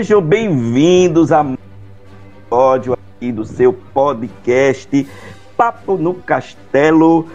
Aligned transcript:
Sejam 0.00 0.22
bem-vindos 0.22 1.30
a 1.30 1.44
ódio 2.50 2.94
aqui 2.94 3.30
do 3.30 3.44
seu 3.44 3.70
podcast 3.70 5.06
Papo 5.58 5.98
no 5.98 6.14
Castelo. 6.14 7.28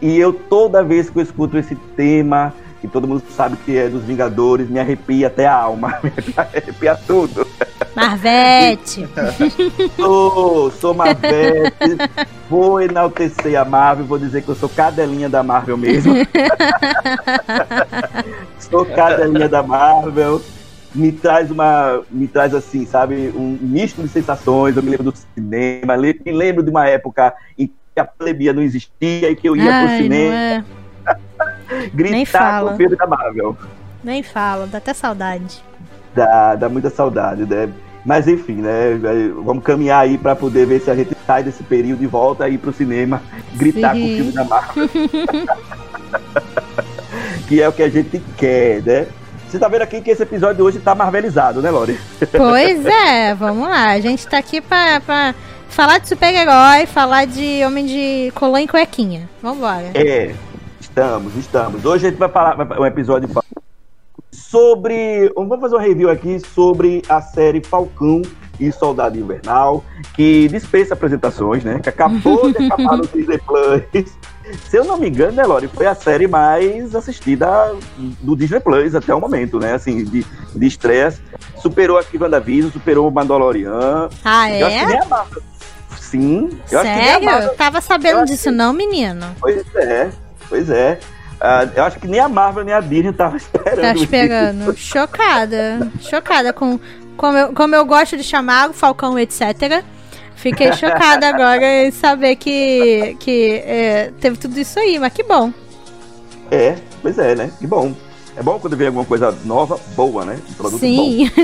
E 0.00 0.20
eu 0.20 0.32
toda 0.32 0.84
vez 0.84 1.10
que 1.10 1.18
eu 1.18 1.22
escuto 1.24 1.58
esse 1.58 1.74
tema, 1.74 2.54
que 2.80 2.86
todo 2.86 3.08
mundo 3.08 3.24
sabe 3.30 3.56
que 3.64 3.76
é 3.76 3.88
dos 3.88 4.04
Vingadores, 4.04 4.70
me 4.70 4.78
arrepia 4.78 5.26
até 5.26 5.48
a 5.48 5.54
alma, 5.56 5.98
me 6.14 6.34
arrepia 6.36 6.94
tudo. 6.94 7.44
Marvete! 7.92 9.04
sou, 9.98 10.70
sou 10.70 10.94
Marvete. 10.94 11.96
Vou 12.48 12.80
enaltecer 12.80 13.60
a 13.60 13.64
Marvel, 13.64 14.06
vou 14.06 14.16
dizer 14.16 14.42
que 14.42 14.48
eu 14.48 14.54
sou 14.54 14.68
cadelinha 14.68 15.28
da 15.28 15.42
Marvel 15.42 15.76
mesmo. 15.76 16.14
sou 18.70 18.86
cadelinha 18.86 19.48
da 19.48 19.64
Marvel 19.64 20.40
me 20.94 21.12
traz 21.12 21.50
uma. 21.50 22.02
me 22.10 22.26
traz 22.26 22.54
assim, 22.54 22.86
sabe, 22.86 23.32
um 23.34 23.58
misto 23.60 24.02
de 24.02 24.08
sensações. 24.08 24.76
Eu 24.76 24.82
me 24.82 24.90
lembro 24.90 25.10
do 25.10 25.14
cinema, 25.34 25.96
me 25.96 26.32
lembro 26.32 26.62
de 26.62 26.70
uma 26.70 26.86
época 26.86 27.34
em 27.58 27.66
que 27.66 28.00
a 28.00 28.04
plebia 28.04 28.52
não 28.52 28.62
existia 28.62 29.30
e 29.30 29.36
que 29.36 29.48
eu 29.48 29.56
ia 29.56 29.74
Ai, 29.74 29.86
pro 29.86 29.96
cinema. 29.96 30.34
É. 30.34 30.64
gritar 31.92 32.62
com 32.62 32.74
o 32.74 32.76
filme 32.76 32.96
da 32.96 33.06
Marvel. 33.06 33.56
Nem 34.02 34.22
fala, 34.22 34.66
dá 34.66 34.78
até 34.78 34.92
saudade. 34.92 35.62
Dá, 36.14 36.54
dá 36.54 36.68
muita 36.68 36.90
saudade, 36.90 37.46
né? 37.46 37.72
Mas 38.04 38.26
enfim, 38.26 38.56
né? 38.56 38.98
Vamos 39.44 39.62
caminhar 39.62 40.00
aí 40.00 40.18
para 40.18 40.34
poder 40.34 40.66
ver 40.66 40.80
se 40.80 40.90
a 40.90 40.94
gente 40.94 41.16
sai 41.26 41.44
desse 41.44 41.62
período 41.62 42.02
e 42.02 42.06
volta 42.06 42.44
aí 42.44 42.58
pro 42.58 42.72
cinema 42.72 43.22
gritar 43.54 43.94
Sim. 43.94 44.00
com 44.00 44.06
o 44.06 44.16
filme 44.16 44.32
da 44.32 44.44
Marvel. 44.44 44.88
que 47.48 47.62
é 47.62 47.68
o 47.68 47.72
que 47.72 47.82
a 47.82 47.88
gente 47.88 48.20
quer, 48.36 48.82
né? 48.82 49.06
Você 49.52 49.58
tá 49.58 49.68
vendo 49.68 49.82
aqui 49.82 50.00
que 50.00 50.10
esse 50.10 50.22
episódio 50.22 50.64
hoje 50.64 50.78
tá 50.78 50.94
marvelizado, 50.94 51.60
né, 51.60 51.70
Lori? 51.70 52.00
Pois 52.34 52.86
é, 52.86 53.34
vamos 53.34 53.68
lá. 53.68 53.90
A 53.90 54.00
gente 54.00 54.26
tá 54.26 54.38
aqui 54.38 54.62
pra, 54.62 54.98
pra 55.02 55.34
falar 55.68 55.98
de 55.98 56.08
super-herói, 56.08 56.86
falar 56.86 57.26
de 57.26 57.62
homem 57.62 57.84
de 57.84 58.32
colã 58.34 58.62
e 58.62 58.66
cuequinha. 58.66 59.28
Vambora. 59.42 59.90
É, 59.92 60.34
estamos, 60.80 61.36
estamos. 61.36 61.84
Hoje 61.84 62.06
a 62.06 62.08
gente 62.08 62.18
vai 62.18 62.30
falar 62.30 62.80
um 62.80 62.86
episódio 62.86 63.28
sobre. 64.30 65.30
Vamos 65.36 65.60
fazer 65.60 65.76
um 65.76 65.80
review 65.80 66.08
aqui 66.08 66.40
sobre 66.40 67.02
a 67.06 67.20
série 67.20 67.62
Falcão 67.62 68.22
e 68.68 68.72
Soldado 68.72 69.18
Invernal, 69.18 69.84
que 70.14 70.48
dispensa 70.48 70.94
apresentações, 70.94 71.64
né? 71.64 71.80
Que 71.82 71.88
acabou 71.88 72.52
de 72.52 72.64
acabar 72.66 72.96
no 72.96 73.06
Disney 73.06 73.38
Plus. 73.38 73.82
Se 74.68 74.76
eu 74.76 74.84
não 74.84 74.98
me 74.98 75.08
engano, 75.08 75.32
né, 75.32 75.44
Lori, 75.44 75.68
foi 75.68 75.86
a 75.86 75.94
série 75.94 76.26
mais 76.26 76.94
assistida 76.94 77.74
do 78.20 78.36
Disney 78.36 78.60
Plus 78.60 78.94
até 78.94 79.14
o 79.14 79.20
momento, 79.20 79.58
né? 79.58 79.74
Assim, 79.74 80.04
de, 80.04 80.24
de 80.54 80.66
estresse. 80.66 81.20
Superou 81.56 81.98
aqui 81.98 82.18
WandaVision, 82.18 82.70
superou 82.70 83.08
o 83.08 83.10
Mandalorian. 83.10 84.08
Ah, 84.24 84.50
é? 84.50 84.62
Eu 84.62 84.66
acho 84.66 84.78
que 84.78 84.86
nem 84.86 84.98
a 85.00 85.04
Marvel. 85.06 85.42
Sim. 85.98 86.50
Eu 86.70 86.82
Sério? 86.82 87.28
Acho 87.28 87.50
que 87.50 87.56
Tava 87.56 87.80
sabendo 87.80 88.24
disso 88.24 88.50
que... 88.50 88.50
não, 88.50 88.72
menino? 88.72 89.26
Pois 89.40 89.64
é, 89.74 90.10
pois 90.48 90.68
é. 90.68 90.98
Uh, 91.42 91.72
eu 91.74 91.82
acho 91.82 91.98
que 91.98 92.06
nem 92.06 92.20
a 92.20 92.28
Marvel 92.28 92.64
nem 92.64 92.72
a 92.72 92.80
Disney 92.80 93.12
tava 93.12 93.36
esperando. 93.38 93.80
Tá 93.80 93.94
esperando. 93.94 94.76
Chocada. 94.76 95.90
Chocada 96.00 96.52
com 96.52 96.78
como 97.16 97.38
eu, 97.38 97.52
como 97.52 97.74
eu 97.74 97.84
gosto 97.84 98.16
de 98.16 98.24
chamar, 98.24 98.70
o 98.70 98.72
Falcão, 98.72 99.18
etc. 99.18 99.84
Fiquei 100.36 100.72
chocada 100.74 101.28
agora 101.28 101.86
em 101.86 101.90
saber 101.90 102.36
que, 102.36 103.16
que 103.20 103.62
é, 103.64 104.12
teve 104.20 104.36
tudo 104.36 104.58
isso 104.58 104.78
aí, 104.78 104.98
mas 104.98 105.12
que 105.12 105.22
bom. 105.22 105.52
É, 106.50 106.76
pois 107.00 107.18
é, 107.18 107.34
né? 107.34 107.50
Que 107.58 107.66
bom. 107.66 107.94
É 108.36 108.42
bom 108.42 108.58
quando 108.58 108.76
vem 108.76 108.86
alguma 108.86 109.04
coisa 109.04 109.36
nova, 109.44 109.78
boa, 109.94 110.24
né? 110.24 110.38
Um 110.50 110.54
produto 110.54 110.80
Sim. 110.80 111.30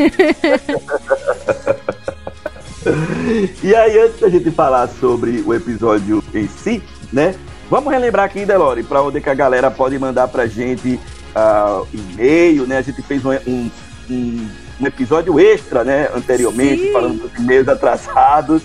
e 3.62 3.74
aí, 3.74 3.98
antes 3.98 4.20
da 4.20 4.28
gente 4.28 4.50
falar 4.50 4.88
sobre 4.88 5.42
o 5.46 5.52
episódio 5.52 6.24
em 6.34 6.48
si, 6.48 6.82
né? 7.12 7.34
Vamos 7.70 7.92
relembrar 7.92 8.24
aqui, 8.24 8.46
Delore, 8.46 8.82
para 8.82 9.02
onde 9.02 9.20
que 9.20 9.28
a 9.28 9.34
galera 9.34 9.70
pode 9.70 9.98
mandar 9.98 10.28
pra 10.28 10.46
gente 10.46 10.98
uh, 11.36 11.86
e-mail, 11.92 12.66
né? 12.66 12.78
A 12.78 12.82
gente 12.82 13.02
fez 13.02 13.22
um, 13.24 13.32
um, 13.46 13.70
um, 14.10 14.48
um 14.80 14.86
episódio 14.86 15.38
extra, 15.38 15.84
né? 15.84 16.08
Anteriormente, 16.14 16.84
Sim. 16.84 16.92
falando 16.92 17.22
dos 17.22 17.34
e-mails 17.38 17.68
atrasados. 17.68 18.62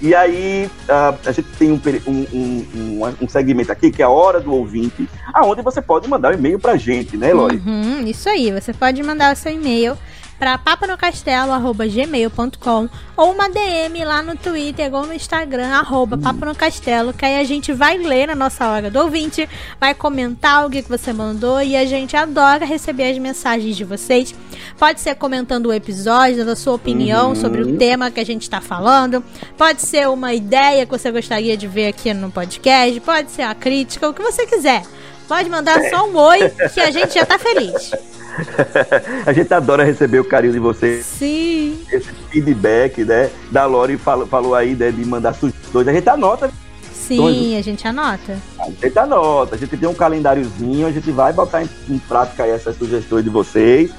E 0.00 0.14
aí 0.14 0.70
uh, 0.88 1.18
a 1.24 1.32
gente 1.32 1.48
tem 1.58 1.72
um, 1.72 1.80
um, 2.06 2.26
um, 2.34 3.14
um, 3.22 3.28
segmento 3.28 3.72
aqui 3.72 3.90
que 3.90 4.02
é 4.02 4.04
a 4.04 4.08
hora 4.08 4.40
do 4.40 4.52
ouvinte, 4.52 5.08
aonde 5.32 5.62
você 5.62 5.80
pode 5.80 6.08
mandar 6.08 6.32
um 6.32 6.34
e-mail 6.34 6.58
pra 6.58 6.76
gente, 6.76 7.16
né, 7.16 7.30
Eloy? 7.30 7.56
Uhum, 7.64 8.04
isso 8.06 8.28
aí, 8.28 8.52
você 8.52 8.72
pode 8.72 9.02
mandar 9.02 9.32
o 9.32 9.36
seu 9.36 9.52
e-mail 9.52 9.96
para 10.38 10.58
papanocastelo.gmail.com 10.58 12.88
ou 13.16 13.32
uma 13.32 13.48
DM 13.48 14.04
lá 14.04 14.22
no 14.22 14.36
Twitter 14.36 14.92
ou 14.92 15.06
no 15.06 15.14
Instagram, 15.14 15.68
arroba 15.68 16.18
papanocastelo, 16.18 17.12
que 17.12 17.24
aí 17.24 17.38
a 17.38 17.44
gente 17.44 17.72
vai 17.72 17.96
ler 17.96 18.26
na 18.26 18.34
nossa 18.34 18.68
hora 18.68 18.90
do 18.90 18.98
ouvinte, 18.98 19.48
vai 19.80 19.94
comentar 19.94 20.66
o 20.66 20.70
que 20.70 20.82
você 20.82 21.12
mandou 21.12 21.62
e 21.62 21.76
a 21.76 21.84
gente 21.84 22.16
adora 22.16 22.64
receber 22.64 23.10
as 23.10 23.18
mensagens 23.18 23.76
de 23.76 23.84
vocês. 23.84 24.34
Pode 24.78 25.00
ser 25.00 25.14
comentando 25.14 25.66
o 25.66 25.72
episódio, 25.72 26.38
dando 26.38 26.50
a 26.50 26.56
sua 26.56 26.74
opinião 26.74 27.28
uhum. 27.28 27.36
sobre 27.36 27.62
o 27.62 27.76
tema 27.76 28.10
que 28.10 28.20
a 28.20 28.26
gente 28.26 28.42
está 28.42 28.60
falando, 28.60 29.22
pode 29.56 29.82
ser 29.82 30.08
uma 30.08 30.34
ideia 30.34 30.84
que 30.84 30.92
você 30.92 31.10
gostaria 31.10 31.56
de 31.56 31.68
ver 31.68 31.88
aqui 31.88 32.12
no 32.12 32.30
podcast, 32.30 33.00
pode 33.00 33.30
ser 33.30 33.42
a 33.42 33.54
crítica, 33.54 34.08
o 34.08 34.14
que 34.14 34.22
você 34.22 34.46
quiser. 34.46 34.82
Pode 35.28 35.48
mandar 35.48 35.80
só 35.88 36.08
um 36.08 36.16
oi 36.16 36.50
que 36.72 36.80
a 36.80 36.90
gente 36.90 37.14
já 37.14 37.24
tá 37.24 37.38
feliz. 37.38 37.92
a 39.24 39.32
gente 39.32 39.52
adora 39.52 39.84
receber 39.84 40.18
o 40.20 40.24
carinho 40.24 40.52
de 40.52 40.58
vocês. 40.58 41.04
Sim. 41.06 41.78
Esse 41.90 42.10
feedback, 42.30 43.04
né? 43.04 43.30
Da 43.50 43.64
Lori 43.66 43.96
falou, 43.96 44.26
falou 44.26 44.54
aí 44.54 44.74
né, 44.74 44.90
de 44.90 45.04
mandar 45.04 45.34
sugestões. 45.34 45.88
A 45.88 45.92
gente 45.92 46.08
anota. 46.08 46.50
Sim, 46.92 47.56
a 47.56 47.62
gente 47.62 47.86
anota. 47.86 48.38
A 48.58 48.70
gente 48.86 48.98
anota. 48.98 49.54
A 49.54 49.58
gente 49.58 49.76
tem 49.76 49.88
um 49.88 49.94
calendáriozinho, 49.94 50.86
a 50.86 50.90
gente 50.90 51.10
vai 51.10 51.32
botar 51.32 51.62
em, 51.62 51.68
em 51.88 51.98
prática 51.98 52.46
essas 52.46 52.76
sugestões 52.76 53.24
de 53.24 53.30
vocês. 53.30 53.90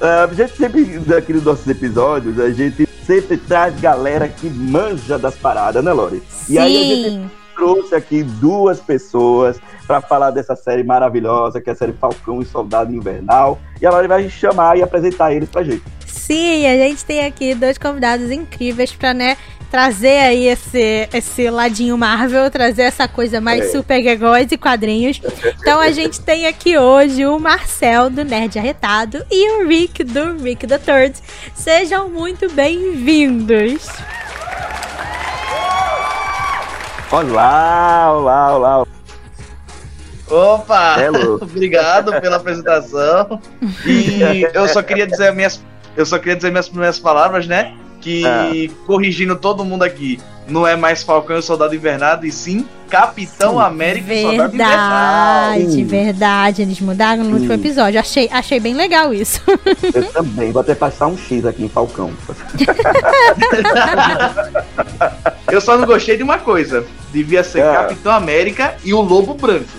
Uh, 0.00 0.30
a 0.30 0.34
gente 0.34 0.56
sempre, 0.56 1.00
aqui 1.16 1.32
nos 1.32 1.44
nossos 1.44 1.66
episódios, 1.66 2.38
a 2.38 2.50
gente 2.50 2.88
sempre 3.04 3.36
traz 3.36 3.78
galera 3.80 4.28
que 4.28 4.48
manja 4.48 5.18
das 5.18 5.34
paradas, 5.34 5.82
né, 5.82 5.92
Lori? 5.92 6.22
Sim. 6.28 6.54
E 6.54 6.58
aí 6.58 6.76
a 6.76 6.84
gente 6.84 7.30
trouxe 7.58 7.92
aqui 7.92 8.22
duas 8.22 8.78
pessoas 8.78 9.58
para 9.84 10.00
falar 10.00 10.30
dessa 10.30 10.54
série 10.54 10.84
maravilhosa, 10.84 11.60
que 11.60 11.68
é 11.68 11.72
a 11.72 11.76
série 11.76 11.92
Falcão 11.92 12.40
e 12.40 12.44
Soldado 12.44 12.94
Invernal. 12.94 13.58
E 13.82 13.86
agora 13.86 14.02
ele 14.02 14.08
vai 14.08 14.30
chamar 14.30 14.78
e 14.78 14.82
apresentar 14.82 15.32
eles 15.32 15.48
pra 15.48 15.64
gente. 15.64 15.82
Sim, 16.06 16.66
a 16.66 16.76
gente 16.76 17.04
tem 17.04 17.26
aqui 17.26 17.54
dois 17.54 17.76
convidados 17.76 18.30
incríveis 18.30 18.92
para 18.92 19.12
né, 19.12 19.36
trazer 19.70 20.18
aí 20.18 20.46
esse, 20.46 21.08
esse 21.12 21.50
ladinho 21.50 21.98
Marvel, 21.98 22.50
trazer 22.50 22.82
essa 22.82 23.08
coisa 23.08 23.40
mais 23.40 23.64
é. 23.64 23.68
super-heróis 23.68 24.52
e 24.52 24.56
quadrinhos. 24.56 25.20
Então 25.60 25.80
a 25.80 25.90
gente 25.90 26.20
tem 26.20 26.46
aqui 26.46 26.78
hoje 26.78 27.26
o 27.26 27.38
Marcel 27.40 28.08
do 28.08 28.24
Nerd 28.24 28.58
Arretado 28.58 29.24
e 29.30 29.50
o 29.56 29.66
Rick 29.66 30.04
do 30.04 30.36
Rick 30.36 30.66
the 30.66 30.78
Third. 30.78 31.18
Sejam 31.54 32.08
muito 32.08 32.48
bem-vindos! 32.52 33.88
Olá, 37.10 38.12
olá, 38.12 38.56
olá. 38.56 38.86
Opa! 40.30 40.96
Obrigado 41.40 42.20
pela 42.20 42.36
apresentação. 42.36 43.40
E 43.86 44.42
eu 44.52 44.68
só 44.68 44.82
queria 44.82 45.06
dizer 45.06 45.32
minhas 45.32 45.62
eu 45.96 46.06
só 46.06 46.18
queria 46.18 46.36
dizer 46.36 46.50
minhas 46.50 46.68
primeiras 46.68 46.98
palavras, 46.98 47.46
né? 47.46 47.74
que, 48.00 48.24
ah. 48.24 48.50
corrigindo 48.86 49.36
todo 49.36 49.64
mundo 49.64 49.82
aqui, 49.82 50.18
não 50.46 50.66
é 50.66 50.76
mais 50.76 51.02
Falcão 51.02 51.38
e 51.38 51.42
Soldado 51.42 51.74
Invernado, 51.74 52.26
e 52.26 52.32
sim 52.32 52.66
Capitão 52.88 53.52
sim. 53.52 53.60
América 53.60 54.06
verdade, 54.06 54.18
e 54.18 54.30
Soldado 54.30 54.54
Invernado. 54.54 55.58
Verdade, 55.58 55.84
verdade. 55.84 56.62
Eles 56.62 56.80
mudaram 56.80 57.22
no 57.22 57.30
sim. 57.30 57.34
último 57.34 57.52
episódio. 57.52 58.00
Achei, 58.00 58.30
achei 58.32 58.58
bem 58.58 58.74
legal 58.74 59.12
isso. 59.12 59.42
Eu 59.94 60.10
também. 60.10 60.52
Vou 60.52 60.62
até 60.62 60.74
passar 60.74 61.06
um 61.06 61.18
X 61.18 61.44
aqui 61.44 61.64
em 61.64 61.68
Falcão. 61.68 62.10
Eu 65.52 65.60
só 65.60 65.76
não 65.76 65.86
gostei 65.86 66.16
de 66.16 66.22
uma 66.22 66.38
coisa. 66.38 66.86
Devia 67.12 67.42
ser 67.42 67.60
é. 67.60 67.72
Capitão 67.72 68.12
América 68.12 68.76
e 68.84 68.92
o 68.92 69.00
Lobo 69.00 69.34
Branco. 69.34 69.78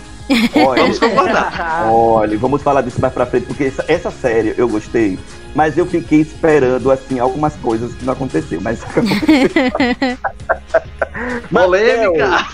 Olha, 0.55 0.83
vamos 0.83 0.99
concordar. 0.99 1.89
Olha, 1.91 2.37
vamos 2.37 2.61
falar 2.61 2.81
disso 2.81 3.01
mais 3.01 3.11
pra 3.13 3.25
frente, 3.25 3.47
porque 3.47 3.63
essa, 3.65 3.83
essa 3.87 4.11
série 4.11 4.53
eu 4.57 4.69
gostei, 4.69 5.17
mas 5.55 5.75
eu 5.77 5.85
fiquei 5.85 6.21
esperando, 6.21 6.91
assim, 6.91 7.17
algumas 7.19 7.55
coisas 7.55 7.93
que 7.95 8.05
não 8.05 8.13
aconteceu, 8.13 8.61
mas... 8.61 8.79
polêmica! 11.51 12.47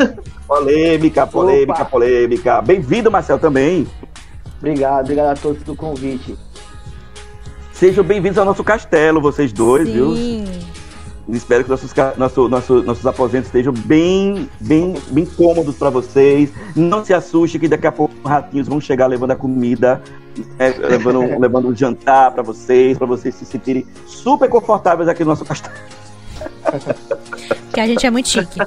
polêmica, 0.48 1.28
polêmica, 1.28 1.74
Opa. 1.74 1.86
polêmica. 1.86 2.62
Bem-vindo, 2.62 3.12
Marcel, 3.12 3.40
também. 3.40 3.86
Obrigado, 4.60 5.02
obrigado 5.04 5.28
a 5.28 5.36
todos 5.36 5.62
pelo 5.64 5.76
convite. 5.76 6.38
Sejam 7.74 8.06
bem-vindos 8.06 8.38
ao 8.38 8.46
nosso 8.46 8.64
castelo, 8.64 9.20
vocês 9.20 9.52
dois, 9.52 9.86
Sim. 9.86 9.94
viu? 9.94 10.75
Espero 11.28 11.64
que 11.64 11.70
nossos, 11.70 11.92
nosso, 12.18 12.48
nosso, 12.48 12.84
nossos 12.84 13.06
aposentos 13.06 13.48
estejam 13.48 13.74
bem, 13.74 14.48
bem, 14.60 14.96
bem 15.10 15.26
cômodos 15.26 15.76
para 15.76 15.90
vocês. 15.90 16.52
Não 16.76 17.04
se 17.04 17.14
assuste 17.14 17.58
que 17.58 17.68
daqui 17.68 17.88
a 17.88 17.92
pouco 17.92 18.14
os 18.24 18.30
ratinhos 18.30 18.68
vão 18.68 18.80
chegar 18.80 19.08
levando 19.08 19.32
a 19.32 19.36
comida, 19.36 20.02
é, 20.60 20.70
levando, 20.70 21.22
levando 21.40 21.68
um 21.70 21.76
jantar 21.76 22.32
para 22.32 22.44
vocês, 22.44 22.98
para 22.98 23.08
vocês 23.08 23.34
se 23.34 23.46
sentirem 23.46 23.86
super 24.06 24.48
confortáveis 24.48 25.10
aqui 25.10 25.24
no 25.24 25.32
nosso 25.32 25.46
castelo. 25.46 25.76
Que 27.74 27.82
a 27.82 27.88
gente 27.88 28.06
é 28.06 28.10
muito 28.10 28.30
chique. 28.30 28.58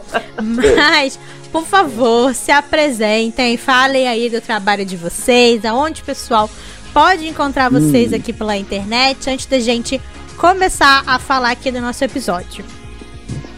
Mas, 0.76 1.19
por 1.50 1.64
favor, 1.64 2.34
se 2.34 2.50
apresentem, 2.50 3.56
falem 3.56 4.06
aí 4.06 4.28
do 4.28 4.38
trabalho 4.38 4.84
de 4.84 4.99
vocês, 4.99 5.64
aonde 5.64 6.02
o 6.02 6.05
pessoal 6.05 6.50
pode 6.93 7.26
encontrar 7.26 7.70
vocês 7.70 8.12
hum. 8.12 8.16
aqui 8.16 8.34
pela 8.34 8.55
internet, 8.55 9.31
antes 9.31 9.46
da 9.46 9.58
gente 9.58 9.99
começar 10.38 11.02
a 11.05 11.19
falar 11.19 11.50
aqui 11.50 11.70
do 11.70 11.81
nosso 11.81 12.02
episódio. 12.05 12.64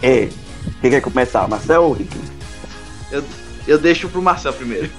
É. 0.03 0.29
Quem 0.81 0.91
quer 0.91 1.03
começar, 1.03 1.47
Marcel 1.47 1.85
ou 1.85 1.93
Rick? 1.93 2.19
Eu, 3.13 3.23
eu 3.69 3.79
deixo 3.79 4.09
pro 4.09 4.23
Marcel 4.23 4.55
primeiro. 4.55 4.91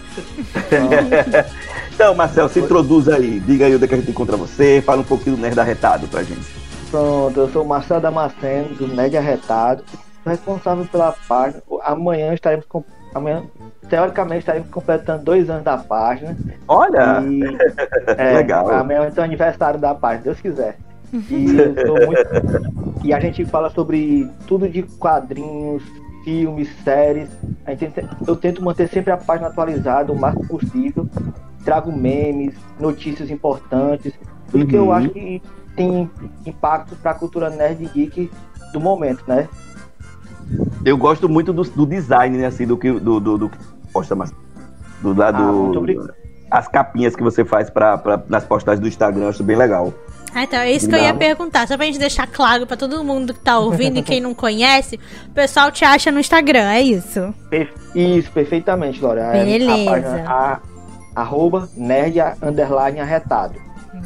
então, 1.91 2.13
Marcel, 2.13 2.47
se 2.49 2.59
introduz 2.59 3.09
aí. 3.09 3.39
Diga 3.39 3.65
aí 3.65 3.75
onde 3.75 3.83
é 3.83 3.87
que 3.87 3.95
a 3.95 3.97
gente 3.97 4.11
encontra 4.11 4.37
você. 4.37 4.81
Fala 4.85 5.01
um 5.01 5.05
pouquinho 5.05 5.35
do 5.35 5.41
Nerd 5.41 5.59
Arretado 5.59 6.07
pra 6.07 6.21
gente. 6.21 6.45
Pronto, 6.91 7.39
eu 7.39 7.49
sou 7.49 7.63
o 7.63 7.67
Marcel 7.67 7.99
Damasceno, 7.99 8.75
do 8.75 8.87
Nerd 8.87 9.17
Arretado. 9.17 9.83
Responsável 10.23 10.85
pela 10.85 11.15
página. 11.27 11.63
Amanhã 11.83 12.31
estaremos 12.33 12.65
com. 12.67 12.83
Amanhã, 13.15 13.43
teoricamente, 13.89 14.39
estaremos 14.41 14.69
completando 14.69 15.23
dois 15.23 15.49
anos 15.49 15.63
da 15.63 15.77
página. 15.77 16.37
Olha! 16.67 17.23
E, 17.23 17.41
é, 18.17 18.33
Legal. 18.33 18.69
Amanhã 18.69 19.11
é 19.13 19.19
o 19.19 19.23
aniversário 19.23 19.79
da 19.79 19.95
página, 19.95 20.25
Deus 20.25 20.39
quiser. 20.39 20.77
E, 21.13 21.37
muito... 21.37 23.05
e 23.05 23.13
a 23.13 23.19
gente 23.19 23.43
fala 23.45 23.69
sobre 23.69 24.29
tudo 24.47 24.69
de 24.69 24.83
quadrinhos, 24.83 25.83
filmes, 26.23 26.69
séries. 26.83 27.29
Tenta... 27.77 28.09
eu 28.27 28.35
tento 28.35 28.63
manter 28.63 28.87
sempre 28.87 29.11
a 29.11 29.17
página 29.17 29.47
atualizada 29.47 30.11
o 30.11 30.19
máximo 30.19 30.47
possível. 30.47 31.07
Trago 31.65 31.91
memes, 31.91 32.55
notícias 32.79 33.29
importantes, 33.29 34.13
tudo 34.49 34.63
uhum. 34.63 34.67
que 34.67 34.75
eu 34.75 34.85
uhum. 34.85 34.93
acho 34.93 35.09
que 35.09 35.41
tem 35.75 36.09
impacto 36.45 36.95
para 36.95 37.11
a 37.11 37.13
cultura 37.13 37.49
nerd 37.49 37.85
geek 37.93 38.31
do 38.73 38.79
momento, 38.79 39.23
né? 39.27 39.47
Eu 40.83 40.97
gosto 40.97 41.29
muito 41.29 41.53
do, 41.53 41.63
do 41.63 41.85
design, 41.85 42.37
né, 42.37 42.47
assim, 42.47 42.65
do 42.65 42.77
que 42.77 42.91
do, 42.91 43.19
do, 43.19 43.37
do 43.37 43.51
posta 43.93 44.15
mais 44.15 44.33
do 45.01 45.13
lado 45.13 45.37
ah, 45.37 46.57
as 46.59 46.67
capinhas 46.67 47.15
que 47.15 47.23
você 47.23 47.45
faz 47.45 47.69
para 47.69 48.23
nas 48.27 48.43
postagens 48.43 48.79
do 48.79 48.87
Instagram, 48.87 49.29
acho 49.29 49.43
bem 49.43 49.55
legal. 49.55 49.93
Ah, 50.33 50.43
então, 50.43 50.59
é 50.59 50.71
isso 50.71 50.87
que 50.87 50.95
eu 50.95 50.99
ia 50.99 51.13
perguntar. 51.13 51.67
Só 51.67 51.75
pra 51.75 51.85
gente 51.85 51.99
deixar 51.99 52.25
claro 52.27 52.65
pra 52.65 52.77
todo 52.77 53.03
mundo 53.03 53.33
que 53.33 53.39
tá 53.39 53.59
ouvindo 53.59 53.99
e 53.99 54.03
quem 54.03 54.21
não 54.21 54.33
conhece, 54.33 54.99
o 55.27 55.31
pessoal 55.31 55.71
te 55.71 55.83
acha 55.83 56.11
no 56.11 56.19
Instagram, 56.19 56.71
é 56.71 56.81
isso? 56.81 57.33
Isso, 57.93 58.31
perfeitamente, 58.31 59.01
Laura. 59.01 59.21
É 59.35 59.43
Beleza. 59.43 59.73
A 59.73 59.85
página, 59.85 60.29
a, 60.29 60.59
arroba 61.15 61.69
nerd 61.75 62.17
underline 62.41 62.99
arretado. 62.99 63.55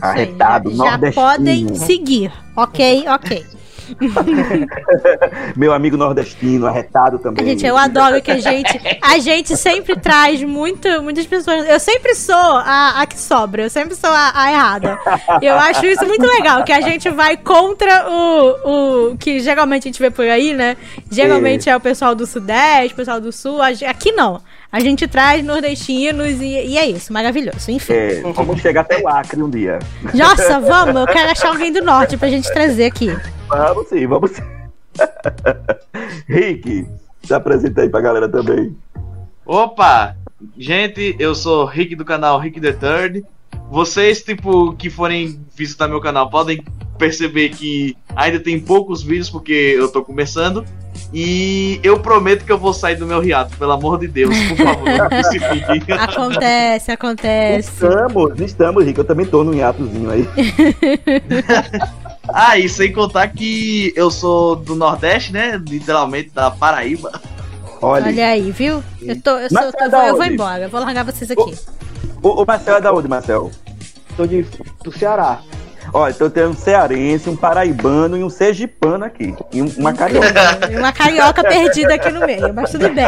Arretado, 0.02 0.76
Já, 0.76 0.98
já 0.98 1.12
podem 1.14 1.76
seguir, 1.76 2.32
ok? 2.56 3.06
Ok. 3.08 3.46
Meu 5.56 5.74
amigo 5.74 5.98
nordestino, 5.98 6.68
arretado 6.68 7.20
também. 7.20 7.46
Gente, 7.46 7.66
eu 7.66 7.78
adoro 7.78 8.22
que 8.22 8.32
a 8.32 8.40
gente. 8.40 8.82
A 9.02 9.20
gente 9.20 9.56
sempre 9.56 9.96
traz 9.96 10.42
muito, 10.44 11.02
muitas 11.02 11.26
pessoas. 11.26 11.68
Eu 11.68 11.80
sempre 11.80 12.16
sou 12.16 12.36
a, 12.36 13.02
a 13.02 13.06
que 13.06 13.20
sobra, 13.20 13.64
eu 13.64 13.70
sempre 13.70 13.96
sou 13.96 14.10
a, 14.10 14.32
a, 14.34 14.52
errada. 14.52 15.00
Eu 15.42 15.56
acho 15.56 15.86
isso 15.86 16.06
muito 16.06 16.26
legal, 16.26 16.64
que 16.64 16.72
a 16.72 16.82
gente 16.82 17.10
vai 17.10 17.38
contra 17.38 18.10
o, 18.10 19.12
o 19.12 19.18
que 19.18 19.40
geralmente 19.40 19.84
a 19.84 19.92
gente 19.92 20.02
vê 20.02 20.10
por 20.10 20.26
aí, 20.26 20.54
né? 20.54 20.78
Geralmente 21.10 21.70
é, 21.70 21.74
é 21.74 21.78
o 21.78 21.80
pessoal 21.80 22.16
do 22.16 22.26
Sudeste, 22.26 22.94
o 22.94 22.96
pessoal 22.96 23.22
do 23.22 23.32
Sul. 23.32 23.62
Aqui 23.62 24.12
não. 24.12 24.42
A 24.72 24.80
gente 24.82 25.08
traz 25.08 25.42
nordestinos 25.44 26.42
e, 26.42 26.68
e 26.68 26.78
é 26.78 26.86
isso, 26.86 27.14
maravilhoso. 27.14 27.72
Enfim. 27.72 27.94
É, 27.94 28.22
vamos 28.22 28.60
chegar 28.60 28.82
até 28.82 29.02
o 29.02 29.08
Acre 29.08 29.42
um 29.42 29.50
dia. 29.50 29.80
Nossa, 30.14 30.60
vamos, 30.60 30.96
eu 30.96 31.08
quero 31.08 31.32
achar 31.32 31.48
alguém 31.48 31.72
do 31.72 31.82
norte 31.82 32.18
pra 32.18 32.28
gente 32.28 32.52
trazer 32.52 32.86
aqui. 32.86 33.16
Vamos 33.48 33.88
sim, 33.88 34.08
vamos 34.08 34.32
sim. 34.32 34.44
Rick, 36.28 36.88
se 37.24 37.34
apresenta 37.34 37.82
aí 37.82 37.90
pra 37.90 38.02
galera 38.02 38.30
também. 38.30 38.76
Opa! 39.46 40.16
Gente, 40.58 41.16
eu 41.20 41.34
sou 41.34 41.66
Rick 41.66 41.96
do 41.96 42.06
canal 42.06 42.40
Rick 42.40 42.60
the 42.60 42.74
Third. 42.74 43.24
Vocês, 43.70 44.22
tipo, 44.22 44.74
que 44.74 44.90
forem 44.90 45.40
visitar 45.56 45.88
meu 45.88 46.00
canal, 46.00 46.30
podem 46.30 46.64
perceber 46.98 47.50
que 47.50 47.96
ainda 48.16 48.40
tem 48.40 48.60
poucos 48.60 49.04
vídeos 49.04 49.30
porque 49.30 49.76
eu 49.78 49.92
tô 49.92 50.04
começando. 50.04 50.66
E 51.14 51.80
eu 51.84 52.00
prometo 52.00 52.46
que 52.46 52.52
eu 52.52 52.58
vou 52.58 52.74
sair 52.74 52.96
do 52.96 53.06
meu 53.06 53.20
riato, 53.20 53.56
pelo 53.58 53.72
amor 53.72 54.00
de 54.00 54.08
Deus, 54.08 54.36
por 54.48 54.58
favor, 54.58 54.86
não 54.86 55.06
Acontece, 56.00 56.92
acontece. 56.92 57.70
Estamos, 57.70 58.40
estamos, 58.40 58.86
Rick. 58.86 58.98
Eu 58.98 59.06
também 59.06 59.26
tô 59.26 59.44
no 59.44 59.54
hiatozinho 59.54 60.10
aí. 60.10 60.28
ah, 62.30 62.58
e 62.58 62.68
sem 62.68 62.92
contar 62.92 63.28
que 63.30 63.94
eu 63.96 64.10
sou 64.10 64.56
do 64.56 64.76
Nordeste, 64.76 65.32
né? 65.32 65.62
Literalmente 65.68 66.30
da 66.30 66.52
Paraíba. 66.52 67.12
Olha, 67.82 68.08
Olha 68.08 68.28
aí, 68.28 68.52
viu? 68.52 68.84
Eu, 69.02 69.22
tô, 69.22 69.38
eu, 69.38 69.50
sou, 69.50 69.62
eu, 69.62 69.72
tô, 69.74 69.98
eu 69.98 70.16
vou 70.16 70.26
embora, 70.26 70.64
eu 70.64 70.70
vou 70.70 70.80
largar 70.80 71.04
vocês 71.04 71.30
aqui. 71.30 71.56
O, 72.22 72.42
o 72.42 72.46
Marcel 72.46 72.78
é 72.78 72.82
da 72.82 72.94
onde, 72.94 73.08
Marcel? 73.08 73.52
Tô 74.18 74.26
de, 74.26 74.46
do 74.84 74.92
Ceará. 74.92 75.42
Ó, 75.94 76.10
então 76.10 76.30
tem 76.30 76.46
um 76.46 76.54
cearense, 76.54 77.30
um 77.30 77.36
paraibano 77.36 78.18
e 78.18 78.24
um 78.24 78.30
sergipano 78.30 79.06
aqui. 79.06 79.36
E 79.54 79.62
uma 79.62 79.94
carioca. 79.94 80.28
uma 80.78 80.92
carioca 80.92 81.44
perdida 81.44 81.94
aqui 81.94 82.12
no 82.12 82.26
meio, 82.26 82.54
mas 82.54 82.72
tudo 82.72 82.90
bem. 82.90 83.06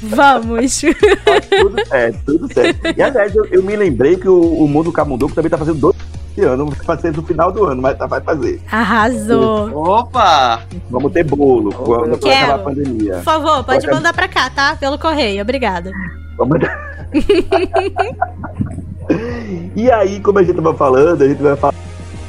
Vamos. 0.00 0.80
tudo 0.80 1.86
certo, 1.86 2.18
tudo 2.26 2.52
certo. 2.52 2.80
E 2.96 3.02
aliás, 3.02 3.34
eu, 3.34 3.44
eu 3.46 3.62
me 3.62 3.76
lembrei 3.76 4.16
que 4.16 4.28
o, 4.28 4.40
o 4.40 4.68
Mundo 4.68 4.90
Camunduco 4.90 5.34
também 5.34 5.50
tá 5.50 5.56
fazendo 5.56 5.78
dois 5.78 5.96
ano, 6.42 6.66
vai 6.66 6.84
fazer 6.84 7.14
no 7.14 7.22
final 7.22 7.52
do 7.52 7.64
ano, 7.64 7.82
mas 7.82 7.96
tá, 7.96 8.06
vai 8.06 8.20
fazer. 8.20 8.60
Arrasou. 8.70 9.70
Opa! 9.74 10.62
Vamos 10.90 11.12
ter 11.12 11.24
bolo 11.24 11.72
quando 11.72 12.14
acabar 12.14 12.54
a 12.54 12.58
pandemia. 12.58 13.14
Por 13.16 13.24
favor, 13.24 13.64
pode 13.64 13.86
mandar 13.86 14.12
pra 14.12 14.28
cá, 14.28 14.50
tá? 14.50 14.76
Pelo 14.76 14.98
correio, 14.98 15.42
obrigada. 15.42 15.90
Vamos 16.36 16.58
mandar. 16.58 16.88
e 19.74 19.90
aí, 19.90 20.20
como 20.20 20.38
a 20.38 20.42
gente 20.42 20.56
tava 20.56 20.74
falando, 20.74 21.22
a 21.22 21.28
gente 21.28 21.42
vai 21.42 21.56
falar 21.56 21.74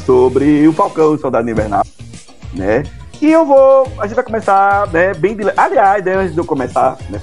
sobre 0.05 0.65
o 0.67 0.73
Falcão, 0.73 1.13
o 1.13 1.17
Soldado 1.17 1.49
Invernal, 1.49 1.85
né? 2.53 2.83
E 3.21 3.29
eu 3.29 3.45
vou, 3.45 3.91
a 3.99 4.07
gente 4.07 4.15
vai 4.15 4.23
começar, 4.23 4.87
né, 4.87 5.13
bem 5.13 5.35
de... 5.35 5.43
Aliás, 5.57 6.05
né, 6.05 6.15
antes 6.15 6.33
de 6.33 6.39
eu 6.39 6.45
começar, 6.45 6.97
né, 7.09 7.19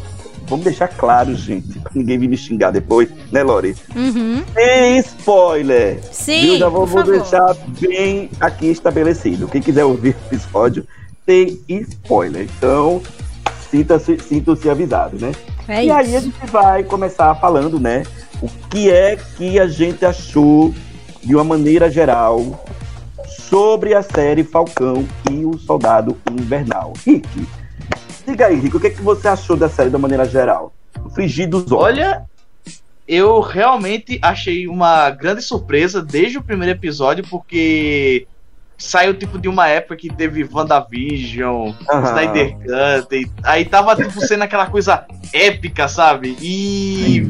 vamos 0.48 0.64
deixar 0.64 0.88
claro, 0.88 1.34
gente, 1.34 1.78
pra 1.78 1.90
ninguém 1.94 2.18
vir 2.18 2.28
me 2.28 2.36
xingar 2.36 2.70
depois, 2.70 3.08
né, 3.30 3.42
Lori? 3.42 3.74
Uhum. 3.94 4.42
Tem 4.54 4.98
spoiler! 4.98 6.00
Sim, 6.12 6.54
Eu 6.54 6.58
já 6.58 6.68
vou, 6.68 6.86
vou 6.86 7.02
deixar 7.02 7.54
bem 7.80 8.30
aqui 8.40 8.66
estabelecido. 8.66 9.48
Quem 9.48 9.60
quiser 9.60 9.84
ouvir 9.84 10.14
o 10.14 10.34
episódio, 10.34 10.86
tem 11.24 11.60
spoiler. 11.68 12.48
Então, 12.56 13.02
sinta-se 13.70 14.18
sinta 14.18 14.52
avisado, 14.70 15.18
né? 15.18 15.32
É 15.68 15.82
e 15.82 15.86
isso. 15.86 15.96
aí 15.96 16.16
a 16.16 16.20
gente 16.20 16.46
vai 16.46 16.84
começar 16.84 17.34
falando, 17.34 17.80
né, 17.80 18.04
o 18.40 18.48
que 18.70 18.90
é 18.90 19.16
que 19.36 19.58
a 19.58 19.66
gente 19.66 20.04
achou 20.04 20.72
de 21.22 21.34
uma 21.34 21.42
maneira 21.42 21.90
geral 21.90 22.64
sobre 23.26 23.94
a 23.94 24.02
série 24.02 24.44
Falcão 24.44 25.06
e 25.30 25.44
o 25.44 25.58
Soldado 25.58 26.16
Invernal. 26.30 26.92
Rick, 27.04 27.28
diga 28.26 28.46
aí, 28.46 28.58
Rick, 28.58 28.76
o 28.76 28.80
que, 28.80 28.88
é 28.88 28.90
que 28.90 29.02
você 29.02 29.28
achou 29.28 29.56
da 29.56 29.68
série 29.68 29.90
de 29.90 29.96
uma 29.96 30.02
maneira 30.02 30.24
geral? 30.24 30.72
Frigir 31.14 31.48
dos 31.48 31.70
olhos. 31.70 31.84
Olha, 31.98 32.24
eu 33.06 33.40
realmente 33.40 34.18
achei 34.20 34.66
uma 34.66 35.10
grande 35.10 35.42
surpresa 35.42 36.02
desde 36.02 36.38
o 36.38 36.42
primeiro 36.42 36.72
episódio, 36.76 37.24
porque 37.28 38.26
saiu 38.78 39.14
tipo 39.14 39.38
de 39.38 39.48
uma 39.48 39.68
época 39.68 39.96
que 39.96 40.08
teve 40.12 40.46
WandaVision, 40.50 41.72
Aham. 41.88 42.04
Snyder 42.08 42.56
Cut, 42.58 43.14
e- 43.16 43.30
aí 43.42 43.64
tava 43.64 43.96
tipo 43.96 44.20
sendo 44.20 44.42
aquela 44.42 44.66
coisa 44.66 45.06
épica, 45.32 45.88
sabe? 45.88 46.36
E 46.40 47.26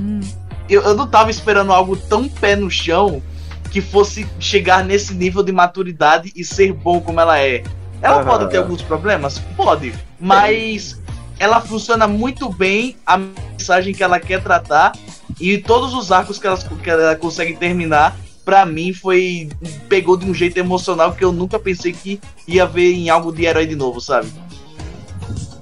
eu, 0.69 0.83
eu 0.83 0.95
não 0.95 1.07
tava 1.07 1.31
esperando 1.31 1.73
algo 1.73 1.97
tão 1.97 2.29
pé 2.29 2.57
no 2.57 2.71
chão 2.71 3.23
que 3.71 3.81
fosse 3.81 4.27
chegar 4.41 4.85
nesse 4.85 5.15
nível 5.15 5.43
de 5.43 5.53
maturidade 5.53 6.33
e 6.35 6.43
ser 6.45 6.73
bom 6.73 7.01
como 7.01 7.21
ela 7.21 7.39
é. 7.39 7.63
Ela 8.07 8.21
Aham. 8.21 8.25
pode 8.25 8.51
ter 8.51 8.59
alguns 8.59 8.83
problemas? 8.83 9.41
Pode, 9.57 9.93
mas 10.21 10.97
ela 11.41 11.61
funciona 11.61 12.07
muito 12.07 12.49
bem 12.49 12.97
a 13.05 13.19
mensagem 13.19 13.93
que 13.93 14.01
ela 14.03 14.21
quer 14.21 14.41
tratar 14.41 14.93
e 15.41 15.59
todos 15.59 15.93
os 15.93 16.13
arcos 16.13 16.39
que 16.39 16.47
ela, 16.47 16.57
que 16.57 16.89
ela 16.89 17.17
consegue 17.17 17.57
terminar, 17.57 18.17
pra 18.45 18.65
mim 18.65 18.93
foi. 18.93 19.49
pegou 19.89 20.17
de 20.17 20.25
um 20.25 20.33
jeito 20.33 20.57
emocional 20.57 21.15
que 21.15 21.25
eu 21.25 21.33
nunca 21.33 21.59
pensei 21.59 21.93
que 21.93 22.21
ia 22.47 22.65
ver 22.65 22.93
em 22.93 23.11
algo 23.11 23.33
de 23.33 23.45
herói 23.45 23.67
de 23.67 23.75
novo, 23.75 24.01
sabe? 24.01 24.29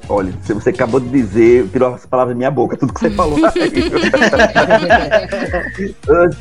Olha, 0.07 0.35
você 0.43 0.69
acabou 0.69 1.01
de 1.01 1.09
dizer, 1.09 1.67
tirou 1.69 1.95
as 1.95 2.05
palavras 2.05 2.35
da 2.35 2.39
minha 2.39 2.51
boca, 2.51 2.77
tudo 2.77 2.93
que 2.93 3.01
você 3.01 3.09
falou 3.11 3.39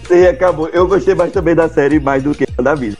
você 0.03 0.27
acabou. 0.27 0.67
Eu 0.67 0.85
gostei 0.85 1.15
mais 1.15 1.31
também 1.31 1.55
da 1.55 1.69
série, 1.69 1.97
mais 1.97 2.21
do 2.21 2.35
que 2.35 2.45
da 2.61 2.75
vida. 2.75 2.97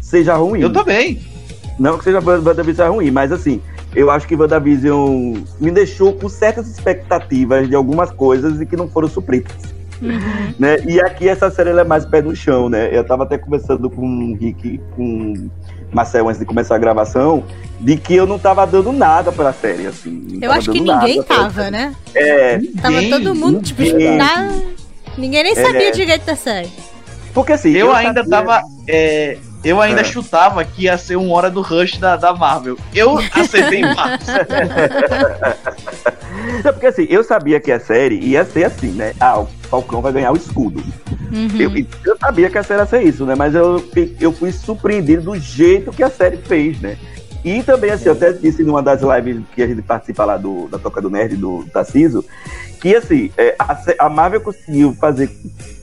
Seja 0.00 0.36
ruim. 0.36 0.62
Eu 0.62 0.72
também. 0.72 1.35
Não 1.78 1.98
que 1.98 2.04
seja 2.04 2.20
WandaVision 2.20 2.92
ruim, 2.94 3.10
mas 3.10 3.30
assim, 3.32 3.60
eu 3.94 4.10
acho 4.10 4.26
que 4.26 4.34
WandaVision 4.34 5.34
me 5.60 5.70
deixou 5.70 6.12
com 6.14 6.28
certas 6.28 6.66
expectativas 6.68 7.68
de 7.68 7.74
alguas 7.74 8.10
coisas 8.10 8.60
e 8.60 8.66
que 8.66 8.76
não 8.76 8.88
foram 8.88 9.08
supridas. 9.08 9.52
Uhum. 10.00 10.54
Né? 10.58 10.78
E 10.86 11.00
aqui 11.00 11.26
essa 11.28 11.50
série 11.50 11.70
ela 11.70 11.80
é 11.80 11.84
mais 11.84 12.04
pé 12.04 12.20
no 12.20 12.36
chão, 12.36 12.68
né? 12.68 12.90
Eu 12.92 13.02
tava 13.04 13.22
até 13.24 13.38
conversando 13.38 13.88
com 13.88 14.06
o 14.06 14.34
Rick, 14.36 14.78
com 14.94 15.32
o 15.32 15.50
Marcel 15.90 16.28
antes 16.28 16.38
de 16.38 16.44
começar 16.44 16.74
a 16.74 16.78
gravação, 16.78 17.44
de 17.80 17.96
que 17.96 18.14
eu 18.14 18.26
não 18.26 18.38
tava 18.38 18.66
dando 18.66 18.92
nada 18.92 19.32
pra 19.32 19.52
série, 19.54 19.86
assim. 19.86 20.26
Eu 20.34 20.40
tava 20.40 20.54
acho 20.54 20.70
que 20.70 20.80
nada 20.82 21.00
ninguém 21.06 21.22
tava, 21.22 21.70
né? 21.70 21.94
É, 22.14 22.58
Tava 22.82 23.00
Ninguém, 23.00 23.10
todo 23.10 23.34
mundo, 23.34 23.62
tipo, 23.62 23.80
ninguém. 23.82 24.16
na... 24.18 24.52
ninguém 25.16 25.42
nem 25.42 25.52
É. 25.52 25.64
sabia 25.64 25.90
direito 25.92 26.26
da 26.26 26.36
série. 26.36 26.68
porque 27.32 27.52
assim. 27.52 27.70
Eu, 27.72 27.90
ainda 27.94 28.22
sabia- 28.22 28.30
tava. 28.30 28.62
é, 28.86 29.38
eu 29.68 29.80
ainda 29.80 30.00
É. 30.00 30.04
chutava 30.04 30.64
que 30.64 30.84
ia 30.84 30.96
ser 30.96 31.16
um 31.16 31.30
hora 31.32 31.50
do 31.50 31.60
Rush 31.60 31.98
da, 31.98 32.16
da 32.16 32.32
Marvel. 32.34 32.78
Eu 32.94 33.18
acertei 33.32 33.80
em 33.80 33.94
partes. 33.94 34.28
É 36.64 36.70
porque 36.70 36.86
assim, 36.86 37.06
eu 37.08 37.24
sabia 37.24 37.58
que 37.58 37.72
a 37.72 37.80
série 37.80 38.18
ia 38.18 38.44
ser 38.44 38.64
assim, 38.64 38.88
né? 38.92 39.14
Ah, 39.18 39.40
o 39.40 39.46
Falcão 39.68 40.00
vai 40.00 40.12
ganhar 40.12 40.32
o 40.32 40.36
escudo. 40.36 40.82
Uhum. 41.32 41.60
Eu, 41.60 41.86
eu 42.04 42.16
sabia 42.18 42.48
que 42.50 42.58
a 42.58 42.62
série 42.62 42.80
ia 42.82 42.86
ser 42.86 43.02
isso, 43.02 43.24
né? 43.24 43.34
Mas 43.34 43.54
eu, 43.54 43.82
eu 44.20 44.32
fui 44.32 44.52
surpreendido 44.52 45.22
do 45.22 45.36
jeito 45.38 45.90
que 45.92 46.02
a 46.02 46.10
série 46.10 46.36
fez, 46.36 46.80
né? 46.80 46.98
E 47.44 47.62
também, 47.62 47.90
assim, 47.90 48.06
eu 48.06 48.12
até 48.12 48.32
disse 48.32 48.62
numa 48.62 48.82
das 48.82 49.00
lives 49.02 49.42
que 49.54 49.62
a 49.62 49.66
gente 49.66 49.82
participa 49.82 50.24
lá 50.24 50.36
do, 50.36 50.68
da 50.68 50.78
Toca 50.78 51.00
do 51.00 51.08
Nerd, 51.10 51.36
do 51.36 51.64
Tarciso, 51.72 52.24
que, 52.80 52.94
assim, 52.94 53.30
é, 53.36 53.54
a, 53.58 53.78
a 54.06 54.08
Marvel 54.08 54.40
conseguiu 54.40 54.94
fazer, 54.94 55.30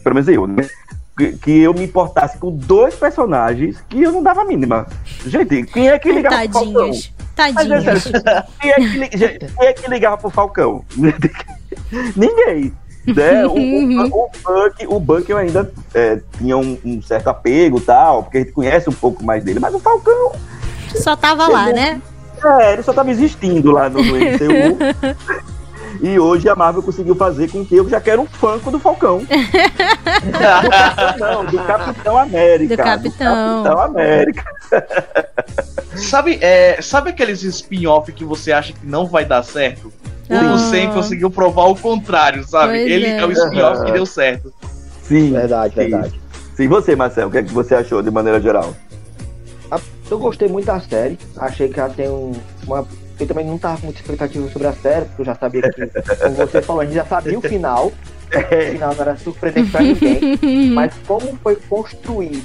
pelo 0.03 0.15
menos 0.15 0.27
eu, 0.29 0.45
né? 0.47 0.67
Que, 1.15 1.33
que 1.33 1.59
eu 1.59 1.73
me 1.73 1.83
importasse 1.83 2.39
com 2.39 2.51
dois 2.51 2.95
personagens 2.95 3.83
que 3.87 4.01
eu 4.01 4.11
não 4.11 4.23
dava 4.23 4.41
a 4.41 4.45
mínima. 4.45 4.87
Gente, 5.25 5.63
quem 5.63 5.87
é 5.87 5.99
que 5.99 6.11
ligava 6.11 6.49
pro 6.49 6.53
Falcão? 6.53 6.91
Tadinhos. 7.35 7.85
Mas 7.85 8.05
é 8.07 8.43
quem 8.59 8.71
é 8.71 9.09
que, 9.09 9.39
quem 9.47 9.67
é 9.67 9.73
que 9.73 9.89
ligava 9.89 10.17
pro 10.17 10.29
Falcão? 10.29 10.83
Ninguém. 12.15 12.73
Né? 13.05 13.45
O, 13.45 13.51
o, 13.51 14.05
o, 14.05 14.31
Buck, 14.43 14.87
o 14.87 14.99
Buck 14.99 15.29
eu 15.29 15.37
ainda 15.37 15.71
é, 15.93 16.21
tinha 16.37 16.57
um, 16.57 16.79
um 16.85 17.01
certo 17.01 17.27
apego 17.27 17.77
e 17.77 17.81
tal, 17.81 18.23
porque 18.23 18.37
a 18.37 18.41
gente 18.41 18.53
conhece 18.53 18.89
um 18.89 18.93
pouco 18.93 19.23
mais 19.23 19.43
dele, 19.43 19.59
mas 19.59 19.75
o 19.75 19.79
Falcão, 19.79 20.31
Só 20.95 21.15
tava 21.15 21.47
lá, 21.47 21.71
né? 21.73 22.01
é, 22.61 22.73
ele 22.73 22.83
só 22.83 22.93
tava 22.93 23.11
existindo 23.11 23.71
lá 23.71 23.89
no, 23.89 24.01
no 24.01 24.15
MCU. 24.15 25.43
E 26.01 26.19
hoje 26.19 26.49
a 26.49 26.55
Marvel 26.55 26.81
conseguiu 26.83 27.15
fazer 27.15 27.49
com 27.51 27.65
que 27.65 27.75
eu 27.75 27.87
já 27.87 28.01
quero 28.01 28.21
um 28.21 28.25
fanco 28.25 28.71
do 28.71 28.79
Falcão. 28.79 29.19
do 30.23 30.31
Capitão, 30.39 31.17
não, 31.33 31.45
do 31.45 31.57
Capitão 31.59 32.17
América. 32.17 32.75
Do 32.77 32.83
Capitão. 32.83 33.63
Capitão 33.63 33.81
América. 33.81 34.43
sabe, 35.95 36.39
é, 36.41 36.81
sabe 36.81 37.11
aqueles 37.11 37.43
spin-off 37.43 38.11
que 38.11 38.23
você 38.25 38.51
acha 38.51 38.73
que 38.73 38.85
não 38.85 39.05
vai 39.05 39.25
dar 39.25 39.43
certo? 39.43 39.91
O. 40.29 40.53
Hussein 40.55 40.89
conseguiu 40.91 41.29
provar 41.29 41.65
o 41.65 41.75
contrário, 41.75 42.43
sabe? 42.47 42.73
Pois 42.79 42.91
Ele 42.91 43.05
é. 43.05 43.17
é, 43.19 43.25
o 43.25 43.31
spin-off 43.31 43.77
Aham. 43.77 43.85
que 43.85 43.91
deu 43.91 44.05
certo. 44.05 44.53
Sim. 45.03 45.31
Verdade, 45.33 45.73
sim. 45.73 45.79
verdade. 45.81 46.21
Sim, 46.55 46.67
você, 46.67 46.95
Marcelo, 46.95 47.29
o 47.29 47.31
que, 47.31 47.39
é 47.39 47.43
que 47.43 47.53
você 47.53 47.75
achou 47.75 48.01
de 48.01 48.09
maneira 48.09 48.39
geral? 48.39 48.73
Eu 50.09 50.19
gostei 50.19 50.47
muito 50.47 50.65
da 50.65 50.79
série. 50.79 51.17
Achei 51.37 51.67
que 51.69 51.79
ela 51.79 51.89
tem 51.89 52.07
um- 52.07 52.33
uma. 52.67 52.85
Eu 53.19 53.27
também 53.27 53.45
não 53.45 53.57
tava 53.57 53.77
com 53.77 53.85
muita 53.85 53.99
expectativa 54.01 54.49
sobre 54.49 54.67
a 54.67 54.73
série, 54.73 55.05
porque 55.05 55.21
eu 55.21 55.25
já 55.25 55.35
sabia 55.35 55.61
que, 55.61 55.87
como 55.87 56.35
você 56.35 56.61
falou, 56.61 56.81
a 56.81 56.85
gente 56.85 56.95
já 56.95 57.05
sabia 57.05 57.37
o 57.37 57.41
final. 57.41 57.91
O 58.33 58.71
final 58.71 58.95
não 58.95 59.01
era 59.01 59.15
surpreendente 59.17 59.69
pra 59.69 59.81
ninguém. 59.81 60.71
Mas 60.71 60.91
como 61.05 61.37
foi 61.43 61.55
construído 61.55 62.43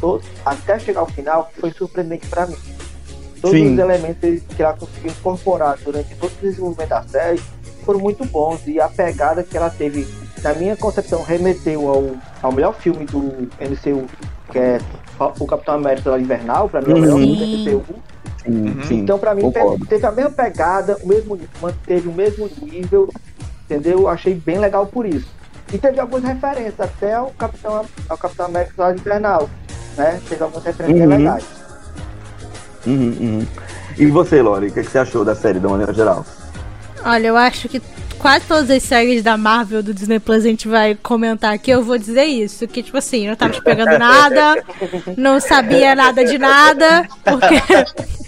to- 0.00 0.22
até 0.46 0.78
chegar 0.78 1.00
ao 1.00 1.06
final, 1.08 1.50
foi 1.60 1.70
surpreendente 1.72 2.26
pra 2.28 2.46
mim. 2.46 2.56
Todos 3.42 3.54
Sim. 3.54 3.74
os 3.74 3.78
elementos 3.78 4.40
que 4.56 4.62
ela 4.62 4.72
conseguiu 4.72 5.10
incorporar 5.10 5.76
durante 5.84 6.14
todo 6.14 6.30
o 6.32 6.40
desenvolvimento 6.40 6.88
da 6.88 7.02
série 7.02 7.38
foram 7.84 8.00
muito 8.00 8.24
bons. 8.24 8.66
E 8.66 8.80
a 8.80 8.88
pegada 8.88 9.42
que 9.42 9.54
ela 9.58 9.68
teve, 9.68 10.08
na 10.42 10.54
minha 10.54 10.74
concepção, 10.74 11.22
remeteu 11.22 11.86
ao, 11.86 12.12
ao 12.42 12.50
melhor 12.52 12.72
filme 12.72 13.04
do 13.04 13.46
MCU, 13.60 14.06
que 14.50 14.58
é 14.58 14.78
o 15.38 15.46
Capitão 15.46 15.74
América 15.74 16.12
da 16.12 16.18
Invernal, 16.18 16.66
pra 16.70 16.80
mim 16.80 16.92
é 16.92 16.94
o 16.94 16.98
melhor 16.98 17.18
Uhum. 17.18 17.26
filme 17.36 17.64
do 17.64 17.70
MCU. 17.84 17.94
Sim, 18.46 18.52
Uhum. 18.68 18.82
sim. 18.84 18.94
Então, 19.00 19.18
pra 19.18 19.34
mim, 19.34 19.42
concordo. 19.42 19.78
teve, 19.78 19.86
teve 19.88 20.06
a 20.06 20.12
mesma 20.12 20.30
pegada, 20.30 20.96
o 21.02 21.06
mesmo, 21.08 21.38
manteve 21.60 22.08
o 22.08 22.12
mesmo 22.12 22.48
nível, 22.62 23.08
entendeu? 23.64 24.00
Eu 24.00 24.08
achei 24.08 24.34
bem 24.34 24.58
legal 24.58 24.86
por 24.86 25.04
isso. 25.04 25.26
E 25.72 25.78
teve 25.78 25.98
algumas 25.98 26.22
referências, 26.24 26.78
até 26.80 27.14
ao 27.14 27.30
Capitão, 27.32 27.84
ao 28.08 28.16
Capitão 28.16 28.46
América 28.46 28.72
do 28.76 28.80
Lado 28.82 28.96
Infernal, 28.98 29.50
né? 29.96 30.20
Teve 30.28 30.42
algumas 30.44 30.64
referências 30.64 31.00
Uhum. 31.10 31.16
legais. 31.16 31.44
Uhum, 32.86 33.16
uhum. 33.20 33.46
E 33.98 34.06
você, 34.06 34.40
Lori, 34.42 34.68
o 34.68 34.72
que, 34.72 34.82
que 34.82 34.90
você 34.90 34.98
achou 34.98 35.24
da 35.24 35.34
série, 35.34 35.58
de 35.58 35.66
uma 35.66 35.72
maneira 35.72 35.92
geral? 35.92 36.24
Olha, 37.04 37.26
eu 37.28 37.36
acho 37.36 37.68
que 37.68 37.80
quase 38.18 38.44
todas 38.46 38.70
as 38.70 38.82
séries 38.82 39.22
da 39.22 39.36
Marvel 39.36 39.82
do 39.82 39.92
Disney 39.92 40.18
Plus 40.20 40.44
a 40.44 40.48
gente 40.48 40.68
vai 40.68 40.94
comentar 40.94 41.52
aqui, 41.52 41.70
eu 41.70 41.82
vou 41.82 41.98
dizer 41.98 42.24
isso. 42.24 42.66
Que, 42.68 42.82
tipo 42.82 42.96
assim, 42.96 43.26
não 43.26 43.34
tava 43.34 43.52
te 43.52 43.62
pegando 43.62 43.98
nada, 43.98 44.62
não 45.16 45.40
sabia 45.40 45.94
nada 45.96 46.24
de 46.24 46.38
nada, 46.38 47.08
porque. 47.24 48.25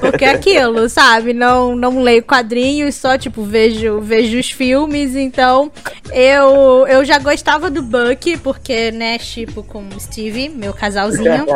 Porque 0.00 0.24
é 0.24 0.30
aquilo, 0.30 0.88
sabe? 0.88 1.32
Não, 1.32 1.74
não 1.76 2.02
leio 2.02 2.22
quadrinhos, 2.22 2.94
só, 2.94 3.18
tipo, 3.18 3.42
vejo, 3.42 4.00
vejo 4.00 4.38
os 4.38 4.50
filmes, 4.50 5.14
então 5.16 5.70
eu, 6.12 6.86
eu 6.88 7.04
já 7.04 7.18
gostava 7.18 7.70
do 7.70 7.82
Buck, 7.82 8.36
porque, 8.38 8.90
né, 8.90 9.18
tipo, 9.18 9.62
com 9.62 9.86
o 9.88 10.00
Steve, 10.00 10.48
meu 10.48 10.72
casalzinho, 10.72 11.46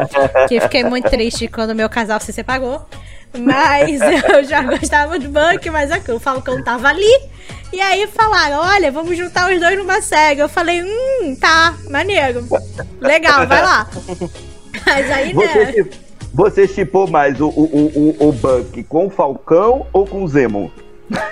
que 0.48 0.60
fiquei 0.60 0.84
muito 0.84 1.08
triste 1.08 1.48
quando 1.48 1.74
meu 1.74 1.88
casal 1.88 2.20
se 2.20 2.32
separou. 2.32 2.84
Mas 3.38 4.00
eu 4.28 4.44
já 4.44 4.62
gostava 4.62 5.18
do 5.18 5.28
Buck, 5.28 5.70
mas 5.70 5.90
é 5.90 5.94
aquilo, 5.94 6.18
o 6.18 6.20
Falcão 6.20 6.62
tava 6.62 6.88
ali. 6.88 7.20
E 7.72 7.80
aí 7.80 8.06
falaram, 8.06 8.58
olha, 8.60 8.92
vamos 8.92 9.16
juntar 9.16 9.50
os 9.50 9.58
dois 9.58 9.78
numa 9.78 10.02
série. 10.02 10.40
Eu 10.40 10.48
falei, 10.48 10.82
hum, 10.82 11.34
tá, 11.40 11.74
maneiro. 11.88 12.46
Legal, 13.00 13.46
vai 13.46 13.62
lá. 13.62 13.88
Mas 14.84 15.10
aí, 15.10 15.32
Você, 15.32 15.64
né? 15.64 15.72
chi- 15.72 15.90
você 16.32 16.66
chipou 16.66 17.08
mais 17.08 17.40
o, 17.40 17.48
o, 17.48 18.16
o, 18.18 18.28
o, 18.28 18.32
Buck 18.32 18.82
com 18.84 19.06
o 19.06 19.10
Falcão 19.10 19.86
ou 19.92 20.06
com 20.06 20.22
o 20.22 20.28
Zemo? 20.28 20.72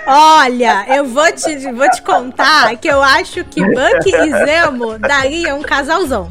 Olha, 0.05 0.85
eu 0.95 1.05
vou 1.05 1.31
te, 1.31 1.57
vou 1.71 1.89
te 1.89 2.01
contar 2.03 2.75
que 2.77 2.87
eu 2.87 3.01
acho 3.01 3.43
que 3.45 3.61
Buck 3.61 4.07
e 4.07 4.45
Zemo 4.45 4.99
daria 4.99 5.55
um 5.55 5.61
casalzão. 5.61 6.29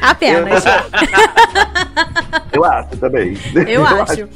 Apenas. 0.00 0.64
Eu 2.52 2.64
acho 2.64 2.96
também. 2.96 3.36
Eu 3.66 3.84
acho. 3.84 4.28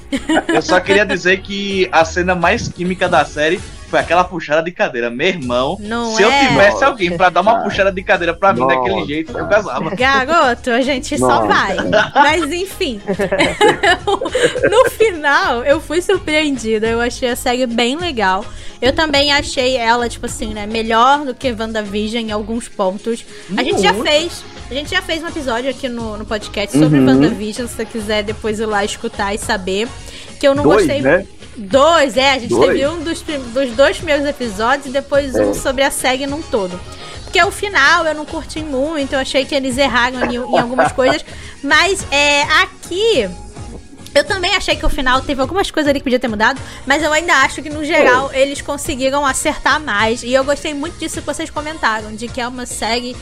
Eu 0.49 0.63
só 0.63 0.81
queria 0.81 1.05
dizer 1.05 1.41
que 1.41 1.89
a 1.91 2.05
cena 2.05 2.35
mais 2.35 2.69
química 2.69 3.09
da 3.09 3.25
série 3.25 3.61
foi 3.93 4.01
aquela 4.01 4.25
puxada 4.25 4.63
de 4.63 4.71
cadeira. 4.71 5.11
Meu 5.11 5.27
irmão, 5.27 5.77
Não 5.79 6.17
se 6.17 6.23
eu 6.23 6.31
é? 6.31 6.49
tivesse 6.49 6.73
Nossa. 6.73 6.87
alguém 6.87 7.15
pra 7.15 7.29
dar 7.29 7.43
uma 7.43 7.63
puxada 7.63 7.93
de 7.93 8.03
cadeira 8.03 8.33
pra 8.33 8.55
mim 8.55 8.61
Nossa. 8.61 8.75
daquele 8.75 9.05
jeito, 9.05 9.37
eu 9.37 9.47
casava. 9.47 9.95
Garoto, 9.95 10.71
a 10.71 10.81
gente 10.81 11.19
só 11.19 11.27
Nossa. 11.27 11.47
vai. 11.47 11.77
Mas 12.15 12.51
enfim. 12.51 13.03
no 14.71 14.91
final, 14.93 15.63
eu 15.65 15.79
fui 15.79 16.01
surpreendida. 16.01 16.87
Eu 16.87 17.03
achei 17.03 17.29
a 17.29 17.37
série 17.37 17.67
bem 17.67 17.95
legal. 17.97 18.47
Eu 18.81 18.95
também 18.95 19.31
achei 19.31 19.77
ela, 19.77 20.09
tipo 20.09 20.25
assim, 20.25 20.55
né, 20.55 20.67
melhor 20.67 21.27
do 21.27 21.35
que 21.35 21.53
WandaVision 21.53 22.25
em 22.25 22.33
alguns 22.33 22.69
pontos. 22.69 23.23
A 23.55 23.63
gente 23.63 23.83
já 23.83 23.93
fez. 23.93 24.43
A 24.73 24.75
gente 24.75 24.91
já 24.91 25.03
fez 25.03 25.23
um 25.23 25.29
episódio 25.29 25.69
aqui 25.69 25.87
no, 25.87 26.17
no 26.17 26.25
podcast 26.25 26.79
sobre 26.79 26.99
Uhum. 26.99 27.07
WandaVision, 27.07 27.69
se 27.69 27.75
você 27.75 27.85
quiser 27.85 28.23
depois 28.23 28.59
ir 28.59 28.65
lá 28.65 28.83
escutar 28.83 29.35
e 29.35 29.39
saber. 29.39 29.87
Que 30.41 30.49
eu 30.49 30.55
não 30.55 30.63
Dois, 30.63 30.79
gostei 30.87 31.03
né? 31.03 31.27
Dois, 31.59 32.17
é. 32.17 32.31
A 32.33 32.39
gente 32.39 32.49
Dois. 32.49 32.69
teve 32.69 32.87
um 32.89 33.03
dos, 33.05 33.21
dos 33.21 33.71
dois 33.77 33.99
primeiros 33.99 34.25
episódios 34.27 34.87
e 34.87 34.89
depois 34.89 35.35
um 35.35 35.51
É. 35.51 35.55
sobre 35.55 35.83
a 35.83 35.91
série 35.91 36.27
num 36.27 36.41
todo. 36.41 36.81
Porque 37.25 37.43
o 37.43 37.51
final 37.51 38.07
eu 38.07 38.15
não 38.15 38.25
curti 38.25 38.61
muito, 38.61 39.13
eu 39.13 39.19
achei 39.19 39.45
que 39.45 39.55
eles 39.55 39.77
erraram 39.77 40.25
em, 40.25 40.37
em 40.37 40.59
algumas 40.59 40.91
coisas. 40.97 41.23
Mas 41.63 42.07
é, 42.11 42.41
aqui 42.63 43.29
Eu 44.15 44.25
também 44.25 44.55
achei 44.55 44.75
que 44.77 44.85
o 44.87 44.91
final 44.91 45.21
teve 45.21 45.41
algumas 45.43 45.71
coisas 45.71 45.89
ali 45.91 45.99
que 46.01 46.05
podia 46.05 46.19
ter 46.19 46.29
mudado, 46.29 46.61
mas 46.87 47.03
eu 47.03 47.11
ainda 47.13 47.33
acho 47.45 47.63
que 47.63 47.71
no 47.71 47.83
geral 47.85 48.31
eles 48.35 48.61
conseguiram 48.63 49.25
acertar 49.25 49.81
mais. 49.81 50.23
E 50.23 50.33
eu 50.35 50.45
gostei 50.45 50.73
muito 50.75 50.99
disso 50.99 51.21
que 51.21 51.27
vocês 51.27 51.49
comentaram, 51.51 52.15
de 52.15 52.27
que 52.29 52.39
é 52.41 52.47
uma 52.49 52.67
série 52.67 53.15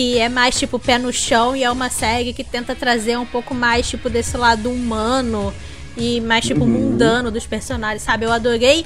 que 0.00 0.18
é 0.18 0.30
mais 0.30 0.58
tipo 0.58 0.78
pé 0.78 0.96
no 0.96 1.12
chão 1.12 1.54
e 1.54 1.62
é 1.62 1.70
uma 1.70 1.90
série 1.90 2.32
que 2.32 2.42
tenta 2.42 2.74
trazer 2.74 3.18
um 3.18 3.26
pouco 3.26 3.54
mais 3.54 3.86
tipo 3.86 4.08
desse 4.08 4.34
lado 4.34 4.70
humano 4.70 5.52
e 5.96 6.20
mais, 6.20 6.44
tipo, 6.44 6.62
uhum. 6.62 6.68
mundano 6.68 7.30
dos 7.30 7.46
personagens, 7.46 8.02
sabe? 8.02 8.24
Eu 8.24 8.32
adorei 8.32 8.84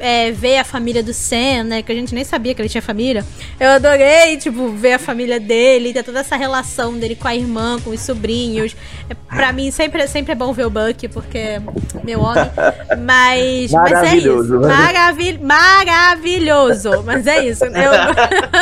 é, 0.00 0.30
ver 0.30 0.58
a 0.58 0.64
família 0.64 1.02
do 1.02 1.12
Sam, 1.12 1.64
né? 1.64 1.82
Que 1.82 1.92
a 1.92 1.94
gente 1.94 2.14
nem 2.14 2.24
sabia 2.24 2.54
que 2.54 2.60
ele 2.60 2.68
tinha 2.68 2.82
família. 2.82 3.24
Eu 3.58 3.70
adorei, 3.70 4.36
tipo, 4.36 4.68
ver 4.70 4.94
a 4.94 4.98
família 4.98 5.38
dele, 5.38 5.92
ter 5.92 6.02
toda 6.02 6.20
essa 6.20 6.36
relação 6.36 6.98
dele 6.98 7.14
com 7.14 7.28
a 7.28 7.34
irmã, 7.34 7.78
com 7.80 7.90
os 7.90 8.00
sobrinhos. 8.00 8.76
É, 9.08 9.14
pra 9.14 9.52
mim, 9.52 9.70
sempre, 9.70 10.06
sempre 10.08 10.32
é 10.32 10.34
bom 10.34 10.52
ver 10.52 10.66
o 10.66 10.70
Buck, 10.70 11.08
porque 11.08 11.38
é 11.38 11.62
meu 12.04 12.20
homem. 12.20 12.50
Mas, 12.98 13.70
mas 13.72 13.92
é 13.92 14.16
isso. 14.16 14.60
Maravil 14.60 15.38
maravilhoso. 15.40 17.02
Mas 17.04 17.26
é 17.26 17.44
isso. 17.44 17.64
Eu, 17.64 17.92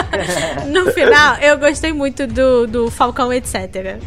no 0.70 0.92
final, 0.92 1.36
eu 1.38 1.58
gostei 1.58 1.92
muito 1.92 2.26
do, 2.26 2.66
do 2.66 2.90
Falcão, 2.90 3.32
etc. 3.32 3.98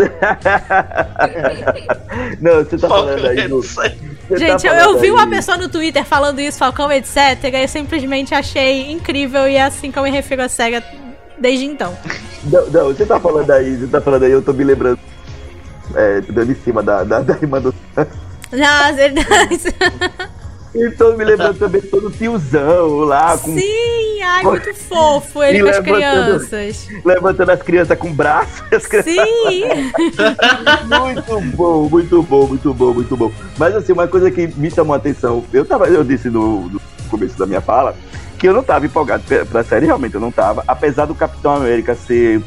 Não, 2.40 2.64
você 2.64 2.78
tá 2.78 2.88
falando 2.88 3.26
aí 3.26 3.48
do. 3.48 3.62
Gente, 3.62 4.62
tá 4.62 4.68
eu, 4.68 4.92
eu 4.92 4.98
vi 4.98 5.10
uma 5.10 5.28
pessoa 5.28 5.56
no 5.56 5.68
Twitter 5.68 6.04
falando 6.04 6.40
isso, 6.40 6.58
Falcão, 6.58 6.90
etc. 6.92 7.44
E 7.44 7.62
eu 7.62 7.68
simplesmente 7.68 8.34
achei 8.34 8.90
incrível 8.90 9.48
e 9.48 9.56
é 9.56 9.64
assim 9.64 9.90
que 9.90 9.98
eu 9.98 10.02
me 10.02 10.10
refiro 10.10 10.42
a 10.42 10.48
SEGA 10.48 10.82
desde 11.38 11.64
então. 11.64 11.96
Não, 12.44 12.66
não, 12.70 12.84
você 12.88 13.04
tá 13.04 13.18
falando 13.18 13.50
aí, 13.50 13.76
você 13.76 13.86
tá 13.86 14.00
falando 14.00 14.24
aí, 14.24 14.30
eu 14.30 14.42
tô 14.42 14.52
me 14.52 14.64
lembrando. 14.64 14.98
É, 15.94 16.20
dando 16.20 16.52
em 16.52 16.54
cima 16.54 16.82
da, 16.82 17.02
da, 17.02 17.20
da 17.20 17.34
irmã 17.34 17.60
do. 17.60 17.74
Não, 18.52 18.94
verdade. 18.94 19.60
Então 20.74 21.16
me 21.16 21.24
lembrando 21.24 21.58
também 21.58 21.80
todo 21.82 22.10
tiozão 22.10 23.00
lá 23.00 23.36
com. 23.36 23.54
Sim, 23.54 23.99
ai, 24.30 24.42
muito 24.44 24.74
fofo 24.74 25.42
ele 25.42 25.62
com 25.62 25.68
as 25.68 25.78
crianças. 25.80 26.88
Levantando 27.04 27.50
as 27.50 27.62
crianças 27.62 27.98
com 27.98 28.12
braços. 28.12 28.86
Crianças... 28.86 29.04
Sim! 29.12 29.92
muito 30.88 31.56
bom, 31.56 31.88
muito 31.88 32.22
bom, 32.22 32.46
muito 32.46 32.74
bom, 32.74 32.94
muito 32.94 33.16
bom. 33.16 33.32
Mas 33.58 33.74
assim, 33.74 33.92
uma 33.92 34.08
coisa 34.08 34.30
que 34.30 34.46
me 34.46 34.70
chamou 34.70 34.94
a 34.94 34.96
atenção, 34.96 35.44
eu 35.52 35.64
tava, 35.64 35.88
eu 35.88 36.04
disse 36.04 36.28
no, 36.28 36.68
no 36.68 36.80
começo 37.10 37.38
da 37.38 37.46
minha 37.46 37.60
fala, 37.60 37.94
que 38.38 38.48
eu 38.48 38.54
não 38.54 38.62
tava 38.62 38.86
empolgado 38.86 39.22
pra 39.50 39.62
série, 39.62 39.86
realmente 39.86 40.14
eu 40.14 40.20
não 40.20 40.32
tava, 40.32 40.64
apesar 40.66 41.06
do 41.06 41.14
Capitão 41.14 41.56
América 41.56 41.94
ser. 41.94 42.42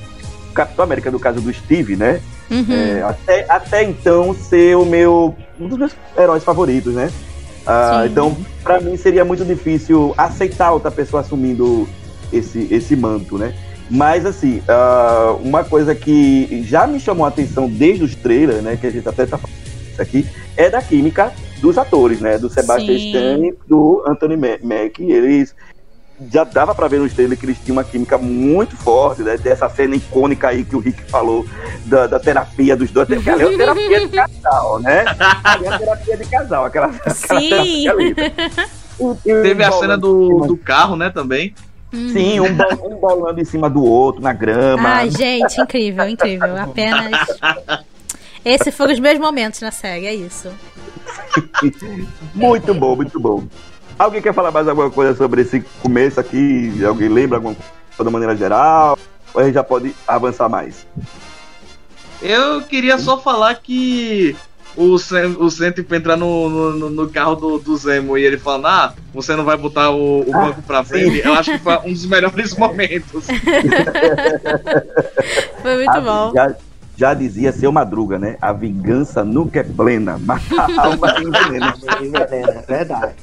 Capitão 0.54 0.86
América, 0.86 1.10
no 1.10 1.20
caso 1.20 1.42
do 1.42 1.52
Steve, 1.52 1.96
né? 1.96 2.22
Uhum. 2.50 2.72
É, 2.72 3.02
até, 3.02 3.46
até 3.50 3.84
então 3.84 4.36
ser 4.36 4.76
o 4.78 4.86
meu. 4.86 5.36
um 5.60 5.68
dos 5.68 5.78
meus 5.78 5.96
heróis 6.16 6.44
favoritos, 6.44 6.94
né? 6.94 7.12
Uh, 7.64 8.06
então, 8.06 8.38
para 8.62 8.80
mim 8.82 8.98
seria 8.98 9.24
muito 9.24 9.46
difícil 9.46 10.14
aceitar 10.18 10.72
outra 10.72 10.92
pessoa 10.92 11.22
assumindo 11.22 11.88
esse, 12.32 12.68
esse 12.72 12.96
manto, 12.96 13.38
né? 13.38 13.54
Mas, 13.90 14.26
assim, 14.26 14.60
uh, 14.60 15.36
uma 15.44 15.64
coisa 15.64 15.94
que 15.94 16.64
já 16.64 16.88
me 16.88 17.00
chamou 17.00 17.26
a 17.26 17.30
atenção 17.30 17.70
desde 17.70 18.04
os 18.04 18.16
trailers, 18.16 18.62
né? 18.64 18.78
Que 18.78 18.88
a 18.88 18.92
gente 18.92 19.08
até 19.08 19.26
tá 19.26 19.38
falando 19.38 19.56
aqui, 20.00 20.26
é 20.58 20.70
da 20.70 20.82
química 20.82 21.32
dos 21.62 21.78
atores, 21.78 22.20
né? 22.20 22.38
Do 22.38 22.50
Sebastian 22.50 22.96
Stan 22.96 23.46
e 23.46 23.54
do 23.68 24.04
Anthony 24.08 24.36
Mack. 24.36 25.00
Eles 25.00 25.56
já 26.32 26.44
dava 26.44 26.76
para 26.76 26.88
ver 26.88 27.00
nos 27.00 27.14
trailers 27.14 27.40
que 27.40 27.46
eles 27.46 27.58
tinham 27.60 27.78
uma 27.78 27.84
química 27.84 28.18
muito 28.18 28.76
forte, 28.78 29.24
né? 29.24 29.38
Dessa 29.38 29.68
cena 29.70 29.96
icônica 29.96 30.48
aí 30.48 30.64
que 30.64 30.76
o 30.76 30.80
Rick 30.80 31.02
falou 31.04 31.46
da, 31.86 32.08
da 32.08 32.20
terapia 32.20 32.76
dos 32.76 32.92
dois. 32.92 33.12
Aquela 33.12 33.42
é 33.42 33.46
a 33.46 33.58
terapia 33.58 34.00
de 34.00 34.08
casal, 34.10 34.80
né? 34.80 35.06
Ali 35.44 35.66
é 35.66 35.70
a 35.70 35.80
terapia 35.80 36.18
de 36.18 36.26
casal, 36.26 36.66
aquela, 36.66 36.88
aquela 36.88 37.16
Sim. 37.16 37.86
Teve 39.24 39.64
a 39.64 39.72
cena 39.72 39.98
do, 39.98 40.42
do 40.46 40.56
carro, 40.56 40.96
né, 40.96 41.10
também. 41.10 41.54
Sim, 41.92 42.40
um, 42.40 42.46
um 42.46 42.96
bolando 42.96 43.40
em 43.40 43.46
cima 43.46 43.70
do 43.70 43.84
outro, 43.84 44.22
na 44.22 44.34
grama. 44.34 44.90
Ai, 44.90 45.12
gente, 45.12 45.62
incrível, 45.62 46.08
incrível. 46.08 46.58
Apenas. 46.58 47.12
Esse 48.44 48.72
foi 48.72 48.94
os 48.94 49.00
meus 49.00 49.20
momentos 49.20 49.62
na 49.62 49.72
série, 49.72 50.08
é 50.08 50.14
isso. 50.14 50.50
muito 52.34 52.74
bom, 52.74 52.96
muito 52.96 53.20
bom. 53.20 53.44
Alguém 53.98 54.22
quer 54.22 54.34
falar 54.34 54.52
mais 54.52 54.68
alguma 54.68 54.90
coisa 54.90 55.16
sobre 55.16 55.42
esse 55.42 55.62
começo 55.82 56.20
aqui? 56.20 56.84
Alguém 56.84 57.10
lembra 57.10 57.38
alguma 57.38 57.56
coisa 57.96 58.10
de 58.10 58.14
maneira 58.14 58.36
geral? 58.36 58.98
Ou 59.34 59.42
a 59.42 59.46
gente 59.46 59.54
já 59.54 59.64
pode 59.64 59.96
avançar 60.08 60.50
mais? 60.50 60.86
Eu 62.22 62.62
queria 62.62 62.98
só 62.98 63.18
falar 63.20 63.56
que 63.56 64.36
o 64.76 64.98
Sam, 64.98 65.36
o 65.40 65.50
Sam 65.50 65.72
tipo, 65.72 65.94
entrar 65.94 66.18
no, 66.18 66.50
no, 66.50 66.90
no, 66.90 67.10
carro 67.10 67.36
do, 67.36 67.60
do 67.60 67.76
Zemo 67.78 68.18
e 68.18 68.24
ele 68.24 68.38
falando, 68.38 68.68
ah, 68.68 68.94
você 69.14 69.36
não 69.36 69.44
vai 69.44 69.58
botar 69.58 69.92
o, 69.92 70.22
o 70.22 70.32
banco 70.32 70.60
ah, 70.60 70.64
pra 70.66 70.84
frente, 70.84 71.22
eu 71.24 71.34
acho 71.34 71.52
que 71.52 71.60
foi 71.60 71.78
um 71.80 71.94
dos 71.94 72.06
melhores 72.06 72.56
momentos. 72.58 73.28
foi 75.62 75.76
muito 75.76 76.02
bom. 76.02 76.32
Já, 76.34 76.56
já 76.96 77.14
dizia 77.14 77.52
seu 77.52 77.72
Madruga, 77.72 78.20
né? 78.20 78.38
A 78.42 78.54
vingança 78.54 79.24
nunca 79.24 79.60
é 79.60 79.64
plena, 79.64 80.20
mas 80.22 80.44
a 80.52 80.64
alma 80.86 81.16
envenena. 81.20 81.76
envenena, 82.02 82.64
verdade. 82.68 83.14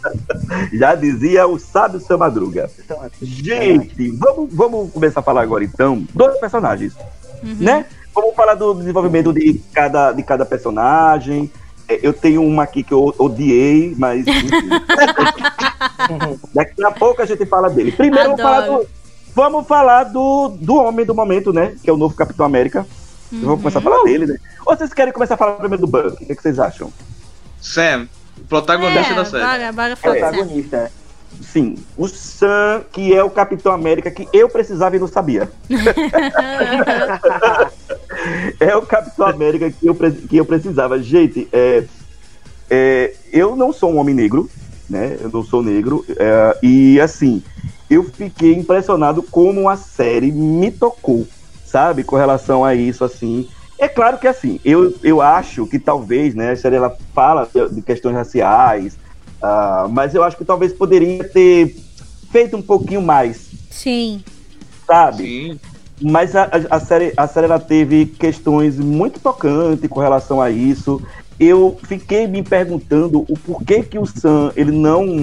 Já 0.72 0.94
dizia 0.94 1.46
o 1.46 1.58
sábio 1.58 2.00
seu 2.00 2.18
Madruga. 2.18 2.68
Gente, 3.22 4.10
vamos, 4.10 4.52
vamos 4.52 4.92
começar 4.92 5.20
a 5.20 5.22
falar 5.22 5.42
agora 5.42 5.64
então 5.64 6.04
dos 6.12 6.38
personagens, 6.38 6.96
uhum. 7.42 7.56
né? 7.60 7.86
Vamos 8.12 8.34
falar 8.34 8.54
do 8.54 8.74
desenvolvimento 8.74 9.32
de 9.32 9.60
cada, 9.72 10.12
de 10.12 10.22
cada 10.22 10.44
personagem. 10.44 11.50
É, 11.88 12.00
eu 12.02 12.12
tenho 12.12 12.42
uma 12.42 12.64
aqui 12.64 12.82
que 12.82 12.92
eu 12.92 13.14
odiei, 13.18 13.94
mas. 13.96 14.24
Daqui 16.52 16.84
a 16.84 16.90
pouco 16.90 17.22
a 17.22 17.24
gente 17.24 17.46
fala 17.46 17.70
dele. 17.70 17.92
Primeiro, 17.92 18.30
vamos 18.30 18.42
falar, 18.42 18.60
do, 18.66 18.86
vamos 19.34 19.66
falar 19.66 20.04
do, 20.04 20.48
do 20.48 20.74
homem 20.74 21.06
do 21.06 21.14
momento, 21.14 21.52
né? 21.52 21.76
Que 21.82 21.88
é 21.88 21.92
o 21.92 21.96
novo 21.96 22.16
Capitão 22.16 22.44
América. 22.44 22.84
Uhum. 23.32 23.40
Vamos 23.40 23.60
começar 23.60 23.78
a 23.78 23.82
falar 23.82 24.02
dele, 24.02 24.26
né? 24.26 24.36
Ou 24.66 24.76
vocês 24.76 24.92
querem 24.92 25.12
começar 25.12 25.34
a 25.34 25.36
falar 25.36 25.52
primeiro 25.52 25.86
do 25.86 25.90
Buck? 25.90 26.08
O 26.08 26.16
que, 26.16 26.32
é 26.32 26.34
que 26.34 26.42
vocês 26.42 26.58
acham? 26.58 26.92
Sam, 27.60 28.08
protagonista 28.48 29.12
é, 29.12 29.14
da 29.14 29.24
série. 29.24 29.44
Bora, 29.44 29.72
bora 29.72 29.96
falar 29.96 30.16
protagonista. 30.16 30.90
Sim, 31.40 31.76
o 31.96 32.08
Sam, 32.08 32.82
que 32.92 33.14
é 33.14 33.22
o 33.22 33.30
Capitão 33.30 33.72
América 33.72 34.10
que 34.10 34.28
eu 34.32 34.48
precisava 34.48 34.96
e 34.96 34.98
não 34.98 35.06
sabia. 35.06 35.48
é 38.58 38.76
o 38.76 38.82
Capitão 38.82 39.26
América 39.26 39.70
que 39.70 39.86
eu, 39.86 39.94
que 39.94 40.36
eu 40.36 40.44
precisava. 40.44 41.00
Gente, 41.00 41.48
é, 41.52 41.84
é, 42.68 43.14
eu 43.32 43.54
não 43.54 43.72
sou 43.72 43.92
um 43.92 43.98
homem 43.98 44.14
negro, 44.14 44.50
né? 44.88 45.16
Eu 45.20 45.30
não 45.30 45.44
sou 45.44 45.62
negro. 45.62 46.04
É, 46.10 46.58
e 46.62 47.00
assim, 47.00 47.42
eu 47.88 48.04
fiquei 48.04 48.54
impressionado 48.54 49.22
como 49.22 49.68
a 49.68 49.76
série 49.76 50.32
me 50.32 50.70
tocou 50.70 51.26
sabe, 51.70 52.02
com 52.02 52.16
relação 52.16 52.64
a 52.64 52.74
isso, 52.74 53.04
assim. 53.04 53.48
É 53.78 53.88
claro 53.88 54.18
que, 54.18 54.26
assim, 54.26 54.60
eu, 54.64 54.94
eu 55.02 55.22
acho 55.22 55.66
que 55.66 55.78
talvez, 55.78 56.34
né, 56.34 56.50
a 56.50 56.56
série 56.56 56.76
ela 56.76 56.94
fala 57.14 57.48
de 57.70 57.80
questões 57.80 58.14
raciais, 58.14 58.94
uh, 59.42 59.88
mas 59.88 60.14
eu 60.14 60.22
acho 60.22 60.36
que 60.36 60.44
talvez 60.44 60.72
poderia 60.72 61.24
ter 61.24 61.76
feito 62.30 62.56
um 62.56 62.62
pouquinho 62.62 63.00
mais. 63.00 63.48
Sim. 63.70 64.22
Sabe? 64.86 65.22
Sim. 65.22 65.60
Mas 66.02 66.34
a, 66.34 66.50
a, 66.70 66.80
série, 66.80 67.12
a 67.16 67.26
série 67.26 67.46
ela 67.46 67.58
teve 67.58 68.06
questões 68.06 68.78
muito 68.78 69.20
tocantes 69.20 69.88
com 69.88 70.00
relação 70.00 70.40
a 70.40 70.50
isso. 70.50 71.00
Eu 71.38 71.78
fiquei 71.84 72.26
me 72.26 72.42
perguntando 72.42 73.24
o 73.28 73.38
porquê 73.38 73.82
que 73.82 73.98
o 73.98 74.06
Sam 74.06 74.52
ele 74.56 74.72
não 74.72 75.22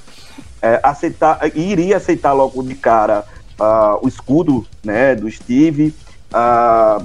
é, 0.62 0.80
aceitar, 0.84 1.40
iria 1.56 1.98
aceitar 1.98 2.34
logo 2.34 2.62
de 2.64 2.76
cara 2.76 3.24
uh, 3.60 4.04
o 4.04 4.08
escudo 4.08 4.66
né, 4.84 5.16
do 5.16 5.30
Steve 5.30 5.94
a 6.34 7.02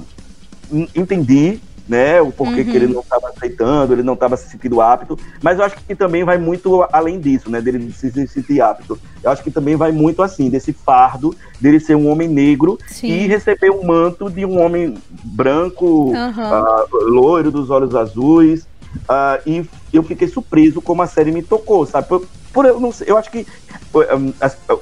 entender 0.95 1.59
né, 1.87 2.21
o 2.21 2.31
porquê 2.31 2.61
uhum. 2.61 2.65
que 2.65 2.75
ele 2.77 2.85
uhum. 2.85 2.93
não 2.93 3.01
estava 3.01 3.29
aceitando, 3.29 3.93
ele 3.93 4.03
não 4.03 4.13
estava 4.13 4.37
se 4.37 4.49
sentindo 4.49 4.81
apto, 4.81 5.19
mas 5.41 5.59
eu 5.59 5.65
acho 5.65 5.75
que 5.75 5.95
também 5.95 6.23
vai 6.23 6.37
muito 6.37 6.85
além 6.91 7.19
disso, 7.19 7.49
né, 7.49 7.61
dele 7.61 7.91
se, 7.91 8.09
se 8.09 8.27
sentir 8.27 8.61
apto. 8.61 8.97
Eu 9.21 9.31
acho 9.31 9.43
que 9.43 9.51
também 9.51 9.75
vai 9.75 9.91
muito 9.91 10.21
assim, 10.23 10.49
desse 10.49 10.71
fardo 10.71 11.35
dele 11.59 11.79
ser 11.79 11.95
um 11.95 12.09
homem 12.09 12.27
negro 12.27 12.77
Sim. 12.87 13.07
e 13.07 13.27
receber 13.27 13.69
um 13.69 13.83
manto 13.83 14.29
de 14.29 14.45
um 14.45 14.61
homem 14.61 14.95
branco, 15.23 15.85
uhum. 15.85 16.13
uh, 16.13 17.03
loiro, 17.05 17.51
dos 17.51 17.69
olhos 17.69 17.93
azuis, 17.95 18.63
uh, 19.09 19.41
e 19.45 19.65
eu 19.91 20.03
fiquei 20.03 20.27
surpreso 20.27 20.81
como 20.81 21.01
a 21.01 21.07
série 21.07 21.31
me 21.31 21.43
tocou, 21.43 21.85
sabe? 21.85 22.07
Por, 22.07 22.25
por 22.53 22.65
eu, 22.65 22.79
não 22.79 22.91
sei, 22.91 23.09
eu 23.09 23.17
acho 23.17 23.29
que 23.29 23.45
um, 23.93 24.33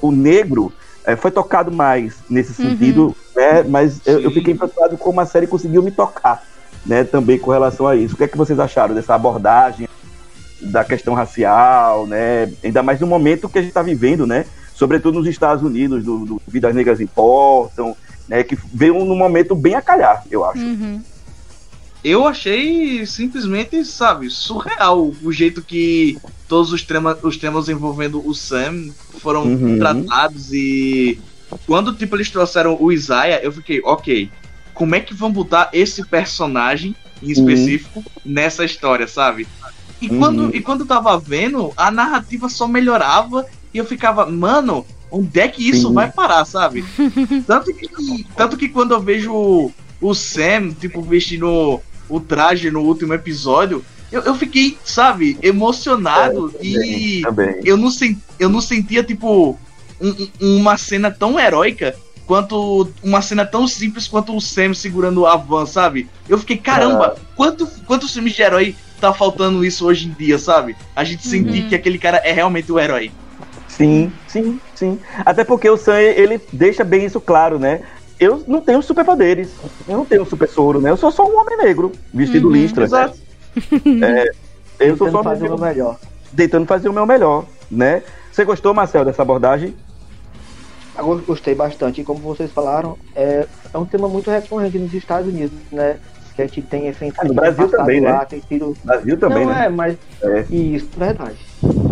o 0.02 0.12
negro 0.12 0.72
é, 1.06 1.16
foi 1.16 1.32
tocado 1.32 1.72
mais 1.72 2.16
nesse 2.30 2.62
uhum. 2.62 2.70
sentido, 2.70 3.02
uhum. 3.08 3.16
né? 3.36 3.64
Mas 3.64 4.02
eu, 4.06 4.20
eu, 4.20 4.32
fiquei 4.32 4.54
impressionado 4.54 4.98
como 4.98 5.20
a 5.20 5.26
série 5.26 5.48
conseguiu 5.48 5.82
me 5.82 5.92
tocar, 5.92 6.44
né? 6.86 7.04
Também 7.04 7.40
com 7.40 7.52
relação 7.52 7.88
a 7.88 7.96
isso. 7.96 8.14
O 8.14 8.18
que 8.18 8.24
é 8.24 8.28
que 8.28 8.38
vocês 8.38 8.60
acharam 8.60 8.94
dessa 8.94 9.16
abordagem 9.16 9.88
da 10.62 10.84
questão 10.84 11.14
racial, 11.14 12.06
né? 12.06 12.52
Ainda 12.64 12.84
mais 12.84 13.00
no 13.00 13.08
momento 13.08 13.50
que 13.50 13.58
a 13.58 13.62
gente 13.62 13.70
está 13.72 13.82
vivendo, 13.82 14.28
né? 14.28 14.46
Sobretudo 14.76 15.20
nos 15.20 15.28
Estados 15.28 15.64
Unidos, 15.64 16.04
do, 16.04 16.26
do 16.26 16.42
Vidas 16.48 16.76
Negras 16.76 17.02
Importam, 17.02 17.96
né? 18.28 18.44
Que 18.44 18.58
veio 18.74 18.94
num 18.94 19.16
momento 19.16 19.56
bem 19.56 19.76
a 19.76 19.82
calhar, 19.82 20.24
eu 20.30 20.46
acho. 20.46 20.62
Uhum. 20.62 21.02
Eu 22.04 22.28
achei 22.28 23.06
simplesmente, 23.06 23.86
sabe, 23.86 24.30
surreal 24.30 25.14
o 25.22 25.32
jeito 25.32 25.62
que 25.62 26.18
todos 26.48 26.74
os, 26.74 26.84
temas 26.84 27.18
os 27.24 27.38
temas 27.38 27.70
envolvendo 27.70 28.26
o 28.28 28.34
Sam 28.34 28.90
foram 29.20 29.44
uhum. 29.44 29.78
tratados 29.78 30.52
e 30.52 31.20
quando 31.68 31.94
tipo 31.94 32.16
eles 32.16 32.30
trouxeram 32.30 32.78
o 32.80 32.92
Isaiah, 32.92 33.40
eu 33.44 33.52
fiquei, 33.52 33.82
ok, 33.84 34.30
como 34.74 34.96
é 34.96 35.00
que 35.00 35.14
vão 35.14 35.32
botar 35.32 35.70
esse 35.74 36.06
personagem 36.06 36.96
em 37.22 37.26
uhum. 37.26 37.32
específico 37.32 38.00
uhum. 38.00 38.04
nessa 38.26 38.66
história, 38.66 39.08
sabe? 39.08 39.48
E 40.02 40.10
uhum. 40.10 40.18
quando, 40.18 40.56
e 40.56 40.62
quando 40.62 40.82
eu 40.82 40.88
tava 40.88 41.18
vendo, 41.20 41.72
a 41.78 41.92
narrativa 41.92 42.50
só 42.50 42.68
melhorava 42.68 43.46
e 43.72 43.78
eu 43.78 43.86
ficava, 43.86 44.26
mano, 44.26 44.86
onde 45.12 45.40
é 45.40 45.48
que 45.48 45.68
isso 45.68 45.90
Sim. 45.90 45.94
vai 45.94 46.12
parar, 46.12 46.46
sabe? 46.46 46.84
tanto, 47.46 47.72
que, 47.74 48.26
tanto 48.36 48.58
que 48.58 48.70
quando 48.70 48.94
eu 48.94 49.00
vejo 49.00 49.72
o 50.02 50.14
Sam, 50.16 50.72
tipo, 50.72 51.02
vestindo 51.04 51.80
o 52.12 52.20
traje 52.20 52.70
no 52.70 52.82
último 52.82 53.14
episódio, 53.14 53.84
eu, 54.12 54.22
eu 54.22 54.36
fiquei, 54.36 54.78
sabe, 54.84 55.38
emocionado 55.42 56.54
é, 56.60 56.66
e 56.66 57.22
também. 57.22 57.62
Eu, 57.64 57.78
não 57.78 57.90
sent, 57.90 58.18
eu 58.38 58.50
não 58.50 58.60
sentia, 58.60 59.02
tipo, 59.02 59.58
um, 60.00 60.30
uma 60.40 60.78
cena 60.78 61.10
tão 61.10 61.40
heróica 61.40 61.96
quanto 62.28 62.90
uma 63.04 63.22
cena 63.22 63.46
tão 63.46 63.68
simples 63.68 64.08
quanto 64.08 64.36
o 64.36 64.42
Sam 64.42 64.74
segurando 64.74 65.26
a 65.26 65.36
van, 65.36 65.66
sabe? 65.66 66.10
Eu 66.28 66.38
fiquei, 66.38 66.58
caramba, 66.58 67.16
ah. 67.18 67.22
quanto, 67.36 67.68
quantos 67.88 68.14
filmes 68.14 68.34
de 68.34 68.42
herói 68.42 68.76
tá 69.00 69.14
faltando 69.14 69.66
isso 69.66 69.86
hoje 69.86 70.08
em 70.08 70.12
dia, 70.12 70.38
sabe? 70.38 70.76
A 70.96 71.04
gente 71.04 71.26
uhum. 71.26 71.32
sentir 71.32 71.68
que 71.68 71.76
aquele 71.76 71.98
cara 71.98 72.18
é 72.18 72.32
realmente 72.32 72.72
o 72.72 72.80
herói. 72.80 73.12
Sim, 73.68 74.12
sim, 74.28 74.60
sim. 74.76 75.00
Até 75.26 75.44
porque 75.44 75.70
o 75.70 75.78
Sam, 75.78 76.00
ele 76.00 76.40
deixa 76.52 76.84
bem 76.84 77.06
isso 77.06 77.20
claro, 77.20 77.58
né? 77.58 77.82
Eu 78.22 78.44
não 78.48 78.62
tenho 78.62 78.84
superpoderes, 78.84 79.50
eu 79.88 79.98
não 79.98 80.06
tenho 80.06 80.24
super 80.28 80.48
soro, 80.48 80.80
né? 80.80 80.92
Eu 80.92 80.98
sou 80.98 81.12
só 81.12 81.28
um 81.28 81.40
homem 81.40 81.58
negro, 81.58 81.92
vestido 82.14 82.50
uhum, 82.50 82.54
listra. 82.54 82.84
Exato. 82.86 83.18
Né? 83.84 84.26
É, 84.80 84.90
eu 84.90 84.98
sou 84.98 85.12
só 85.12 85.22
fazer 85.22 85.46
o 85.46 85.50
meu 85.50 85.58
melhor. 85.60 86.00
Tentando 86.36 86.66
fazer 86.66 86.90
o 86.90 86.94
meu 86.94 87.06
melhor, 87.06 87.46
né? 87.70 88.02
Você 88.32 88.44
gostou, 88.44 88.74
Marcel, 88.74 89.06
dessa 89.06 89.22
abordagem? 89.22 89.76
Eu 90.98 91.20
gostei 91.20 91.54
bastante. 91.54 92.02
E 92.02 92.04
como 92.04 92.20
vocês 92.20 92.52
falaram, 92.52 92.98
é, 93.16 93.46
é 93.72 93.78
um 93.78 93.86
tema 93.86 94.08
muito 94.08 94.32
recorrente 94.32 94.80
nos 94.80 94.94
Estados 94.94 95.28
Unidos, 95.28 95.58
né? 95.72 95.98
Que 96.36 96.42
a 96.42 96.48
gente 96.48 96.64
tem 96.64 96.88
esse 96.88 97.14
ah, 97.16 97.26
no 97.26 97.34
Brasil 97.36 97.70
também, 97.70 98.00
lá, 98.00 98.20
né? 98.20 98.26
Tem 98.26 98.42
sido... 98.42 98.76
Brasil 98.84 99.18
também, 99.20 99.46
Não 99.46 99.54
né? 99.54 99.66
é, 99.66 99.70
mas 99.70 99.98
é. 100.24 100.46
isso, 100.50 100.88
verdade. 100.98 101.38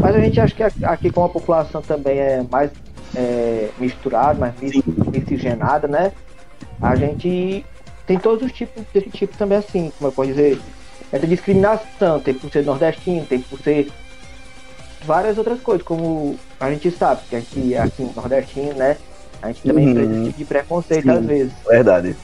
Mas 0.01 0.15
a 0.15 0.19
gente 0.19 0.39
acha 0.39 0.55
que 0.55 0.85
aqui 0.85 1.11
com 1.11 1.25
a 1.25 1.29
população 1.29 1.81
também 1.81 2.17
é 2.17 2.43
mais 2.49 2.71
é, 3.15 3.69
misturada, 3.78 4.39
mais 4.39 4.54
miscigenada, 5.12 5.88
né? 5.88 6.12
A 6.82 6.95
gente 6.95 7.65
tem 8.06 8.17
todos 8.17 8.45
os 8.45 8.52
tipos 8.52 8.84
desse 8.93 9.10
tipo 9.10 9.38
também 9.38 9.58
assim, 9.58 9.91
como 9.98 10.10
eu 10.10 10.12
posso 10.12 10.30
dizer, 10.30 10.60
essa 11.12 11.28
discriminação, 11.28 12.19
tem 12.19 12.34
por 12.34 12.52
ser 12.52 12.63
nordestino, 12.63 13.26
tem 13.26 13.39
por 13.39 13.60
ser 13.60 13.91
várias 15.06 15.38
outras 15.38 15.60
coisas, 15.60 15.86
como 15.86 16.38
a 16.60 16.69
gente 16.72 16.91
sabe, 16.91 17.22
que 17.30 17.36
aqui, 17.36 17.76
aqui 17.76 18.04
no 18.04 18.13
nordestino, 18.13 18.74
né? 18.74 18.98
A 19.41 19.48
gente 19.48 19.62
também 19.63 19.86
uhum. 19.86 19.91
enfrenta 19.91 20.13
esse 20.13 20.24
tipo 20.26 20.38
de 20.38 20.45
preconceito 20.45 21.04
Sim, 21.04 21.10
às 21.10 21.26
vezes. 21.26 21.54
Verdade. 21.67 22.15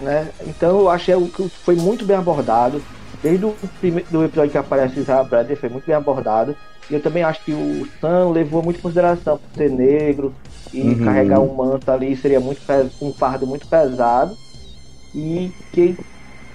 Né? 0.00 0.28
Então 0.46 0.80
eu 0.80 0.90
achei 0.90 1.14
que 1.30 1.48
foi 1.48 1.74
muito 1.76 2.04
bem 2.04 2.16
abordado. 2.16 2.82
Desde 3.22 3.46
o 3.46 3.56
primeiro 3.80 4.08
do 4.10 4.24
episódio 4.24 4.50
que 4.50 4.58
aparece 4.58 4.98
o 4.98 5.02
Israel 5.02 5.24
Bradley 5.24 5.56
foi 5.56 5.68
muito 5.68 5.86
bem 5.86 5.96
abordado. 5.96 6.54
E 6.90 6.94
eu 6.94 7.00
também 7.00 7.22
acho 7.22 7.44
que 7.44 7.52
o 7.52 7.86
Sam 8.00 8.30
levou 8.30 8.62
muito 8.62 8.78
em 8.78 8.82
consideração 8.82 9.38
por 9.38 9.56
ser 9.56 9.70
negro 9.70 10.32
e 10.72 10.82
uhum. 10.82 11.04
carregar 11.04 11.40
um 11.40 11.54
manto 11.54 11.90
ali 11.90 12.16
seria 12.16 12.40
muito 12.40 12.60
um 13.00 13.12
fardo 13.12 13.46
muito 13.46 13.66
pesado. 13.66 14.36
E 15.14 15.50
que, 15.72 15.96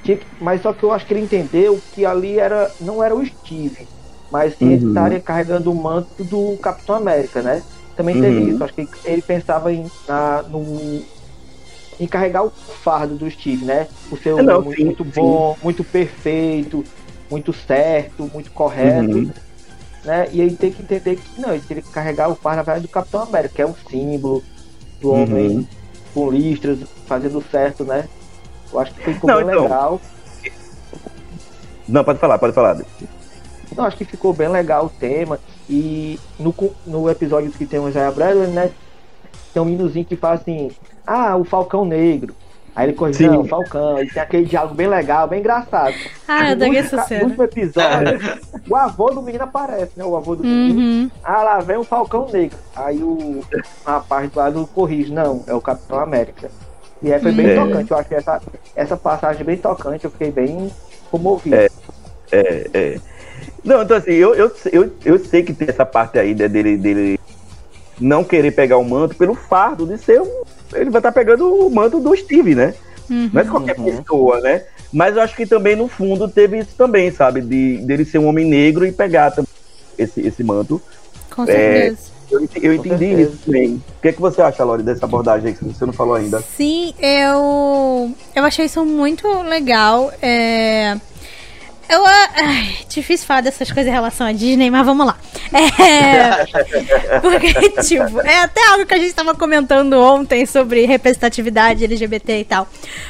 que, 0.04 0.20
mas 0.40 0.62
só 0.62 0.72
que 0.72 0.84
eu 0.84 0.92
acho 0.92 1.06
que 1.06 1.14
ele 1.14 1.22
entendeu 1.24 1.80
que 1.94 2.06
ali 2.06 2.40
era 2.40 2.72
não 2.80 3.04
era 3.04 3.16
o 3.16 3.26
Steve, 3.26 3.88
mas 4.32 4.56
sim 4.58 4.66
uhum. 4.66 4.72
ele 4.72 4.88
estaria 4.88 5.20
carregando 5.20 5.72
o 5.72 5.76
manto 5.76 6.24
do 6.24 6.58
Capitão 6.58 6.96
América, 6.96 7.42
né? 7.42 7.64
Também 7.96 8.20
teve 8.22 8.38
uhum. 8.38 8.50
isso. 8.50 8.64
Acho 8.64 8.74
que 8.74 8.88
ele 9.04 9.22
pensava 9.22 9.74
em, 9.74 9.86
na, 10.08 10.44
no, 10.44 11.02
em 12.00 12.08
carregar 12.08 12.44
o 12.44 12.50
fardo 12.50 13.16
do 13.16 13.30
Steve, 13.30 13.66
né? 13.66 13.88
O 14.12 14.18
seu 14.18 14.40
é, 14.40 14.44
não, 14.44 14.62
muito, 14.62 14.78
sim, 14.78 14.86
muito 14.86 15.04
bom, 15.04 15.56
sim. 15.56 15.60
muito 15.64 15.84
perfeito, 15.84 16.84
muito 17.30 17.54
certo, 17.54 18.30
muito 18.34 18.52
correto. 18.52 19.18
Uhum. 19.18 19.32
Né? 20.04 20.28
E 20.32 20.42
ele 20.42 20.56
tem 20.56 20.72
que 20.72 20.82
entender 20.82 21.16
que 21.18 21.42
não, 21.42 21.52
ele 21.54 21.62
tem 21.62 21.82
que 21.82 21.90
carregar 21.92 22.30
o 22.30 22.36
fardo 22.36 22.58
na 22.58 22.64
verdade, 22.64 22.88
do 22.88 22.92
Capitão 22.92 23.22
América, 23.22 23.56
que 23.56 23.62
é 23.62 23.68
um 23.68 23.76
símbolo 23.90 24.44
do 25.00 25.12
uhum. 25.12 25.24
homem 25.24 25.68
com 26.14 26.30
listras, 26.30 26.80
fazendo 27.06 27.44
certo, 27.52 27.84
né? 27.84 28.08
Eu 28.72 28.80
acho 28.80 28.94
que 28.94 29.04
ficou 29.04 29.30
não, 29.30 29.38
bem 29.38 29.48
então... 29.48 29.64
legal. 29.64 30.02
Não, 31.88 32.04
pode 32.04 32.20
falar, 32.20 32.40
pode 32.40 32.54
falar. 32.54 32.82
Não, 33.76 33.86
acho 33.86 33.98
que 33.98 34.06
ficou 34.06 34.34
bem 34.34 34.48
legal 34.48 34.86
o 34.86 34.90
tema. 34.90 35.40
E 35.70 36.20
no, 36.40 36.54
no 36.86 37.10
episódio 37.10 37.52
que 37.52 37.66
tem 37.66 37.80
o 37.80 37.90
Isaiah 37.90 38.12
Bradley, 38.12 38.48
né? 38.48 38.72
Tem 39.54 39.62
um 39.62 39.66
minuzinho 39.66 40.06
que 40.06 40.16
fala 40.16 40.36
assim: 40.36 40.72
Ah, 41.06 41.36
o 41.36 41.44
Falcão 41.44 41.86
Negro. 41.86 42.36
Aí 42.74 42.88
ele 42.88 42.94
corrige, 42.94 43.28
não, 43.28 43.44
Falcão, 43.44 44.02
e 44.02 44.08
tem 44.08 44.22
aquele 44.22 44.46
diálogo 44.46 44.74
bem 44.76 44.88
legal, 44.88 45.28
bem 45.28 45.40
engraçado. 45.40 45.94
Ah, 46.26 46.52
eu 46.52 46.56
dei 46.56 46.78
essa 46.78 47.04
cena. 47.04 47.22
No 47.22 47.26
último 47.28 47.44
episódio, 47.44 48.20
o 48.70 48.76
avô 48.76 49.10
do 49.10 49.22
menino 49.22 49.44
aparece, 49.44 49.92
né? 49.98 50.06
O 50.06 50.16
avô 50.16 50.36
do 50.38 50.44
menino. 50.44 50.80
Uhum. 50.80 51.12
Ah, 51.22 51.44
lá 51.44 51.60
vem 51.60 51.76
o 51.76 51.84
Falcão 51.84 52.28
Negro. 52.32 52.58
Aí 52.74 53.04
o 53.04 53.44
rapaz 53.86 54.32
do 54.32 54.40
lado 54.40 54.70
corrige, 54.74 55.12
não, 55.12 55.44
é 55.48 55.54
o 55.54 55.60
Capitão 55.60 56.00
América. 56.00 56.50
E 57.02 57.12
aí 57.12 57.20
foi 57.20 57.32
bem 57.32 57.48
é. 57.48 57.56
tocante, 57.56 57.92
eu 57.92 57.98
acho 57.98 58.08
que 58.08 58.16
essa, 58.16 58.42
essa 58.76 58.96
passagem 58.96 59.44
bem 59.44 59.58
tocante, 59.58 60.06
eu 60.06 60.12
fiquei 60.12 60.32
bem 60.32 60.72
comovido. 61.10 61.56
É, 61.56 61.68
é, 62.32 62.70
é. 62.74 63.00
Não, 63.64 63.82
então 63.82 63.98
assim, 63.98 64.12
eu, 64.12 64.34
eu, 64.34 64.52
eu, 64.72 64.92
eu 65.04 65.20
sei 65.20 65.44
que 65.44 65.54
tem 65.54 65.68
essa 65.68 65.86
parte 65.86 66.18
aí 66.18 66.34
né, 66.34 66.48
dele, 66.48 66.78
dele 66.78 67.20
não 68.00 68.24
querer 68.24 68.52
pegar 68.52 68.78
o 68.78 68.84
manto 68.84 69.16
pelo 69.16 69.36
fardo 69.36 69.86
de 69.86 69.98
ser 69.98 70.22
um. 70.22 70.44
Ele 70.74 70.90
vai 70.90 71.00
estar 71.00 71.12
tá 71.12 71.12
pegando 71.12 71.48
o 71.48 71.70
manto 71.70 72.00
do 72.00 72.16
Steve, 72.16 72.56
né? 72.56 72.74
Uhum, 73.10 73.30
não 73.34 73.42
é 73.42 73.44
de 73.44 73.50
qualquer 73.50 73.78
uhum. 73.78 73.98
pessoa, 73.98 74.40
né? 74.40 74.64
Mas 74.92 75.16
eu 75.16 75.22
acho 75.22 75.36
que 75.36 75.46
também, 75.46 75.76
no 75.76 75.88
fundo, 75.88 76.28
teve 76.28 76.60
isso 76.60 76.76
também, 76.78 77.12
sabe? 77.12 77.42
De 77.42 77.78
dele 77.78 78.06
ser 78.06 78.20
um 78.20 78.28
homem 78.28 78.46
negro 78.46 78.86
e 78.86 78.92
pegar 78.92 79.34
esse, 79.98 80.22
esse 80.22 80.44
manto. 80.44 80.82
Com 81.30 81.46
certeza. 81.46 81.98
É, 81.98 82.12
eu, 82.34 82.48
eu 82.62 82.74
entendi 82.74 83.06
isso 83.22 83.38
também. 83.46 83.76
O 83.76 84.02
que, 84.02 84.08
é 84.08 84.14
que 84.14 84.22
você 84.22 84.42
acha, 84.42 84.64
Lori, 84.64 84.84
dessa 84.84 85.06
abordagem 85.06 85.50
aí 85.50 85.54
que 85.54 85.66
você 85.66 85.86
não 85.86 85.94
falou 85.94 86.16
ainda? 86.16 86.42
Sim, 86.42 86.94
eu, 87.00 88.12
eu 88.36 88.44
achei 88.44 88.66
isso 88.66 88.86
muito 88.86 89.28
legal. 89.44 90.12
É, 90.22 90.98
eu. 91.92 92.06
Ah, 92.06 92.30
ai, 92.36 92.78
difícil 92.90 93.28
falar 93.28 93.42
dessas 93.42 93.72
coisas 93.72 93.92
em 93.92 93.94
relação 93.94 94.28
à 94.28 94.32
Disney, 94.32 94.70
mas 94.70 94.86
vamos 94.86 95.06
lá. 95.06 95.18
É. 95.54 96.46
Porque, 97.20 97.54
tipo, 97.84 98.22
é 98.22 98.40
até 98.40 98.66
algo 98.70 98.86
que 98.86 98.94
a 98.94 98.98
gente 98.98 99.14
tava 99.14 99.36
comentando 99.36 99.94
ontem 99.94 100.46
sobre 100.46 100.86
representatividade 100.86 101.84
LGBT 101.84 102.40
e 102.40 102.46
tal. 102.46 102.68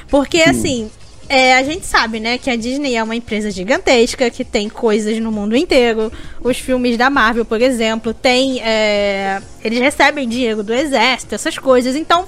Porque, 0.09 0.41
assim, 0.41 0.89
é, 1.33 1.55
a 1.55 1.63
gente 1.63 1.85
sabe, 1.85 2.19
né, 2.19 2.37
que 2.37 2.49
a 2.49 2.57
Disney 2.57 2.95
é 2.95 3.01
uma 3.01 3.15
empresa 3.15 3.49
gigantesca 3.49 4.29
que 4.29 4.43
tem 4.43 4.67
coisas 4.67 5.17
no 5.19 5.31
mundo 5.31 5.55
inteiro. 5.55 6.11
Os 6.43 6.59
filmes 6.59 6.97
da 6.97 7.09
Marvel, 7.09 7.45
por 7.45 7.61
exemplo, 7.61 8.13
tem. 8.13 8.61
É, 8.61 9.41
eles 9.63 9.79
recebem 9.79 10.27
dinheiro 10.27 10.61
do 10.61 10.73
exército, 10.73 11.33
essas 11.33 11.57
coisas. 11.57 11.95
Então, 11.95 12.25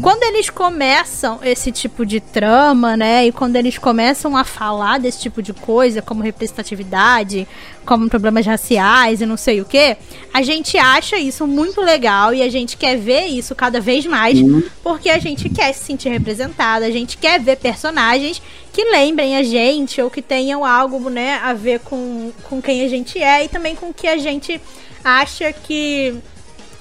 quando 0.00 0.22
eles 0.22 0.48
começam 0.48 1.40
esse 1.42 1.70
tipo 1.70 2.06
de 2.06 2.20
trama, 2.20 2.96
né? 2.96 3.26
E 3.26 3.32
quando 3.32 3.56
eles 3.56 3.76
começam 3.76 4.34
a 4.34 4.44
falar 4.44 4.98
desse 4.98 5.20
tipo 5.20 5.42
de 5.42 5.52
coisa, 5.52 6.00
como 6.00 6.22
representatividade, 6.22 7.46
como 7.88 8.06
problemas 8.06 8.44
raciais 8.44 9.22
e 9.22 9.26
não 9.26 9.38
sei 9.38 9.62
o 9.62 9.64
que, 9.64 9.96
a 10.34 10.42
gente 10.42 10.76
acha 10.76 11.16
isso 11.16 11.46
muito 11.46 11.80
legal 11.80 12.34
e 12.34 12.42
a 12.42 12.48
gente 12.50 12.76
quer 12.76 12.98
ver 12.98 13.24
isso 13.24 13.54
cada 13.54 13.80
vez 13.80 14.04
mais, 14.04 14.38
porque 14.82 15.08
a 15.08 15.18
gente 15.18 15.48
quer 15.48 15.72
se 15.72 15.86
sentir 15.86 16.10
representada, 16.10 16.84
a 16.84 16.90
gente 16.90 17.16
quer 17.16 17.40
ver 17.40 17.56
personagens 17.56 18.42
que 18.74 18.84
lembrem 18.84 19.38
a 19.38 19.42
gente 19.42 20.02
ou 20.02 20.10
que 20.10 20.20
tenham 20.20 20.66
algo, 20.66 21.08
né, 21.08 21.40
a 21.42 21.54
ver 21.54 21.80
com, 21.80 22.30
com 22.42 22.60
quem 22.60 22.84
a 22.84 22.88
gente 22.90 23.22
é 23.22 23.46
e 23.46 23.48
também 23.48 23.74
com 23.74 23.88
o 23.88 23.94
que 23.94 24.06
a 24.06 24.18
gente 24.18 24.60
acha 25.02 25.50
que 25.50 26.14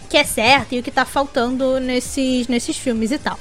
que 0.07 0.17
é 0.17 0.23
certo 0.23 0.73
e 0.73 0.79
o 0.79 0.83
que 0.83 0.91
tá 0.91 1.05
faltando 1.05 1.79
nesses, 1.79 2.47
nesses 2.47 2.77
filmes 2.77 3.11
e 3.11 3.17
tal. 3.17 3.37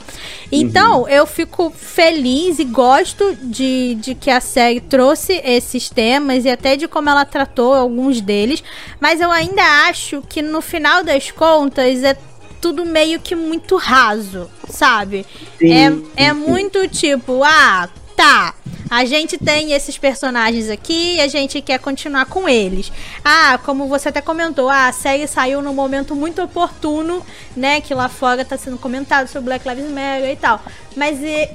Então, 0.50 1.02
uhum. 1.02 1.08
eu 1.08 1.26
fico 1.26 1.70
feliz 1.70 2.58
e 2.58 2.64
gosto 2.64 3.36
de, 3.42 3.94
de 3.96 4.14
que 4.14 4.30
a 4.30 4.40
série 4.40 4.80
trouxe 4.80 5.40
esses 5.44 5.88
temas 5.88 6.44
e 6.44 6.50
até 6.50 6.76
de 6.76 6.86
como 6.88 7.08
ela 7.08 7.24
tratou 7.24 7.74
alguns 7.74 8.20
deles, 8.20 8.62
mas 9.00 9.20
eu 9.20 9.30
ainda 9.30 9.62
acho 9.88 10.22
que 10.28 10.42
no 10.42 10.60
final 10.60 11.02
das 11.02 11.30
contas 11.30 12.02
é 12.02 12.16
tudo 12.60 12.84
meio 12.84 13.20
que 13.20 13.34
muito 13.34 13.76
raso, 13.76 14.50
sabe? 14.68 15.24
Sim, 15.58 15.72
é, 16.16 16.26
é 16.28 16.32
muito 16.32 16.88
tipo, 16.88 17.44
ah, 17.44 17.88
tá. 18.16 18.54
A 18.88 19.04
gente 19.04 19.36
tem 19.36 19.72
esses 19.72 19.98
personagens 19.98 20.70
aqui 20.70 21.16
e 21.16 21.20
a 21.20 21.26
gente 21.26 21.60
quer 21.60 21.78
continuar 21.78 22.26
com 22.26 22.48
eles. 22.48 22.90
Ah, 23.24 23.58
como 23.64 23.88
você 23.88 24.08
até 24.08 24.20
comentou, 24.20 24.70
a 24.70 24.90
série 24.92 25.26
saiu 25.26 25.60
num 25.60 25.74
momento 25.74 26.14
muito 26.14 26.40
oportuno, 26.40 27.24
né? 27.56 27.80
Que 27.80 27.92
lá 27.92 28.08
fora 28.08 28.44
tá 28.44 28.56
sendo 28.56 28.78
comentado 28.78 29.26
sobre 29.26 29.46
Black 29.46 29.68
Lives 29.68 29.90
Matter 29.90 30.30
e 30.30 30.36
tal. 30.36 30.62
Mas 30.96 31.18
e, 31.20 31.50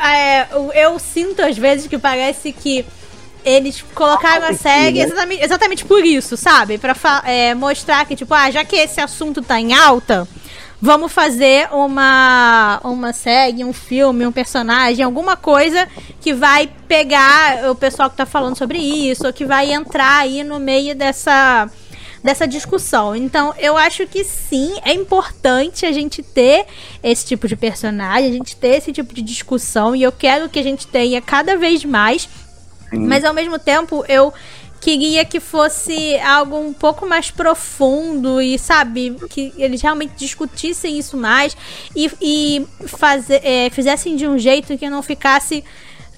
é, 0.00 0.48
eu, 0.74 0.98
sinto 0.98 1.42
às 1.42 1.56
vezes 1.56 1.86
que 1.86 1.98
parece 1.98 2.50
que 2.50 2.84
eles 3.44 3.84
colocaram 3.94 4.46
a 4.46 4.54
série 4.54 4.98
né? 4.98 5.04
exatamente, 5.04 5.44
exatamente 5.44 5.84
por 5.84 6.02
isso, 6.02 6.34
sabe? 6.34 6.78
Pra 6.78 6.96
é, 7.26 7.54
mostrar 7.54 8.06
que, 8.06 8.16
tipo, 8.16 8.32
ah, 8.32 8.50
já 8.50 8.64
que 8.64 8.76
esse 8.76 9.02
assunto 9.02 9.42
tá 9.42 9.60
em 9.60 9.74
alta, 9.74 10.26
vamos 10.84 11.12
fazer 11.12 11.66
uma, 11.72 12.78
uma 12.84 13.14
série, 13.14 13.64
um 13.64 13.72
filme, 13.72 14.26
um 14.26 14.30
personagem, 14.30 15.02
alguma 15.02 15.34
coisa 15.34 15.88
que 16.20 16.34
vai 16.34 16.70
pegar 16.86 17.70
o 17.70 17.74
pessoal 17.74 18.10
que 18.10 18.16
tá 18.18 18.26
falando 18.26 18.58
sobre 18.58 18.76
isso, 18.76 19.26
ou 19.26 19.32
que 19.32 19.46
vai 19.46 19.72
entrar 19.72 20.18
aí 20.18 20.44
no 20.44 20.60
meio 20.60 20.94
dessa 20.94 21.70
dessa 22.22 22.46
discussão. 22.46 23.16
Então, 23.16 23.54
eu 23.58 23.76
acho 23.76 24.06
que 24.06 24.24
sim, 24.24 24.78
é 24.82 24.92
importante 24.92 25.84
a 25.84 25.92
gente 25.92 26.22
ter 26.22 26.66
esse 27.02 27.24
tipo 27.26 27.46
de 27.48 27.54
personagem, 27.54 28.28
a 28.28 28.32
gente 28.32 28.56
ter 28.56 28.76
esse 28.76 28.92
tipo 28.92 29.14
de 29.14 29.22
discussão, 29.22 29.96
e 29.96 30.02
eu 30.02 30.12
quero 30.12 30.50
que 30.50 30.58
a 30.58 30.62
gente 30.62 30.86
tenha 30.86 31.20
cada 31.20 31.56
vez 31.56 31.82
mais. 31.84 32.28
Mas 32.92 33.24
ao 33.24 33.34
mesmo 33.34 33.58
tempo, 33.58 34.04
eu 34.08 34.32
queria 34.84 35.24
que 35.24 35.40
fosse 35.40 36.14
algo 36.18 36.58
um 36.58 36.74
pouco 36.74 37.06
mais 37.06 37.30
profundo 37.30 38.38
e, 38.42 38.58
sabe, 38.58 39.16
que 39.30 39.50
eles 39.56 39.80
realmente 39.80 40.12
discutissem 40.14 40.98
isso 40.98 41.16
mais 41.16 41.56
e, 41.96 42.10
e 42.20 42.66
fazer, 42.86 43.40
é, 43.42 43.70
fizessem 43.70 44.14
de 44.14 44.28
um 44.28 44.38
jeito 44.38 44.76
que 44.76 44.90
não 44.90 45.02
ficasse 45.02 45.64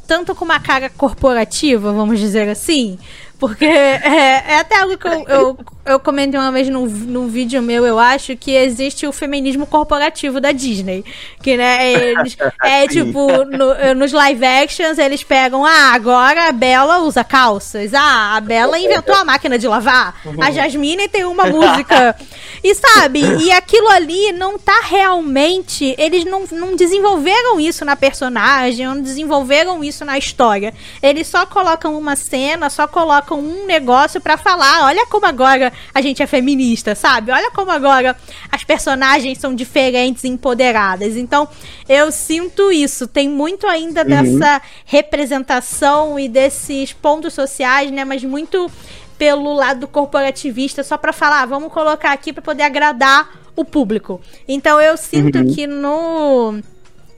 tanto 0.09 0.35
com 0.35 0.45
uma 0.45 0.59
cara 0.59 0.91
corporativa, 0.91 1.93
vamos 1.93 2.19
dizer 2.19 2.49
assim. 2.49 2.99
Porque 3.39 3.65
é, 3.65 4.43
é 4.49 4.59
até 4.59 4.81
algo 4.81 4.99
que 4.99 5.07
eu, 5.07 5.25
eu, 5.29 5.59
eu 5.87 5.99
comentei 6.01 6.39
uma 6.39 6.53
vez 6.53 6.69
num, 6.69 6.87
num 6.87 7.29
vídeo 7.29 7.63
meu, 7.63 7.87
eu 7.87 7.99
acho, 7.99 8.37
que 8.37 8.51
existe 8.53 9.07
o 9.07 9.13
feminismo 9.13 9.67
corporativo 9.67 10.41
da 10.41 10.53
Disney. 10.53 11.05
Que, 11.43 11.57
né, 11.57 11.93
eles, 11.93 12.37
é 12.63 12.87
tipo, 12.89 13.27
no- 13.45 13.95
nos 13.95 14.13
live 14.13 14.45
actions, 14.45 14.99
eles 14.99 15.23
pegam, 15.23 15.65
ah, 15.65 15.93
agora 15.95 16.49
a 16.49 16.53
Bela 16.53 16.99
usa 16.99 17.23
calças. 17.25 17.95
Ah, 17.95 18.37
a 18.37 18.41
Bela 18.41 18.79
inventou 18.79 19.15
a 19.15 19.25
máquina 19.25 19.59
de 19.59 19.67
lavar. 19.67 20.21
A 20.41 20.51
Jasmine 20.51 21.09
tem 21.09 21.25
uma 21.25 21.47
música. 21.47 22.17
E 22.63 22.75
sabe, 22.75 23.21
e 23.43 23.53
aquilo 23.53 23.89
ali 23.89 24.33
não 24.33 24.59
tá 24.59 24.81
realmente. 24.85 25.95
Eles 25.99 26.25
não, 26.25 26.45
não 26.51 26.75
desenvolveram 26.75 27.61
isso 27.61 27.85
na 27.85 27.95
personagem, 27.97 28.87
não 28.87 29.01
desenvolveram 29.01 29.83
isso 29.85 30.05
na 30.05 30.19
história. 30.19 30.75
Eles 31.03 31.27
só 31.29 31.47
colocam 31.47 31.97
uma 31.97 32.17
cena, 32.17 32.69
só 32.71 32.87
colocam 32.87 33.39
um 33.39 33.67
negócio 33.67 34.21
pra 34.21 34.37
falar: 34.37 34.85
olha 34.85 35.07
como 35.07 35.27
agora 35.27 35.73
a 35.95 36.01
gente 36.01 36.23
é 36.23 36.27
feminista, 36.27 36.95
sabe? 36.95 37.31
Olha 37.33 37.51
como 37.51 37.71
agora 37.71 38.17
as 38.51 38.65
personagens 38.65 39.39
são 39.39 39.55
diferentes 39.55 40.25
e 40.25 40.29
empoderadas. 40.29 41.17
Então, 41.17 41.49
eu 41.89 42.11
sinto 42.13 42.71
isso. 42.71 43.07
Tem 43.07 43.29
muito 43.29 43.67
ainda 43.67 44.05
dessa 44.05 44.61
representação 44.85 46.19
e 46.19 46.29
desses 46.29 46.93
pontos 46.93 47.35
sociais, 47.35 47.91
né? 47.91 48.05
Mas 48.05 48.23
muito 48.25 48.71
pelo 49.19 49.55
lado 49.55 49.89
corporativista, 49.89 50.83
só 50.83 50.97
pra 50.97 51.13
falar, 51.13 51.43
ah, 51.43 51.47
vamos 51.47 51.73
colocar 51.73 52.13
aqui 52.13 52.33
pra 52.33 52.43
poder 52.43 52.65
agradar 52.65 53.31
o 53.55 53.65
público. 53.65 54.21
Então 54.47 54.81
eu 54.81 54.97
sinto 54.97 55.45
que 55.55 55.67
no 55.67 56.61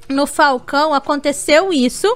no 0.09 0.27
Falcão 0.27 0.95
aconteceu 0.95 1.73
isso, 1.73 2.07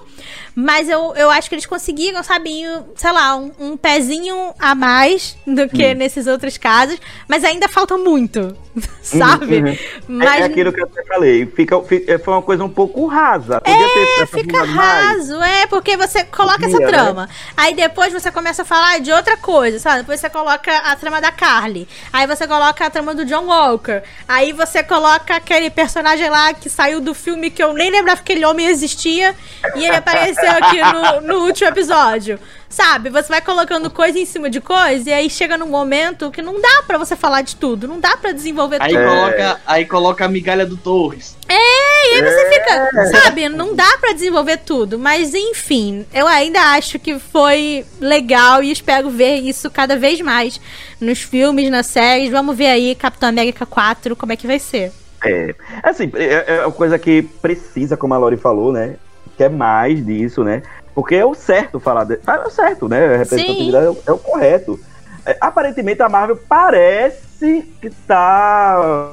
mas 0.55 0.89
eu, 0.89 1.15
eu 1.17 1.31
acho 1.31 1.49
que 1.49 1.55
eles 1.55 1.67
conseguiram, 1.67 2.23
sabe, 2.23 2.51
sei 2.97 3.13
lá, 3.13 3.37
um, 3.37 3.53
um 3.59 3.77
pezinho 3.77 4.55
a 4.59 4.75
mais 4.75 5.37
do 5.47 5.69
que 5.69 5.95
nesses 5.95 6.27
outros 6.27 6.57
casos, 6.59 6.99
mas 7.27 7.45
ainda 7.45 7.69
falta 7.69 7.97
muito, 7.97 8.57
sabe? 9.03 9.63
uhum. 9.63 9.79
Mas 10.09 10.39
É, 10.39 10.43
é 10.43 10.45
aquilo 10.45 10.73
que 10.73 10.81
eu 10.81 10.85
até 10.87 11.05
falei. 11.05 11.47
Fica, 11.47 11.81
fica- 11.83 12.19
foi 12.19 12.35
uma 12.35 12.43
coisa 12.43 12.65
um 12.65 12.69
pouco 12.69 13.07
rasa. 13.07 13.61
Podia 13.61 13.89
É, 13.89 14.27
fica 14.27 14.63
aprofundado 14.63 14.73
mais. 14.75 15.19
raso, 15.19 15.41
é, 15.43 15.67
porque 15.67 15.97
você 15.97 16.25
coloca 16.25 16.67
essa 16.67 16.81
né? 16.81 16.87
trama. 16.87 17.29
Aí 17.57 17.75
depois 17.75 18.13
você 18.13 18.31
começa 18.31 18.63
a 18.63 18.65
falar 18.65 19.01
de 19.01 19.11
outra 19.13 19.37
coisa, 19.37 19.79
sabe? 19.79 20.01
Depois 20.01 20.21
você 20.21 20.29
coloca 20.31 20.71
a 20.77 20.95
trama 20.97 21.21
da 21.21 21.33
Carly. 21.33 21.89
Aí 22.13 22.27
você 22.27 22.47
coloca 22.47 22.85
a 22.87 22.91
trama 22.91 23.15
do 23.15 23.25
John 23.25 23.47
Walker. 23.47 24.03
Aí 24.29 24.53
você 24.53 24.83
coloca 24.83 25.35
aquele 25.37 25.71
personagem 25.71 26.29
lá 26.29 26.53
que 26.55 26.69
saiu 26.69 27.01
do 27.01 27.15
filme 27.15 27.51
que 27.51 27.63
eu 27.63 27.73
nem 27.73 27.82
lembrava 27.91 28.21
que 28.23 28.33
aquele 28.33 28.45
homem 28.45 28.67
existia. 28.67 29.35
E 29.77 29.85
ele 29.85 29.97
apareceu 29.97 30.51
aqui 30.51 30.81
no, 30.81 31.21
no 31.21 31.45
último 31.45 31.69
episódio. 31.69 32.39
Sabe? 32.69 33.11
Você 33.11 33.29
vai 33.29 33.43
colocando 33.43 33.91
coisa 33.91 34.19
em 34.19 34.25
cima 34.25 34.49
de 34.49 34.59
coisa 34.59 35.11
e 35.11 35.13
aí 35.13 35.29
chega 35.29 35.59
num 35.59 35.67
momento 35.69 36.31
que 36.31 36.41
não 36.41 36.59
dá 36.59 36.83
pra 36.87 36.97
você 36.97 37.15
falar 37.15 37.43
de 37.43 37.55
tudo. 37.57 37.87
Não 37.87 38.01
dá 38.01 38.17
pra 38.17 38.33
desenvolver 38.33 38.79
Aí, 38.81 38.95
tudo. 38.95 39.05
coloca, 39.05 39.61
aí 39.67 39.85
coloca 39.85 40.25
a 40.25 40.29
migalha 40.29 40.65
do 40.65 40.79
Torres. 40.79 41.37
E 41.51 41.53
aí 41.53 42.23
você 42.23 42.51
fica, 42.51 43.21
sabe, 43.21 43.49
não 43.51 43.75
dá 43.75 43.99
pra 44.01 44.13
desenvolver 44.13 44.57
tudo, 44.59 44.99
mas 44.99 45.35
enfim, 45.35 46.07
eu 46.15 46.27
ainda 46.27 46.61
acho 46.75 46.99
que 46.99 47.19
foi 47.19 47.85
legal 48.01 48.63
e 48.63 48.73
espero 48.73 49.11
ver 49.11 49.37
isso 49.37 49.71
cada 49.71 49.97
vez 49.97 50.21
mais 50.23 50.59
nos 50.99 51.21
filmes, 51.21 51.71
nas 51.71 51.87
séries. 51.87 52.31
Vamos 52.31 52.57
ver 52.57 52.69
aí 52.69 52.95
Capitão 52.95 53.29
América 53.29 53.67
4, 53.67 54.17
como 54.17 54.33
é 54.33 54.37
que 54.37 54.47
vai 54.47 54.59
ser. 54.59 54.93
É, 55.25 55.55
assim, 55.83 56.11
é, 56.15 56.57
é 56.57 56.67
uma 56.67 56.73
coisa 56.73 56.99
que 56.99 57.23
precisa, 57.23 57.97
como 57.97 58.15
a 58.15 58.19
Lori 58.19 58.37
falou, 58.37 58.73
né? 58.73 58.97
Quer 59.37 59.51
mais 59.51 60.05
disso, 60.05 60.43
né? 60.45 60.63
Porque 60.95 61.15
é 61.15 61.25
o 61.25 61.35
certo 61.35 61.81
falar. 61.81 62.05
De... 62.05 62.19
É 62.27 62.47
o 62.47 62.51
certo, 62.51 62.89
né? 62.89 63.15
A 63.15 63.19
representatividade 63.19 63.87
é 63.87 63.91
o, 63.91 63.99
é 64.07 64.13
o 64.13 64.19
correto. 64.19 64.79
É, 65.25 65.37
aparentemente 65.41 66.03
a 66.03 66.09
Marvel 66.09 66.39
parece 66.49 67.63
que 67.81 67.91
tá. 68.07 69.13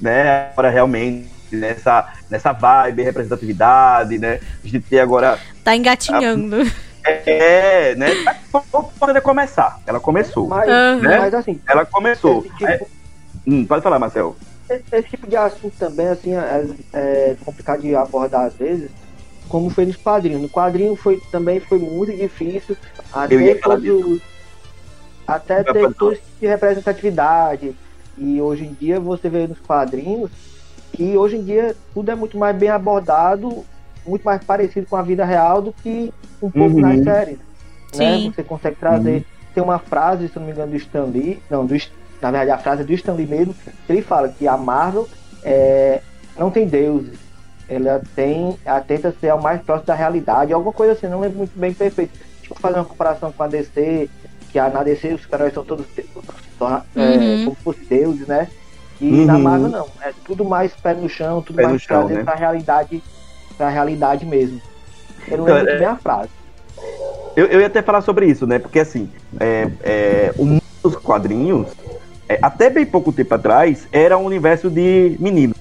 Né, 0.00 0.50
agora 0.52 0.68
realmente 0.68 1.30
nessa, 1.50 2.12
nessa 2.30 2.52
vibe, 2.52 3.02
representatividade, 3.02 4.18
né? 4.18 4.40
A 4.64 4.68
gente 4.68 4.80
tem 4.80 5.00
agora. 5.00 5.38
Tá 5.62 5.76
engatinhando. 5.76 6.56
É, 7.04 7.94
né? 7.94 8.08
Pode 8.50 8.88
poder 8.98 9.20
começar. 9.20 9.78
Ela 9.86 10.00
começou. 10.00 10.48
Mas, 10.48 10.68
Aham. 10.68 11.00
mas 11.02 11.34
assim, 11.34 11.60
Ela 11.68 11.84
começou. 11.86 12.42
tipo, 12.42 12.66
É, 12.66 12.80
hum, 13.46 13.64
pode 13.64 13.82
falar, 13.82 13.98
Marcel. 13.98 14.36
Esse, 14.68 14.84
esse 14.92 15.08
tipo 15.08 15.26
de 15.26 15.36
assunto 15.36 15.74
também 15.78 16.08
assim, 16.08 16.34
é, 16.34 16.66
é 16.92 17.36
complicado 17.44 17.80
de 17.82 17.94
abordar 17.94 18.46
às 18.46 18.54
vezes, 18.54 18.90
como 19.48 19.70
foi 19.70 19.86
nos 19.86 19.96
quadrinhos. 19.96 20.42
No 20.42 20.48
quadrinho 20.48 20.96
foi, 20.96 21.20
também 21.30 21.60
foi 21.60 21.78
muito 21.78 22.12
difícil 22.16 22.76
até, 23.12 23.54
todos, 23.56 24.20
até 25.26 25.62
ter 25.62 25.94
de 26.40 26.46
representatividade. 26.46 27.74
E 28.18 28.40
hoje 28.40 28.64
em 28.64 28.72
dia 28.72 28.98
você 28.98 29.28
vê 29.28 29.46
nos 29.46 29.58
quadrinhos 29.60 30.30
que 30.92 31.16
hoje 31.16 31.36
em 31.36 31.42
dia 31.44 31.76
tudo 31.92 32.10
é 32.10 32.14
muito 32.14 32.38
mais 32.38 32.56
bem 32.56 32.70
abordado, 32.70 33.64
muito 34.06 34.22
mais 34.22 34.42
parecido 34.42 34.86
com 34.86 34.96
a 34.96 35.02
vida 35.02 35.24
real 35.24 35.60
do 35.60 35.72
que 35.72 36.12
um 36.40 36.50
pouco 36.50 36.76
Uhum. 36.76 36.80
nas 36.80 37.02
séries. 37.04 37.38
Né? 37.94 38.18
Sim. 38.18 38.32
Você 38.34 38.42
consegue 38.42 38.76
trazer. 38.76 39.24
Tem 39.54 39.62
uma 39.62 39.78
frase, 39.78 40.28
se 40.28 40.38
não 40.38 40.46
me 40.46 40.52
engano, 40.52 40.70
do 40.72 40.76
Stan 40.76 41.04
Lee, 41.04 41.40
não, 41.50 41.64
do, 41.66 41.74
Stan- 41.76 41.94
na 42.20 42.30
verdade 42.30 42.50
a 42.50 42.58
frase 42.58 42.82
é 42.82 42.84
do 42.84 42.92
Stan 42.92 43.14
Lee 43.14 43.26
mesmo, 43.26 43.54
que 43.86 43.92
ele 43.92 44.02
fala 44.02 44.28
que 44.28 44.46
a 44.48 44.56
Marvel 44.56 45.08
é, 45.42 46.00
não 46.38 46.50
tem 46.50 46.66
deuses. 46.66 47.18
Ela 47.68 48.00
tem, 48.14 48.56
ela 48.64 48.80
tenta 48.80 49.12
ser 49.20 49.34
o 49.34 49.42
mais 49.42 49.60
próximo 49.62 49.86
da 49.88 49.94
realidade, 49.94 50.52
alguma 50.52 50.72
coisa 50.72 50.92
assim, 50.92 51.08
não 51.08 51.20
lembro 51.20 51.38
muito 51.38 51.58
bem 51.58 51.72
perfeito. 51.74 52.12
Tipo, 52.42 52.60
fazer 52.60 52.76
uma 52.76 52.84
comparação 52.84 53.32
com 53.32 53.42
a 53.42 53.48
DC, 53.48 54.08
que 54.52 54.58
a, 54.58 54.68
na 54.68 54.84
DC 54.84 55.14
os 55.14 55.22
super-heróis 55.22 55.52
são 55.52 55.64
todos 55.64 55.84
é, 55.96 56.06
Uhum. 57.00 57.54
como 57.64 57.76
deuses, 57.88 58.26
né? 58.26 58.48
E 59.00 59.10
Uhum. 59.10 59.26
na 59.26 59.38
Marvel 59.38 59.68
não, 59.68 59.88
é 60.02 60.12
tudo 60.24 60.44
mais 60.44 60.72
pé 60.74 60.94
no 60.94 61.08
chão, 61.08 61.42
tudo 61.42 61.56
Pé 61.56 61.64
mais 61.64 61.82
chão, 61.82 62.00
trazer 62.02 62.14
né? 62.14 62.24
pra 62.24 62.34
realidade, 62.34 63.02
pra 63.58 63.68
realidade 63.68 64.24
mesmo. 64.24 64.60
Eu 65.28 65.38
não 65.38 65.44
Então, 65.44 65.56
lembro 65.56 65.62
muito 65.64 65.74
é- 65.74 65.78
bem 65.78 65.86
a 65.88 65.96
frase. 65.96 66.30
Eu, 67.36 67.46
eu 67.46 67.60
ia 67.60 67.66
até 67.66 67.82
falar 67.82 68.00
sobre 68.00 68.26
isso, 68.26 68.46
né? 68.46 68.58
Porque 68.58 68.78
assim, 68.78 69.10
é, 69.38 69.68
é, 69.82 70.34
o 70.38 70.46
mundo 70.46 70.62
dos 70.82 70.96
quadrinhos, 70.96 71.70
até 72.42 72.68
bem 72.70 72.84
pouco 72.84 73.12
tempo 73.12 73.34
atrás, 73.34 73.86
era 73.92 74.18
um 74.18 74.24
universo 74.24 74.68
de 74.68 75.16
meninos, 75.20 75.56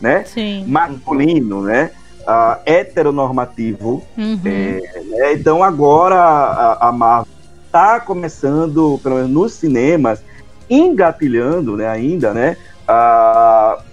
né? 0.00 0.24
Sim. 0.26 0.64
Masculino, 0.66 1.62
né? 1.62 1.90
Ah, 2.26 2.58
heteronormativo. 2.66 4.02
Uhum. 4.16 4.40
É, 4.44 5.02
né? 5.04 5.32
Então 5.32 5.62
agora 5.62 6.16
a, 6.16 6.88
a 6.88 6.92
Marvel 6.92 7.32
está 7.66 8.00
começando, 8.00 8.98
pelo 9.02 9.16
menos 9.16 9.30
nos 9.30 9.52
cinemas, 9.52 10.22
engatilhando, 10.68 11.76
né, 11.76 11.88
ainda, 11.88 12.34
né? 12.34 12.56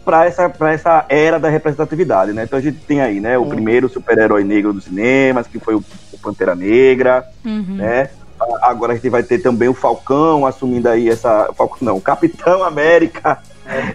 para 0.06 0.26
essa, 0.26 0.48
pra 0.48 0.72
essa 0.72 1.06
era 1.10 1.38
da 1.38 1.50
representatividade, 1.50 2.32
né? 2.32 2.44
Então 2.46 2.58
a 2.58 2.62
gente 2.62 2.78
tem 2.80 3.02
aí, 3.02 3.20
né, 3.20 3.38
o 3.38 3.46
primeiro 3.46 3.90
super-herói 3.90 4.46
negro 4.46 4.72
dos 4.72 4.86
cinemas, 4.86 5.48
que 5.48 5.60
foi 5.60 5.76
o, 5.76 5.84
o 6.14 6.18
Pantera 6.18 6.56
Negra, 6.56 7.26
Uhum. 7.44 7.76
né? 7.76 8.10
Agora 8.62 8.94
a 8.94 8.96
gente 8.96 9.10
vai 9.10 9.24
ter 9.24 9.40
também 9.40 9.70
o 9.70 9.74
Falcão 9.74 10.46
assumindo 10.46 10.90
aí 10.90 11.10
essa. 11.10 11.52
Falcão 11.56 11.80
não, 11.82 12.00
Capitão 12.00 12.64
América 12.64 13.40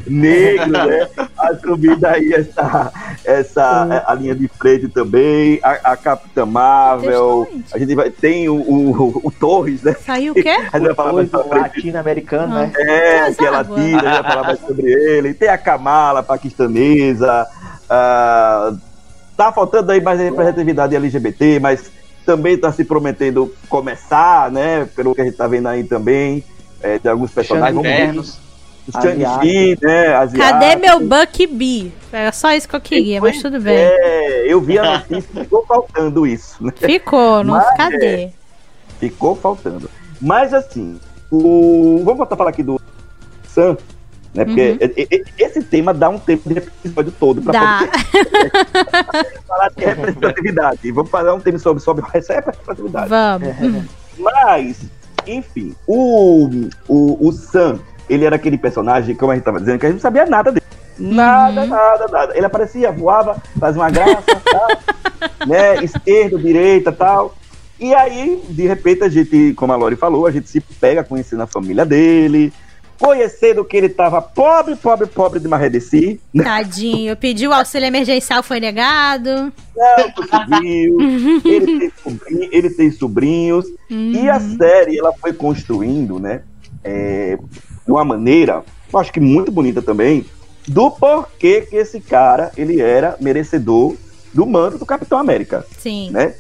negro, 0.07 0.71
né? 0.87 1.09
Assumindo 1.39 2.07
aí 2.07 2.33
essa, 2.33 2.93
essa 3.25 4.05
a 4.07 4.15
linha 4.15 4.35
de 4.35 4.49
frente 4.49 4.89
também, 4.89 5.61
a, 5.63 5.93
a 5.93 5.97
Capitã 5.97 6.45
Marvel. 6.45 7.49
A 7.73 7.79
gente 7.79 7.95
vai. 7.95 8.11
Tem 8.11 8.49
o, 8.49 8.57
o, 8.57 9.21
o 9.25 9.31
Torres, 9.31 9.83
né? 9.83 9.95
Saiu 10.05 10.33
o 10.33 10.35
quê? 10.35 10.57
A 10.73 10.79
gente 10.79 10.87
vai 10.87 10.95
falar 10.95 11.13
mais 11.13 11.31
frente. 11.31 11.49
latino-americano, 11.49 12.55
né? 12.55 12.73
É, 12.77 13.33
que 13.33 13.45
é 13.45 13.51
latina, 13.51 13.77
a 13.77 13.81
gente 13.81 14.03
vai 14.03 14.23
falar 14.23 14.43
mais 14.45 14.61
sobre 14.61 14.93
ele. 14.93 15.35
Tem 15.35 15.49
a 15.49 15.59
Kamala, 15.59 16.23
paquistanesa. 16.23 17.47
ah, 17.89 18.73
tá 19.37 19.53
faltando 19.53 19.93
aí 19.93 20.01
mais 20.01 20.21
representatividade 20.21 20.95
LGBT, 20.95 21.61
mas 21.61 21.91
também 22.25 22.57
tá 22.59 22.73
se 22.73 22.85
prometendo 22.85 23.53
começar, 23.69 24.51
né? 24.51 24.89
Pelo 24.97 25.15
que 25.15 25.21
a 25.21 25.25
gente 25.25 25.37
tá 25.37 25.47
vendo 25.47 25.69
aí 25.69 25.85
também, 25.85 26.45
é, 26.83 26.99
de 26.99 27.09
alguns 27.09 27.31
personagens. 27.31 27.75
Vamos 27.75 28.51
Shang-Chi, 28.91 29.79
né? 29.81 30.27
Cadê 30.37 30.77
meu 30.77 31.01
Bucky 31.01 31.47
B? 31.47 31.93
Era 32.13 32.33
só 32.33 32.53
isso 32.53 32.69
que 32.69 32.75
eu 32.75 32.81
queria, 32.81 33.21
mas 33.21 33.41
tudo 33.41 33.61
bem. 33.61 33.77
É, 33.77 34.53
eu 34.53 34.61
vi 34.61 34.79
a 34.79 34.99
notícia 34.99 35.29
e 35.35 35.41
ficou 35.45 35.65
faltando 35.67 36.27
isso, 36.27 36.65
né? 36.65 36.73
Ficou, 36.75 37.45
não 37.45 37.55
Mas, 37.55 37.77
cadê? 37.77 38.31
Ficou 38.99 39.37
faltando. 39.37 39.89
Mas 40.21 40.53
assim, 40.53 40.99
o... 41.31 42.01
vamos 42.05 42.19
voltar 42.19 42.35
a 42.35 42.39
falar 42.39 42.51
aqui 42.51 42.63
do 42.63 42.81
Sam, 43.47 43.77
né? 44.35 44.45
Porque 44.45 44.79
Uhum. 44.81 45.25
esse 45.39 45.63
tema 45.63 45.93
dá 45.93 46.09
um 46.09 46.19
tempo 46.19 46.49
de 46.49 46.59
episódio 46.59 47.13
todo 47.19 47.43
pra 47.43 47.53
Dá. 47.53 47.79
poder 49.07 49.41
falar 49.47 49.71
de 49.77 49.85
representatividade. 49.85 50.93
Vamos 50.93 51.11
fazer 51.11 51.31
um 51.31 51.41
tema 51.41 51.59
sobre, 51.59 51.83
sobre 51.83 52.05
essa 52.13 52.35
representatividade. 52.35 53.09
Vamos. 53.09 53.85
Mas, 54.19 54.83
enfim, 55.27 55.75
o, 55.87 56.49
o, 56.89 57.29
o 57.29 57.33
Sam, 57.33 57.79
ele 58.09 58.25
era 58.25 58.37
aquele 58.37 58.59
personagem, 58.59 59.15
como 59.15 59.33
a 59.33 59.35
gente 59.35 59.45
tava 59.45 59.59
dizendo, 59.61 59.79
que 59.79 59.87
a 59.87 59.89
gente 59.89 59.97
não 59.97 60.03
sabia 60.03 60.27
nada 60.27 60.53
dele. 60.53 60.65
Nada, 60.99 61.63
Uhum. 61.63 61.67
nada, 61.69 62.09
nada. 62.09 62.37
Ele 62.37 62.45
aparecia, 62.47 62.93
voava, 62.93 63.43
fazia 63.59 63.81
uma 63.81 63.91
graça, 63.91 64.23
tal, 64.45 64.69
né? 65.49 65.83
Esquerda, 65.83 66.39
direita 66.39 66.93
tal. 66.93 67.35
E 67.79 67.95
aí, 67.95 68.43
de 68.51 68.67
repente, 68.67 69.03
a 69.05 69.09
gente, 69.09 69.55
como 69.55 69.73
a 69.73 69.77
Lori 69.77 69.97
falou, 69.97 70.27
a 70.27 70.31
gente 70.31 70.51
se 70.51 70.61
pega 70.61 71.03
conhecendo 71.03 71.43
a 71.43 71.47
família 71.47 71.87
dele, 71.87 72.53
conhecendo 73.01 73.65
que 73.65 73.77
ele 73.77 73.89
tava 73.89 74.21
pobre, 74.21 74.77
pobre, 74.77 75.07
pobre 75.07 75.41
de 75.41 75.49
Marredeci, 75.49 76.21
Tadinho. 76.37 77.17
Pediu 77.17 77.51
auxílio 77.53 77.87
emergencial, 77.87 78.43
foi 78.43 78.61
negado. 78.61 79.51
não 79.75 80.11
conseguiu, 80.13 80.99
ele 81.45 81.79
tem, 81.81 81.93
sobrinho- 82.05 82.49
ele 82.53 82.71
tem 82.71 82.91
sobrinhos, 82.93 83.67
E 83.91 84.29
a 84.29 84.37
Uhum. 84.37 84.57
série, 84.59 84.99
ela 84.99 85.13
foi 85.15 85.33
construindo, 85.33 86.21
né, 86.21 86.43
é, 86.85 87.37
de 87.85 87.91
uma 87.91 88.05
maneira, 88.05 88.63
eu 88.93 88.99
acho 88.99 89.13
que 89.13 89.19
muito 89.19 89.51
bonita 89.51 89.81
também, 89.83 90.25
do 90.69 90.91
porquê 90.91 91.63
que 91.63 91.77
esse 91.77 92.01
cara, 92.01 92.53
ele 92.57 92.81
era 92.81 93.17
merecedor 93.21 93.97
do 94.33 94.47
manto 94.47 94.79
do 94.79 94.87
Capitão 94.87 95.19
América, 95.19 95.67
Sim. 95.79 96.11
né? 96.11 96.35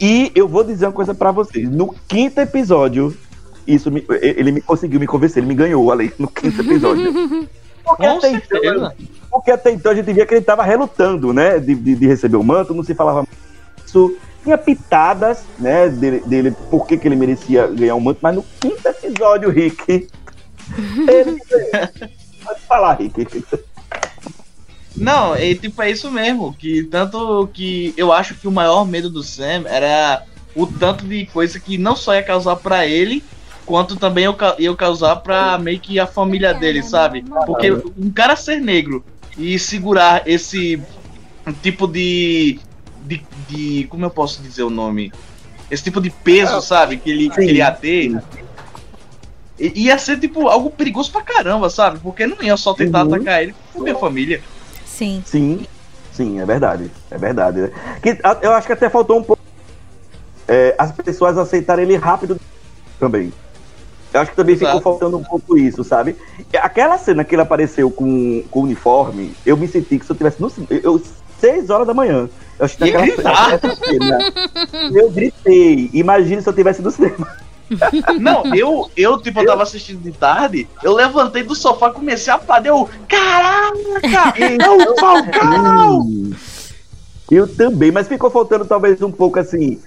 E 0.00 0.30
eu 0.34 0.46
vou 0.46 0.62
dizer 0.62 0.86
uma 0.86 0.92
coisa 0.92 1.14
pra 1.14 1.30
vocês, 1.32 1.68
no 1.68 1.94
quinto 2.08 2.40
episódio, 2.40 3.14
isso 3.66 3.90
me- 3.90 4.04
ele 4.20 4.52
me 4.52 4.60
conseguiu 4.60 5.00
me 5.00 5.06
convencer, 5.06 5.38
ele 5.42 5.48
me 5.48 5.54
ganhou 5.54 5.90
ali 5.90 6.12
no 6.18 6.28
quinto 6.28 6.60
episódio. 6.60 7.48
Porque 7.84 8.04
até, 8.04 8.30
então, 8.32 8.92
porque 9.30 9.50
até 9.52 9.70
então 9.70 9.92
a 9.92 9.94
gente 9.94 10.12
via 10.12 10.26
que 10.26 10.34
ele 10.34 10.40
tava 10.44 10.64
relutando, 10.64 11.32
né, 11.32 11.60
de, 11.60 11.72
de, 11.72 11.94
de 11.94 12.06
receber 12.08 12.36
o 12.36 12.42
manto, 12.42 12.74
não 12.74 12.82
se 12.82 12.96
falava 12.96 13.24
isso, 13.86 14.16
tinha 14.42 14.58
pitadas, 14.58 15.44
né, 15.56 15.88
dele, 15.88 16.20
dele 16.26 16.50
por 16.68 16.84
que, 16.84 16.96
que 16.98 17.06
ele 17.06 17.14
merecia 17.14 17.68
ganhar 17.68 17.94
o 17.94 18.00
manto, 18.00 18.18
mas 18.20 18.34
no 18.34 18.44
quinto 18.60 18.88
episódio, 18.88 19.50
Rick, 19.50 20.08
ele 21.06 21.38
Pode 22.44 22.60
falar, 22.66 22.94
Rick. 22.94 23.44
Não, 24.96 25.34
é 25.34 25.54
tipo, 25.54 25.80
é 25.82 25.90
isso 25.90 26.10
mesmo. 26.10 26.54
Que 26.54 26.84
tanto 26.84 27.48
que 27.52 27.92
eu 27.96 28.12
acho 28.12 28.34
que 28.34 28.48
o 28.48 28.52
maior 28.52 28.86
medo 28.86 29.10
do 29.10 29.22
Sam 29.22 29.64
era 29.66 30.22
o 30.54 30.66
tanto 30.66 31.04
de 31.04 31.26
coisa 31.26 31.60
que 31.60 31.76
não 31.76 31.94
só 31.94 32.14
ia 32.14 32.22
causar 32.22 32.56
pra 32.56 32.86
ele, 32.86 33.22
quanto 33.66 33.96
também 33.96 34.32
ca- 34.32 34.54
ia 34.58 34.74
causar 34.74 35.16
pra 35.16 35.58
meio 35.58 35.78
que 35.80 35.98
a 36.00 36.06
família 36.06 36.54
dele, 36.54 36.82
sabe? 36.82 37.22
Porque 37.44 37.70
um 37.98 38.10
cara 38.10 38.36
ser 38.36 38.60
negro 38.60 39.04
e 39.36 39.58
segurar 39.58 40.22
esse 40.26 40.80
tipo 41.62 41.86
de. 41.86 42.58
de, 43.04 43.26
de 43.48 43.86
como 43.90 44.04
eu 44.06 44.10
posso 44.10 44.40
dizer 44.40 44.62
o 44.62 44.70
nome? 44.70 45.12
Esse 45.70 45.82
tipo 45.82 46.00
de 46.00 46.10
peso, 46.10 46.62
sabe? 46.62 46.96
Que 46.96 47.10
ele, 47.10 47.28
que 47.28 47.40
ele 47.40 47.54
ia 47.58 47.72
ter. 47.72 48.16
Ia 49.58 49.96
ser, 49.98 50.20
tipo, 50.20 50.48
algo 50.48 50.70
perigoso 50.70 51.10
pra 51.10 51.22
caramba, 51.22 51.70
sabe? 51.70 51.98
Porque 51.98 52.26
não 52.26 52.42
ia 52.42 52.56
só 52.58 52.74
tentar 52.74 53.04
Uhum. 53.06 53.14
atacar 53.14 53.42
ele 53.42 53.54
por 53.72 53.82
minha 53.82 53.96
família. 53.96 54.42
Sim. 54.84 55.22
Sim, 55.24 55.66
sim, 56.12 56.40
é 56.40 56.44
verdade. 56.44 56.90
É 57.10 57.16
verdade. 57.16 57.60
né? 57.62 57.70
Que, 58.02 58.10
a- 58.22 58.38
eu 58.42 58.52
acho 58.52 58.66
que 58.66 58.74
até 58.74 58.90
faltou 58.90 59.18
um 59.18 59.22
pouco 59.22 59.42
é, 60.46 60.74
as 60.78 60.92
pessoas 60.92 61.36
aceitarem 61.38 61.84
ele 61.86 61.96
rápido 61.96 62.38
também. 63.00 63.32
Eu 64.12 64.20
acho 64.20 64.30
que 64.30 64.36
também 64.36 64.54
ficou 64.54 64.70
Exato. 64.70 64.84
faltando 64.84 65.18
um 65.18 65.22
pouco 65.22 65.58
isso, 65.58 65.84
sabe? 65.84 66.16
Aquela 66.54 66.96
cena 66.96 67.24
que 67.24 67.34
ele 67.34 67.42
apareceu 67.42 67.90
com, 67.90 68.42
com 68.50 68.60
o 68.60 68.62
uniforme, 68.62 69.34
eu 69.44 69.56
me 69.56 69.68
senti 69.68 69.98
que 69.98 70.06
se 70.06 70.12
eu 70.12 70.16
tivesse 70.16 70.40
no 70.40 70.48
cinema. 70.48 70.80
Eu, 70.82 71.02
seis 71.38 71.70
horas 71.70 71.86
da 71.86 71.94
manhã. 71.94 72.28
Eu 72.58 72.64
acho 72.64 72.76
que 72.76 72.90
naquela 72.90 73.58
cena, 73.58 74.32
Eu 74.92 75.10
gritei. 75.10 75.90
Imagine 75.92 76.40
se 76.40 76.48
eu 76.48 76.52
tivesse 76.54 76.80
no 76.80 76.90
cinema. 76.90 77.28
Não, 78.20 78.54
eu, 78.54 78.90
eu, 78.96 79.20
tipo, 79.20 79.40
eu 79.40 79.46
tava 79.46 79.62
assistindo 79.62 80.00
de 80.00 80.12
tarde, 80.12 80.68
eu 80.82 80.94
levantei 80.94 81.42
do 81.42 81.54
sofá, 81.54 81.90
comecei 81.90 82.32
a 82.32 82.36
aplaudir, 82.36 82.68
eu, 82.68 82.88
caraca, 83.08 84.34
é 84.38 84.70
o 84.70 84.96
Falcão! 84.96 86.06
Eu 87.30 87.48
também, 87.48 87.90
mas 87.90 88.06
ficou 88.06 88.30
faltando 88.30 88.64
talvez 88.64 89.02
um 89.02 89.10
pouco 89.10 89.40
assim. 89.40 89.80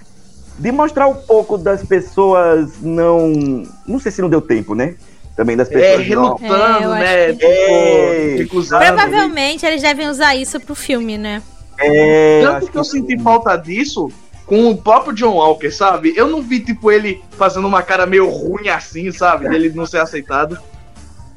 De 0.59 0.71
mostrar 0.71 1.07
um 1.07 1.15
pouco 1.15 1.57
das 1.57 1.83
pessoas 1.83 2.69
não. 2.81 3.63
Não 3.87 3.99
sei 3.99 4.11
se 4.11 4.21
não 4.21 4.29
deu 4.29 4.41
tempo, 4.41 4.75
né? 4.75 4.95
Também 5.35 5.55
das 5.55 5.71
É, 5.71 5.73
pessoas. 5.73 6.07
não. 6.09 6.35
relutando, 6.35 6.53
É, 6.53 6.83
eu 6.85 6.89
né, 6.89 7.25
acho 7.27 7.33
tipo, 7.33 7.45
É. 7.51 8.35
recusando. 8.39 8.85
Provavelmente 8.85 9.65
eles 9.65 9.81
devem 9.81 10.09
usar 10.09 10.35
isso 10.35 10.59
pro 10.59 10.75
filme, 10.75 11.17
né? 11.17 11.41
É, 11.79 12.41
Tanto 12.43 12.55
acho 12.57 12.71
que 12.73 12.77
eu 12.77 12.83
senti 12.83 13.17
falta 13.19 13.55
disso 13.55 14.11
com 14.45 14.69
o 14.69 14.75
próprio 14.75 15.13
John 15.13 15.35
Walker, 15.35 15.71
sabe? 15.71 16.13
Eu 16.17 16.27
não 16.27 16.41
vi, 16.41 16.59
tipo, 16.59 16.91
ele 16.91 17.21
fazendo 17.37 17.65
uma 17.65 17.81
cara 17.81 18.05
meio 18.05 18.27
ruim 18.27 18.67
assim, 18.67 19.11
sabe? 19.13 19.47
Dele 19.47 19.71
não 19.73 19.85
ser 19.85 19.99
aceitado. 19.99 20.57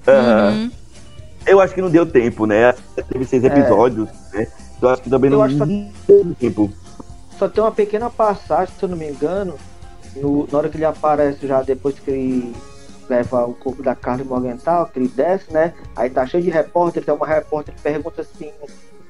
Uhum. 0.07 0.71
Eu 1.47 1.61
acho 1.61 1.73
que 1.75 1.81
não 1.83 1.91
deu 1.91 2.05
tempo, 2.07 2.45
né? 2.47 2.75
Teve 3.13 3.25
seis 3.25 3.45
episódios, 3.45 4.09
né? 4.33 4.49
Então 4.77 4.91
acho 4.91 5.03
que 5.03 5.11
também 5.11 5.31
Eu 5.31 5.37
não 5.39 5.45
acho 5.45 5.55
que- 5.55 5.61
não 5.61 5.91
deu 6.09 6.35
tempo. 6.41 6.73
Só 7.39 7.49
tem 7.49 7.63
uma 7.63 7.73
pequena 7.73 8.09
passagem, 8.11 8.75
se 8.79 8.83
eu 8.85 8.89
não 8.89 8.97
me 8.97 9.09
engano, 9.11 9.55
no- 10.17 10.47
na 10.51 10.59
hora 10.59 10.69
que 10.69 10.77
ele 10.77 10.85
aparece 10.85 11.47
já 11.47 11.63
depois 11.63 11.99
que 11.99 12.11
ele 12.11 12.55
leva 13.09 13.45
o 13.47 13.55
corpo 13.55 13.83
da 13.83 13.95
Carla 13.95 14.25
Morgenthau, 14.25 14.87
que 14.87 14.99
ele 14.99 15.09
desce, 15.09 15.53
né? 15.53 15.75
Aí 15.97 16.09
tá 16.09 16.27
cheio 16.27 16.43
de 16.43 16.51
repórter, 16.51 17.05
tem 17.05 17.13
uma 17.15 17.27
repórter 17.27 17.75
que 17.75 17.81
pergunta 17.81 18.23
assim, 18.23 18.51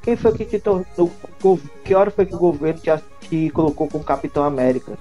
quem 0.03 0.17
foi 0.17 0.33
que 0.33 0.45
te 0.45 0.59
tornou. 0.59 0.85
Que 1.85 1.95
hora 1.95 2.11
foi 2.11 2.27
que 2.27 2.35
o 2.35 2.39
governo 2.39 2.81
te, 2.81 2.91
te 3.29 3.51
colocou 3.51 3.87
como 3.89 4.03
Capitão 4.03 4.43
América? 4.45 4.93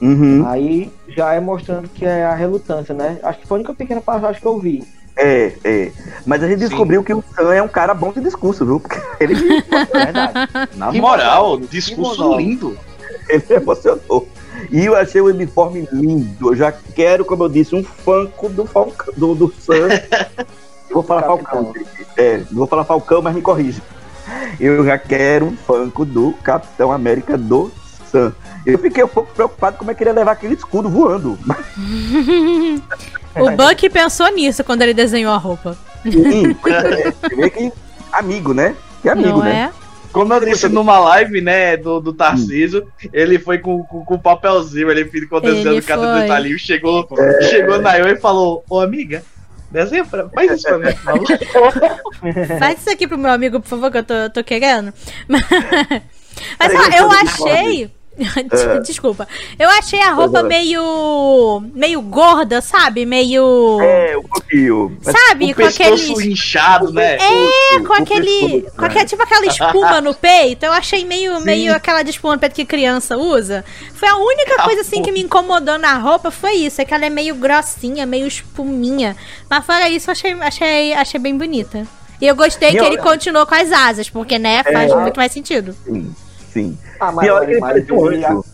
Uhum. 0.00 0.44
Aí 0.46 0.92
já 1.08 1.34
é 1.34 1.40
mostrando 1.40 1.88
que 1.88 2.04
é 2.04 2.24
a 2.24 2.34
relutância, 2.34 2.94
né? 2.94 3.20
Acho 3.22 3.38
que 3.40 3.46
foi 3.46 3.56
a 3.56 3.60
única 3.60 3.74
pequena 3.74 4.00
passagem 4.00 4.40
que 4.40 4.46
eu 4.46 4.58
vi. 4.58 4.82
É, 5.16 5.52
é. 5.62 5.92
Mas 6.26 6.42
a 6.42 6.48
gente 6.48 6.60
Sim. 6.60 6.68
descobriu 6.68 7.02
que 7.04 7.14
o 7.14 7.22
Sam 7.34 7.54
é 7.54 7.62
um 7.62 7.68
cara 7.68 7.94
bom 7.94 8.12
de 8.12 8.20
discurso, 8.20 8.64
viu? 8.64 8.80
Porque 8.80 9.00
ele, 9.22 9.34
É. 9.34 10.74
Na 10.76 10.90
Que 10.90 11.00
moral, 11.00 11.58
discurso 11.60 12.36
lindo. 12.36 12.76
ele 13.28 13.44
emocionou. 13.50 14.28
E 14.70 14.84
eu 14.84 14.96
achei 14.96 15.20
o 15.20 15.26
uniforme 15.26 15.88
lindo. 15.92 16.50
Eu 16.52 16.56
já 16.56 16.72
quero, 16.72 17.24
como 17.24 17.44
eu 17.44 17.48
disse, 17.48 17.74
um 17.74 17.84
fanco 17.84 18.48
do 18.48 18.64
Falcão, 18.64 19.12
do, 19.16 19.34
do 19.34 19.54
Sam. 19.60 19.88
Vou 20.90 21.02
falar 21.02 21.22
Capitão. 21.22 21.64
Falcão. 21.64 21.82
É, 22.16 22.38
vou 22.50 22.66
falar 22.66 22.84
Falcão, 22.84 23.20
mas 23.20 23.34
me 23.34 23.42
corrija. 23.42 23.82
Eu 24.58 24.84
já 24.84 24.96
quero 24.96 25.46
um 25.46 25.56
fanco 25.56 26.04
do 26.04 26.32
Capitão 26.42 26.92
América 26.92 27.36
do 27.36 27.70
Eu 28.66 28.78
fiquei 28.78 29.04
um 29.04 29.08
pouco 29.08 29.32
preocupado 29.34 29.76
como 29.76 29.90
é 29.90 29.94
que 29.94 30.02
ele 30.02 30.10
ia 30.10 30.14
levar 30.14 30.32
aquele 30.32 30.54
escudo 30.54 30.88
voando. 30.88 31.38
O 33.36 33.50
Buck 33.50 33.90
pensou 33.90 34.30
nisso 34.32 34.62
quando 34.62 34.82
ele 34.82 34.94
desenhou 34.94 35.32
a 35.32 35.36
roupa. 35.36 35.76
sim, 36.04 36.56
é, 37.42 37.50
que 37.50 37.72
amigo, 38.12 38.54
né? 38.54 38.76
Que 39.02 39.08
amigo, 39.08 39.38
não 39.38 39.42
né? 39.42 39.72
é? 39.72 39.84
Como 40.12 40.32
eu 40.32 40.38
disse 40.44 40.68
numa 40.68 40.96
live, 41.00 41.40
né, 41.40 41.76
do, 41.76 42.00
do 42.00 42.12
Tarcísio, 42.12 42.86
ele 43.12 43.36
foi 43.36 43.58
com, 43.58 43.82
com, 43.82 44.04
com 44.04 44.14
o 44.14 44.18
papelzinho, 44.18 44.88
ele 44.88 45.04
ficou 45.06 45.40
desenhando 45.40 45.72
Ele 45.72 45.82
cada 45.82 46.12
foi. 46.12 46.22
detalhinho, 46.22 46.56
chegou, 46.56 47.08
chegou 47.50 47.80
na 47.80 47.98
eu 47.98 48.06
e 48.06 48.16
falou, 48.16 48.64
ô 48.70 48.78
amiga, 48.78 49.24
desenha 49.72 50.04
pra, 50.04 50.28
faz 50.28 50.52
isso 50.52 50.68
pra 50.68 50.78
mim, 50.78 50.94
por 50.94 51.46
favor." 51.48 51.72
Faz 52.60 52.78
isso 52.78 52.90
aqui 52.90 53.08
pro 53.08 53.18
meu 53.18 53.32
amigo, 53.32 53.58
por 53.58 53.66
favor, 53.66 53.90
que 53.90 53.98
eu 53.98 54.04
tô, 54.04 54.14
tô 54.32 54.44
querendo. 54.44 54.94
Mas, 55.26 55.42
mas 56.60 56.72
ó, 56.72 56.96
eu 56.96 57.10
achei. 57.10 57.90
É. 58.76 58.80
Desculpa. 58.80 59.26
Eu 59.58 59.68
achei 59.70 60.00
a 60.00 60.12
roupa 60.12 60.38
é. 60.40 60.42
meio. 60.42 61.62
meio 61.74 62.00
gorda, 62.00 62.60
sabe? 62.60 63.04
Meio. 63.04 63.80
É, 63.82 64.16
um 64.16 64.22
pouquinho. 64.22 64.96
Mas 65.04 65.14
Sabe? 65.14 65.50
o 65.50 65.54
Com 65.54 65.62
aqueles. 65.64 66.08
inchado, 66.24 66.92
né? 66.92 67.16
É, 67.16 67.80
com 67.80 67.92
o 67.92 67.92
aquele. 67.92 68.60
pescoço, 68.62 68.76
Com 68.76 68.84
aquele, 68.84 69.04
tipo 69.06 69.22
aquela 69.22 69.46
espuma 69.46 70.00
no 70.00 70.14
peito. 70.16 70.64
Eu 70.64 70.72
achei 70.72 71.04
meio, 71.04 71.38
Sim. 71.38 71.44
meio 71.44 71.74
aquela 71.74 72.02
de 72.02 72.10
espuma 72.10 72.34
no 72.34 72.40
peito 72.40 72.54
que 72.54 72.64
criança 72.64 73.16
usa. 73.16 73.64
Foi 73.94 74.08
a 74.08 74.16
única 74.16 74.54
Ah, 74.58 74.62
coisa 74.64 74.82
assim 74.82 75.02
que 75.02 75.10
me 75.10 75.20
incomodou 75.20 75.78
na 75.78 75.94
roupa. 75.98 76.30
Foi 76.30 76.52
isso. 76.52 76.80
É 76.80 76.84
que 76.84 76.94
ela 76.94 77.04
é 77.06 77.10
meio 77.10 77.34
grossinha, 77.34 78.06
meio 78.06 78.26
espuminha. 78.28 79.16
Mas 79.50 79.64
fora 79.66 79.88
isso, 79.88 80.08
eu 80.08 80.12
achei, 80.12 80.32
achei, 80.34 80.94
achei 80.94 81.20
bem 81.20 81.36
bonita. 81.36 81.84
E 82.20 82.26
eu 82.26 82.36
gostei 82.36 82.70
que 82.70 82.78
ele 82.78 82.96
continuou 82.98 83.44
com 83.44 83.54
as 83.56 83.72
asas, 83.72 84.08
porque, 84.08 84.38
né, 84.38 84.62
faz 84.62 84.90
É. 84.92 84.94
muito 84.96 85.16
mais 85.16 85.32
sentido. 85.32 85.74
Sim. 85.84 86.14
Sim. 86.54 86.78
Ah, 86.98 87.12
mas, 87.12 87.26
Pior 87.26 87.44
que 87.44 87.50
ele 87.50 87.60
mas, 87.60 87.70
parece 87.72 87.92
um 87.92 88.06
anjo. 88.06 88.44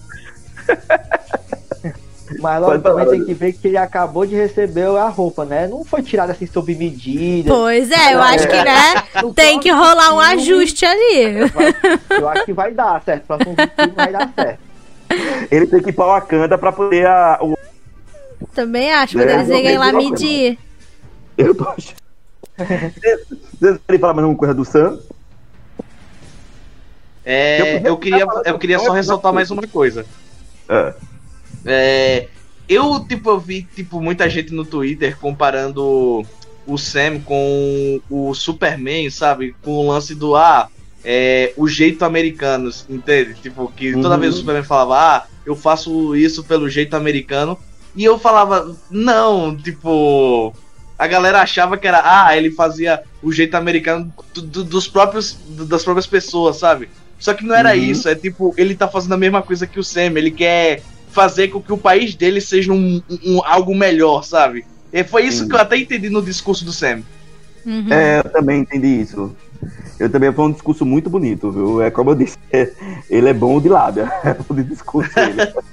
mas 2.40 2.60
logo 2.60 2.78
também 2.78 3.08
tem 3.10 3.24
que 3.24 3.34
ver 3.34 3.52
que 3.52 3.68
ele 3.68 3.76
acabou 3.76 4.24
de 4.24 4.34
receber 4.34 4.86
a 4.86 5.08
roupa, 5.08 5.44
né? 5.44 5.68
Não 5.68 5.84
foi 5.84 6.02
tirado 6.02 6.30
assim 6.30 6.46
sob 6.46 6.74
medida. 6.74 7.52
Pois 7.52 7.90
é, 7.90 8.14
eu 8.14 8.22
acho 8.22 8.48
que, 8.48 8.56
né, 8.56 8.94
tem 9.36 9.60
que 9.60 9.70
rolar 9.70 10.14
um 10.14 10.20
ajuste 10.20 10.86
ali. 10.86 11.50
Eu 12.10 12.28
acho 12.28 12.46
que 12.46 12.52
vai 12.52 12.72
dar 12.72 13.00
certo. 13.02 13.26
Próximo 13.26 13.54
vai 13.94 14.10
dar 14.10 14.32
certo. 14.34 14.60
Ele 15.50 15.66
tem 15.66 15.82
que 15.82 15.90
ir 15.90 15.92
pra 15.92 16.06
Wakanda 16.06 16.56
pra 16.56 16.72
poder 16.72 17.06
a, 17.06 17.38
o. 17.42 17.58
Também 18.54 18.92
acho, 18.92 19.18
É, 19.18 19.24
quando 19.24 19.30
eles 19.30 19.48
irem 19.48 19.78
lá 19.78 19.92
medir. 19.92 20.58
Eu 21.36 21.54
tô 21.54 21.68
achando. 21.68 22.00
Vocês 23.60 23.78
querem 23.86 24.00
falar 24.00 24.14
mais 24.14 24.24
alguma 24.24 24.38
coisa 24.38 24.54
do 24.54 24.64
Sam? 24.64 24.98
É, 27.32 27.88
Eu 27.88 27.96
queria, 27.96 28.26
eu 28.44 28.58
queria 28.58 28.78
só 28.80 28.90
o 28.90 28.92
ressaltar 28.92 29.32
mais 29.32 29.50
uma 29.52 29.62
coisa. 29.62 30.04
Ah, 30.68 30.92
É, 31.64 32.28
eu, 32.68 33.06
tipo, 33.06 33.30
eu 33.30 33.38
vi, 33.38 33.62
tipo, 33.62 34.00
muita 34.00 34.28
gente 34.28 34.52
no 34.52 34.64
Twitter 34.64 35.16
comparando 35.16 36.26
o 36.66 36.76
Sam 36.76 37.20
com 37.20 38.00
o 38.10 38.34
Superman, 38.34 39.08
sabe? 39.10 39.54
Com 39.62 39.70
o 39.72 39.86
lance 39.92 40.12
do, 40.14 40.34
ah, 40.34 40.68
é, 41.04 41.52
o 41.56 41.68
jeito 41.68 42.04
americano, 42.04 42.68
entende? 42.88 43.34
Tipo, 43.34 43.70
que 43.70 43.92
toda 43.92 44.14
Uhum. 44.16 44.20
vez 44.20 44.34
o 44.34 44.38
Superman 44.38 44.64
falava, 44.64 44.96
ah, 44.98 45.26
eu 45.46 45.54
faço 45.54 46.16
isso 46.16 46.42
pelo 46.42 46.68
jeito 46.68 46.94
americano. 46.96 47.56
E 47.94 48.04
eu 48.04 48.18
falava, 48.18 48.76
não, 48.90 49.56
tipo... 49.56 50.52
A 50.98 51.06
galera 51.06 51.40
achava 51.40 51.78
que 51.78 51.86
era, 51.88 52.02
ah, 52.04 52.36
ele 52.36 52.50
fazia 52.50 53.02
o 53.22 53.32
jeito 53.32 53.54
americano 53.54 54.12
do- 54.34 54.42
do- 54.42 54.64
dos 54.64 54.86
próprios, 54.86 55.32
do- 55.32 55.64
das 55.64 55.82
próprias 55.82 56.06
pessoas, 56.06 56.56
sabe? 56.58 56.90
Só 57.20 57.32
que 57.34 57.44
não 57.44 57.54
era 57.54 57.68
Uhum. 57.70 57.76
isso, 57.82 58.08
é 58.08 58.14
tipo, 58.16 58.52
ele 58.56 58.74
tá 58.74 58.88
fazendo 58.88 59.12
a 59.12 59.16
mesma 59.18 59.42
coisa 59.42 59.66
que 59.66 59.78
o 59.78 59.84
Sam, 59.84 60.14
ele 60.16 60.30
quer 60.32 60.82
fazer 61.12 61.48
com 61.48 61.60
que 61.60 61.72
o 61.72 61.76
país 61.78 62.14
dele 62.16 62.40
seja 62.40 62.72
um, 62.72 63.00
um- 63.24 63.44
algo 63.44 63.74
melhor, 63.74 64.24
sabe? 64.24 64.64
E 64.92 65.04
foi 65.04 65.24
isso 65.26 65.42
Sim. 65.44 65.48
que 65.48 65.54
eu 65.54 65.60
até 65.60 65.76
entendi 65.76 66.08
no 66.10 66.22
discurso 66.22 66.64
do 66.64 66.72
Sam. 66.72 67.02
Uhum. 67.66 67.86
É, 67.92 68.18
eu 68.24 68.30
também 68.30 68.60
entendi 68.62 68.86
isso. 69.02 69.36
Eu 69.98 70.08
também 70.08 70.32
foi 70.32 70.46
um 70.46 70.52
discurso 70.52 70.86
muito 70.86 71.10
bonito, 71.10 71.52
viu? 71.52 71.82
É 71.82 71.90
como 71.90 72.10
eu 72.10 72.14
disse, 72.14 72.38
é, 72.50 72.72
ele 73.10 73.28
é 73.28 73.34
bom 73.34 73.60
de 73.60 73.68
lábia, 73.68 74.10
é 74.24 74.32
bom 74.34 74.54
de 74.54 74.64
discurso 74.64 75.12
ele. 75.20 75.36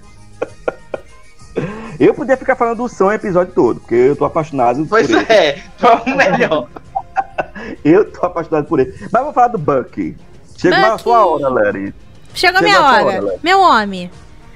Eu 1.99 2.13
podia 2.13 2.37
ficar 2.37 2.55
falando 2.55 2.77
do 2.77 2.87
som 2.87 3.05
o 3.05 3.11
episódio 3.11 3.51
todo, 3.53 3.79
porque 3.79 3.95
eu 3.95 4.15
tô 4.15 4.23
apaixonado 4.25 4.85
Pois 4.85 5.07
por 5.07 5.15
ele. 5.15 5.25
é, 5.33 5.63
foi 5.79 5.95
o 6.13 6.15
melhor. 6.15 6.69
Eu 7.83 8.11
tô 8.11 8.23
apaixonado 8.27 8.65
por 8.67 8.79
ele. 8.79 8.93
Mas 9.01 9.11
vamos 9.11 9.33
falar 9.33 9.47
do 9.47 9.57
Bucky. 9.57 10.15
Chegou 10.58 10.78
a 10.78 10.89
Bucky. 10.91 11.03
sua 11.03 11.26
hora, 11.26 11.49
Larry. 11.49 11.93
Chegou 12.34 12.60
Chegou 12.60 12.62
minha 12.62 12.82
hora. 12.82 13.05
hora. 13.05 13.39
Meu 13.43 13.60
homem. 13.62 14.12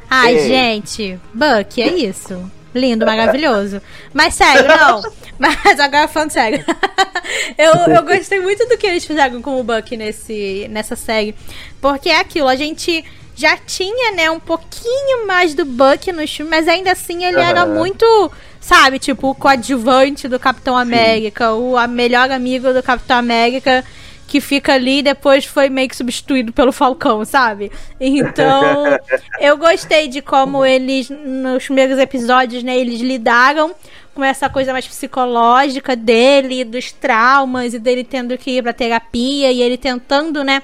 Ai, 0.09 0.35
Ei. 0.35 0.47
gente. 0.47 1.19
Buck, 1.33 1.81
é 1.81 1.87
isso. 1.87 2.51
Lindo, 2.73 3.05
maravilhoso. 3.05 3.81
Mas 4.13 4.33
sério, 4.33 4.67
não. 4.67 5.01
Mas 5.37 5.79
agora 5.79 6.07
falando 6.07 6.31
sério. 6.31 6.63
eu, 7.57 7.93
eu 7.93 8.03
gostei 8.03 8.39
muito 8.39 8.67
do 8.67 8.77
que 8.77 8.87
eles 8.87 9.03
fizeram 9.05 9.41
com 9.41 9.59
o 9.59 9.63
Buck 9.63 9.95
nesse, 9.97 10.67
nessa 10.69 10.95
série. 10.95 11.35
Porque 11.81 12.09
é 12.09 12.19
aquilo, 12.19 12.47
a 12.47 12.55
gente 12.55 13.03
já 13.35 13.57
tinha, 13.57 14.11
né, 14.11 14.29
um 14.29 14.39
pouquinho 14.39 15.25
mais 15.25 15.53
do 15.55 15.65
Buck 15.65 16.11
no 16.11 16.25
filme, 16.27 16.49
mas 16.51 16.67
ainda 16.67 16.91
assim 16.91 17.23
ele 17.25 17.39
era 17.39 17.63
Aham. 17.63 17.73
muito, 17.73 18.31
sabe, 18.59 18.99
tipo, 18.99 19.29
o 19.29 19.35
coadjuvante 19.35 20.27
do 20.27 20.39
Capitão 20.39 20.77
América, 20.77 21.53
o 21.53 21.75
a 21.75 21.87
melhor 21.87 22.29
amigo 22.29 22.71
do 22.71 22.83
Capitão 22.83 23.17
América 23.17 23.83
que 24.31 24.39
fica 24.39 24.75
ali 24.75 24.99
e 24.99 25.03
depois 25.03 25.43
foi 25.43 25.67
meio 25.67 25.89
que 25.89 25.95
substituído 25.97 26.53
pelo 26.53 26.71
Falcão, 26.71 27.25
sabe? 27.25 27.69
Então, 27.99 28.97
eu 29.41 29.57
gostei 29.57 30.07
de 30.07 30.21
como 30.21 30.63
eles, 30.63 31.09
nos 31.09 31.65
primeiros 31.65 31.99
episódios, 31.99 32.63
né, 32.63 32.77
eles 32.77 33.01
lidaram 33.01 33.75
com 34.15 34.23
essa 34.23 34.47
coisa 34.47 34.71
mais 34.71 34.87
psicológica 34.87 35.97
dele, 35.97 36.63
dos 36.63 36.93
traumas, 36.93 37.73
e 37.73 37.79
dele 37.79 38.05
tendo 38.05 38.37
que 38.37 38.51
ir 38.51 38.63
pra 38.63 38.71
terapia, 38.71 39.51
e 39.51 39.61
ele 39.61 39.75
tentando, 39.75 40.45
né, 40.45 40.63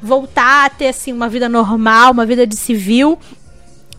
voltar 0.00 0.66
a 0.66 0.70
ter, 0.70 0.86
assim, 0.86 1.12
uma 1.12 1.28
vida 1.28 1.48
normal, 1.48 2.12
uma 2.12 2.24
vida 2.24 2.46
de 2.46 2.54
civil. 2.54 3.18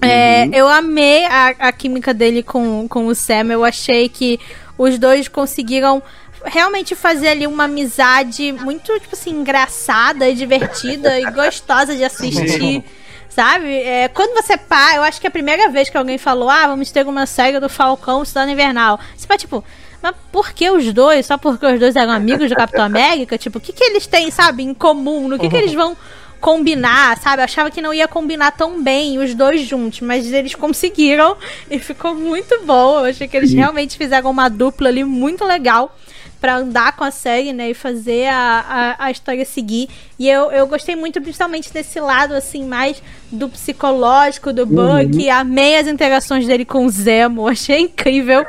É, 0.01 0.47
eu 0.57 0.69
amei 0.69 1.25
a, 1.25 1.47
a 1.59 1.71
química 1.73 2.13
dele 2.13 2.41
com, 2.41 2.87
com 2.87 3.07
o 3.07 3.13
Sam. 3.13 3.51
Eu 3.51 3.65
achei 3.65 4.07
que 4.07 4.39
os 4.77 4.97
dois 4.97 5.27
conseguiram 5.27 6.01
realmente 6.43 6.95
fazer 6.95 7.29
ali 7.29 7.47
uma 7.47 7.65
amizade 7.65 8.51
muito, 8.51 8.93
tipo 8.99 9.13
assim, 9.15 9.31
engraçada 9.31 10.27
e 10.29 10.35
divertida 10.35 11.19
e 11.19 11.29
gostosa 11.31 11.95
de 11.95 12.03
assistir. 12.03 12.83
Sabe? 13.29 13.73
É, 13.73 14.07
quando 14.07 14.33
você 14.33 14.57
pá, 14.57 14.95
eu 14.95 15.03
acho 15.03 15.21
que 15.21 15.27
é 15.27 15.29
a 15.29 15.31
primeira 15.31 15.69
vez 15.69 15.89
que 15.89 15.97
alguém 15.97 16.17
falou, 16.17 16.49
ah, 16.49 16.67
vamos 16.67 16.91
ter 16.91 17.05
uma 17.07 17.25
série 17.25 17.59
do 17.59 17.69
Falcão 17.69 18.25
Cidadão 18.25 18.51
Invernal. 18.51 18.99
Você 19.15 19.27
pá, 19.27 19.37
tipo, 19.37 19.63
mas 20.01 20.15
por 20.31 20.51
que 20.51 20.69
os 20.69 20.91
dois? 20.91 21.25
Só 21.25 21.37
porque 21.37 21.65
os 21.65 21.79
dois 21.79 21.95
eram 21.95 22.11
amigos 22.11 22.49
do 22.49 22.55
Capitão 22.55 22.83
América? 22.83 23.37
Tipo, 23.37 23.57
o 23.57 23.61
que, 23.61 23.71
que 23.71 23.83
eles 23.83 24.07
têm, 24.07 24.31
sabe, 24.31 24.63
em 24.63 24.73
comum? 24.73 25.27
No 25.27 25.37
que, 25.37 25.49
que 25.49 25.55
eles 25.55 25.73
vão 25.73 25.95
combinar, 26.39 27.17
sabe? 27.17 27.41
Eu 27.41 27.45
achava 27.45 27.69
que 27.69 27.81
não 27.81 27.93
ia 27.93 28.07
combinar 28.07 28.51
tão 28.51 28.81
bem 28.81 29.19
os 29.19 29.33
dois 29.33 29.61
juntos, 29.61 30.01
mas 30.01 30.31
eles 30.31 30.55
conseguiram 30.55 31.35
e 31.69 31.79
ficou 31.79 32.15
muito 32.15 32.61
bom. 32.65 32.99
Eu 32.99 33.05
achei 33.05 33.27
que 33.27 33.35
eles 33.35 33.51
realmente 33.51 33.97
fizeram 33.97 34.31
uma 34.31 34.49
dupla 34.49 34.89
ali 34.89 35.03
muito 35.03 35.43
legal 35.45 35.95
pra 36.39 36.57
andar 36.57 36.95
com 36.95 37.03
a 37.03 37.11
série, 37.11 37.51
né, 37.51 37.71
e 37.71 37.73
fazer 37.73 38.27
a, 38.27 38.95
a, 38.97 39.05
a 39.05 39.11
história 39.11 39.43
seguir. 39.45 39.89
E 40.17 40.29
eu, 40.29 40.51
eu 40.51 40.65
gostei 40.67 40.95
muito, 40.95 41.21
principalmente 41.21 41.71
desse 41.71 41.99
lado, 41.99 42.33
assim, 42.33 42.65
mais 42.65 43.01
do 43.31 43.49
psicológico 43.49 44.53
do 44.53 44.65
Buck. 44.65 45.29
Amei 45.29 45.77
as 45.77 45.87
interações 45.87 46.47
dele 46.47 46.65
com 46.65 46.85
o 46.85 46.89
Zemo, 46.89 47.47
achei 47.49 47.81
incrível. 47.81 48.45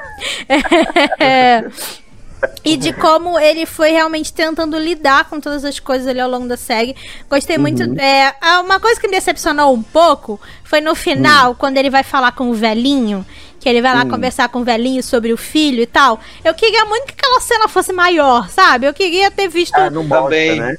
É, 1.18 1.64
e 2.64 2.76
de 2.76 2.92
como 2.92 3.38
ele 3.38 3.66
foi 3.66 3.90
realmente 3.90 4.32
tentando 4.32 4.78
lidar 4.78 5.28
com 5.28 5.40
todas 5.40 5.64
as 5.64 5.78
coisas 5.78 6.06
ali 6.06 6.20
ao 6.20 6.30
longo 6.30 6.48
da 6.48 6.56
série. 6.56 6.96
Gostei 7.28 7.58
muito. 7.58 7.82
É, 8.00 8.34
uma 8.60 8.80
coisa 8.80 9.00
que 9.00 9.06
me 9.06 9.14
decepcionou 9.14 9.74
um 9.74 9.82
pouco 9.82 10.40
foi 10.64 10.80
no 10.80 10.94
final, 10.94 11.54
quando 11.54 11.76
ele 11.76 11.90
vai 11.90 12.02
falar 12.02 12.32
com 12.32 12.50
o 12.50 12.54
velhinho. 12.54 13.24
Que 13.60 13.68
ele 13.68 13.82
vai 13.82 13.94
lá 13.94 14.06
conversar 14.06 14.48
com 14.48 14.60
o 14.60 14.64
velhinho 14.64 15.02
sobre 15.02 15.32
o 15.32 15.36
filho 15.36 15.82
e 15.82 15.86
tal. 15.86 16.18
Eu 16.42 16.54
queria 16.54 16.84
muito 16.86 17.04
que 17.06 17.12
aquela 17.12 17.40
cena 17.40 17.68
fosse 17.68 17.92
maior, 17.92 18.48
sabe? 18.48 18.86
Eu 18.86 18.94
queria 18.94 19.30
ter 19.30 19.48
visto. 19.48 19.76
Ah, 19.76 19.90
não 19.90 20.02
mostra, 20.02 20.24
Também. 20.24 20.58
né? 20.60 20.76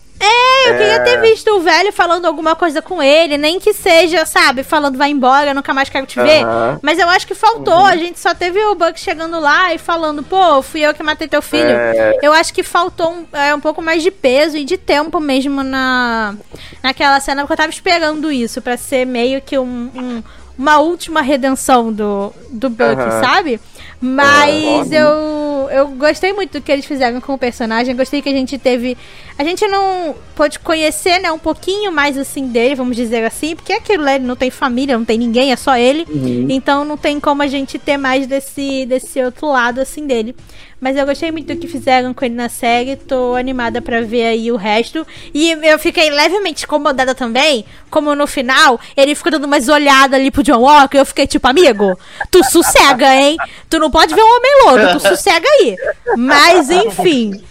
Eu 0.67 0.77
queria 0.77 0.99
ter 0.99 1.19
visto 1.19 1.47
o 1.49 1.61
velho 1.61 1.91
falando 1.91 2.27
alguma 2.27 2.55
coisa 2.55 2.79
com 2.82 3.01
ele, 3.01 3.38
nem 3.39 3.59
que 3.59 3.73
seja, 3.73 4.23
sabe, 4.23 4.61
falando 4.61 4.95
vai 4.95 5.09
embora, 5.09 5.51
nunca 5.51 5.73
mais 5.73 5.89
quero 5.89 6.05
te 6.05 6.19
ver. 6.21 6.43
Mas 6.84 6.99
eu 6.99 7.09
acho 7.09 7.25
que 7.25 7.34
faltou, 7.34 7.84
a 7.86 7.95
gente 7.97 8.19
só 8.19 8.36
teve 8.36 8.63
o 8.65 8.75
Buck 8.75 8.99
chegando 8.99 9.39
lá 9.39 9.73
e 9.73 9.79
falando, 9.79 10.21
pô, 10.21 10.61
fui 10.61 10.82
eu 10.82 10.93
que 10.93 11.01
matei 11.01 11.27
teu 11.27 11.41
filho. 11.41 11.63
É. 11.71 12.19
Eu 12.21 12.34
acho 12.34 12.53
que 12.53 12.61
faltou 12.61 13.11
um, 13.11 13.25
é, 13.36 13.53
um 13.55 13.59
pouco 13.59 13.82
mais 13.82 14.03
de 14.03 14.11
peso 14.11 14.57
e 14.57 14.63
de 14.63 14.77
tempo 14.77 15.19
mesmo 15.19 15.63
na 15.63 16.36
naquela 16.84 17.19
cena, 17.19 17.41
porque 17.41 17.53
eu 17.53 17.57
tava 17.57 17.69
esperando 17.71 18.32
isso 18.32 18.61
pra 18.61 18.77
ser 18.77 19.05
meio 19.05 19.41
que 19.41 19.57
um- 19.57 19.89
um- 19.95 20.23
uma 20.57 20.79
última 20.79 21.21
redenção 21.21 21.91
do, 21.91 22.33
do 22.51 22.69
Buck, 22.69 23.01
sabe? 23.21 23.59
Mas 23.99 24.91
Aham. 24.91 24.99
eu, 24.99 25.69
eu 25.69 25.87
gostei 25.89 26.33
muito 26.33 26.53
do 26.53 26.61
que 26.61 26.71
eles 26.71 26.85
fizeram 26.85 27.21
com 27.21 27.33
o 27.33 27.37
personagem. 27.37 27.95
Gostei 27.95 28.21
que 28.21 28.29
a 28.29 28.33
gente 28.33 28.57
teve. 28.57 28.97
A 29.37 29.43
gente 29.43 29.67
não 29.67 30.15
pôde 30.35 30.59
conhecer, 30.59 31.19
né, 31.19 31.31
um 31.31 31.37
pouquinho 31.39 31.91
mais 31.91 32.17
assim 32.17 32.47
dele, 32.47 32.75
vamos 32.75 32.95
dizer 32.95 33.23
assim, 33.23 33.55
porque 33.55 33.73
aquilo 33.73 34.03
né, 34.03 34.15
ele 34.15 34.25
não 34.25 34.35
tem 34.35 34.49
família, 34.49 34.97
não 34.97 35.05
tem 35.05 35.17
ninguém, 35.17 35.51
é 35.51 35.55
só 35.55 35.77
ele. 35.77 36.05
Então 36.49 36.83
não 36.83 36.97
tem 36.97 37.19
como 37.19 37.41
a 37.41 37.47
gente 37.47 37.77
ter 37.77 37.97
mais 37.97 38.25
desse, 38.25 38.85
desse 38.85 39.23
outro 39.23 39.47
lado 39.47 39.79
assim 39.79 40.05
dele. 40.07 40.35
Mas 40.82 40.97
eu 40.97 41.05
gostei 41.05 41.32
muito 41.32 41.53
do 41.53 41.59
que 41.59 41.67
fizeram 41.67 42.11
com 42.11 42.25
ele 42.25 42.34
na 42.34 42.49
série, 42.49 42.95
tô 42.95 43.36
animada 43.36 43.79
pra 43.84 44.01
ver 44.01 44.23
aí 44.23 44.51
o 44.51 44.55
resto. 44.55 45.05
E 45.32 45.51
eu 45.51 45.77
fiquei 45.77 46.09
levemente 46.09 46.65
incomodada 46.65 47.13
também, 47.13 47.63
como 47.88 48.15
no 48.15 48.25
final, 48.25 48.79
ele 48.97 49.13
ficou 49.13 49.32
dando 49.32 49.45
umas 49.45 49.69
olhadas 49.69 50.19
ali 50.19 50.32
pro 50.32 50.41
John 50.41 50.61
Walker, 50.61 50.97
eu 50.97 51.05
fiquei 51.05 51.27
tipo, 51.27 51.47
amigo, 51.47 51.95
tu 52.32 52.43
sossega, 52.43 53.15
hein? 53.15 53.38
Tu 53.69 53.77
não 53.77 53.91
pode 53.91 54.15
ver 54.15 54.23
um 54.23 54.36
homem 54.36 54.51
louco, 54.65 54.99
tu 54.99 55.07
sossega 55.07 55.47
aí. 55.47 55.77
Mas 56.17 56.71
enfim, 56.71 57.43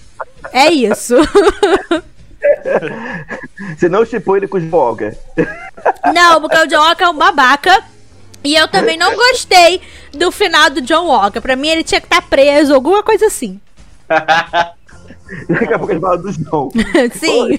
é 0.52 0.68
isso. 0.72 1.14
Você 3.78 3.88
não 3.88 4.04
chipou 4.04 4.36
ele 4.36 4.48
com 4.48 4.58
os 4.58 4.68
Walker. 4.68 5.14
Não, 6.12 6.40
porque 6.40 6.56
o 6.56 6.66
John 6.66 6.78
Walker 6.78 7.04
é 7.04 7.08
um 7.08 7.16
babaca. 7.16 7.84
E 8.42 8.54
eu 8.54 8.66
também 8.68 8.96
não 8.96 9.14
gostei 9.14 9.80
do 10.12 10.30
final 10.32 10.70
do 10.70 10.80
John 10.80 11.06
Walker. 11.06 11.40
Pra 11.40 11.56
mim, 11.56 11.68
ele 11.68 11.84
tinha 11.84 12.00
que 12.00 12.06
estar 12.06 12.22
preso, 12.22 12.74
alguma 12.74 13.02
coisa 13.02 13.26
assim. 13.26 13.60
Daqui 15.48 15.74
a 15.74 15.78
pouco 15.78 15.92
ele 15.92 16.00
fala 16.00 16.18
do 16.18 16.32
João. 16.32 16.70
Sim. 17.14 17.58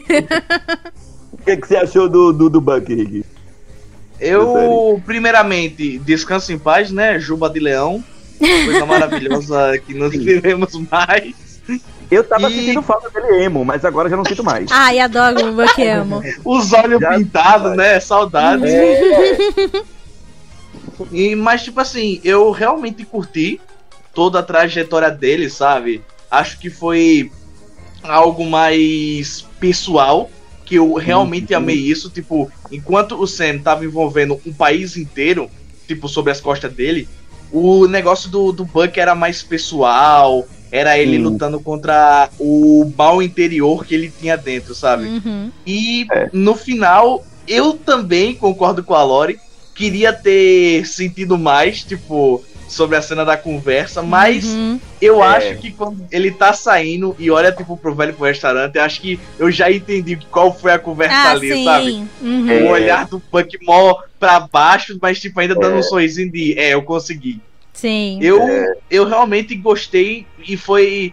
O 1.33 1.37
que, 1.43 1.57
que 1.57 1.67
você 1.67 1.77
achou 1.77 2.09
do, 2.09 2.33
do, 2.33 2.49
do 2.49 2.59
Bucky, 2.61 2.95
Rick? 2.95 3.25
Eu, 4.19 5.01
primeiramente, 5.05 5.97
descanso 5.99 6.51
em 6.51 6.57
paz, 6.59 6.91
né? 6.91 7.19
Juba 7.19 7.49
de 7.49 7.59
leão. 7.59 8.03
Coisa 8.39 8.85
maravilhosa 8.85 9.77
que 9.85 9.93
não 9.93 10.09
vivemos 10.09 10.73
mais. 10.91 11.33
Eu 12.09 12.23
tava 12.23 12.49
E- 12.49 12.53
sentindo 12.55 12.81
falta 12.81 13.09
dele 13.09 13.43
emo, 13.45 13.63
mas 13.63 13.85
agora 13.85 14.09
já 14.09 14.17
não 14.17 14.25
sinto 14.25 14.43
mais. 14.43 14.69
Ai, 14.71 14.99
adoro 14.99 15.47
o 15.47 15.53
Buck 15.53 15.81
Emo. 15.81 16.21
Os 16.43 16.73
olhos 16.73 16.99
Já 16.99 17.13
pintados, 17.15 17.77
né? 17.77 17.99
Saudades. 17.99 18.69
É, 18.69 18.99
E, 21.11 21.35
mas, 21.35 21.63
tipo 21.63 21.79
assim, 21.79 22.19
eu 22.23 22.51
realmente 22.51 23.03
curti 23.05 23.59
toda 24.13 24.39
a 24.39 24.43
trajetória 24.43 25.09
dele, 25.09 25.49
sabe? 25.49 26.01
Acho 26.29 26.59
que 26.59 26.69
foi 26.69 27.31
algo 28.03 28.45
mais 28.45 29.45
pessoal, 29.59 30.29
que 30.65 30.75
eu 30.75 30.93
realmente 30.93 31.51
Uhum. 31.53 31.57
amei 31.59 31.75
isso. 31.75 32.09
Tipo, 32.09 32.49
enquanto 32.71 33.15
o 33.21 33.27
Sam 33.27 33.59
tava 33.59 33.85
envolvendo 33.85 34.39
um 34.45 34.53
país 34.53 34.97
inteiro, 34.97 35.49
tipo, 35.87 36.07
sobre 36.07 36.31
as 36.31 36.39
costas 36.41 36.71
dele, 36.73 37.07
o 37.51 37.85
negócio 37.87 38.29
do, 38.29 38.51
do 38.51 38.63
Buck 38.65 38.97
era 38.99 39.13
mais 39.13 39.43
pessoal, 39.43 40.47
era 40.71 40.97
ele 40.97 41.17
Sim. 41.17 41.23
lutando 41.23 41.59
contra 41.59 42.29
o 42.39 42.89
mal 42.97 43.21
interior 43.21 43.85
que 43.85 43.93
ele 43.93 44.09
tinha 44.09 44.37
dentro, 44.37 44.73
sabe? 44.73 45.05
Uhum. 45.07 45.51
E 45.67 46.07
É. 46.11 46.29
no 46.31 46.55
final, 46.55 47.25
eu 47.47 47.73
também 47.73 48.33
concordo 48.33 48.81
com 48.83 48.93
a 48.95 49.03
Lori. 49.03 49.37
Queria 49.81 50.13
ter 50.13 50.85
sentido 50.85 51.39
mais, 51.39 51.81
tipo, 51.83 52.43
sobre 52.67 52.95
a 52.95 53.01
cena 53.01 53.25
da 53.25 53.35
conversa, 53.35 54.03
mas 54.03 54.45
Uhum. 54.45 54.79
eu 55.01 55.23
É. 55.23 55.27
acho 55.27 55.55
que 55.57 55.71
quando 55.71 56.05
ele 56.11 56.29
tá 56.29 56.53
saindo 56.53 57.15
e 57.17 57.31
olha, 57.31 57.51
tipo, 57.51 57.75
pro 57.75 57.95
velho 57.95 58.13
pro 58.13 58.27
restaurante, 58.27 58.75
eu 58.75 58.83
acho 58.83 59.01
que 59.01 59.19
eu 59.39 59.49
já 59.51 59.71
entendi 59.71 60.19
qual 60.29 60.55
foi 60.55 60.71
a 60.73 60.77
conversa 60.77 61.15
Ah, 61.15 61.31
ali, 61.31 61.51
sim. 61.51 61.65
sabe? 61.65 62.03
Uhum. 62.21 62.47
É. 62.51 62.61
O 62.61 62.67
olhar 62.69 63.07
do 63.07 63.19
Punk 63.19 63.57
mó 63.63 63.95
pra 64.19 64.41
baixo, 64.41 64.95
mas, 65.01 65.19
tipo, 65.19 65.39
ainda 65.39 65.55
dando 65.55 65.77
É. 65.77 65.79
um 65.79 65.83
sorrisinho 65.83 66.31
de, 66.31 66.53
é, 66.59 66.75
eu 66.75 66.83
consegui. 66.83 67.41
Sim. 67.73 68.19
Eu, 68.21 68.39
eu 68.87 69.03
realmente 69.07 69.55
gostei 69.55 70.27
e 70.47 70.55
foi. 70.55 71.11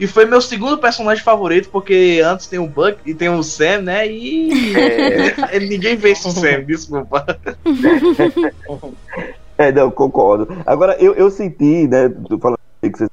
E 0.00 0.06
foi 0.06 0.24
meu 0.24 0.40
segundo 0.40 0.78
personagem 0.78 1.24
favorito, 1.24 1.68
porque 1.70 2.22
antes 2.24 2.46
tem 2.46 2.58
o 2.58 2.66
Buck 2.68 2.98
e 3.04 3.12
tem 3.14 3.28
o 3.28 3.42
Sam, 3.42 3.82
né? 3.82 4.06
E. 4.06 4.72
é, 4.76 5.58
Ninguém 5.60 5.96
vence 5.96 6.28
o 6.28 6.30
Sam, 6.30 6.62
desculpa. 6.64 7.24
é, 9.58 9.72
não, 9.72 9.90
concordo. 9.90 10.48
Agora, 10.64 10.96
eu, 11.00 11.14
eu 11.14 11.30
senti, 11.30 11.86
né, 11.88 12.08
tô 12.28 12.38
falando 12.38 12.58
que 12.82 12.90
vocês- 12.90 13.10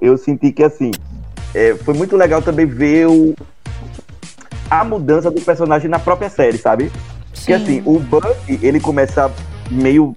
eu 0.00 0.16
senti 0.16 0.52
que, 0.52 0.62
assim, 0.62 0.92
é, 1.54 1.74
foi 1.74 1.94
muito 1.94 2.16
legal 2.16 2.40
também 2.40 2.64
ver 2.64 3.06
o, 3.06 3.34
a 4.70 4.84
mudança 4.84 5.30
do 5.30 5.40
personagem 5.40 5.90
na 5.90 5.98
própria 5.98 6.30
série, 6.30 6.56
sabe? 6.56 6.90
Porque, 7.34 7.52
assim, 7.52 7.82
o 7.84 7.98
Buck, 7.98 8.26
ele 8.62 8.78
começa 8.80 9.30
meio 9.70 10.16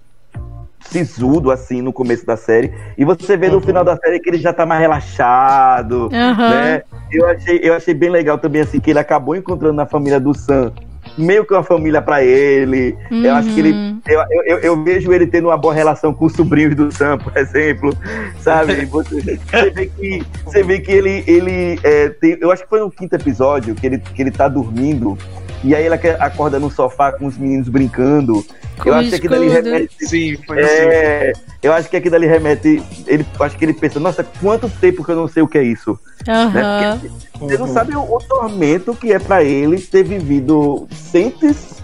sisudo, 0.93 1.49
assim, 1.51 1.81
no 1.81 1.91
começo 1.91 2.25
da 2.25 2.37
série, 2.37 2.71
e 2.97 3.03
você 3.03 3.35
vê 3.37 3.47
no 3.47 3.55
Uhum. 3.55 3.61
final 3.61 3.83
da 3.83 3.95
série 3.97 4.19
que 4.19 4.29
ele 4.29 4.37
já 4.37 4.53
tá 4.53 4.65
mais 4.65 4.79
relaxado, 4.81 6.09
Aham. 6.13 6.49
né? 6.49 6.81
Eu 7.11 7.27
achei, 7.27 7.59
eu 7.63 7.73
achei 7.73 7.93
bem 7.93 8.09
legal 8.09 8.37
também, 8.37 8.61
assim, 8.61 8.79
que 8.79 8.89
ele 8.89 8.99
acabou 8.99 9.35
encontrando 9.35 9.73
na 9.75 9.85
família 9.85 10.19
do 10.19 10.33
Sam 10.33 10.71
meio 11.17 11.45
que 11.45 11.53
uma 11.53 11.63
família 11.63 12.01
pra 12.01 12.23
ele. 12.23 12.95
Eu 13.11 13.35
acho 13.35 13.53
que 13.53 13.59
ele. 13.59 13.71
Uhum. 13.73 13.99
Eu, 14.07 14.19
eu, 14.31 14.43
eu- 14.47 14.57
eu 14.59 14.83
vejo 14.83 15.11
ele 15.11 15.27
tendo 15.27 15.49
uma 15.49 15.57
boa 15.57 15.73
relação 15.73 16.13
com 16.13 16.25
os 16.25 16.33
sobrinhos 16.33 16.75
do 16.75 16.89
Sam, 16.91 17.17
por 17.17 17.35
exemplo. 17.37 17.95
Sabe? 18.39 18.85
Você, 18.87 19.37
você 19.51 19.69
vê 19.69 19.85
que, 19.87 20.23
você 20.45 20.63
vê 20.63 20.79
que 20.79 20.91
ele. 20.91 21.23
ele 21.27 21.79
é, 21.83 22.09
tem, 22.09 22.37
eu 22.41 22.51
acho 22.51 22.63
que 22.63 22.69
foi 22.69 22.79
no 22.79 22.89
quinto 22.89 23.15
episódio 23.15 23.75
que 23.75 23.85
ele, 23.85 23.97
que 23.99 24.21
ele 24.21 24.31
tá 24.31 24.47
dormindo. 24.47 25.17
E 25.63 25.73
aí 25.73 25.85
ele 25.85 25.95
aque- 25.95 26.17
acorda 26.19 26.59
no 26.59 26.69
sofá 26.69 27.11
com 27.11 27.25
os 27.25 27.37
meninos 27.37 27.69
brincando. 27.69 28.45
Com 28.81 28.89
eu 28.89 28.95
acho 28.95 29.09
que 29.09 29.15
aquilo 29.15 29.35
ali 29.35 29.49
remete 29.49 30.07
Sim, 30.07 30.35
foi 30.45 30.61
assim. 30.61 30.73
é, 30.73 31.33
eu 31.61 31.71
acho 31.73 31.89
que 31.89 31.95
aquilo 31.95 32.15
ali 32.15 32.27
remete. 32.27 32.83
Ele, 33.07 33.25
acho 33.39 33.57
que 33.57 33.63
ele 33.63 33.73
pensa, 33.73 33.99
nossa, 33.99 34.25
quanto 34.41 34.67
tempo 34.69 35.03
que 35.03 35.11
eu 35.11 35.15
não 35.15 35.27
sei 35.27 35.41
o 35.43 35.47
que 35.47 35.57
é 35.57 35.63
isso. 35.63 35.97
Aham. 36.27 36.51
Né? 36.51 36.99
Porque 37.31 37.45
você 37.55 37.57
não 37.57 37.67
sabe 37.67 37.95
o, 37.95 38.01
o 38.01 38.19
tormento 38.19 38.93
que 38.95 39.13
é 39.13 39.19
pra 39.19 39.43
ele 39.43 39.79
ter 39.79 40.03
vivido 40.03 40.87
100, 40.91 41.33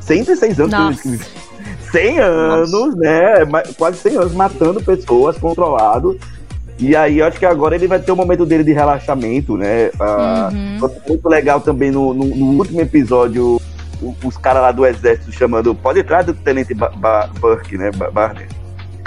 106 0.01 0.59
anos. 0.59 0.71
Nossa. 0.71 1.01
que 1.01 1.07
ele 1.07 1.17
vive. 1.17 1.29
100 1.91 2.19
anos, 2.19 2.95
né? 2.95 3.45
Ma- 3.45 3.63
Quase 3.77 3.97
100 3.99 4.17
anos 4.17 4.33
matando 4.33 4.81
pessoas, 4.81 5.37
controlado. 5.37 6.17
E 6.77 6.95
aí 6.95 7.19
eu 7.19 7.25
acho 7.25 7.37
que 7.37 7.45
agora 7.45 7.75
ele 7.75 7.87
vai 7.87 7.99
ter 7.99 8.11
o 8.11 8.15
momento 8.15 8.45
dele 8.45 8.63
de 8.63 8.71
relaxamento, 8.73 9.57
né? 9.57 9.89
Ah, 9.99 10.49
Uhum. 10.51 10.77
foi 10.79 10.91
Muito 11.09 11.27
legal 11.27 11.59
também 11.59 11.91
no, 11.91 12.13
no- 12.13 12.25
no 12.25 12.45
último 12.59 12.79
episódio, 12.79 13.59
os 14.23 14.37
caras 14.37 14.61
lá 14.61 14.71
do 14.71 14.85
exército 14.85 15.31
chamando. 15.31 15.73
Pode 15.75 15.99
entrar 15.99 16.23
do 16.23 16.33
Tenente 16.33 16.73
ba 16.73 16.89
Ba- 16.89 17.27
Burke, 17.39 17.77
né? 17.77 17.91
Ba 17.91 18.09
Barner. 18.11 18.47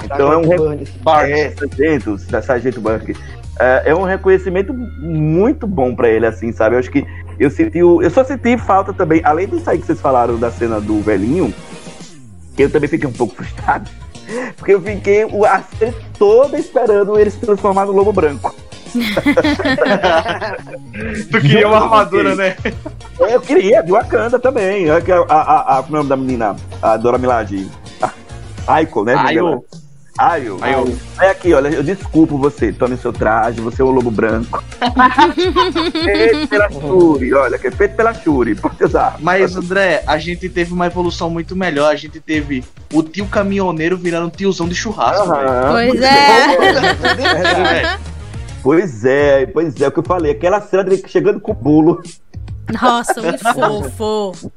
Então 0.05 0.33
é 0.33 0.37
um, 0.37 0.73
é, 0.73 1.51
sargento, 1.51 2.17
da 2.31 2.43
Sargento 2.43 2.81
Burke. 2.81 3.17
É, 3.61 3.83
é 3.91 3.95
um 3.95 4.03
reconhecimento 4.03 4.73
muito 4.73 5.67
bom 5.67 5.95
pra 5.95 6.09
ele, 6.09 6.27
assim, 6.27 6.51
sabe? 6.53 6.75
Eu 6.75 6.81
acho 6.81 6.91
que 6.91 7.07
eu 7.39 7.51
senti. 7.51 7.83
o- 7.83 8.03
Eu 8.03 8.11
só 8.11 8.25
senti 8.25 8.57
falta 8.59 8.93
também, 8.93 9.21
além 9.25 9.47
disso 9.47 9.69
aí 9.69 9.79
que 9.79 9.87
vocês 9.87 10.01
falaram 10.01 10.39
da 10.39 10.51
cena 10.51 10.81
do 10.81 11.01
velhinho, 11.03 11.53
que 12.57 12.65
eu 12.65 12.71
também 12.71 12.89
fiquei 12.89 13.09
um 13.09 13.13
pouco 13.13 13.35
frustrado. 13.37 13.89
Porque 14.57 14.73
eu 14.75 14.81
fiquei 14.81 15.25
o- 15.27 15.45
a 15.45 15.61
série 15.79 15.95
toda 16.19 16.59
esperando 16.59 17.19
ele 17.19 17.31
se 17.31 17.39
transformar 17.39 17.85
no 17.87 17.93
lobo 17.93 18.13
branco. 18.13 18.55
Tu 21.31 21.41
queria 21.41 21.69
uma 21.69 21.79
armadura, 21.83 22.35
né? 22.35 22.57
Eu 23.19 23.41
queria, 23.41 23.83
de 23.83 23.93
Wakanda 23.93 24.39
também. 24.39 24.91
A, 24.91 24.97
a, 24.97 25.35
a, 25.35 25.79
a, 25.79 25.83
como 25.83 25.97
é 25.97 26.01
o 26.01 26.05
nome 26.05 26.09
da 26.09 26.17
menina? 26.17 26.57
A 26.81 26.97
Dora 26.97 27.19
Milaje. 27.19 27.69
A- 28.01 28.11
Aiko, 28.67 29.05
né? 29.05 29.15
Ayo. 29.15 29.65
Ayo. 30.19 30.59
Ayo. 30.61 30.99
Aí 31.17 31.31
aqui, 31.31 31.55
olha, 31.55 31.69
eu 31.69 31.83
desculpo 31.83 32.37
você, 32.37 32.71
tome 32.71 32.99
seu 32.99 33.13
traje, 33.13 33.61
você 33.63 33.81
é 33.81 33.85
o 33.85 33.91
lobo 33.91 34.11
branco. 34.11 34.63
feito 36.05 36.49
pela 36.49 36.71
Shuri, 36.71 37.33
olha, 37.33 37.59
que 37.59 37.69
é 37.69 37.71
feito 37.71 37.97
pela 37.97 38.13
Shuri, 38.13 38.55
pode 38.55 38.85
usar. 38.85 39.17
Mas, 39.21 39.57
André, 39.57 40.03
a 40.07 40.19
gente 40.19 40.49
teve 40.51 40.73
uma 40.73 40.87
evolução 40.87 41.31
muito 41.31 41.57
melhor. 41.57 41.91
A 41.91 41.97
gente 41.97 42.21
teve 42.21 42.63
o 42.93 43.03
tio 43.03 43.27
caminhoneiro 43.27 43.97
virando 43.97 44.31
tiozão 44.31 44.69
de 44.69 44.75
churrasco, 44.75 45.29
Pois 45.71 46.01
é. 46.03 47.99
É. 48.12 48.12
Pois 48.63 49.05
é, 49.05 49.47
pois 49.47 49.81
é, 49.81 49.89
o 49.89 49.93
que 49.93 49.99
eu 49.99 50.05
falei, 50.05 50.33
aquela 50.33 50.61
cena 50.61 50.85
dele 50.85 51.03
chegando 51.07 51.41
com 51.41 51.53
o 51.53 51.55
bulo, 51.55 52.01
Nossa, 52.81 53.21
muito 53.23 53.53
fofo. 53.93 54.53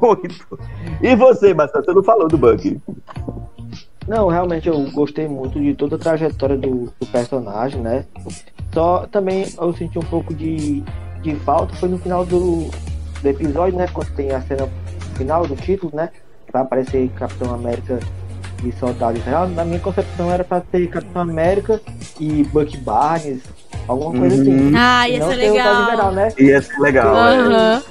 muito. 0.00 0.58
E 1.02 1.14
você, 1.14 1.52
Bastante, 1.52 1.86
você 1.86 1.92
não 1.92 2.02
falou 2.02 2.28
do 2.28 2.38
Bucky. 2.38 2.80
Não, 4.08 4.28
realmente 4.28 4.68
eu 4.68 4.90
gostei 4.90 5.26
muito 5.26 5.58
de 5.60 5.74
toda 5.74 5.96
a 5.96 5.98
trajetória 5.98 6.56
do, 6.56 6.92
do 7.00 7.06
personagem, 7.06 7.80
né? 7.80 8.04
Só 8.72 9.06
também 9.06 9.46
eu 9.58 9.72
senti 9.72 9.98
um 9.98 10.02
pouco 10.02 10.34
de, 10.34 10.82
de 11.22 11.34
falta, 11.36 11.74
foi 11.76 11.88
no 11.88 11.98
final 11.98 12.24
do, 12.24 12.70
do 13.22 13.28
episódio, 13.28 13.78
né? 13.78 13.86
Quando 13.92 14.14
tem 14.14 14.30
a 14.30 14.42
cena 14.42 14.68
final 15.14 15.46
do 15.46 15.56
título, 15.56 15.94
né? 15.94 16.10
Vai 16.52 16.62
aparecer 16.62 17.08
Capitão 17.10 17.54
América 17.54 17.98
e 18.62 18.72
Soldado 18.72 19.18
Israel. 19.18 19.48
Na 19.48 19.64
minha 19.64 19.80
concepção 19.80 20.30
era 20.30 20.44
pra 20.44 20.60
ter 20.60 20.86
Capitão 20.88 21.22
América 21.22 21.80
e 22.20 22.44
Bucky 22.44 22.76
Barnes, 22.78 23.42
alguma 23.88 24.12
coisa 24.18 24.40
assim. 24.40 24.50
Uhum. 24.68 24.72
Ah, 24.76 25.08
ia 25.08 25.18
Não 25.18 25.28
ser 25.28 25.34
o 25.34 25.52
legal. 25.54 26.12
né? 26.12 26.32
Ia 26.38 26.62
ser 26.62 26.78
legal, 26.80 27.16
é. 27.16 27.36
Aham. 27.38 27.82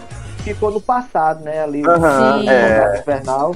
ficou 0.43 0.71
no 0.71 0.81
passado, 0.81 1.43
né? 1.43 1.63
Ali 1.63 1.83
Aham, 1.87 2.41
Sim. 2.41 2.49
é. 2.49 2.99
Invernal. 3.01 3.55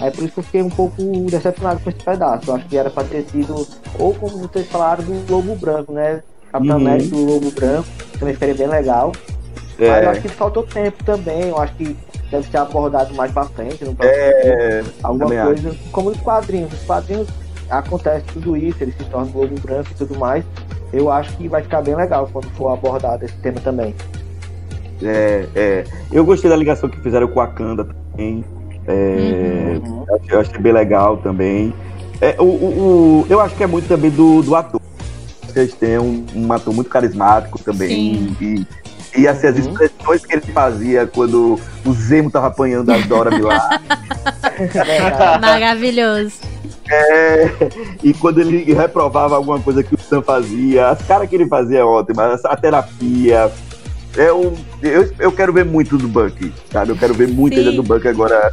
Aí 0.00 0.10
por 0.12 0.22
isso 0.24 0.34
que 0.34 0.40
eu 0.40 0.44
fiquei 0.44 0.62
um 0.62 0.70
pouco 0.70 1.02
decepcionado 1.28 1.80
com 1.80 1.90
esse 1.90 1.98
pedaço. 2.04 2.48
Eu 2.50 2.54
acho 2.54 2.66
que 2.66 2.76
era 2.76 2.88
pra 2.88 3.02
ter 3.02 3.24
sido, 3.32 3.66
ou 3.98 4.14
como 4.14 4.38
vocês 4.38 4.66
falaram, 4.68 5.02
do 5.02 5.24
Lobo 5.32 5.56
Branco, 5.56 5.92
né? 5.92 6.22
Capitão 6.52 6.76
Uhum. 6.76 6.82
América 6.86 7.08
do 7.16 7.24
Lobo 7.24 7.50
Branco. 7.50 7.88
Também 8.18 8.34
ficaria 8.34 8.54
bem 8.54 8.68
legal. 8.68 9.12
Mas 9.78 9.88
eu 9.88 9.94
É, 9.94 10.06
acho 10.06 10.20
que 10.20 10.28
faltou 10.28 10.62
tempo 10.62 11.02
também. 11.04 11.48
Eu 11.48 11.58
acho 11.58 11.72
que 11.74 11.96
deve 12.30 12.48
ser 12.50 12.56
abordado 12.58 13.14
mais 13.14 13.32
pra 13.32 13.44
frente. 13.44 13.78
Próximo 13.78 13.96
é, 14.02 14.84
alguma 15.02 15.44
coisa. 15.46 15.74
Como 15.92 16.10
os 16.10 16.20
quadrinhos. 16.20 16.72
Os 16.72 16.82
quadrinhos 16.84 17.28
acontece 17.70 18.24
tudo 18.32 18.56
isso, 18.56 18.76
ele 18.82 18.92
se 18.92 19.04
torna 19.04 19.30
Lobo 19.34 19.58
Branco 19.60 19.88
e 19.90 19.94
tudo 19.94 20.18
mais. 20.18 20.44
Eu 20.92 21.10
acho 21.12 21.36
que 21.36 21.48
vai 21.48 21.62
ficar 21.62 21.82
bem 21.82 21.94
legal 21.94 22.28
quando 22.32 22.48
for 22.50 22.68
abordado 22.72 23.24
esse 23.24 23.34
tema 23.36 23.60
também. 23.60 23.94
é, 25.02 25.46
é. 25.54 25.84
Eu 26.10 26.24
gostei 26.24 26.50
da 26.50 26.56
ligação 26.56 26.88
que 26.88 26.98
fizeram 27.00 27.28
com 27.28 27.40
a 27.40 27.44
Wakanda 27.46 27.84
também. 27.84 28.44
É, 28.86 29.78
Uhum. 29.86 30.04
eu 30.08 30.16
achei- 30.16 30.34
eu 30.36 30.40
achei 30.40 30.58
bem 30.58 30.72
legal 30.72 31.18
também. 31.18 31.72
É, 32.20 32.34
o, 32.40 32.44
o- 32.44 33.22
o- 33.22 33.26
eu 33.28 33.38
acho 33.40 33.54
que 33.54 33.62
é 33.62 33.66
muito 33.66 33.86
também 33.86 34.10
do, 34.10 34.42
do 34.42 34.56
ator. 34.56 34.80
Eles 35.54 35.74
têm 35.74 35.98
um, 35.98 36.24
um 36.34 36.52
ator 36.52 36.72
muito 36.74 36.88
carismático 36.90 37.58
também. 37.62 37.88
Sim. 37.88 38.36
E, 38.40 38.66
e 39.18 39.28
assim, 39.28 39.46
as 39.48 39.56
Uhum. 39.56 39.60
expressões 39.62 40.26
que 40.26 40.32
ele 40.34 40.42
fazia 40.52 41.06
quando 41.06 41.58
o 41.84 41.92
Zemo 41.92 42.30
tava 42.30 42.46
apanhando 42.48 42.90
as 42.90 43.04
Dora. 43.06 43.30
Verdade. 43.30 43.80
Maravilhoso. 45.40 46.36
É, 46.90 47.50
e 48.02 48.14
quando 48.14 48.40
ele 48.40 48.72
reprovava 48.72 49.36
alguma 49.36 49.60
coisa 49.60 49.82
que 49.82 49.94
o 49.94 49.98
Sam 50.00 50.22
fazia, 50.22 50.88
as 50.88 51.02
caras 51.02 51.28
que 51.28 51.34
ele 51.34 51.46
fazia 51.46 51.80
é 51.80 51.84
ótima, 51.84 52.38
a 52.42 52.56
terapia. 52.56 53.50
É 54.16 54.32
um, 54.32 54.54
eu, 54.82 55.12
eu 55.18 55.30
quero 55.30 55.52
ver 55.52 55.64
muito 55.66 55.98
do 55.98 56.08
Bucky, 56.08 56.52
sabe? 56.72 56.90
Eu 56.92 56.96
quero 56.96 57.12
ver 57.12 57.28
muito 57.28 57.54
Sim. 57.54 57.60
ainda 57.60 57.72
do 57.72 57.82
Bucky 57.82 58.08
agora, 58.08 58.50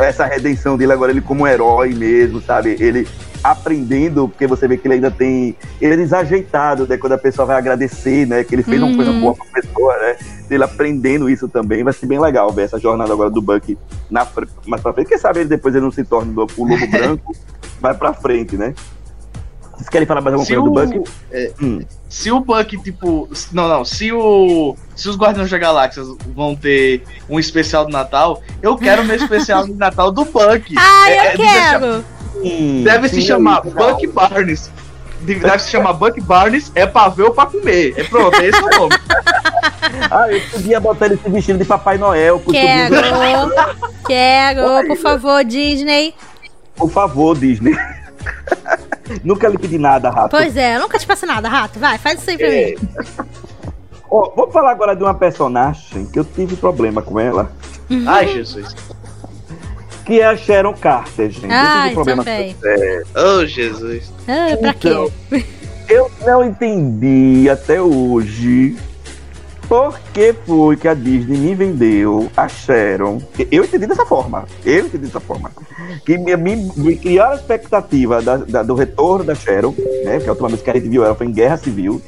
essa 0.00 0.24
redenção 0.24 0.78
dele 0.78 0.92
agora, 0.92 1.12
ele 1.12 1.20
como 1.20 1.42
um 1.42 1.46
herói 1.46 1.94
mesmo, 1.94 2.40
sabe? 2.40 2.76
Ele, 2.80 3.06
aprendendo, 3.44 4.26
porque 4.28 4.46
você 4.46 4.66
vê 4.66 4.78
que 4.78 4.86
ele 4.88 4.94
ainda 4.94 5.10
tem. 5.10 5.54
Ele 5.80 5.92
é 5.94 5.96
desajeitado, 5.98 6.86
né? 6.88 6.96
Quando 6.96 7.12
a 7.12 7.18
pessoa 7.18 7.44
vai 7.46 7.56
agradecer, 7.56 8.26
né? 8.26 8.42
Que 8.42 8.54
ele 8.54 8.62
fez 8.62 8.82
uma 8.82 8.96
coisa 8.96 9.10
Uhum. 9.10 9.20
boa 9.20 9.34
pra 9.34 9.44
pessoa, 9.60 9.94
né? 9.98 10.16
Ele 10.50 10.64
aprendendo 10.64 11.28
isso 11.28 11.46
também. 11.48 11.84
Vai 11.84 11.92
ser 11.92 12.06
bem 12.06 12.18
legal 12.18 12.50
ver 12.50 12.62
essa 12.62 12.78
jornada 12.80 13.12
agora 13.12 13.28
do 13.30 13.42
Buck 13.42 13.76
na, 14.10 14.26
mais 14.66 14.80
pra 14.82 14.92
frente. 14.94 15.08
Quem 15.08 15.18
sabe 15.18 15.40
ele 15.40 15.48
depois 15.48 15.74
ele 15.74 15.84
não 15.84 15.92
se 15.92 16.02
torne 16.04 16.32
o 16.32 16.36
lobo 16.36 16.52
branco, 16.90 17.36
vai 17.80 17.92
pra 17.94 18.14
frente, 18.14 18.56
né? 18.56 18.74
Vocês 19.74 19.88
querem 19.88 20.06
falar 20.06 20.20
mais 20.20 20.34
alguma 20.34 20.46
Se 20.46 20.54
coisa 20.54 20.70
do 20.70 20.98
o, 21.00 21.00
Buck? 21.02 21.10
é, 21.32 21.52
Hum. 21.60 21.80
se 22.08 22.30
o 22.30 22.38
Buck, 22.40 22.80
tipo. 22.82 23.28
Não, 23.52 23.68
não. 23.68 23.84
Se 23.84 24.10
o. 24.12 24.76
Se 24.94 25.08
os 25.08 25.16
Guardiões 25.18 25.50
da 25.50 25.58
Galáxia 25.58 26.02
vão 26.34 26.54
ter 26.54 27.02
um 27.28 27.40
especial 27.40 27.84
do 27.84 27.90
Natal, 27.90 28.40
eu 28.62 28.76
quero 28.76 29.02
o 29.02 29.04
meu 29.04 29.16
especial 29.16 29.64
de 29.66 29.72
Natal 29.74 30.12
do 30.12 30.24
Buck. 30.24 30.74
Ai, 30.78 31.12
É, 31.18 31.18
eu 31.18 31.22
é, 31.24 31.30
se 31.32 31.36
quero! 31.38 32.04
Deve 32.82 33.08
se 33.08 33.22
chamar. 33.22 33.62
Buck 33.62 34.06
Barnes. 34.08 34.70
Deve 35.20 35.58
se 35.58 35.70
chamar 35.70 35.94
Buck 35.94 36.20
Barnes, 36.20 36.70
é 36.74 36.84
pra 36.86 37.08
ver 37.08 37.22
ou 37.24 37.30
pra 37.34 37.46
comer. 37.46 37.94
É 37.96 38.04
pronto, 38.04 38.36
é 38.40 38.46
esse 38.46 38.60
o 38.62 38.68
nome. 38.70 38.94
Ah, 40.10 40.30
eu 40.30 40.40
podia 40.50 40.80
botar 40.80 41.06
ele 41.06 41.16
se 41.16 41.28
vestindo 41.30 41.58
de 41.58 41.64
Papai 41.64 41.98
Noel. 41.98 42.42
Quero! 42.50 42.94
Quero! 44.06 44.86
Por 44.86 44.96
favor, 44.96 45.44
Disney. 45.44 46.14
Por 46.74 46.90
favor, 46.90 47.36
Disney. 47.36 47.76
Nunca 49.22 49.48
lhe 49.48 49.58
pedi 49.58 49.78
nada, 49.78 50.10
Rafa. 50.10 50.28
Pois 50.30 50.56
é, 50.56 50.76
eu 50.76 50.80
nunca 50.80 50.98
te 50.98 51.06
faço 51.06 51.26
nada, 51.26 51.48
rato. 51.48 51.78
Vai, 51.78 51.98
faz 51.98 52.20
isso 52.20 52.30
aí 52.30 52.38
pra 52.38 52.46
É. 52.46 52.66
mim. 52.70 52.88
Ó, 54.10 54.32
vamos 54.34 54.52
falar 54.52 54.70
agora 54.70 54.96
de 54.96 55.02
uma 55.02 55.14
personagem 55.14 56.06
que 56.06 56.18
eu 56.18 56.24
tive 56.24 56.56
problema 56.56 57.02
com 57.02 57.20
ela, 57.20 57.50
Ai, 58.06 58.28
Jesus. 58.28 58.74
Que 60.04 60.20
é 60.20 60.26
a 60.26 60.36
Sharon 60.36 60.74
Carter, 60.74 61.30
gente. 61.30 61.44
eu 61.46 61.50
Ai, 61.52 61.82
tive 61.82 61.94
problema 61.94 62.24
também. 62.24 62.56
Oh, 63.14 63.46
Jesus. 63.46 64.12
Ah, 64.28 64.56
pra 64.58 64.70
Então, 64.70 65.10
quê? 65.30 65.44
Eu 65.88 66.10
não 66.26 66.44
entendi 66.44 67.48
até 67.50 67.80
hoje 67.80 68.76
por 69.68 69.98
que 70.12 70.34
foi 70.46 70.76
que 70.76 70.86
a 70.88 70.94
Disney 70.94 71.36
me 71.38 71.54
vendeu 71.54 72.30
a 72.36 72.48
Sharon. 72.48 73.20
Eu 73.50 73.64
entendi 73.64 73.86
dessa 73.86 74.04
forma. 74.06 74.44
Eu 74.64 74.86
entendi 74.86 75.06
dessa 75.06 75.20
forma. 75.20 75.50
Que 76.04 76.16
me, 76.18 76.36
me, 76.36 76.56
me 76.76 76.96
criaram 76.96 77.32
a 77.32 77.36
expectativa 77.36 78.20
da- 78.22 78.36
da- 78.36 78.62
do 78.62 78.74
retorno 78.74 79.24
da 79.24 79.34
Sharon, 79.34 79.74
né? 80.04 80.14
Porque 80.16 80.28
a 80.28 80.32
última 80.32 80.48
vez 80.48 80.62
que 80.62 80.70
a 80.70 80.74
gente 80.74 80.88
viu 80.88 81.04
ela 81.04 81.14
foi 81.14 81.26
em 81.26 81.32
Guerra 81.32 81.56
Civil. 81.56 82.00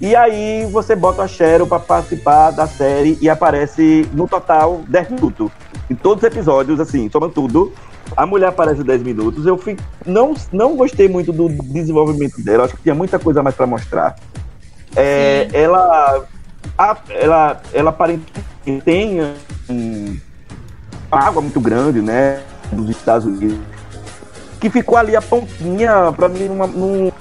E 0.00 0.16
aí 0.16 0.66
você 0.72 0.96
bota 0.96 1.22
a 1.22 1.28
Sharon 1.28 1.66
pra 1.66 1.78
participar 1.78 2.52
da 2.52 2.66
série 2.66 3.18
e 3.20 3.28
aparece 3.28 4.08
no 4.14 4.26
total 4.26 4.80
10 4.88 5.10
minutos. 5.10 5.50
Em 5.90 5.94
todos 5.94 6.24
os 6.24 6.26
episódios, 6.30 6.80
assim, 6.80 7.10
somando 7.10 7.34
tudo. 7.34 7.72
A 8.16 8.24
mulher 8.24 8.48
aparece 8.48 8.82
10 8.82 9.02
minutos. 9.02 9.44
Eu 9.46 9.58
fui, 9.58 9.76
não, 10.06 10.34
não 10.50 10.74
gostei 10.74 11.06
muito 11.08 11.32
do 11.32 11.48
desenvolvimento 11.48 12.40
dela. 12.42 12.64
Acho 12.64 12.76
que 12.76 12.82
tinha 12.82 12.94
muita 12.94 13.18
coisa 13.18 13.42
mais 13.42 13.54
pra 13.54 13.66
mostrar. 13.66 14.16
É, 14.96 15.48
ela, 15.52 16.24
a- 16.78 16.96
ela, 17.10 17.60
ela 17.72 17.90
aparentemente 17.90 18.82
tem 18.84 19.20
um, 19.68 20.16
uma 21.12 21.20
água 21.20 21.42
muito 21.42 21.60
grande, 21.60 22.00
né? 22.00 22.40
Dos 22.72 22.88
Estados 22.88 23.26
Unidos. 23.26 23.58
Que 24.60 24.70
ficou 24.70 24.96
ali 24.96 25.14
a 25.14 25.22
pontinha, 25.22 26.10
pra 26.16 26.28
mim, 26.28 26.48
não 26.48 27.12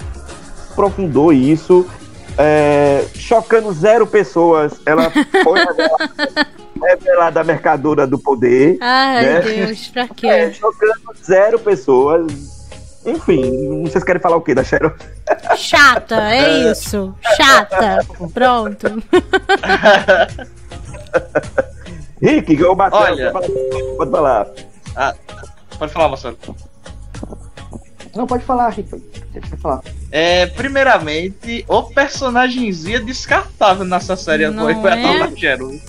aprofundou 0.72 1.32
isso. 1.34 1.86
É, 2.38 3.06
chocando 3.16 3.72
zero 3.74 4.08
pessoas. 4.08 4.74
Ela 4.86 5.10
foi 5.12 5.60
revelada, 5.66 6.48
revelada 6.82 7.42
a 7.42 7.44
mercadora 7.44 8.08
do 8.08 8.18
poder. 8.20 8.78
Ai, 8.82 9.22
né? 9.26 9.42
Deus, 9.42 9.88
pra 9.90 10.04
É, 10.04 10.08
quê? 10.16 10.54
chocando 10.54 10.94
zero 11.24 11.60
pessoas. 11.60 12.60
Enfim, 13.06 13.84
vocês 13.84 14.04
querem 14.04 14.22
falar 14.22 14.36
o 14.36 14.42
que 14.42 14.54
da 14.54 14.64
Sharon? 14.64 14.92
Chata, 15.56 16.16
é 16.32 16.70
isso. 16.72 17.16
Chata. 17.38 18.00
Pronto. 18.34 19.02
Rick, 22.22 22.62
o 22.64 22.76
Marcelo, 22.76 23.04
Olha. 23.04 23.32
falar? 23.32 23.48
pode 23.98 24.12
falar. 24.12 24.48
Pode 25.78 25.94
falar, 25.94 26.10
Marcelo. 26.10 26.38
Não, 28.16 28.26
pode 28.26 28.44
falar, 28.44 28.70
Rick. 28.70 28.90
Você 28.90 29.02
pode 29.50 29.62
falar. 29.62 29.82
É, 30.12 30.48
primeiramente, 30.48 31.64
o 31.68 31.84
personagemzinho 31.84 33.06
descartável 33.06 33.86
nessa 33.86 34.16
série 34.16 34.48
Não 34.50 34.64
foi 34.64 34.74
é? 34.74 35.22
a 35.24 35.36
Sharon. 35.36 35.80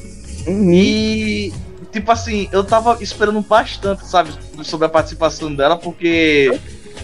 E, 0.47 1.53
tipo 1.93 2.11
assim, 2.13 2.49
eu 2.53 2.65
tava 2.65 2.99
esperando 3.03 3.41
bastante, 3.41 4.07
sabe, 4.07 4.31
sobre 4.63 4.87
a 4.87 4.89
participação 4.89 5.55
dela, 5.55 5.77
porque 5.77 6.59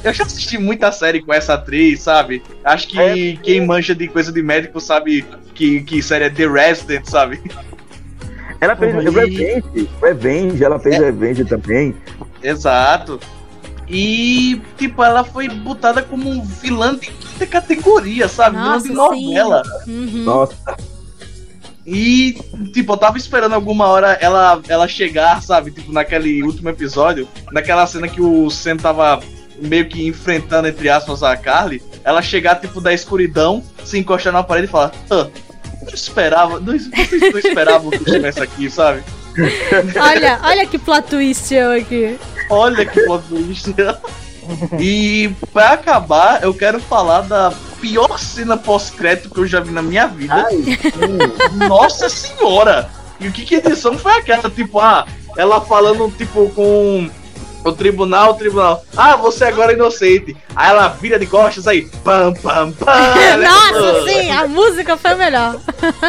eu 0.04 0.12
já 0.12 0.24
assisti 0.24 0.58
muita 0.58 0.92
série 0.92 1.22
com 1.22 1.32
essa 1.32 1.54
atriz, 1.54 2.00
sabe? 2.02 2.42
Acho 2.64 2.88
que 2.88 2.98
É. 2.98 3.36
quem 3.42 3.66
manja 3.66 3.94
de 3.94 4.08
coisa 4.08 4.32
de 4.32 4.42
médico 4.42 4.80
sabe 4.80 5.24
que, 5.54 5.80
que 5.82 6.02
série 6.02 6.24
é 6.24 6.30
The 6.30 6.46
Resident, 6.46 7.06
sabe? 7.06 7.40
Ela 8.60 8.74
fez 8.74 8.94
Uhum. 8.94 9.00
Revenge, 9.12 9.88
Revenge, 10.02 10.64
ela 10.64 10.78
fez 10.78 10.98
Revenge 10.98 11.44
também. 11.44 11.94
Exato. 12.42 13.20
E, 13.89 14.61
tipo, 14.76 15.03
ela 15.03 15.22
foi 15.22 15.49
botada 15.49 16.03
como 16.03 16.28
um 16.28 16.45
vilã 16.45 16.97
de 16.97 17.07
quinta 17.07 17.47
categoria, 17.47 18.28
sabe? 18.28 18.57
vilã 18.57 18.72
Nossa, 18.72 18.89
de 18.89 18.95
novela. 18.95 19.62
Uhum. 19.87 20.24
Nossa, 20.24 20.57
E, 21.87 22.37
tipo, 22.72 22.93
eu 22.93 22.97
tava 22.97 23.16
esperando 23.16 23.55
alguma 23.55 23.87
hora 23.87 24.18
ela, 24.20 24.61
ela 24.68 24.89
chegar, 24.89 25.41
sabe? 25.41 25.70
Tipo, 25.70 25.93
naquele 25.93 26.43
último 26.43 26.68
episódio, 26.68 27.28
naquela 27.53 27.87
cena 27.87 28.09
que 28.09 28.20
o 28.20 28.51
Sam 28.51 28.76
tava 28.76 29.22
meio 29.61 29.89
que 29.89 30.07
enfrentando, 30.07 30.68
entre 30.68 30.89
aspas, 30.89 31.22
a 31.22 31.37
Carly, 31.37 31.80
ela 32.03 32.20
chegar, 32.20 32.57
tipo, 32.57 32.80
da 32.80 32.93
escuridão, 32.93 33.62
se 33.84 33.99
encostar 33.99 34.32
na 34.32 34.43
parede 34.43 34.66
e 34.66 34.70
falar, 34.70 34.93
ah, 35.11 35.28
eu 35.87 35.95
esperava, 35.95 36.59
não, 36.59 36.76
vocês 36.78 37.20
não 37.32 37.39
esperavam 37.39 37.91
que 37.91 37.97
eu 37.97 38.03
estivesse 38.03 38.41
aqui, 38.41 38.68
sabe? 38.68 39.03
Olha, 40.01 40.41
olha 40.43 40.66
que 40.66 40.78
plot 40.78 41.09
twist 41.09 41.53
eu 41.55 41.72
aqui. 41.72 42.18
Olha 42.49 42.84
que 42.87 43.01
plot 43.05 43.24
twist. 43.28 43.74
E 44.78 45.30
pra 45.53 45.72
acabar, 45.72 46.43
eu 46.43 46.55
quero 46.55 46.78
falar 46.80 47.22
da 47.22 47.53
pior 47.80 48.18
cena 48.18 48.57
pós-crédito 48.57 49.30
que 49.30 49.41
eu 49.41 49.47
já 49.47 49.61
vi 49.61 49.70
na 49.72 49.82
minha 49.82 50.07
vida. 50.07 50.34
ai. 50.34 50.78
Nossa 51.68 52.09
senhora! 52.09 52.89
E 53.18 53.28
o 53.28 53.32
que 53.32 53.45
que 53.45 53.57
edição 53.57 53.99
foi 53.99 54.12
aquela? 54.12 54.51
Tipo, 54.51 54.78
ah, 54.78 55.07
ela 55.37 55.61
falando, 55.61 56.12
tipo, 56.16 56.49
com 56.51 57.11
o 57.68 57.72
tribunal, 57.72 58.32
o 58.32 58.34
tribunal. 58.34 58.84
Ah, 58.96 59.16
você 59.16 59.44
agora 59.44 59.72
é 59.72 59.74
inocente. 59.74 60.36
Aí 60.54 60.70
ela 60.70 60.88
vira 60.88 61.18
de 61.18 61.26
costas 61.26 61.66
aí. 61.66 61.88
Pam, 62.04 62.32
pam, 62.34 62.72
pam. 62.72 62.92
Nossa, 63.42 64.04
sim, 64.08 64.30
a 64.30 64.46
música 64.46 64.96
foi 64.96 65.14
melhor. 65.14 65.60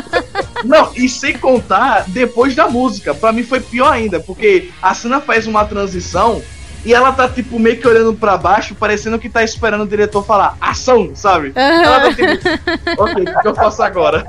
Não, 0.63 0.91
e 0.95 1.09
sem 1.09 1.37
contar 1.37 2.05
depois 2.07 2.55
da 2.55 2.67
música. 2.67 3.13
Pra 3.13 3.31
mim 3.31 3.43
foi 3.43 3.59
pior 3.59 3.91
ainda, 3.91 4.19
porque 4.19 4.69
a 4.81 4.93
cena 4.93 5.19
faz 5.19 5.47
uma 5.47 5.65
transição 5.65 6.41
e 6.85 6.93
ela 6.93 7.11
tá, 7.11 7.27
tipo, 7.27 7.59
meio 7.59 7.77
que 7.77 7.87
olhando 7.87 8.13
pra 8.13 8.37
baixo, 8.37 8.75
parecendo 8.75 9.19
que 9.19 9.29
tá 9.29 9.43
esperando 9.43 9.83
o 9.83 9.87
diretor 9.87 10.23
falar 10.23 10.55
ação, 10.61 11.11
sabe? 11.15 11.51
Ela 11.55 11.99
tá 12.01 12.13
tipo, 12.13 12.47
ok, 13.01 13.23
o 13.23 13.41
que 13.41 13.47
eu 13.47 13.55
faço 13.55 13.81
agora? 13.83 14.25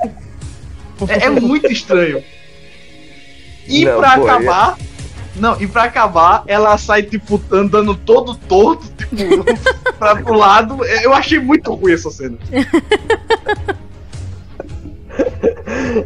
É, 1.07 1.25
é 1.25 1.29
muito 1.29 1.71
estranho. 1.71 2.23
E 3.67 3.85
Não, 3.85 3.99
pra 3.99 4.17
pô, 4.17 4.27
acabar. 4.27 4.77
Não, 5.39 5.59
e 5.59 5.67
pra 5.67 5.83
acabar, 5.83 6.43
ela 6.45 6.77
sai, 6.77 7.03
tipo, 7.03 7.41
andando 7.51 7.95
todo 7.95 8.35
torto, 8.35 8.87
tipo, 8.97 9.15
pra 9.97 10.15
pro 10.17 10.33
lado. 10.33 10.83
Eu 10.85 11.13
achei 11.13 11.39
muito 11.39 11.73
ruim 11.73 11.93
essa 11.93 12.11
cena. 12.11 12.37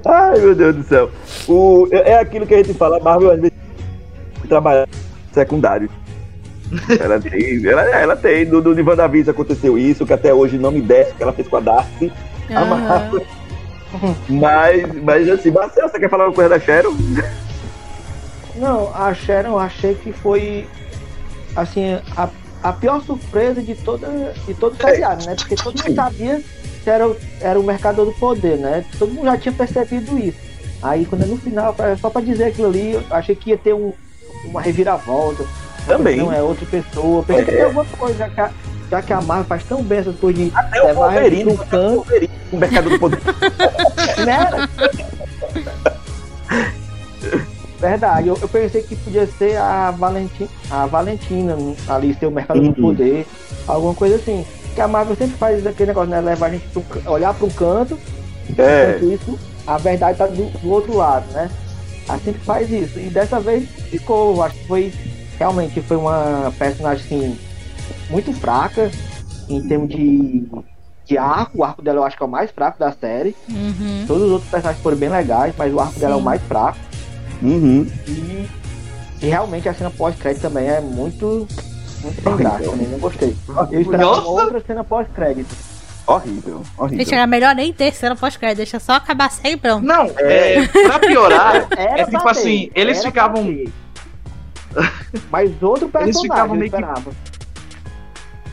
Ai, 0.06 0.40
meu 0.40 0.56
Deus 0.56 0.76
do 0.76 0.84
céu. 0.84 1.12
O, 1.48 1.88
é 1.92 2.12
é 2.12 2.20
aquilo 2.20 2.46
que 2.46 2.54
a 2.54 2.58
gente 2.58 2.74
fala, 2.74 3.00
Marvel 3.00 3.32
às 3.32 3.40
vezes 3.40 3.54
trabalha 4.48 4.88
secundário. 5.32 5.90
Ela 7.00 7.20
tem, 7.20 7.66
ela, 7.68 7.82
ela 7.84 8.16
tem. 8.16 8.46
No, 8.46 8.62
no 8.62 8.90
WandaVision 8.90 9.34
aconteceu 9.34 9.78
isso, 9.78 10.06
que 10.06 10.14
até 10.14 10.34
hoje 10.34 10.58
não 10.58 10.72
me 10.72 10.82
desce 10.82 11.12
o 11.12 11.16
que 11.16 11.24
ela 11.24 11.34
fez 11.34 11.48
com 11.48 11.58
a 11.58 11.60
Darcy. 11.60 12.12
A 12.50 12.62
Aham. 12.62 12.66
Marvel. 12.66 13.26
Mas, 14.28 15.04
mas 15.04 15.30
assim, 15.30 15.52
Marcelo, 15.52 15.90
você 15.90 16.00
quer 16.00 16.10
falar 16.10 16.26
uma 16.28 16.34
coisa 16.34 16.50
da 16.50 16.60
Sharon? 16.60 16.96
Não, 18.56 18.94
a 18.96 19.14
Sharon 19.14 19.50
eu 19.50 19.60
achei 19.60 19.96
que 19.96 20.12
foi 20.12 20.68
assim, 21.56 22.00
a, 22.16 22.30
a 22.64 22.74
pior 22.74 23.02
surpresa 23.04 23.62
de 23.62 23.76
toda 23.76 24.08
de 24.46 24.54
todo 24.54 24.74
o 24.74 24.78
seriado, 24.78 25.26
né? 25.26 25.36
Porque 25.36 25.56
todo 25.56 25.78
mundo 25.84 25.96
sabia 25.96 26.42
que 26.84 26.90
era, 26.90 27.08
o- 27.08 27.18
era 27.42 27.60
o 27.60 27.64
mercador 27.64 28.06
do 28.06 28.12
poder, 28.14 28.58
né? 28.58 28.86
Todo 29.00 29.12
mundo 29.14 29.26
já 29.26 29.38
tinha 29.38 29.54
percebido 29.54 30.18
isso. 30.20 30.38
Aí 30.82 31.06
quando 31.06 31.24
é 31.24 31.26
no 31.26 31.38
final, 31.38 31.76
só 32.00 32.10
pra 32.10 32.22
dizer 32.22 32.46
aquilo 32.46 32.68
ali, 32.68 32.94
eu 32.94 33.04
achei 33.10 33.36
que 33.36 33.52
ia 33.52 33.58
ter 33.58 33.74
um, 33.74 33.94
uma 34.46 34.62
reviravolta. 34.62 35.46
Também. 35.88 36.18
Não 36.18 36.32
é 36.32 36.42
outra 36.42 36.66
pessoa. 36.66 37.24
Pensei 37.24 37.44
que 37.46 37.52
É. 37.52 37.56
tem 37.56 37.64
alguma 37.64 37.86
coisa, 37.86 38.18
já 38.18 38.30
que, 38.30 38.40
a, 38.42 38.52
já 38.92 39.02
que 39.02 39.14
a 39.14 39.22
Marvel 39.22 39.46
faz 39.46 39.64
tão 39.64 39.82
bem 39.84 40.00
essas 40.00 40.16
coisas 40.18 40.44
de 40.46 40.52
Até 40.56 40.82
o 40.82 40.86
levar 40.86 41.12
gente 41.12 41.22
Wolverine, 41.44 41.52
um 41.52 41.58
canto, 41.58 41.96
Wolverine, 41.96 42.30
o 42.52 42.58
mercado 42.58 42.90
do 42.90 43.00
poder. 43.00 43.20
né? 44.26 44.48
Verdade, 47.84 48.30
eu, 48.30 48.38
eu 48.42 48.48
pensei 48.48 48.82
que 48.82 48.96
podia 48.96 49.28
ser 49.28 49.58
a, 49.58 49.92
Valentina, 49.92 50.50
a 50.72 50.86
Valentina 50.86 51.58
ali, 51.90 52.14
ser 52.14 52.28
o 52.28 52.32
mercado 52.32 52.62
Uhum. 52.62 52.72
do 52.72 52.82
poder, 52.82 53.28
alguma 53.68 53.94
coisa 53.94 54.16
assim. 54.16 54.46
Que 54.74 54.80
a 54.80 54.88
Marvel 54.88 55.18
sempre 55.18 55.36
faz 55.36 55.68
aquele 55.68 55.88
negócio, 55.90 56.10
né? 56.10 56.22
Levar 56.22 56.46
a 56.46 56.50
gente 56.52 56.66
ca- 56.82 57.12
olhar 57.12 57.34
para 57.34 57.46
um 57.46 57.50
canto, 57.50 58.00
É. 58.58 58.96
enquanto 59.00 59.14
isso, 59.14 59.40
a 59.68 59.78
verdade 59.78 60.18
tá 60.18 60.28
do, 60.28 60.46
do 60.60 60.72
outro 60.72 60.96
lado, 60.96 61.26
né? 61.34 61.52
Ela 62.08 62.20
sempre 62.20 62.42
faz 62.46 62.72
isso. 62.72 62.98
E 63.00 63.10
dessa 63.10 63.38
vez 63.42 63.68
ficou, 63.90 64.42
acho 64.42 64.56
que 64.56 64.66
foi 64.68 64.94
realmente 65.38 65.82
foi 65.82 65.98
uma 65.98 66.54
personagem 66.58 67.04
assim, 67.06 67.38
muito 68.10 68.32
fraca 68.32 68.90
em 69.50 69.62
termos 69.68 69.90
de, 69.90 70.48
de 71.06 71.18
arco. 71.18 71.58
O 71.58 71.64
arco 71.66 71.82
dela 71.82 72.00
eu 72.00 72.04
acho 72.06 72.16
que 72.16 72.24
é 72.24 72.26
o 72.26 72.30
mais 72.30 72.50
fraco 72.50 72.80
da 72.80 72.94
série. 72.94 73.36
Uhum. 73.50 74.06
Todos 74.08 74.24
os 74.24 74.32
outros 74.32 74.50
personagens 74.50 74.82
foram 74.82 74.96
bem 74.96 75.10
legais, 75.10 75.54
mas 75.58 75.74
o 75.74 75.80
arco 75.82 76.00
dela 76.00 76.14
é 76.14 76.16
o 76.16 76.20
Sim. 76.20 76.24
mais 76.26 76.42
fraco. 76.44 76.78
Uhum. 77.42 77.88
E, 78.08 78.48
e 79.22 79.28
realmente 79.28 79.68
a 79.68 79.74
cena 79.74 79.90
pós-crédito 79.90 80.42
também 80.42 80.68
é 80.68 80.80
muito, 80.82 81.48
muito 82.02 82.22
sem 82.24 82.36
graça, 82.38 82.64
também 82.64 82.88
não 82.88 83.00
gostei. 83.00 83.36
Eu 83.72 83.82
esperava 83.82 84.12
Nossa! 84.12 84.22
uma 84.28 84.44
outra 84.44 84.64
cena 84.66 84.84
pós-crédito. 84.84 85.56
Horrível, 86.06 86.62
horrível. 86.78 87.06
Gente, 87.06 87.14
era 87.16 87.26
melhor 87.26 87.56
nem 87.56 87.72
ter 87.72 87.94
cena 87.94 88.16
pós-crédito, 88.16 88.58
deixa 88.58 88.80
só 88.80 88.94
acabar 88.94 89.32
e 89.44 89.56
pronto. 89.56 89.86
Não, 89.86 90.12
é, 90.18 90.68
pra 90.68 91.00
piorar, 91.00 91.68
Era 91.78 92.02
é 92.02 92.06
tipo 92.06 92.28
assim, 92.28 92.70
ter, 92.74 92.82
eles 92.82 93.04
ficavam. 93.04 93.64
Mas 95.32 95.52
outro 95.62 95.88
personagem 95.88 96.22
ficavam 96.22 96.56
eu 96.56 96.60
meio 96.60 96.72
que- 96.72 96.78
esperava. 96.78 97.12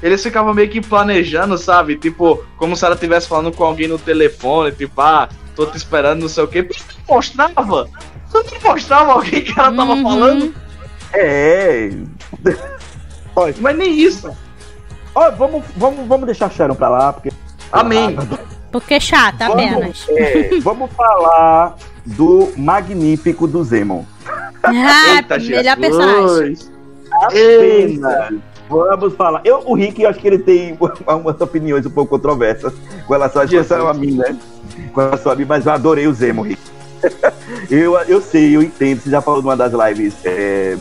Eles 0.03 0.23
ficavam 0.23 0.55
meio 0.55 0.71
que 0.71 0.81
planejando, 0.81 1.59
sabe? 1.59 1.97
Tipo, 1.97 2.43
como 2.57 2.75
se 2.75 2.85
ela 2.85 2.95
estivesse 2.95 3.29
falando 3.29 3.53
com 3.53 3.65
alguém 3.65 3.87
no 3.87 3.99
telefone, 3.99 4.73
tipo, 4.73 4.99
ah, 5.01 5.29
tô 5.55 5.67
te 5.67 5.77
esperando, 5.77 6.21
não 6.23 6.29
sei 6.29 6.43
o 6.45 6.49
quê. 6.49 6.67
Mas 7.07 7.31
mostrava! 8.33 8.59
Não 8.63 8.71
mostrava 8.73 9.13
alguém 9.13 9.43
que 9.43 9.59
ela 9.59 9.73
tava 9.73 9.93
Uhum. 9.93 10.03
falando, 10.03 10.55
É. 11.13 11.91
mas 13.61 13.77
nem 13.77 13.93
isso. 13.99 14.31
Ó, 15.15 15.31
vamos, 15.33 15.65
vamos, 15.77 16.07
vamos 16.07 16.27
deixar 16.27 16.51
Sharon 16.51 16.75
pra 16.75 16.89
lá, 16.89 17.13
porque. 17.13 17.31
Amém. 17.73 18.17
Porque 18.71 18.95
é 18.95 19.01
chata 19.01 19.47
apenas. 19.47 20.07
Vamos, 20.07 20.09
é, 20.11 20.61
vamos 20.61 20.91
falar 20.93 21.77
do 22.07 22.53
magnífico 22.57 23.47
do 23.49 23.65
Zemon. 23.65 24.05
Ah, 24.63 25.17
Eita, 25.17 25.39
melhor 25.39 25.63
Jesus. 25.63 25.77
personagem. 25.77 26.57
Eita. 27.33 28.09
Apenas. 28.09 28.41
Vamos 28.69 29.15
falar. 29.17 29.41
Eu, 29.45 29.63
o 29.67 29.75
Rick, 29.75 30.01
eu 30.01 30.09
acho 30.09 30.21
que 30.21 30.29
ele 30.29 30.39
tem 30.39 30.79
umas 31.09 31.41
opiniões 31.41 31.85
um 31.85 31.91
pouco 31.91 32.11
controversas 32.11 32.73
com 33.05 33.13
relação 33.13 33.43
a, 33.43 33.91
a 33.91 33.95
mim, 33.95 34.13
né? 34.13 34.37
Com 34.93 35.01
relação 35.01 35.33
a 35.33 35.35
mim, 35.35 35.45
mas 35.45 35.67
eu 35.67 35.73
adorei 35.73 36.07
o 36.07 36.13
Zemo, 36.15 36.43
Rick. 36.43 36.61
eu, 37.71 37.97
eu 38.09 38.21
sei, 38.21 38.57
eu 38.57 38.63
entendo. 38.63 39.01
Você 39.01 39.11
já 39.11 39.21
falou 39.23 39.43
numa 39.43 39.57
das 39.57 39.73
lives 39.73 40.15
é, 40.25 40.77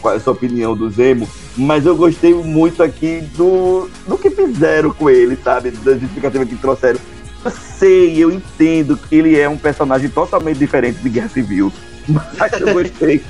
qual 0.00 0.14
é 0.14 0.16
a 0.16 0.20
sua 0.20 0.32
opinião 0.32 0.76
do 0.76 0.88
Zemo, 0.90 1.28
mas 1.56 1.86
eu 1.86 1.96
gostei 1.96 2.34
muito 2.34 2.82
aqui 2.82 3.20
do, 3.36 3.88
do 4.06 4.18
que 4.18 4.30
fizeram 4.30 4.90
com 4.90 5.08
ele, 5.08 5.38
sabe? 5.42 5.70
Da 5.70 5.92
justificativa 5.92 6.44
que 6.44 6.56
trouxeram. 6.56 6.98
Eu 7.44 7.50
sei, 7.50 8.22
eu 8.22 8.30
entendo 8.30 8.96
que 8.96 9.14
ele 9.16 9.38
é 9.38 9.48
um 9.48 9.58
personagem 9.58 10.08
totalmente 10.08 10.58
diferente 10.58 10.98
de 11.00 11.08
Guerra 11.08 11.28
Civil, 11.28 11.72
mas 12.38 12.52
eu 12.60 12.72
gostei. 12.72 13.22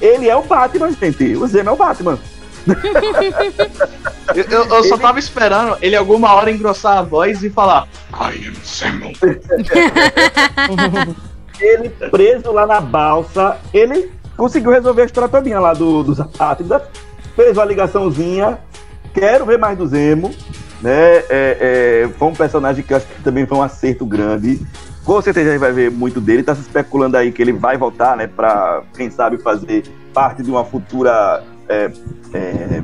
Ele 0.00 0.28
é 0.28 0.36
o 0.36 0.42
Batman, 0.42 0.90
gente. 0.92 1.36
O 1.36 1.46
Zemo 1.46 1.70
é 1.70 1.72
o 1.72 1.76
Batman. 1.76 2.18
Eu, 4.34 4.42
eu- 4.44 4.64
eu 4.64 4.84
só 4.84 4.96
tava 4.96 5.18
esperando 5.18 5.76
ele 5.82 5.94
alguma 5.94 6.32
hora 6.32 6.50
engrossar 6.50 6.96
a 6.96 7.02
voz 7.02 7.44
e 7.44 7.50
falar 7.50 7.86
I 8.12 8.48
am 8.48 8.54
Samuel. 8.64 9.12
ele 11.60 11.88
preso 12.10 12.50
lá 12.52 12.66
na 12.66 12.80
balsa, 12.80 13.56
ele 13.72 14.10
conseguiu 14.36 14.70
resolver 14.72 15.02
a 15.02 15.04
história 15.04 15.28
todinha 15.28 15.60
lá 15.60 15.72
do, 15.72 16.02
dos 16.02 16.20
apátridas, 16.20 16.82
fez 17.36 17.56
uma 17.56 17.64
ligaçãozinha, 17.64 18.58
quero 19.12 19.44
ver 19.46 19.58
mais 19.58 19.76
do 19.78 19.86
Zemo, 19.86 20.30
né? 20.82 21.18
É, 21.18 21.24
é, 21.30 22.08
foi 22.18 22.28
um 22.28 22.34
personagem 22.34 22.82
que 22.84 22.92
eu 22.92 22.96
acho 22.96 23.06
que 23.06 23.22
também 23.22 23.46
foi 23.46 23.56
um 23.58 23.62
acerto 23.62 24.04
grande. 24.04 24.60
Com 25.04 25.20
certeza 25.20 25.50
a 25.50 25.52
gente 25.52 25.60
vai 25.60 25.72
ver 25.72 25.90
muito 25.90 26.20
dele, 26.20 26.42
tá 26.42 26.54
se 26.54 26.62
especulando 26.62 27.16
aí 27.16 27.30
que 27.30 27.40
ele 27.42 27.52
vai 27.52 27.76
voltar, 27.76 28.16
né, 28.16 28.26
pra, 28.26 28.82
quem 28.96 29.10
sabe, 29.10 29.36
fazer 29.38 29.84
parte 30.12 30.42
de 30.42 30.50
uma 30.50 30.64
futura. 30.64 31.42
É, 31.68 31.90
é, 32.34 32.82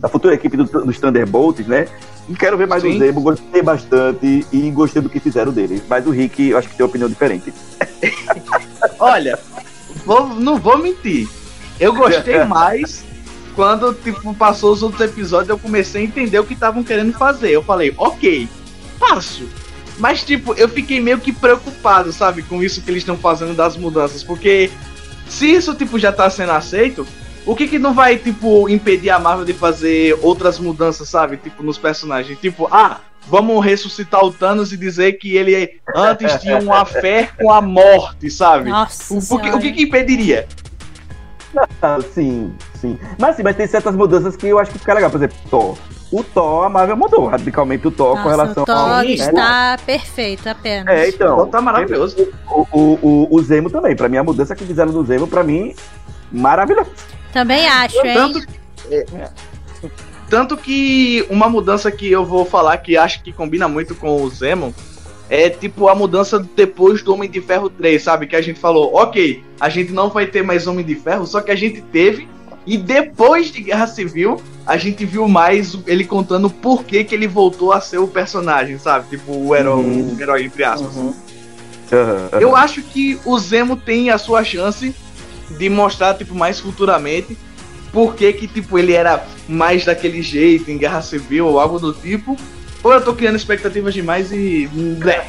da 0.00 0.08
futura 0.08 0.34
equipe 0.34 0.56
do- 0.56 0.64
dos 0.64 1.00
Thunderbolts, 1.00 1.66
né? 1.66 1.86
E 2.28 2.34
quero 2.34 2.56
ver 2.58 2.66
mais 2.66 2.82
Sim. 2.82 2.92
do 2.92 2.98
Zemo, 2.98 3.20
gostei 3.20 3.62
bastante 3.62 4.44
e 4.52 4.70
gostei 4.70 5.00
do 5.00 5.08
que 5.08 5.20
fizeram 5.20 5.52
dele. 5.52 5.82
Mas 5.88 6.06
o 6.06 6.10
Rick, 6.10 6.48
eu 6.50 6.58
acho 6.58 6.68
que 6.68 6.74
tem 6.76 6.84
uma 6.84 6.88
opinião 6.90 7.08
diferente. 7.08 7.52
Olha, 8.98 9.38
vou- 10.04 10.28
não 10.28 10.58
vou 10.58 10.78
mentir. 10.78 11.28
Eu 11.78 11.94
gostei 11.94 12.42
mais 12.44 13.04
quando 13.54 13.94
tipo, 13.94 14.34
passou 14.34 14.72
os 14.72 14.82
outros 14.82 15.00
episódios 15.00 15.48
eu 15.48 15.58
comecei 15.58 16.02
a 16.02 16.04
entender 16.04 16.38
o 16.38 16.44
que 16.44 16.54
estavam 16.54 16.82
querendo 16.82 17.12
fazer. 17.16 17.50
Eu 17.50 17.62
falei, 17.62 17.94
ok, 17.96 18.48
passo. 18.98 19.48
Mas, 19.98 20.22
tipo, 20.22 20.52
eu 20.54 20.68
fiquei 20.68 21.00
meio 21.00 21.18
que 21.18 21.32
preocupado, 21.32 22.12
sabe, 22.12 22.42
com 22.42 22.62
isso 22.62 22.82
que 22.82 22.90
eles 22.90 23.00
estão 23.02 23.16
fazendo 23.16 23.54
das 23.54 23.76
mudanças. 23.78 24.22
Porque 24.22 24.70
se 25.26 25.46
isso, 25.50 25.74
tipo, 25.74 25.98
já 25.98 26.12
tá 26.12 26.28
sendo 26.28 26.52
aceito, 26.52 27.06
o 27.46 27.54
que 27.54 27.68
que 27.68 27.78
não 27.78 27.94
vai, 27.94 28.18
tipo, 28.18 28.68
impedir 28.68 29.10
a 29.10 29.18
Marvel 29.20 29.44
de 29.44 29.52
fazer 29.52 30.18
outras 30.20 30.58
mudanças, 30.58 31.08
sabe? 31.08 31.36
Tipo, 31.36 31.62
nos 31.62 31.78
personagens. 31.78 32.38
Tipo, 32.40 32.68
ah, 32.72 32.98
vamos 33.28 33.64
ressuscitar 33.64 34.24
o 34.24 34.32
Thanos 34.32 34.72
e 34.72 34.76
dizer 34.76 35.12
que 35.12 35.36
ele 35.36 35.80
antes 35.94 36.34
tinha 36.42 36.58
uma 36.58 36.84
fé 36.84 37.30
com 37.40 37.52
a 37.52 37.62
morte, 37.62 38.28
sabe? 38.30 38.68
Nossa 38.68 39.14
O, 39.14 39.18
o 39.18 39.38
que, 39.40 39.50
o 39.50 39.58
que 39.60 39.72
que 39.72 39.82
impediria? 39.84 40.48
Ah, 41.80 41.98
sim, 42.12 42.52
sim. 42.74 42.98
Mas 43.18 43.36
sim, 43.36 43.42
mas 43.42 43.56
tem 43.56 43.66
certas 43.66 43.94
mudanças 43.94 44.36
que 44.36 44.46
eu 44.46 44.58
acho 44.58 44.72
que 44.72 44.78
fica 44.80 44.92
legal. 44.92 45.10
Por 45.10 45.18
exemplo, 45.18 45.36
Thor. 45.48 45.78
O 46.10 46.22
Thor, 46.22 46.64
a 46.64 46.68
Marvel 46.68 46.96
mudou 46.96 47.26
radicalmente 47.26 47.86
o 47.86 47.90
Thor 47.90 48.10
com 48.10 48.28
Nossa, 48.28 48.30
relação 48.30 48.62
o 48.64 48.66
Thor 48.66 48.76
ao. 48.76 49.04
está 49.04 49.76
perfeito 49.86 50.48
apenas. 50.48 50.94
É, 50.94 51.08
então. 51.08 51.46
Tá 51.46 51.60
maravilhoso. 51.60 52.28
O, 52.48 52.66
o, 52.72 52.98
o, 53.02 53.28
o 53.30 53.42
Zemo 53.42 53.70
também. 53.70 53.96
Pra 53.96 54.08
mim, 54.08 54.16
a 54.16 54.24
mudança 54.24 54.54
que 54.54 54.64
fizeram 54.64 54.92
do 54.92 55.04
Zemo, 55.04 55.26
pra 55.26 55.42
mim, 55.42 55.74
maravilhoso. 56.30 56.90
Também 57.36 57.66
acho, 57.68 57.98
hein? 58.06 58.14
Tanto, 58.14 58.46
é, 58.90 59.06
tanto 60.30 60.56
que 60.56 61.26
uma 61.28 61.50
mudança 61.50 61.90
que 61.92 62.10
eu 62.10 62.24
vou 62.24 62.46
falar 62.46 62.78
que 62.78 62.96
acho 62.96 63.22
que 63.22 63.30
combina 63.30 63.68
muito 63.68 63.94
com 63.94 64.22
o 64.22 64.30
Zemo 64.30 64.74
é 65.28 65.50
tipo 65.50 65.86
a 65.88 65.94
mudança 65.94 66.38
depois 66.56 67.02
do 67.02 67.12
Homem 67.12 67.28
de 67.28 67.42
Ferro 67.42 67.68
3, 67.68 68.02
sabe? 68.02 68.26
Que 68.26 68.36
a 68.36 68.40
gente 68.40 68.58
falou, 68.58 68.94
ok, 68.94 69.44
a 69.60 69.68
gente 69.68 69.92
não 69.92 70.08
vai 70.08 70.24
ter 70.24 70.42
mais 70.42 70.66
Homem 70.66 70.82
de 70.82 70.94
Ferro, 70.94 71.26
só 71.26 71.42
que 71.42 71.50
a 71.50 71.54
gente 71.56 71.82
teve. 71.82 72.26
E 72.66 72.78
depois 72.78 73.52
de 73.52 73.60
Guerra 73.60 73.86
Civil, 73.86 74.40
a 74.64 74.78
gente 74.78 75.04
viu 75.04 75.28
mais 75.28 75.76
ele 75.86 76.04
contando 76.06 76.48
por 76.48 76.84
que, 76.84 77.04
que 77.04 77.14
ele 77.14 77.28
voltou 77.28 77.70
a 77.70 77.82
ser 77.82 77.98
o 77.98 78.08
personagem, 78.08 78.78
sabe? 78.78 79.10
Tipo, 79.10 79.30
o 79.32 79.54
herói, 79.54 79.84
Uhum. 79.84 80.16
o 80.16 80.22
herói 80.22 80.44
entre 80.44 80.64
aspas. 80.64 80.96
Uhum. 80.96 81.14
Aham. 81.92 82.28
Eu 82.40 82.56
acho 82.56 82.80
que 82.82 83.20
o 83.26 83.38
Zemo 83.38 83.76
tem 83.76 84.08
a 84.08 84.16
sua 84.16 84.42
chance 84.42 84.94
de 85.50 85.68
mostrar, 85.68 86.14
tipo, 86.14 86.34
mais 86.34 86.58
futuramente 86.60 87.36
por 87.92 88.14
que 88.14 88.32
que, 88.32 88.46
tipo, 88.46 88.78
ele 88.78 88.92
era 88.92 89.24
mais 89.48 89.84
daquele 89.84 90.20
jeito 90.22 90.70
em 90.70 90.76
Guerra 90.78 91.00
Civil 91.02 91.46
ou 91.46 91.58
algo 91.60 91.78
do 91.78 91.92
tipo. 91.92 92.36
Ou 92.84 92.92
eu 92.92 93.00
tô 93.00 93.14
criando 93.14 93.34
expectativas 93.36 93.92
demais 93.94 94.30
e... 94.30 94.68
né, 94.72 95.24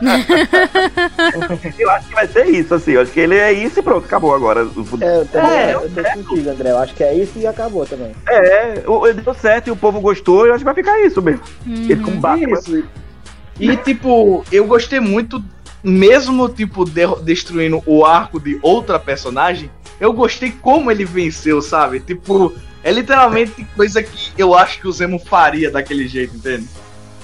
Eu 1.78 1.90
acho 1.90 2.08
que 2.08 2.14
vai 2.14 2.26
ser 2.28 2.46
isso, 2.46 2.74
assim. 2.74 2.92
Eu 2.92 3.00
acho 3.02 3.10
que 3.12 3.20
ele 3.20 3.34
é 3.36 3.52
isso 3.52 3.80
e 3.80 3.82
pronto, 3.82 4.04
acabou 4.04 4.34
agora. 4.34 4.64
O- 4.64 4.86
É, 5.00 5.18
eu, 5.20 5.26
também, 5.26 5.50
É, 5.50 5.74
eu 5.74 5.90
tô 5.90 6.02
contigo, 6.24 6.50
André. 6.50 6.70
Eu 6.70 6.78
acho 6.78 6.94
que 6.94 7.02
é 7.02 7.14
isso 7.14 7.32
e 7.38 7.46
acabou 7.46 7.84
também. 7.86 8.12
É, 8.28 8.82
o- 8.86 9.06
ele 9.06 9.20
deu 9.22 9.34
certo 9.34 9.68
e 9.68 9.70
o 9.70 9.76
povo 9.76 10.00
gostou, 10.00 10.46
eu 10.46 10.52
acho 10.52 10.60
que 10.60 10.64
vai 10.64 10.74
ficar 10.74 11.00
isso 11.04 11.20
mesmo. 11.20 11.42
Ele 11.66 11.94
Uhum. 11.94 12.02
como 12.02 12.20
Batman. 12.20 12.58
Isso. 12.58 12.84
E, 13.58 13.76
tipo, 13.78 14.44
eu 14.52 14.64
gostei 14.66 15.00
muito, 15.00 15.42
mesmo, 15.84 16.48
tipo, 16.48 16.84
de- 16.84 17.22
destruindo 17.22 17.82
o 17.86 18.04
arco 18.04 18.40
de 18.40 18.58
outra 18.62 18.98
personagem, 18.98 19.70
eu 20.00 20.12
gostei 20.12 20.50
como 20.50 20.90
ele 20.90 21.04
venceu, 21.04 21.60
sabe? 21.62 22.00
Tipo, 22.00 22.52
é 22.82 22.90
literalmente 22.90 23.66
coisa 23.76 24.02
que 24.02 24.32
eu 24.36 24.54
acho 24.54 24.80
que 24.80 24.88
o 24.88 24.92
Zemo 24.92 25.18
faria 25.18 25.70
daquele 25.70 26.08
jeito, 26.08 26.34
entende? 26.36 26.66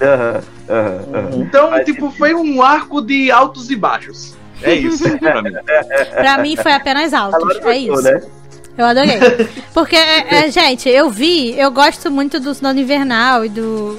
Aham, 0.00 0.40
aham, 0.68 1.04
aham. 1.14 1.30
Uhum. 1.34 1.42
Então, 1.42 1.70
Faz 1.70 1.84
tipo, 1.84 2.11
foi 2.12 2.34
um 2.34 2.62
arco 2.62 3.00
de 3.00 3.30
altos 3.30 3.70
e 3.70 3.76
baixos. 3.76 4.34
É 4.62 4.74
isso, 4.74 5.04
pra 5.18 5.42
mim. 5.42 5.52
Pra 6.14 6.38
mim 6.38 6.56
foi 6.56 6.72
apenas 6.72 7.12
altos. 7.14 7.34
Agora 7.42 7.74
É 7.74 7.78
isso. 7.78 8.02
né? 8.02 8.20
Eu 8.78 8.84
adorei. 8.86 9.18
Porque, 9.74 9.96
é, 9.96 10.46
é, 10.46 10.50
gente, 10.50 10.88
eu 10.88 11.11
vi, 11.11 11.58
eu 11.58 11.70
gosto 11.70 12.11
muito 12.11 12.38
do 12.40 12.54
Sono 12.54 12.78
Invernal 12.78 13.44
e 13.44 13.48
do. 13.48 13.98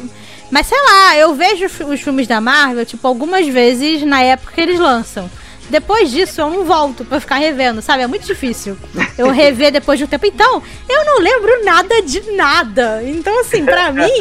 Mas 0.52 0.68
sei 0.68 0.78
lá, 0.84 1.18
eu 1.18 1.34
vejo 1.34 1.66
os 1.66 1.72
fi- 1.72 1.84
os 1.86 2.02
filmes 2.02 2.28
da 2.28 2.40
Marvel, 2.42 2.86
tipo, 2.86 3.08
algumas 3.08 3.48
vezes 3.48 4.04
na 4.04 4.22
época 4.22 4.52
que 4.54 4.62
eles 4.62 4.80
lançam. 4.80 5.30
Depois 5.70 6.12
disso, 6.12 6.42
eu 6.42 6.50
não 6.50 6.66
volto 6.66 7.06
pra 7.06 7.22
ficar 7.22 7.36
revendo, 7.38 7.82
sabe? 7.82 8.04
É 8.04 8.08
muito 8.08 8.26
difícil 8.26 8.78
eu 9.18 9.30
rever 9.32 9.72
depois 9.72 9.98
de 9.98 10.04
um 10.04 10.08
tempo. 10.08 10.26
Então, 10.26 10.62
eu 10.90 11.06
não 11.06 11.20
lembro 11.20 11.64
nada 11.64 12.02
de 12.02 12.20
nada. 12.34 13.02
Então, 13.06 13.40
assim, 13.40 13.64
pra 13.64 13.90
mim, 13.92 14.12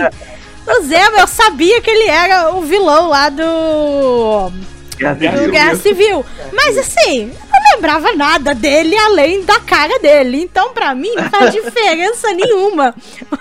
o 0.68 0.82
Zemo, 0.82 1.16
eu 1.16 1.26
sabia 1.26 1.80
que 1.80 1.90
ele 1.90 2.08
era 2.08 2.54
o 2.54 2.62
vilão 2.62 3.08
lá 3.08 3.28
do. 3.28 4.52
Guerra 4.96 5.16
Civil. 5.16 5.50
Guerra 5.50 5.76
Civil. 5.76 6.26
Mas 6.52 6.78
assim, 6.78 7.32
lembrava 7.80 8.14
nada 8.14 8.54
dele 8.54 8.94
além 8.94 9.42
da 9.42 9.58
cara 9.60 9.98
dele. 10.00 10.42
Então, 10.42 10.74
pra 10.74 10.94
mim, 10.94 11.14
não 11.16 11.30
faz 11.30 11.50
diferença 11.54 12.30
nenhuma 12.32 12.94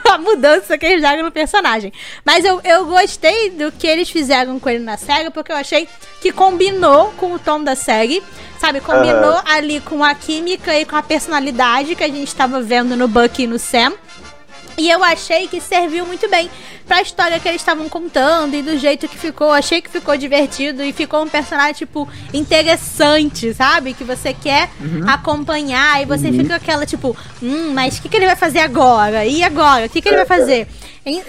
a 0.09 0.17
mudança 0.17 0.77
que 0.77 0.85
eles 0.85 1.01
deram 1.01 1.23
no 1.23 1.31
personagem. 1.31 1.91
Mas 2.23 2.45
eu, 2.45 2.61
eu 2.63 2.85
gostei 2.85 3.49
do 3.49 3.69
que 3.69 3.85
eles 3.85 4.09
fizeram 4.09 4.57
com 4.57 4.69
ele 4.69 4.83
na 4.83 4.97
série, 4.97 5.29
porque 5.29 5.51
eu 5.51 5.57
achei 5.57 5.87
que 6.21 6.31
combinou 6.31 7.13
com 7.17 7.33
o 7.33 7.39
tom 7.39 7.61
da 7.61 7.75
série. 7.75 8.23
Sabe, 8.57 8.81
combinou 8.81 9.37
Aham. 9.37 9.43
ali 9.45 9.79
com 9.81 10.03
a 10.03 10.13
química 10.13 10.77
e 10.77 10.85
com 10.85 10.95
a 10.95 11.03
personalidade 11.03 11.95
que 11.95 12.03
a 12.03 12.07
gente 12.07 12.33
tava 12.33 12.61
vendo 12.61 12.95
no 12.95 13.07
Bucky 13.07 13.43
e 13.43 13.47
no 13.47 13.59
Sam. 13.59 13.93
E 14.79 14.89
eu 14.89 15.03
achei 15.03 15.45
que 15.47 15.59
serviu 15.59 16.05
muito 16.05 16.29
bem 16.29 16.49
pra 16.87 17.01
história 17.01 17.37
que 17.39 17.47
eles 17.47 17.59
estavam 17.61 17.89
contando 17.89 18.55
e 18.55 18.61
do 18.61 18.77
jeito 18.77 19.07
que 19.09 19.17
ficou. 19.17 19.51
Achei 19.51 19.81
que 19.81 19.89
ficou 19.89 20.15
divertido 20.15 20.81
e 20.81 20.93
ficou 20.93 21.21
um 21.21 21.27
personagem, 21.27 21.73
tipo, 21.73 22.07
interessante, 22.33 23.53
sabe? 23.53 23.93
Que 23.93 24.03
você 24.05 24.33
quer 24.33 24.69
acompanhar 25.07 26.01
e 26.01 26.05
você 26.05 26.31
fica 26.31 26.55
aquela, 26.55 26.85
tipo, 26.85 27.15
hum, 27.43 27.73
mas 27.73 27.97
o 27.97 28.01
que, 28.01 28.09
que 28.09 28.15
ele 28.15 28.25
vai 28.25 28.35
fazer 28.37 28.59
agora? 28.59 29.25
E 29.25 29.43
agora? 29.43 29.85
O 29.85 29.89
que, 29.89 30.01
que 30.01 30.07
ele 30.07 30.17
vai 30.17 30.25
fazer? 30.25 30.67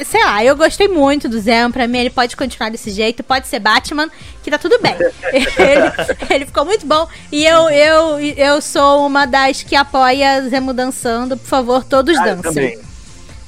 Sei 0.05 0.23
lá, 0.25 0.45
eu 0.45 0.55
gostei 0.57 0.89
muito 0.89 1.29
do 1.29 1.41
Zé. 1.41 1.69
Pra 1.71 1.89
mim, 1.89 1.99
ele 1.99 2.11
pode 2.11 2.37
continuar 2.37 2.71
desse 2.71 2.91
jeito, 2.91 3.23
pode 3.23 3.49
ser 3.49 3.59
Batman, 3.59 4.09
que 4.43 4.51
tá 4.51 4.59
tudo 4.59 4.79
bem. 4.81 4.95
ele, 5.33 6.35
ele 6.35 6.47
ficou 6.47 6.65
muito 6.65 6.87
bom. 6.87 7.09
E 7.33 7.45
eu, 7.45 7.69
eu, 7.71 8.21
eu 8.21 8.61
sou 8.61 9.07
uma 9.07 9.27
das 9.27 9.63
que 9.63 9.75
apoia 9.75 10.49
Zemo 10.49 10.73
dançando. 10.73 11.37
Por 11.37 11.47
favor, 11.47 11.85
todos 11.85 12.17
Ah, 12.19 12.35
dancem. 12.35 12.79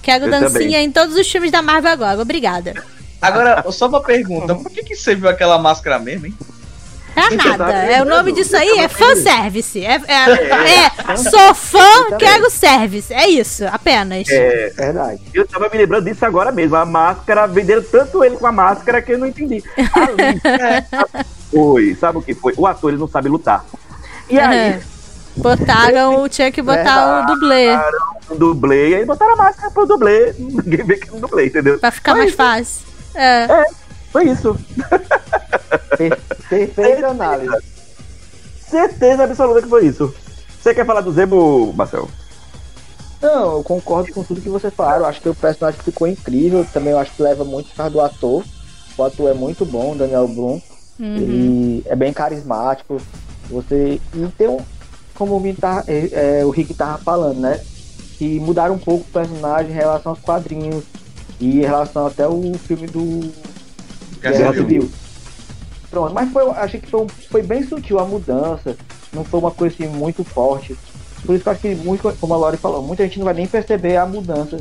Quero 0.03 0.27
Eu 0.27 0.31
dancinha 0.31 0.51
também. 0.51 0.85
em 0.85 0.91
todos 0.91 1.17
os 1.17 1.31
filmes 1.31 1.51
da 1.51 1.63
Marvel 1.63 1.93
agora. 1.93 2.21
Obrigada. 2.21 2.75
Agora, 3.21 3.65
só 3.71 3.87
uma 3.87 4.03
pergunta: 4.03 4.55
por 4.55 4.71
que, 4.71 4.83
que 4.83 4.97
você 4.97 5.15
viu 5.15 5.29
aquela 5.29 5.59
máscara 5.59 5.99
mesmo, 5.99 6.27
hein? 6.27 6.35
É 7.15 7.29
Sim, 7.29 7.37
nada. 7.37 7.73
É 7.73 8.03
o 8.03 8.07
nome 8.07 8.33
disso 8.33 8.57
aí 8.57 8.79
é 8.79 8.89
fanservice. 8.89 9.85
É, 9.85 10.01
é, 10.09 11.13
é, 11.13 11.17
sou 11.17 11.55
fã, 11.55 12.17
quero 12.19 12.51
service. 12.51 13.13
É 13.13 13.29
isso, 13.29 13.65
apenas. 13.67 14.29
É, 14.31 14.71
Verdade. 14.71 15.21
eu 15.35 15.47
tava 15.47 15.69
me 15.69 15.77
lembrando 15.77 16.07
disso 16.07 16.25
agora 16.25 16.51
mesmo. 16.51 16.75
A 16.75 16.87
máscara, 16.87 17.47
venderam 17.47 17.83
tanto 17.83 18.25
ele 18.25 18.37
com 18.37 18.47
a 18.47 18.53
máscara 18.53 19.03
que 19.03 19.13
eu 19.13 19.19
não 19.19 19.27
entendi. 19.27 19.63
Ali, 19.93 20.41
é, 20.43 20.85
foi, 21.51 21.95
sabe 21.97 22.19
o 22.19 22.23
que 22.23 22.35
foi? 22.35 22.55
O 22.57 22.67
ator 22.67 22.91
ele 22.91 22.99
não 22.99 23.09
sabe 23.09 23.29
lutar. 23.29 23.65
E 24.31 24.41
aí. 24.41 24.81
Botaram, 25.37 26.29
tinha 26.29 26.53
que 26.53 26.61
botar 26.63 27.23
o 27.23 27.27
dublê. 27.35 27.71
botaram 27.77 27.99
um 28.31 28.37
dublê, 28.37 28.89
e 28.91 28.95
aí 28.97 29.05
botaram 29.05 29.33
a 29.35 29.37
máscara 29.37 29.71
pro 29.71 29.87
dublê. 29.87 30.35
Ninguém 30.39 30.85
vê 30.85 30.97
que 30.97 31.09
é 31.09 31.13
um 31.13 31.21
dublê, 31.21 31.47
entendeu? 31.47 31.79
Pra 31.79 31.91
ficar 31.91 32.15
mais 32.15 32.35
fácil. 32.35 32.87
É. 33.15 33.65
Foi 34.13 34.25
isso. 34.29 34.57
Per- 35.97 36.19
Perfeita 36.49 37.09
análise. 37.09 37.57
Certeza 38.69 39.25
absoluta 39.25 39.63
que 39.63 39.69
foi 39.69 39.87
isso. 39.87 40.15
Você 40.61 40.75
quer 40.75 40.87
falar 40.87 41.01
do 41.01 41.13
Zemo, 41.13 41.73
Marcel? 41.75 42.09
Não, 43.21 43.57
eu 43.59 43.63
concordo 43.63 44.13
com 44.13 44.23
tudo 44.23 44.41
que 44.41 44.49
vocês 44.49 44.73
falaram. 44.75 45.01
Eu 45.01 45.07
acho 45.07 45.21
que 45.21 45.29
o 45.29 45.35
personagem 45.35 45.81
ficou 45.83 46.07
incrível. 46.09 46.67
Também 46.73 46.93
eu 46.93 46.99
acho 46.99 47.13
que 47.15 47.23
leva 47.23 47.45
muito 47.45 47.69
por 47.71 47.77
causa 47.77 47.91
do 47.91 48.01
ator. 48.01 48.45
O 48.97 49.03
ator 49.05 49.31
é 49.31 49.35
muito 49.35 49.65
bom, 49.65 49.93
o 49.93 49.95
Daniel 49.97 50.27
Blum. 50.29 50.61
Uhum. 51.01 51.17
Ele 51.17 51.83
é 51.87 51.95
bem 51.97 52.13
carismático. 52.13 52.99
Você. 53.51 54.01
E 54.15 54.27
tem 54.37 54.49
um. 54.49 54.59
Como 55.23 55.37
o, 55.37 55.41
Vini 55.41 55.55
tá, 55.55 55.85
é, 55.87 56.41
é, 56.41 56.45
o 56.45 56.51
Rick 56.51 56.75
tava 56.75 56.99
falando, 56.99 57.39
né? 57.39 57.61
Que 58.19 58.41
mudaram 58.41 58.75
um 58.75 58.79
pouco 58.79 59.05
o 59.09 59.13
personagem 59.13 59.71
em 59.71 59.75
relação 59.75 60.11
aos 60.11 60.19
quadrinhos. 60.19 60.83
E 61.39 61.59
em 61.59 61.61
relação 61.61 62.09
até 62.09 62.27
o 62.27 62.55
filme 62.55 62.89
do 62.89 63.33
Guerra 64.21 64.53
Civil. 64.53 64.91
Pronto, 65.89 66.13
mas 66.13 66.29
foi, 66.33 66.51
achei 66.51 66.81
que 66.81 66.91
foi, 66.91 67.07
foi 67.31 67.41
bem 67.41 67.63
sutil 67.63 68.01
a 68.01 68.05
mudança. 68.05 68.77
Não 69.13 69.25
foi 69.25 69.39
uma 69.39 69.53
coisa 69.53 69.77
assim 69.77 69.87
muito 69.87 70.25
forte. 70.25 70.77
Por 71.25 71.37
isso 71.37 71.45
que 71.45 71.49
eu 71.49 71.53
acho 71.53 71.63
que, 71.63 71.73
muito, 71.77 72.13
como 72.19 72.35
a 72.35 72.37
Lori 72.37 72.57
falou, 72.57 72.83
muita 72.83 73.05
gente 73.05 73.21
não 73.21 73.27
vai 73.27 73.35
nem 73.35 73.47
perceber 73.47 73.99
a 73.99 74.05
mudança. 74.05 74.59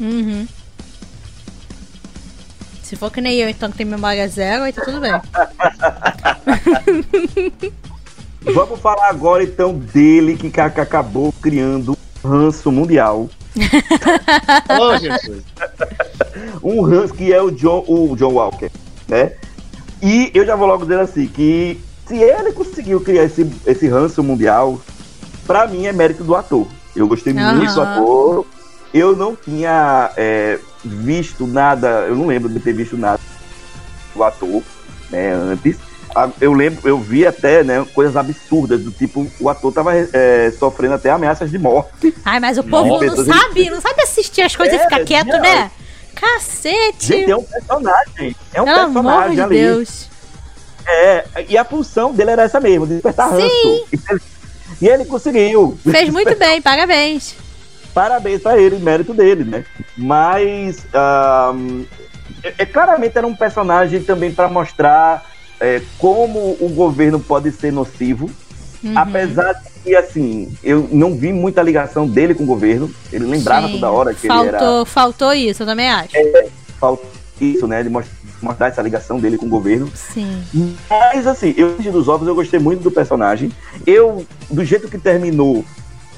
Uhum. 0.00 0.48
Se 2.82 2.96
for 2.96 3.12
que 3.12 3.20
nem 3.20 3.36
eu, 3.36 3.50
então, 3.50 3.70
que 3.70 3.76
tem 3.76 3.84
memória 3.84 4.26
zero, 4.28 4.62
aí 4.62 4.72
tá 4.72 4.82
tudo 4.82 4.98
bem. 4.98 5.12
Vamos 8.52 8.78
falar 8.80 9.08
agora 9.08 9.42
então 9.42 9.74
dele 9.74 10.36
que 10.36 10.50
ca- 10.50 10.70
que 10.70 10.80
acabou 10.80 11.32
criando 11.40 11.96
um 12.24 12.28
ranço 12.28 12.70
mundial. 12.70 13.28
Jesus. 15.00 15.42
Um 16.62 16.82
ranço 16.82 17.14
que 17.14 17.32
é 17.32 17.40
o 17.40 17.50
John, 17.50 17.84
o 17.86 18.16
John 18.16 18.32
Walker, 18.32 18.70
né? 19.06 19.32
E 20.02 20.30
eu 20.34 20.44
já 20.44 20.56
vou 20.56 20.66
logo 20.66 20.82
dizer 20.84 20.98
assim, 20.98 21.26
que 21.26 21.80
se 22.06 22.16
ele 22.16 22.52
conseguiu 22.52 23.00
criar 23.00 23.24
esse, 23.24 23.48
esse 23.66 23.86
ranço 23.88 24.22
mundial, 24.22 24.80
pra 25.46 25.66
mim 25.66 25.86
é 25.86 25.92
mérito 25.92 26.24
do 26.24 26.34
ator. 26.34 26.66
Eu 26.96 27.06
gostei 27.06 27.32
Aham. 27.36 27.56
muito 27.56 27.72
do 27.74 27.80
ator. 27.82 28.46
Eu 28.92 29.14
não 29.16 29.36
tinha 29.36 30.10
é, 30.16 30.58
visto 30.84 31.46
nada, 31.46 32.06
eu 32.08 32.16
não 32.16 32.26
lembro 32.26 32.48
de 32.48 32.58
ter 32.60 32.72
visto 32.72 32.96
nada 32.96 33.20
do 34.14 34.22
ator, 34.24 34.62
né, 35.10 35.32
antes. 35.32 35.76
Eu 36.40 36.52
lembro, 36.52 36.88
eu 36.88 36.98
vi 36.98 37.26
até, 37.26 37.64
né, 37.64 37.84
coisas 37.94 38.16
absurdas, 38.16 38.80
do 38.82 38.90
tipo, 38.92 39.26
o 39.40 39.48
ator 39.48 39.72
tava 39.72 39.92
é, 39.96 40.52
sofrendo 40.58 40.94
até 40.94 41.10
ameaças 41.10 41.50
de 41.50 41.58
morte. 41.58 42.14
Ai, 42.24 42.38
mas 42.38 42.56
o 42.58 42.62
povo 42.64 42.88
não 42.90 42.98
pessoas- 43.00 43.26
sabe, 43.26 43.68
não 43.70 43.80
sabe 43.80 44.00
assistir 44.02 44.42
as 44.42 44.54
coisas 44.54 44.74
e 44.74 44.78
É, 44.78 44.84
ficar 44.84 45.04
quieto, 45.04 45.26
não. 45.28 45.40
né? 45.40 45.70
Cacete! 46.14 47.06
Gente, 47.06 47.30
é 47.30 47.36
um 47.36 47.42
personagem. 47.42 48.36
É 48.52 48.62
um 48.62 48.64
Pelo 48.64 48.78
amor 48.78 48.92
personagem 49.02 49.34
de 49.34 49.40
ali. 49.42 49.56
Deus. 49.58 50.08
É, 50.86 51.24
e 51.48 51.58
a 51.58 51.64
função 51.64 52.12
dele 52.12 52.30
era 52.30 52.42
essa 52.42 52.60
mesmo, 52.60 52.86
despertar 52.86 53.30
ranço. 53.30 53.46
E 53.46 53.84
ele, 54.10 54.20
e 54.82 54.88
ele 54.88 55.04
conseguiu. 55.04 55.76
Fez 55.82 56.08
muito 56.10 56.34
bem, 56.38 56.62
parabéns. 56.62 57.34
Parabéns 57.92 58.40
pra 58.42 58.58
ele, 58.58 58.76
mérito 58.78 59.12
dele, 59.14 59.44
né? 59.44 59.64
Mas 59.96 60.84
ahn, 60.92 61.84
é, 62.42 62.54
é, 62.58 62.66
claramente 62.66 63.16
era 63.16 63.26
um 63.26 63.34
personagem 63.34 64.02
também 64.02 64.32
para 64.32 64.48
mostrar 64.48 65.24
é, 65.64 65.82
como 65.98 66.56
o 66.60 66.68
governo 66.74 67.18
pode 67.18 67.50
ser 67.52 67.72
nocivo. 67.72 68.30
Uhum. 68.82 68.98
Apesar 68.98 69.54
de 69.54 69.70
que, 69.82 69.96
assim, 69.96 70.52
eu 70.62 70.86
não 70.92 71.14
vi 71.16 71.32
muita 71.32 71.62
ligação 71.62 72.06
dele 72.06 72.34
com 72.34 72.44
o 72.44 72.46
governo. 72.46 72.90
Ele 73.10 73.24
lembrava 73.24 73.66
Sim, 73.66 73.74
toda 73.74 73.90
hora 73.90 74.12
que 74.12 74.26
faltou, 74.26 74.46
ele 74.46 74.56
era. 74.56 74.84
Faltou 74.84 75.32
isso, 75.32 75.62
eu 75.62 75.66
também 75.66 75.88
acho. 75.88 76.10
Falta 76.78 77.06
isso, 77.40 77.66
né? 77.66 77.82
De 77.82 77.88
mos- 77.88 78.04
mostrar 78.42 78.68
essa 78.68 78.82
ligação 78.82 79.18
dele 79.18 79.38
com 79.38 79.46
o 79.46 79.48
governo. 79.48 79.90
Sim. 79.94 80.42
Mas 80.88 81.26
assim, 81.26 81.54
eu 81.56 81.76
dos 81.90 82.08
Ovos 82.08 82.28
eu 82.28 82.34
gostei 82.34 82.60
muito 82.60 82.82
do 82.82 82.90
personagem. 82.90 83.50
Eu, 83.86 84.26
do 84.50 84.62
jeito 84.62 84.86
que 84.88 84.98
terminou, 84.98 85.64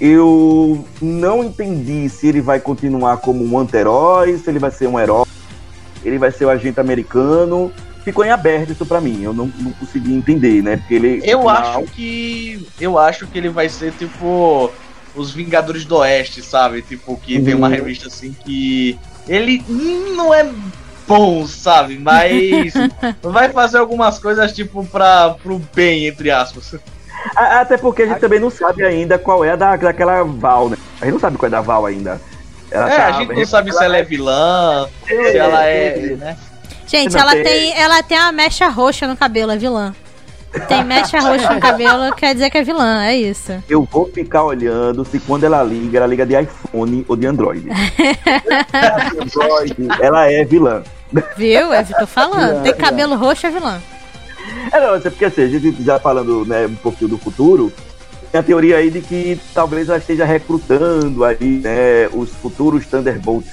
eu 0.01 0.85
não 1.01 1.45
entendi 1.45 2.09
se 2.09 2.27
ele 2.27 2.41
vai 2.41 2.59
continuar 2.59 3.19
como 3.19 3.45
um 3.45 3.59
anti-herói, 3.59 4.39
se 4.39 4.51
ele 4.51 4.59
vai 4.59 4.73
ser 4.73 4.89
um 4.89 4.99
herói, 4.99 5.25
ele 6.05 6.19
vai 6.19 6.33
ser 6.33 6.47
o 6.47 6.51
agente 6.51 6.81
americano. 6.81 7.73
Ficou 8.07 8.25
em 8.25 8.31
aberto 8.31 8.71
isso 8.71 8.87
pra 8.87 9.01
mim. 9.01 9.21
Eu 9.25 9.35
não, 9.35 9.51
não 9.59 9.73
consegui 9.73 10.15
entender, 10.15 10.63
né? 10.63 10.77
Porque 10.77 10.95
ele. 10.95 11.21
Eu 11.25 11.41
no 11.41 11.49
acho 11.49 11.83
que. 11.87 12.65
Eu 12.81 12.97
acho 12.97 13.27
que 13.27 13.37
ele 13.37 13.49
vai 13.49 13.69
ser 13.69 13.91
tipo. 13.95 14.73
Os 15.13 15.33
Vingadores 15.33 15.85
do 15.85 15.97
Oeste, 15.97 16.41
sabe? 16.41 16.83
Tipo, 16.83 17.17
que 17.17 17.41
tem 17.41 17.53
uma 17.55 17.67
Uhum. 17.67 17.73
revista 17.75 18.07
assim 18.07 18.33
que. 18.45 18.97
Ele 19.27 19.65
não 19.69 20.33
é 20.33 20.49
bom, 21.05 21.45
sabe? 21.49 21.99
Mas 21.99 22.75
vai 23.21 23.49
fazer 23.49 23.79
algumas 23.79 24.21
coisas, 24.21 24.53
tipo, 24.53 24.87
pra, 24.87 25.31
pro 25.43 25.61
bem, 25.75 26.07
entre 26.07 26.31
aspas. 26.31 26.77
Até 27.35 27.77
porque 27.77 28.03
a 28.03 28.07
gente 28.07 28.21
também 28.21 28.39
não 28.39 28.51
sabe 28.51 28.85
ainda 28.85 29.19
qual 29.19 29.45
é 29.45 29.51
a 29.51 29.57
da, 29.57 29.75
daquela 29.75 30.23
Val, 30.23 30.69
né? 30.71 30.77
A 31.01 31.07
gente 31.07 31.15
não 31.15 31.21
sabe 31.21 31.37
qual 31.39 31.49
é 31.49 31.51
da 31.51 31.61
Val 31.61 31.87
ainda. 31.87 32.21
Ela 32.71 32.93
É, 32.93 32.97
tá- 32.97 33.07
a 33.09 33.13
gente 33.13 33.35
não 33.35 33.47
sabe 33.47 33.73
se 33.73 33.83
ela 33.83 33.97
é 33.97 34.03
vilã, 34.05 34.89
se 35.09 35.37
ela 35.37 35.65
é. 35.65 36.15
Né? 36.17 36.37
Gente, 36.87 37.13
Não 37.15 37.21
ela 37.21 37.33
tem- 37.33 37.43
tem, 37.45 37.79
ela 37.79 38.03
tem 38.03 38.19
uma 38.19 38.33
mecha 38.33 38.69
roxa 38.69 39.07
no 39.07 39.17
cabelo, 39.17 39.53
é 39.53 39.57
vilã. 39.57 39.95
Tem 40.69 40.83
mecha 40.85 41.21
roxa 41.21 41.53
no 41.53 41.61
cabelo, 41.61 42.15
quer 42.15 42.33
dizer 42.33 42.49
que 42.49 42.57
é 42.57 42.63
vilã, 42.63 43.05
é 43.05 43.15
isso. 43.17 43.53
Eu 43.69 43.87
vou 43.91 44.07
ficar 44.11 44.45
olhando 44.45 45.05
se 45.05 45.19
quando 45.19 45.45
ela 45.45 45.63
liga, 45.63 45.99
ela 45.99 46.07
liga 46.07 46.25
de 46.25 46.41
iPhone 46.41 47.05
ou 47.09 47.17
de 47.17 47.27
Android. 47.27 47.69
Android, 49.21 49.77
ela 50.01 50.31
é 50.31 50.45
vilã. 50.45 50.83
Viu? 51.37 51.73
É 51.73 51.83
o 51.83 51.85
que 51.87 51.93
eu 51.95 51.99
tô 51.99 52.07
falando. 52.07 52.63
Tem 52.63 52.75
cabelo 52.75 53.17
roxo, 53.17 53.47
é 53.47 53.51
vilã. 53.51 53.81
É, 54.73 54.81
não, 54.81 54.95
é 54.95 55.01
porque 55.01 55.25
assim, 55.25 55.43
a 55.43 55.49
gente 55.49 55.83
já 55.83 55.99
falando 55.99 56.45
né, 56.47 56.67
um 56.67 56.75
pouquinho 56.77 57.11
do 57.11 57.19
futuro, 57.19 57.73
tem 58.31 58.41
a 58.41 58.43
teoria 58.43 58.77
aí 58.77 58.91
de 58.91 59.01
que 59.01 59.39
talvez 59.53 59.89
ela 59.89 59.99
esteja 59.99 60.25
recrutando 60.25 61.25
aí, 61.25 61.61
né, 61.63 62.09
os 62.13 62.31
futuros 62.31 62.87
Thunderbolts, 62.87 63.51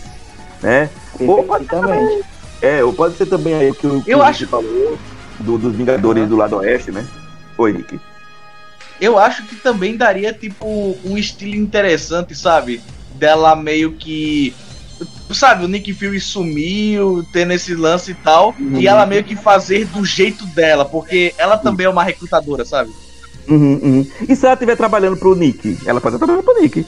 né? 0.62 0.90
Ou 1.20 1.44
pode 1.44 1.66
também. 1.66 2.22
É, 2.64 2.84
ou 2.84 2.94
pode 2.94 3.18
ser 3.18 3.26
também 3.28 3.54
aí 3.54 3.70
o 3.70 3.76
que 3.76 3.86
o 3.86 4.02
que 4.02 4.10
Eu 4.12 4.20
o 4.20 4.24
acho- 4.24 4.48
falou 4.48 4.98
do- 5.40 5.58
dos 5.58 5.76
Vingadores 5.76 6.28
do 6.30 6.36
lado 6.38 6.56
oeste, 6.58 6.92
né? 6.92 7.06
Oi, 7.58 7.72
Rick. 7.74 8.00
Eu 9.02 9.20
acho 9.20 9.44
que 9.48 9.56
também 9.58 9.98
daria, 9.98 10.32
tipo, 10.34 10.98
um 11.04 11.18
estilo 11.18 11.56
interessante, 11.56 12.34
sabe? 12.34 12.82
Dela 13.16 13.56
meio 13.56 13.92
que. 13.94 14.56
Sabe, 15.32 15.66
o 15.66 15.68
Nick 15.68 15.92
Fury 15.94 16.20
sumiu, 16.20 17.26
tendo 17.34 17.52
esse 17.52 17.76
lance 17.76 18.12
e 18.12 18.14
tal, 18.14 18.56
Uhum. 18.60 18.80
e 18.80 18.88
ela 18.88 19.06
meio 19.06 19.24
que 19.24 19.36
fazer 19.36 19.86
do 19.88 20.06
jeito 20.06 20.46
dela, 20.48 20.86
porque 20.86 21.34
ela 21.38 21.58
também 21.58 21.86
é 21.86 21.90
uma 21.90 22.04
recrutadora, 22.04 22.64
sabe? 22.64 22.92
Uhum, 23.50 23.80
uhum. 23.84 24.08
E 24.30 24.36
se 24.36 24.46
ela 24.46 24.54
estiver 24.54 24.78
trabalhando 24.78 25.18
pro 25.18 25.36
Nick? 25.36 25.78
Ela 25.86 26.00
pode 26.00 26.16
estar 26.16 26.26
trabalhando 26.26 26.46
pro 26.46 26.62
Nick. 26.62 26.86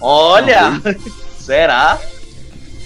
Olha! 0.00 0.82
Será? 1.38 1.98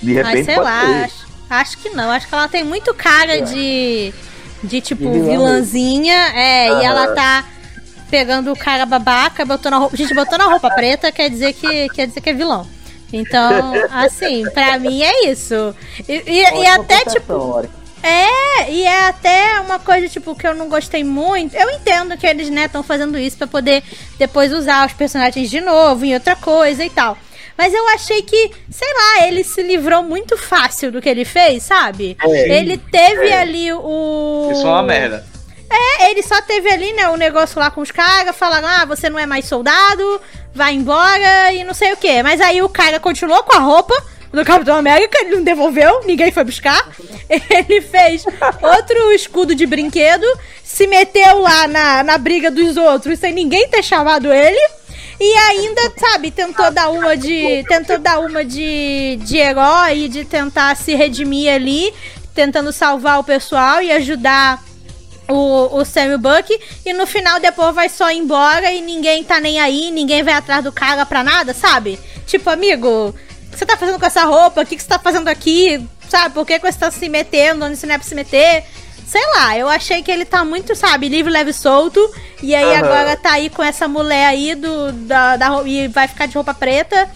De 0.03 0.13
repente 0.13 0.45
sei 0.45 0.55
pode 0.55 0.67
lá, 0.67 0.81
ser. 0.87 1.05
acho, 1.05 1.18
acho 1.49 1.79
que 1.79 1.91
não. 1.91 2.11
Acho 2.11 2.29
que 2.29 2.35
ela 2.35 2.49
tem 2.49 2.65
muito 2.65 2.93
cara 2.95 3.41
de. 3.43 4.13
De 4.63 4.81
tipo, 4.81 5.05
De 5.05 5.21
vilã 5.21 5.31
vilãzinha. 5.31 6.33
É, 6.35 6.67
e 6.67 6.71
Aham. 6.71 6.83
ela 6.85 7.07
tá 7.15 7.45
pegando 8.11 8.51
o 8.53 8.57
cara 8.57 8.85
babaca, 8.87 9.45
botando 9.45 9.75
a 9.75 9.77
roupa. 9.79 9.97
Gente, 9.97 10.15
botando 10.15 10.41
a 10.41 10.47
roupa 10.47 10.71
preta 10.71 11.13
quer 11.13 11.29
dizer 11.31 11.53
que, 11.53 11.89
quer 11.91 12.07
dizer 12.09 12.21
que 12.21 12.31
é 12.31 12.33
vilão. 12.33 12.67
Então, 13.13 13.73
assim, 13.93 14.45
pra 14.53 14.79
mim 14.79 15.03
é 15.03 15.31
isso. 15.31 15.75
E, 16.09 16.23
e- 16.27 16.61
e 16.63 16.67
até, 16.67 17.05
tipo, 17.05 17.63
é, 18.03 18.71
e 18.73 18.83
é 18.85 19.09
até 19.09 19.61
uma 19.61 19.79
coisa, 19.79 20.09
tipo, 20.09 20.35
que 20.35 20.47
eu 20.47 20.55
não 20.55 20.69
gostei 20.69 21.05
muito. 21.05 21.55
Eu 21.55 21.71
entendo 21.71 22.17
que 22.17 22.27
eles, 22.27 22.49
né, 22.51 22.65
estão 22.67 22.83
fazendo 22.83 23.19
isso 23.19 23.37
pra 23.37 23.47
poder 23.47 23.83
depois 24.19 24.53
usar 24.53 24.87
os 24.87 24.93
personagens 24.93 25.49
de 25.51 25.61
novo 25.61 26.05
em 26.05 26.15
outra 26.15 26.35
coisa 26.37 26.85
e 26.85 26.91
tal. 26.91 27.17
Mas 27.59 27.75
eu 27.75 27.89
achei 27.89 28.23
que, 28.23 28.53
sei 28.71 28.89
lá, 28.95 29.27
ele 29.27 29.43
se 29.43 29.61
livrou 29.63 30.01
muito 30.01 30.39
fácil 30.39 30.93
do 30.93 31.03
que 31.03 31.09
ele 31.09 31.25
fez, 31.25 31.65
sabe? 31.65 32.17
É. 32.23 32.57
ele 32.57 32.79
teve 32.79 33.27
É. 33.31 33.41
ali 33.41 33.73
o. 33.73 34.49
Isso 34.53 34.63
é 34.63 34.71
uma 34.71 34.83
merda. 34.85 35.27
É, 35.71 36.11
ele 36.11 36.23
só 36.23 36.41
teve 36.41 36.71
ali, 36.71 36.93
né, 36.95 37.09
o 37.11 37.17
negócio 37.17 37.59
lá 37.59 37.71
com 37.71 37.81
os 37.83 37.91
caras, 37.91 38.35
falaram, 38.35 38.67
ah, 38.67 38.85
você 38.87 39.11
não 39.11 39.19
é 39.19 39.27
mais 39.27 39.45
soldado, 39.45 40.21
vai 40.55 40.73
embora 40.73 41.53
e 41.53 41.63
não 41.65 41.75
sei 41.75 41.93
o 41.93 41.97
que. 41.97 42.23
Mas 42.23 42.41
aí 42.41 42.63
o 42.63 42.69
cara 42.71 42.99
continuou 43.01 43.43
com 43.43 43.55
a 43.55 43.61
roupa 43.61 43.93
do 44.33 44.45
Capitão 44.45 44.77
América, 44.77 45.19
ele 45.21 45.37
não 45.37 45.43
devolveu, 45.45 46.03
ninguém 46.07 46.31
foi 46.31 46.45
buscar. 46.45 46.89
Ele 47.51 47.81
fez 47.83 48.25
outro 48.63 49.13
escudo 49.13 49.55
de 49.55 49.67
brinquedo, 49.67 50.25
se 50.65 50.87
meteu 50.87 51.41
lá 51.41 51.67
na, 51.67 52.03
na 52.03 52.17
briga 52.19 52.51
dos 52.51 52.77
outros 52.77 53.19
sem 53.19 53.33
ninguém 53.33 53.69
ter 53.69 53.83
chamado 53.83 54.33
ele. 54.33 54.59
E 55.21 55.35
ainda, 55.35 55.93
sabe, 55.97 56.31
tentou 56.31 56.71
dar 56.71 56.91
uma 56.91 57.17
de. 57.17 57.65
Tentou 57.69 57.99
dar 57.99 58.21
uma 58.21 58.45
de, 58.45 59.19
de 59.23 59.37
herói, 59.37 60.09
de 60.09 60.25
tentar 60.25 60.77
se 60.77 60.95
redimir 60.95 61.53
ali, 61.53 61.93
tentando 62.35 62.73
salvar 62.73 63.19
o 63.19 63.25
pessoal 63.25 63.83
e 63.83 63.91
ajudar 63.91 64.63
o, 65.29 65.79
o 65.79 65.85
Sam 65.85 66.19
Buck. 66.19 66.59
E 66.87 66.93
no 66.93 67.07
final 67.07 67.41
depois 67.41 67.75
vai 67.75 67.89
só 67.89 68.11
embora 68.11 68.71
e 68.73 68.81
ninguém 68.81 69.25
tá 69.25 69.41
nem 69.41 69.61
aí, 69.61 69.91
ninguém 69.91 70.23
vai 70.23 70.35
atrás 70.35 70.63
do 70.63 70.71
cara 70.71 71.05
pra 71.05 71.25
nada, 71.25 71.53
sabe? 71.53 71.99
Tipo, 72.27 72.51
amigo, 72.51 73.09
o 73.09 73.13
que 73.51 73.59
você 73.59 73.67
tá 73.67 73.77
fazendo 73.77 73.99
com 73.99 74.07
essa 74.07 74.25
roupa? 74.25 74.63
O 74.63 74.67
que, 74.67 74.77
que 74.77 74.83
você 74.83 74.89
tá 74.89 74.99
fazendo 74.99 75.29
aqui? 75.29 75.85
Sabe, 76.09 76.33
por 76.35 76.47
que, 76.47 76.59
que 76.59 76.73
você 76.73 76.79
tá 76.79 76.91
se 76.91 77.09
metendo 77.09 77.65
onde 77.65 77.77
você 77.77 77.87
não 77.87 77.95
é 77.97 77.99
pra 77.99 78.07
se 78.07 78.15
meter? 78.15 78.65
Sei 79.09 79.23
lá, 79.35 79.57
eu 79.57 79.67
achei 79.67 80.03
que 80.03 80.11
ele 80.11 80.27
tá 80.27 80.45
muito, 80.45 80.77
sabe, 80.77 81.09
livre, 81.09 81.33
leve 81.33 81.51
e 81.51 81.55
solto. 81.55 81.99
E 82.43 82.55
aí 82.55 82.75
Aham. 82.75 82.85
agora 82.85 83.17
tá 83.17 83.33
aí 83.33 83.49
com 83.49 83.63
essa 83.63 83.89
mulher 83.89 84.27
aí 84.27 84.55
do, 84.55 84.93
da, 84.93 85.35
da, 85.39 85.63
e 85.65 85.89
vai 85.89 86.07
ficar 86.07 86.27
de 86.27 86.35
roupa 86.35 86.53
preta. 86.53 87.09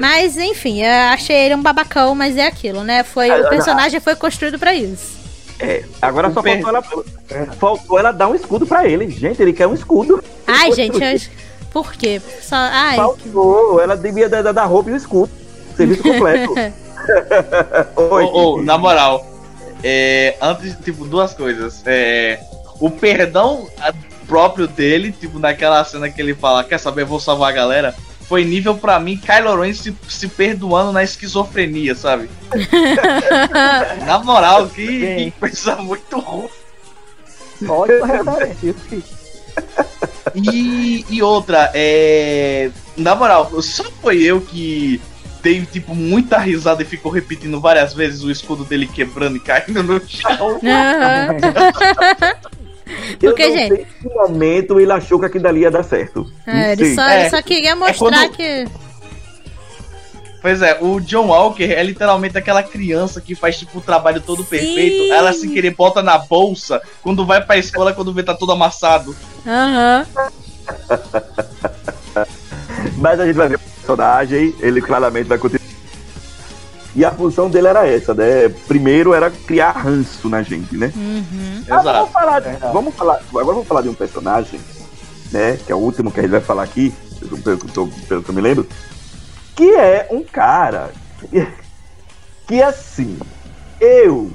Mas, 0.00 0.36
enfim, 0.36 0.84
eu 0.84 0.92
achei 1.12 1.34
ele 1.34 1.56
um 1.56 1.62
babacão, 1.62 2.14
mas 2.14 2.36
é 2.36 2.46
aquilo, 2.46 2.84
né? 2.84 3.02
Foi, 3.02 3.28
o 3.40 3.48
personagem 3.48 3.98
foi 3.98 4.14
construído 4.14 4.56
pra 4.56 4.72
isso. 4.72 5.16
É, 5.58 5.82
agora 6.00 6.30
só 6.30 6.40
faltou 6.40 6.68
ela, 6.68 6.84
faltou 7.58 7.98
ela 7.98 8.12
dar 8.12 8.28
um 8.28 8.34
escudo 8.36 8.64
pra 8.64 8.86
ele. 8.86 9.10
Gente, 9.10 9.42
ele 9.42 9.52
quer 9.52 9.66
um 9.66 9.74
escudo. 9.74 10.22
Ai, 10.46 10.70
gente, 10.70 11.02
eu... 11.02 11.20
por 11.72 11.92
quê? 11.94 12.22
Só... 12.40 12.54
Ai, 12.54 12.94
Faltou, 12.94 13.80
ela 13.80 13.96
devia 13.96 14.28
dar, 14.28 14.52
dar 14.52 14.64
roupa 14.66 14.90
e 14.90 14.92
um 14.92 14.96
escudo. 14.96 15.30
Serviço 15.76 16.04
completo. 16.04 16.54
Oi. 17.96 18.24
Ô, 18.24 18.58
ô, 18.58 18.62
na 18.62 18.78
moral, 18.78 19.35
é, 19.82 20.36
antes, 20.40 20.76
tipo, 20.84 21.04
duas 21.04 21.34
coisas. 21.34 21.82
É, 21.86 22.40
o 22.80 22.90
perdão 22.90 23.68
próprio 24.26 24.66
dele, 24.66 25.12
tipo, 25.12 25.38
naquela 25.38 25.84
cena 25.84 26.10
que 26.10 26.20
ele 26.20 26.34
fala, 26.34 26.64
quer 26.64 26.78
saber, 26.78 27.04
vou 27.04 27.20
salvar 27.20 27.50
a 27.50 27.54
galera, 27.54 27.94
foi 28.28 28.44
nível 28.44 28.74
pra 28.74 28.98
mim 28.98 29.16
Kylo 29.16 29.60
Ren 29.60 29.72
se, 29.72 29.96
se 30.08 30.28
perdoando 30.28 30.92
na 30.92 31.04
esquizofrenia, 31.04 31.94
sabe? 31.94 32.28
na 34.04 34.18
moral, 34.18 34.68
que, 34.68 34.84
que 34.84 35.30
coisa 35.38 35.76
muito 35.76 36.18
ruim. 36.18 36.48
Referência. 37.60 38.74
sim. 38.88 39.02
E, 40.34 41.06
e 41.08 41.22
outra, 41.22 41.70
é. 41.72 42.70
Na 42.96 43.14
moral, 43.14 43.62
só 43.62 43.84
foi 44.02 44.22
eu 44.22 44.40
que 44.40 45.00
dei, 45.46 45.64
tipo, 45.64 45.94
muita 45.94 46.38
risada 46.38 46.82
e 46.82 46.84
ficou 46.84 47.12
repetindo 47.12 47.60
várias 47.60 47.94
vezes 47.94 48.24
o 48.24 48.30
escudo 48.32 48.64
dele 48.64 48.88
quebrando 48.88 49.36
e 49.36 49.40
caindo 49.40 49.80
no 49.80 50.00
chão. 50.04 50.58
Aham. 50.66 51.36
Eu 53.22 53.30
Porque, 53.30 53.46
não 53.48 53.56
gente- 53.56 53.68
sei 53.76 53.82
em 53.82 54.08
que 54.08 54.08
momento 54.14 54.80
ele 54.80 54.90
achou 54.92 55.20
que 55.20 55.26
aquilo 55.26 55.44
dali 55.44 55.60
ia 55.60 55.70
dar 55.70 55.84
certo. 55.84 56.28
É, 56.44 56.72
ele, 56.72 56.94
só, 56.96 57.02
É. 57.08 57.20
ele 57.20 57.30
só 57.30 57.40
queria 57.42 57.76
mostrar 57.76 57.96
quando- 58.28 58.32
que. 58.36 58.66
Pois 60.42 60.62
é, 60.62 60.78
o 60.80 61.00
John 61.00 61.26
Walker 61.28 61.64
é 61.72 61.82
literalmente 61.82 62.36
aquela 62.38 62.62
criança 62.62 63.20
que 63.20 63.34
faz, 63.36 63.56
tipo, 63.58 63.78
o 63.78 63.80
trabalho 63.80 64.20
todo 64.20 64.42
Sim. 64.42 64.48
perfeito. 64.50 65.12
Ela 65.12 65.32
sem 65.32 65.50
querer 65.50 65.74
bota 65.74 66.02
na 66.02 66.18
bolsa 66.18 66.80
quando 67.02 67.24
vai 67.24 67.40
pra 67.44 67.56
escola, 67.56 67.92
quando 67.92 68.12
vê 68.12 68.22
tá 68.24 68.34
todo 68.34 68.50
amassado. 68.52 69.14
Aham. 69.46 70.06
Mas 72.96 73.20
a 73.20 73.26
gente 73.26 73.36
vai 73.36 73.48
ver 73.48 73.56
o 73.56 73.58
personagem, 73.58 74.54
ele 74.60 74.80
claramente 74.80 75.26
vai 75.26 75.38
continuar. 75.38 75.64
E 76.94 77.04
a 77.04 77.10
função 77.10 77.50
dele 77.50 77.68
era 77.68 77.86
essa, 77.86 78.14
né? 78.14 78.48
Primeiro 78.66 79.12
era 79.12 79.30
criar 79.30 79.72
ranço 79.72 80.28
na 80.30 80.42
gente, 80.42 80.76
né? 80.76 80.90
Uhum. 80.96 81.62
Ah, 81.68 81.82
vamos 81.82 82.10
falar, 82.10 82.40
de- 82.40 82.56
vamos 82.72 82.94
falar, 82.94 83.20
agora 83.28 83.44
vamos 83.44 83.66
falar 83.68 83.82
de 83.82 83.88
um 83.90 83.94
personagem, 83.94 84.58
né? 85.30 85.58
Que 85.66 85.70
é 85.72 85.74
o 85.74 85.78
último 85.78 86.10
que 86.10 86.20
a 86.20 86.22
gente 86.22 86.32
vai 86.32 86.40
falar 86.40 86.62
aqui, 86.62 86.94
pelo, 87.20 87.38
pelo, 87.38 87.58
que 87.58 87.76
eu 87.78 87.90
pelo 88.08 88.22
que 88.22 88.30
eu 88.30 88.34
me 88.34 88.40
lembro, 88.40 88.66
que 89.54 89.74
é 89.74 90.08
um 90.10 90.22
cara 90.22 90.90
que, 91.30 91.46
que 92.48 92.62
assim, 92.62 93.18
eu 93.78 94.30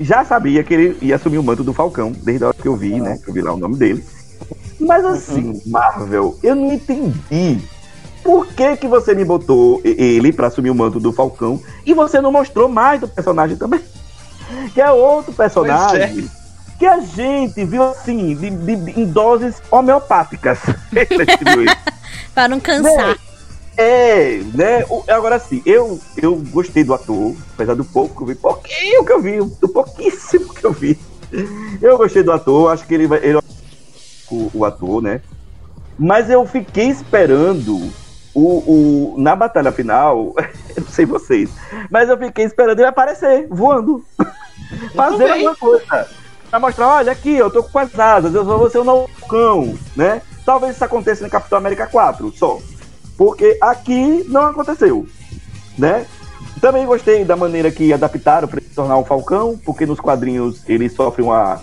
já 0.00 0.24
sabia 0.24 0.64
que 0.64 0.72
ele 0.72 0.98
ia 1.02 1.16
assumir 1.16 1.36
o 1.36 1.42
manto 1.42 1.62
do 1.62 1.74
Falcão, 1.74 2.12
desde 2.12 2.44
a 2.44 2.48
hora 2.48 2.56
que 2.56 2.66
eu 2.68 2.76
vi, 2.76 2.98
né? 2.98 3.18
Que 3.22 3.28
eu 3.28 3.34
vi 3.34 3.42
lá 3.42 3.52
o 3.52 3.58
nome 3.58 3.76
dele. 3.76 4.02
Mas 4.80 5.04
assim, 5.04 5.60
Marvel, 5.66 6.38
eu 6.42 6.54
não 6.54 6.72
entendi. 6.72 7.60
Por 8.22 8.46
que, 8.48 8.76
que 8.76 8.86
você 8.86 9.14
me 9.14 9.24
botou 9.24 9.80
ele 9.84 10.32
pra 10.32 10.48
assumir 10.48 10.70
o 10.70 10.74
manto 10.74 11.00
do 11.00 11.12
Falcão 11.12 11.60
e 11.86 11.94
você 11.94 12.20
não 12.20 12.30
mostrou 12.30 12.68
mais 12.68 13.00
do 13.00 13.08
personagem 13.08 13.56
também? 13.56 13.80
Que 14.74 14.80
é 14.80 14.90
outro 14.90 15.32
personagem 15.32 16.28
que 16.78 16.86
a 16.86 17.00
gente 17.00 17.64
viu 17.64 17.82
assim, 17.82 18.34
de, 18.34 18.50
de- 18.50 19.00
em 19.00 19.04
doses 19.06 19.56
homeopáticas. 19.70 20.58
Pra 22.34 22.48
não 22.48 22.60
cansar. 22.60 23.16
É, 23.76 24.40
né? 24.54 24.84
O- 24.90 25.04
agora 25.08 25.38
sim, 25.38 25.62
eu, 25.64 25.98
eu 26.16 26.36
gostei 26.36 26.84
do 26.84 26.92
ator, 26.92 27.34
apesar 27.54 27.74
do 27.74 27.84
pouco 27.84 28.16
que 28.16 28.22
eu 28.22 28.26
vi, 28.26 28.34
pouquinho 28.34 29.04
que 29.04 29.12
eu 29.12 29.22
vi, 29.22 29.38
do 29.60 29.68
pouquíssimo 29.68 30.52
que 30.52 30.64
eu 30.64 30.72
vi. 30.72 30.98
Eu 31.80 31.96
gostei 31.96 32.22
do 32.22 32.32
ator, 32.32 32.72
acho 32.72 32.86
que 32.86 32.92
ele 32.94 33.06
vai. 33.06 33.18
Ele, 33.20 33.38
é 33.38 33.40
o, 34.30 34.50
o 34.52 34.64
ator, 34.64 35.00
né? 35.02 35.20
Mas 35.98 36.28
eu 36.30 36.44
fiquei 36.46 36.88
esperando 36.88 37.90
o, 38.34 38.40
o, 38.40 39.14
na 39.18 39.34
batalha 39.34 39.72
final, 39.72 40.34
eu 40.76 40.82
não 40.82 40.88
sei 40.90 41.04
vocês, 41.04 41.50
mas 41.90 42.08
eu 42.08 42.16
fiquei 42.16 42.44
esperando 42.44 42.78
ele 42.78 42.88
aparecer 42.88 43.46
voando. 43.50 44.04
Fazer 44.94 45.18
também. 45.18 45.46
alguma 45.46 45.56
coisa. 45.56 46.06
Pra 46.48 46.58
mostrar, 46.58 46.88
olha 46.88 47.12
aqui, 47.12 47.34
eu 47.34 47.50
tô 47.50 47.62
com 47.62 47.78
as 47.78 47.96
asas, 47.98 48.34
eu 48.34 48.44
só 48.44 48.56
vou 48.58 48.68
ser 48.70 48.78
um 48.78 48.84
nocão, 48.84 49.76
né? 49.96 50.20
Talvez 50.44 50.74
isso 50.74 50.84
aconteça 50.84 51.22
no 51.24 51.30
Capitão 51.30 51.58
América 51.58 51.86
4, 51.86 52.32
só. 52.36 52.58
Porque 53.16 53.56
aqui 53.60 54.24
não 54.28 54.46
aconteceu, 54.46 55.06
né? 55.78 56.06
Também 56.60 56.86
gostei 56.86 57.24
da 57.24 57.36
maneira 57.36 57.70
que 57.70 57.92
adaptaram 57.92 58.48
para 58.48 58.58
ele 58.58 58.68
se 58.68 58.74
tornar 58.74 58.96
um 58.96 59.04
falcão, 59.04 59.58
porque 59.64 59.86
nos 59.86 60.00
quadrinhos 60.00 60.62
ele 60.68 60.88
sofre 60.88 61.22
uma 61.22 61.60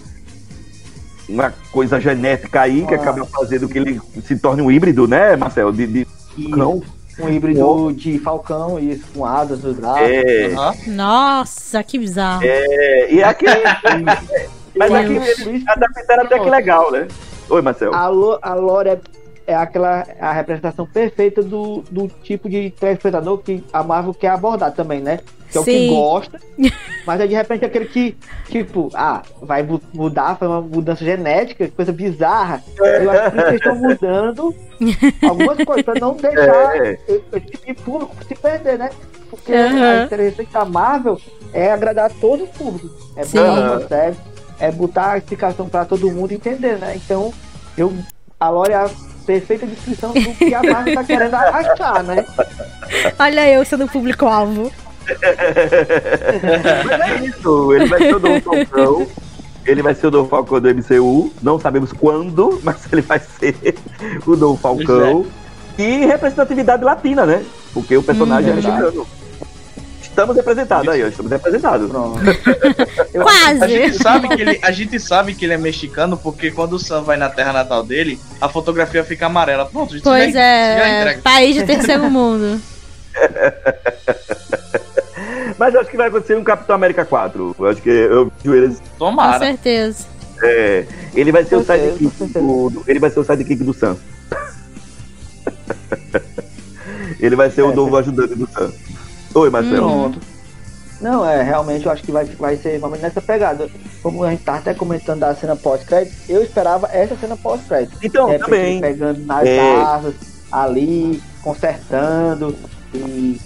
uma 1.30 1.54
coisa 1.72 2.00
genética 2.00 2.62
aí 2.62 2.86
que 2.86 2.94
Ah. 2.94 2.98
acaba 2.98 3.26
fazendo 3.26 3.68
que 3.68 3.78
ele 3.78 4.02
se 4.26 4.38
torne 4.38 4.62
um 4.62 4.72
híbrido, 4.72 5.08
né, 5.08 5.36
Marcel? 5.36 5.72
De, 5.74 5.86
de 5.86 6.08
E 6.38 6.52
cão. 6.52 6.82
um 7.20 7.30
híbrido 7.30 7.92
de 7.94 8.20
falcão, 8.20 8.80
isso, 8.80 9.04
com 9.14 9.26
asas 9.26 9.60
dos 9.60 9.78
braços. 9.78 10.02
É, 10.02 10.54
Aham. 10.54 10.74
Nossa, 10.88 11.84
que 11.84 11.98
bizarro. 11.98 12.44
é, 12.44 13.12
e 13.12 13.24
aqui. 13.24 13.46
mas 14.78 14.94
aqui 14.94 15.42
eles 15.42 15.64
adaptaram 15.68 16.24
até 16.24 16.40
que 16.40 16.50
legal, 16.50 16.92
né? 16.92 17.08
Oi, 17.50 17.62
Marcel. 17.62 17.94
A, 17.96 18.08
Lo, 18.08 18.38
a 18.42 18.54
Lore 18.54 18.90
é, 18.90 19.00
é 19.48 19.56
aquela 19.56 20.06
a 20.20 20.32
representação 20.34 20.86
perfeita 20.86 21.42
do, 21.42 21.82
do 21.90 22.08
tipo 22.22 22.50
de 22.50 22.70
telespectador 22.72 23.38
que 23.40 23.64
a 23.74 23.82
Marvel 23.82 24.14
quer 24.14 24.28
abordar 24.30 24.74
também, 24.74 25.00
né? 25.00 25.20
Que 25.50 25.58
é 25.58 25.62
o 25.62 25.64
que 25.64 25.72
Sim. 25.72 25.88
gosta, 25.88 26.38
mas 27.08 27.22
é 27.22 27.26
de 27.28 27.34
repente 27.34 27.64
aquele 27.64 27.86
que, 27.86 28.18
tipo, 28.50 28.90
ah, 28.94 29.22
vai 29.42 29.64
mu- 29.64 29.82
mudar, 29.94 30.38
foi 30.38 30.46
uma 30.50 30.60
mudança 30.62 31.06
genética, 31.06 31.70
coisa 31.70 31.94
bizarra. 31.94 32.62
Eu 32.78 33.10
acho 33.10 33.32
que 33.32 33.38
eles 33.38 33.54
estão 33.54 33.76
mudando 33.76 34.54
algumas 35.24 35.64
coisas 35.64 35.86
pra 35.86 35.96
não 35.96 36.14
deixar 36.16 36.76
É. 36.86 36.98
esse 37.08 37.40
tipo 37.50 37.66
de 37.66 37.74
público 37.76 38.14
se 38.28 38.36
perder, 38.36 38.78
né? 38.78 38.90
Porque 39.30 39.54
Aham. 39.54 39.90
a 40.02 40.04
interessante 40.04 40.52
da 40.52 40.66
Marvel 40.66 41.18
é 41.54 41.72
agradar 41.72 42.12
todo 42.20 42.44
o 42.44 42.48
público. 42.48 42.90
É 43.16 43.24
Sim. 43.24 43.38
botar 43.40 43.88
série, 43.88 44.18
é 44.60 44.70
botar 44.72 45.12
a 45.14 45.18
explicação 45.18 45.70
pra 45.70 45.86
todo 45.86 46.12
mundo 46.12 46.34
entender, 46.34 46.78
né? 46.78 46.94
Então, 46.98 47.34
eu 47.78 47.94
a 48.40 48.50
Lore 48.50 48.74
é 48.74 48.86
perfeita 49.28 49.68
descrição 49.68 50.14
do 50.14 50.34
que 50.36 50.56
a 50.56 50.64
Marvel 50.64 50.96
tá 50.96 51.04
querendo 51.04 51.36
achar, 51.36 52.02
né? 52.04 52.26
Olha 53.20 53.50
eu 53.50 53.66
sendo 53.66 53.86
público-alvo. 53.88 54.72
Mas 56.86 57.02
é 57.02 57.26
isso, 57.26 57.74
ele 57.74 57.86
vai 57.88 58.00
ser 58.00 58.16
o 58.16 58.20
Dom 58.20 58.42
Falcão. 58.42 59.08
Ele 59.66 59.82
vai 59.82 59.94
ser 59.94 60.08
o 60.08 60.12
Dom 60.12 60.28
Falcão 60.28 60.62
do 60.62 60.70
MCU. 60.74 61.34
Não 61.44 61.60
sabemos 61.60 61.92
quando, 61.92 62.60
mas 62.64 62.88
ele 62.92 63.02
vai 63.02 63.20
ser 63.20 63.76
o 64.26 64.36
Dom 64.36 64.56
Falcão. 64.56 65.26
E 65.78 66.06
representatividade 66.06 66.84
latina, 66.84 67.26
né? 67.26 67.44
Porque 67.74 67.96
o 67.98 68.02
personagem 68.02 68.50
Hum, 68.50 68.54
é 68.54 68.56
mexicano. 68.56 69.08
Estamos 70.18 70.36
representados 70.36 70.88
aí. 70.90 71.02
Estamos 71.08 71.32
representados. 71.32 71.92
Pronto. 71.92 72.18
A 73.20 73.22
Quase. 73.22 73.68
gente, 73.70 73.98
sabe 74.02 74.28
que 74.30 74.42
ele, 74.42 74.60
a 74.64 74.72
gente 74.72 75.00
sabe 75.00 75.36
que 75.36 75.46
ele 75.46 75.54
é 75.54 75.58
mexicano 75.60 76.18
porque 76.18 76.50
quando 76.50 76.74
o 76.74 76.80
Sam 76.80 77.04
vai 77.04 77.18
na 77.18 77.30
terra 77.30 77.54
natal 77.54 77.84
dele, 77.84 78.20
a 78.42 78.50
fotografia 78.50 79.04
fica 79.04 79.28
amarela. 79.28 79.68
Pronto, 79.68 79.92
a 79.92 79.94
gente 79.96 80.04
Pois 80.04 80.34
já, 80.34 80.40
já 80.40 80.42
é, 80.42 81.00
entrega. 81.02 81.22
país 81.22 81.56
de 81.56 81.64
terceiro 81.68 82.06
mundo. 82.10 82.60
Mas 85.60 85.74
eu 85.76 85.82
acho 85.82 85.90
que 85.92 85.98
vai 85.98 86.08
acontecer 86.08 86.36
um 86.36 86.44
Capitão 86.44 86.76
América 86.76 87.06
4. 87.06 87.56
Eu 87.60 87.66
acho 87.68 87.80
que 87.82 87.90
eu 87.90 88.32
vi 88.44 88.50
eles. 88.58 88.80
Com 88.98 89.10
Tomara. 89.12 89.38
certeza. 89.38 90.04
é, 90.42 90.84
ele 91.14 91.32
vai 91.32 91.44
ser 91.46 91.58
o 91.58 91.60
Com 91.60 91.66
certeza, 91.66 91.94
sidekick 91.98 92.34
com 92.34 92.48
do, 92.48 92.70
do- 92.72 92.84
Ele 92.88 93.00
vai 93.00 93.12
ser 93.12 93.20
o 93.20 93.24
sidekick 93.24 93.64
do 93.64 93.74
Sam. 93.74 93.96
ele 97.20 97.36
vai 97.36 97.52
ser 97.52 97.62
o 97.62 97.72
É, 97.72 97.76
novo 97.76 97.96
ajudante 97.98 98.34
do 98.34 98.50
Sam. 98.52 98.72
Oi, 99.38 99.50
Marcelo. 99.50 99.88
Pronto. 99.88 100.20
Não, 101.00 101.24
é, 101.30 101.44
realmente 101.44 101.86
eu 101.86 101.92
acho 101.92 102.02
que 102.02 102.12
vai, 102.12 102.26
vai 102.26 102.58
ser 102.58 102.78
realmente 102.78 103.02
nessa 103.02 103.22
pegada. 103.22 103.70
Como 104.02 104.24
a 104.24 104.32
gente 104.32 104.44
tá 104.44 104.56
até 104.56 104.74
comentando 104.74 105.20
da 105.20 105.36
cena 105.36 105.56
pós-crédito, 105.56 106.16
eu 106.28 106.42
esperava 106.42 106.90
essa 106.92 107.16
cena 107.16 107.38
pós-crédito. 107.38 107.98
Então, 108.02 108.32
É, 108.32 108.40
também. 108.40 108.82
Pegando 108.82 109.24
nas 109.26 109.46
É. 109.48 109.76
asas, 109.82 110.16
ali, 110.52 111.22
consertando 111.44 112.56
e 112.94 113.40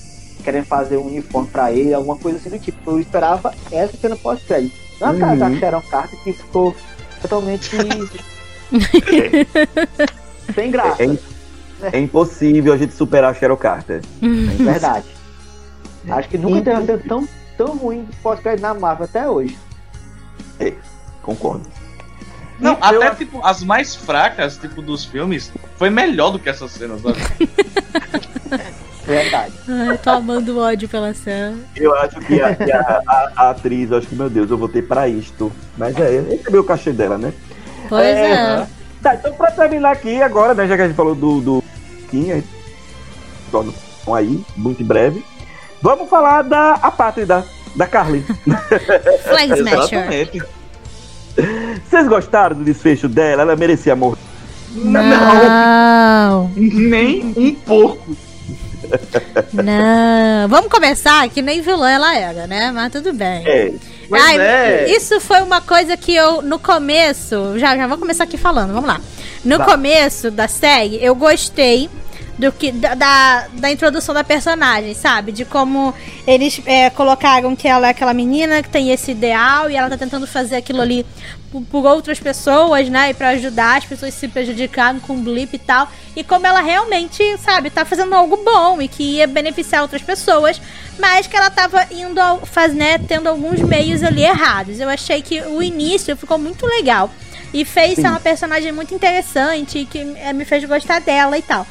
querendo 0.46 0.66
fazer 0.66 0.96
um 0.98 1.08
uniforme 1.08 1.50
pra 1.50 1.72
ele, 1.74 1.94
alguma 1.94 2.16
coisa 2.16 2.38
assim 2.38 2.50
do 2.50 2.58
tipo. 2.60 2.92
Eu 2.92 3.00
esperava 3.02 3.54
essa 3.72 3.98
cena 3.98 4.16
pós-crédito. 4.16 4.76
Não 5.02 5.10
a 5.10 5.16
cara 5.16 5.34
Uhum. 5.34 5.40
da 5.40 5.52
Sharon 5.60 5.82
Carter 5.90 6.20
que 6.24 6.32
ficou 6.34 6.74
totalmente 7.22 7.70
sem 10.56 10.72
graça. 10.72 11.04
É, 11.04 11.18
é 11.98 12.00
impossível 12.00 12.72
a 12.74 12.78
gente 12.78 12.94
superar 12.94 13.32
a 13.32 13.34
Cheryl 13.34 13.58
Carter. 13.58 14.02
É 14.22 14.64
verdade. 14.64 15.06
Acho 16.10 16.30
que 16.30 16.38
nunca 16.38 16.62
teve 16.62 16.78
uma 16.78 16.86
cena 16.86 17.02
tão, 17.08 17.28
tão 17.58 17.78
ruim 17.78 18.06
de 18.06 18.16
pós-crédito 18.18 18.62
na 18.62 18.74
Marvel 18.74 19.06
até 19.06 19.30
hoje. 19.30 19.58
Concordo. 21.22 21.66
Não, 22.60 22.74
Eu- 22.74 23.02
até 23.04 23.16
tipo, 23.16 23.44
as 23.46 23.64
mais 23.64 23.96
fracas, 23.96 24.58
tipo, 24.58 24.82
dos 24.82 25.04
filmes, 25.06 25.52
foi 25.78 25.90
melhor 25.90 26.32
do 26.32 26.40
que 26.40 26.50
essa 26.50 26.68
cena, 26.68 26.96
sabe? 27.00 27.18
Verdade. 29.06 29.54
Ai, 29.68 29.98
tô 29.98 30.10
amando 30.12 30.60
ódio 30.60 30.88
pela 30.88 31.14
cena. 31.14 31.58
Eu 31.76 31.96
acho 31.96 32.20
que, 32.20 32.40
a, 32.40 32.50
a- 32.50 33.02
a- 33.08 33.32
a 33.36 33.50
atriz, 33.50 33.90
eu 33.90 33.98
acho 33.98 34.08
que, 34.08 34.16
meu 34.16 34.30
Deus, 34.30 34.50
eu 34.52 34.58
votei 34.58 34.82
pra 34.82 35.08
isto. 35.08 35.52
Mas 35.78 35.98
é, 36.00 36.18
esse 36.34 36.56
é 36.56 36.60
o 36.60 36.64
cachê 36.64 36.92
dela, 36.92 37.18
né? 37.18 37.34
Pois 37.90 38.04
É, 38.04 38.32
é. 38.32 38.68
Tá, 39.02 39.16
então 39.16 39.34
pra 39.34 39.50
terminar 39.52 39.92
aqui 39.92 40.22
agora, 40.22 40.54
né, 40.54 40.68
já 40.68 40.76
que 40.76 40.84
a 40.84 40.88
gente 40.88 40.96
falou 40.96 41.16
do, 41.16 41.42
do 41.42 41.64
Kim, 42.12 42.32
a 42.32 42.36
gente 42.36 42.48
torna 43.52 43.74
aí, 44.16 44.44
muito 44.56 44.84
em 44.84 44.86
breve. 44.86 45.26
Vamos 45.82 46.10
falar 46.10 46.44
da 46.44 46.74
a 46.74 46.92
pátria 46.92 47.26
da, 47.26 47.44
da 47.76 47.88
Carly. 47.88 48.24
Flag 49.24 49.54
Smasher. 49.54 50.00
Exatamente. 50.00 50.44
Vocês 51.90 52.08
gostaram 52.08 52.56
do 52.58 52.64
desfecho 52.64 53.08
dela? 53.08 53.42
Ela 53.44 53.56
merecia 53.56 53.96
morrer. 53.96 54.18
Não, 54.74 56.50
Nem 56.56 57.34
um 57.36 57.54
pouco. 57.56 58.16
não. 59.54 60.48
Vamos 60.48 60.72
começar 60.72 61.28
que 61.30 61.42
nem 61.42 61.62
vilã 61.62 61.90
ela 61.90 62.16
era, 62.16 62.48
né? 62.48 62.72
Mas 62.72 62.92
tudo 62.92 63.14
bem. 63.14 63.46
É. 63.46 63.74
Mas 64.10 64.24
Ai, 64.24 64.38
é. 64.40 64.86
Isso 64.96 65.20
foi 65.22 65.42
uma 65.42 65.62
coisa 65.62 65.96
que 65.98 66.14
eu, 66.14 66.42
no 66.42 66.60
começo, 66.60 67.58
já, 67.58 67.76
já 67.78 67.88
vou 67.88 67.98
começar 67.98 68.26
aqui 68.26 68.38
falando, 68.38 68.74
vamos 68.74 68.88
lá. 68.90 69.00
No 69.44 69.58
Tá. 69.58 69.66
começo 69.66 70.30
da 70.30 70.48
série, 70.48 71.04
eu 71.04 71.16
gostei 71.16 71.90
do 72.42 72.52
que 72.52 72.72
da, 72.72 72.96
da, 72.96 73.48
da 73.54 73.72
introdução 73.72 74.16
da 74.16 74.24
personagem, 74.24 74.96
sabe? 74.96 75.32
De 75.32 75.46
como 75.46 75.94
eles 76.26 76.60
é, 76.66 76.90
colocaram 76.90 77.56
que 77.56 77.68
ela 77.68 77.88
é 77.88 77.92
aquela 77.92 78.16
menina 78.16 78.64
que 78.64 78.70
tem 78.70 78.90
esse 78.90 79.12
ideal 79.12 79.70
e 79.70 79.76
ela 79.76 79.88
tá 79.88 79.96
tentando 79.96 80.26
fazer 80.26 80.56
aquilo 80.56 80.82
ali 80.82 81.06
por, 81.52 81.62
por 81.62 81.86
outras 81.86 82.20
pessoas, 82.20 82.90
né? 82.90 83.12
E 83.12 83.14
pra 83.14 83.30
ajudar 83.30 83.78
as 83.78 83.86
pessoas 83.86 84.16
se 84.16 84.28
prejudicarem 84.28 85.00
com 85.02 85.22
blip 85.22 85.54
e 85.54 85.60
tal. 85.60 85.88
E 86.16 86.24
como 86.24 86.48
ela 86.48 86.62
realmente, 86.62 87.22
sabe, 87.38 87.70
tá 87.70 87.86
fazendo 87.86 88.16
algo 88.16 88.38
bom 88.38 88.82
e 88.82 88.88
que 88.88 89.04
ia 89.04 89.28
beneficiar 89.28 89.84
outras 89.84 90.02
pessoas, 90.02 90.60
mas 90.98 91.28
que 91.28 91.38
ela 91.38 91.52
tava 91.52 91.86
indo 91.92 92.20
ao, 92.20 92.44
faz, 92.44 92.74
né, 92.74 92.98
tendo 92.98 93.30
alguns 93.30 93.60
meios 93.62 94.02
ali 94.02 94.24
errados. 94.24 94.80
Eu 94.80 94.90
achei 94.90 95.22
que 95.22 95.42
o 95.42 95.62
início 95.62 96.18
ficou 96.18 96.40
muito 96.40 96.66
legal. 96.66 97.08
E 97.54 97.66
fez 97.66 97.96
ser 97.96 98.08
uma 98.08 98.20
personagem 98.20 98.72
muito 98.72 98.96
interessante 98.96 99.86
que 99.86 100.00
eh, 100.00 100.32
me 100.32 100.46
fez 100.46 100.64
gostar 100.64 101.02
dela 101.02 101.38
e 101.38 101.42
tal. 101.42 101.68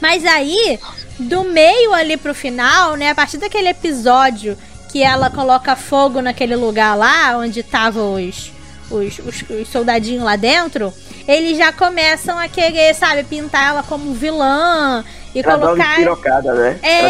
Mas 0.00 0.24
aí, 0.24 0.78
do 1.18 1.44
meio 1.44 1.92
ali 1.92 2.16
pro 2.16 2.34
final, 2.34 2.96
né? 2.96 3.10
A 3.10 3.14
partir 3.14 3.38
daquele 3.38 3.68
episódio 3.68 4.56
que 4.90 5.02
ela 5.02 5.28
coloca 5.28 5.74
fogo 5.74 6.20
naquele 6.20 6.54
lugar 6.54 6.96
lá, 6.96 7.36
onde 7.36 7.60
estavam 7.60 8.14
os, 8.14 8.52
os, 8.90 9.18
os, 9.18 9.42
os 9.50 9.68
soldadinhos 9.68 10.22
lá 10.22 10.36
dentro, 10.36 10.92
eles 11.26 11.58
já 11.58 11.72
começam 11.72 12.38
a 12.38 12.48
querer, 12.48 12.94
sabe, 12.94 13.24
pintar 13.24 13.70
ela 13.70 13.82
como 13.82 14.14
vilã 14.14 15.04
e 15.34 15.40
Ela 15.40 15.58
colocar. 15.58 15.88
despirocada, 15.88 16.54
né? 16.54 16.78
É, 16.80 17.00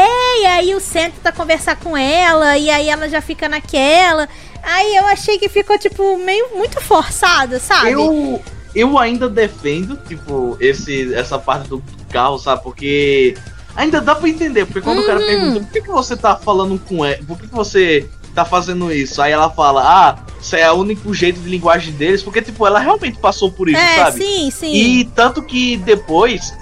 é, 0.00 0.42
e 0.42 0.46
aí 0.46 0.74
o 0.74 0.80
centro 0.80 1.20
tá 1.22 1.30
conversar 1.30 1.76
com 1.76 1.94
ela, 1.94 2.56
e 2.56 2.70
aí 2.70 2.88
ela 2.88 3.08
já 3.08 3.20
fica 3.20 3.48
naquela. 3.48 4.28
Aí 4.62 4.96
eu 4.96 5.06
achei 5.06 5.38
que 5.38 5.48
ficou, 5.48 5.78
tipo, 5.78 6.16
meio 6.16 6.56
muito 6.56 6.80
forçada, 6.80 7.60
sabe? 7.60 7.92
Eu, 7.92 8.40
eu 8.74 8.98
ainda 8.98 9.28
defendo, 9.28 9.96
tipo, 10.08 10.56
esse, 10.60 11.14
essa 11.14 11.38
parte 11.38 11.68
do 11.68 11.82
carro, 12.10 12.38
sabe? 12.38 12.62
Porque 12.62 13.36
ainda 13.76 14.00
dá 14.00 14.14
pra 14.14 14.28
entender. 14.28 14.64
Porque 14.66 14.80
quando 14.80 15.00
o 15.00 15.06
cara 15.06 15.20
Uhum. 15.20 15.26
pergunta 15.26 15.60
por 15.60 15.70
que, 15.72 15.80
que 15.82 15.90
você 15.90 16.16
tá 16.16 16.36
falando 16.36 16.78
com 16.78 17.04
ela, 17.04 17.18
por 17.26 17.38
que, 17.38 17.46
que 17.48 17.54
você 17.54 18.08
tá 18.34 18.44
fazendo 18.44 18.92
isso? 18.92 19.22
Aí 19.22 19.32
ela 19.32 19.48
fala, 19.50 19.82
ah, 19.82 20.18
isso 20.40 20.56
é 20.56 20.70
o 20.70 20.74
único 20.74 21.14
jeito 21.14 21.38
de 21.40 21.48
linguagem 21.48 21.92
deles, 21.94 22.22
porque, 22.22 22.42
tipo, 22.42 22.66
ela 22.66 22.78
realmente 22.80 23.18
passou 23.18 23.50
por 23.50 23.68
isso, 23.68 23.80
é, 23.80 23.96
sabe? 24.04 24.18
sim, 24.24 24.50
sim. 24.50 24.72
E 24.74 25.04
tanto 25.04 25.40
que 25.42 25.76
depois 25.76 26.52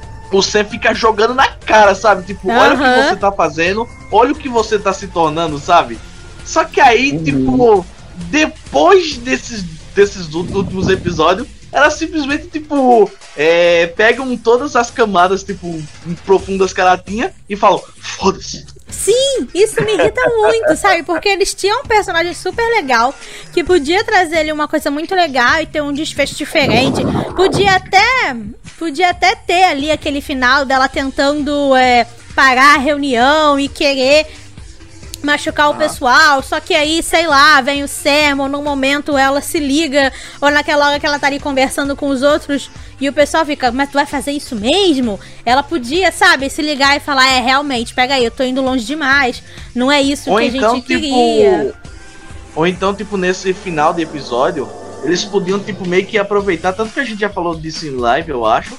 Sam 0.42 0.64
fica 0.64 0.94
jogando 0.94 1.34
na 1.34 1.46
cara, 1.48 1.94
sabe? 1.94 2.22
Tipo, 2.24 2.50
olha 2.50 2.74
o 2.74 2.78
que 2.78 3.02
você 3.08 3.16
tá 3.16 3.30
fazendo, 3.30 3.86
olha 4.10 4.32
o 4.32 4.34
que 4.34 4.48
você 4.48 4.78
tá 4.78 4.90
se 4.92 5.06
tornando, 5.08 5.58
sabe? 5.58 5.98
Só 6.44 6.64
que 6.64 6.80
aí, 6.80 7.12
Uhum. 7.12 7.22
tipo, 7.24 7.86
depois 8.30 9.18
desses, 9.18 9.62
desses 9.94 10.32
últimos 10.34 10.88
episódios, 10.88 11.46
ela 11.72 11.90
simplesmente, 11.90 12.48
tipo, 12.48 13.10
é, 13.36 13.86
pegam 13.88 14.36
todas 14.36 14.76
as 14.76 14.90
camadas, 14.90 15.42
tipo, 15.42 15.82
profundas 16.24 16.72
que 16.72 16.80
ela 16.80 16.98
tinha 16.98 17.32
e 17.48 17.56
falam, 17.56 17.82
foda-se. 17.98 18.66
Sim, 18.90 19.48
isso 19.54 19.82
me 19.82 19.94
irrita 19.94 20.20
muito, 20.36 20.76
sabe? 20.76 21.02
Porque 21.02 21.28
eles 21.28 21.54
tinham 21.54 21.80
um 21.80 21.86
personagem 21.86 22.34
super 22.34 22.62
legal 22.76 23.14
que 23.52 23.64
podia 23.64 24.04
trazer 24.04 24.36
ali 24.36 24.52
uma 24.52 24.68
coisa 24.68 24.90
muito 24.90 25.14
legal 25.14 25.62
e 25.62 25.66
ter 25.66 25.80
um 25.80 25.94
desfecho 25.94 26.34
diferente. 26.34 27.00
Podia 27.34 27.76
até, 27.76 28.36
podia 28.78 29.08
até 29.08 29.34
ter 29.34 29.64
ali 29.64 29.90
aquele 29.90 30.20
final 30.20 30.66
dela 30.66 30.88
tentando 30.88 31.74
é, 31.74 32.06
parar 32.34 32.74
a 32.74 32.78
reunião 32.78 33.58
e 33.58 33.66
querer 33.66 34.26
machucar 35.22 35.70
o 35.70 35.74
pessoal, 35.74 36.42
só 36.42 36.60
que 36.60 36.74
aí, 36.74 37.02
sei 37.02 37.26
lá, 37.26 37.60
vem 37.60 37.82
o 37.82 37.88
Sam, 37.88 38.40
ou 38.40 38.48
num 38.48 38.62
momento 38.62 39.16
ela 39.16 39.40
se 39.40 39.58
liga, 39.58 40.12
ou 40.40 40.50
naquela 40.50 40.88
hora 40.88 41.00
que 41.00 41.06
ela 41.06 41.18
tá 41.18 41.26
ali 41.26 41.38
conversando 41.38 41.94
com 41.96 42.08
os 42.08 42.22
outros, 42.22 42.70
e 43.00 43.08
o 43.08 43.12
pessoal 43.12 43.44
fica, 43.44 43.70
mas 43.72 43.88
tu 43.90 43.94
vai 43.94 44.06
fazer 44.06 44.32
isso 44.32 44.54
mesmo? 44.54 45.18
Ela 45.44 45.62
podia, 45.62 46.12
sabe, 46.12 46.48
se 46.50 46.62
ligar 46.62 46.96
e 46.96 47.00
falar, 47.00 47.28
é, 47.28 47.40
realmente, 47.40 47.94
pega 47.94 48.14
aí, 48.14 48.24
eu 48.24 48.30
tô 48.30 48.42
indo 48.42 48.62
longe 48.62 48.84
demais, 48.84 49.42
não 49.74 49.90
é 49.90 50.00
isso 50.00 50.30
Ou 50.30 50.38
que 50.38 50.44
a 50.44 50.46
então, 50.48 50.74
gente 50.76 50.86
queria. 50.86 51.66
tipo. 51.66 51.78
Ou 52.54 52.66
então, 52.66 52.94
tipo, 52.94 53.16
nesse 53.16 53.54
final 53.54 53.94
de 53.94 54.02
episódio, 54.02 54.68
eles 55.02 55.24
podiam, 55.24 55.58
tipo, 55.58 55.86
meio 55.86 56.06
que 56.06 56.18
aproveitar, 56.18 56.72
tanto 56.72 56.92
que 56.92 57.00
a 57.00 57.04
gente 57.04 57.20
já 57.20 57.30
falou 57.30 57.54
disso 57.54 57.86
em 57.86 57.96
live, 57.96 58.30
eu 58.30 58.44
acho, 58.44 58.76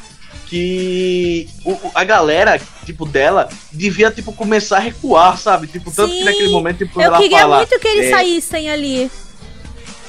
que 0.54 1.50
o- 1.66 1.78
a 1.96 2.04
galera, 2.04 2.62
tipo, 2.86 3.06
dela, 3.08 3.50
devia, 3.72 4.12
tipo, 4.12 4.32
começar 4.34 4.78
a 4.78 4.80
recuar, 4.80 5.36
sabe? 5.38 5.66
Tipo, 5.66 5.90
tanto 5.92 6.12
que 6.12 6.20
Sim, 6.20 6.26
naquele 6.26 6.50
momento, 6.50 6.78
tipo, 6.78 6.94
quando 6.94 7.06
Eu 7.06 7.10
ela 7.12 7.18
queria 7.18 7.40
fala. 7.40 7.58
muito 7.58 7.80
que 7.80 7.88
eles 7.88 8.06
é, 8.08 8.10
saíssem 8.12 8.70
ali. 8.70 9.10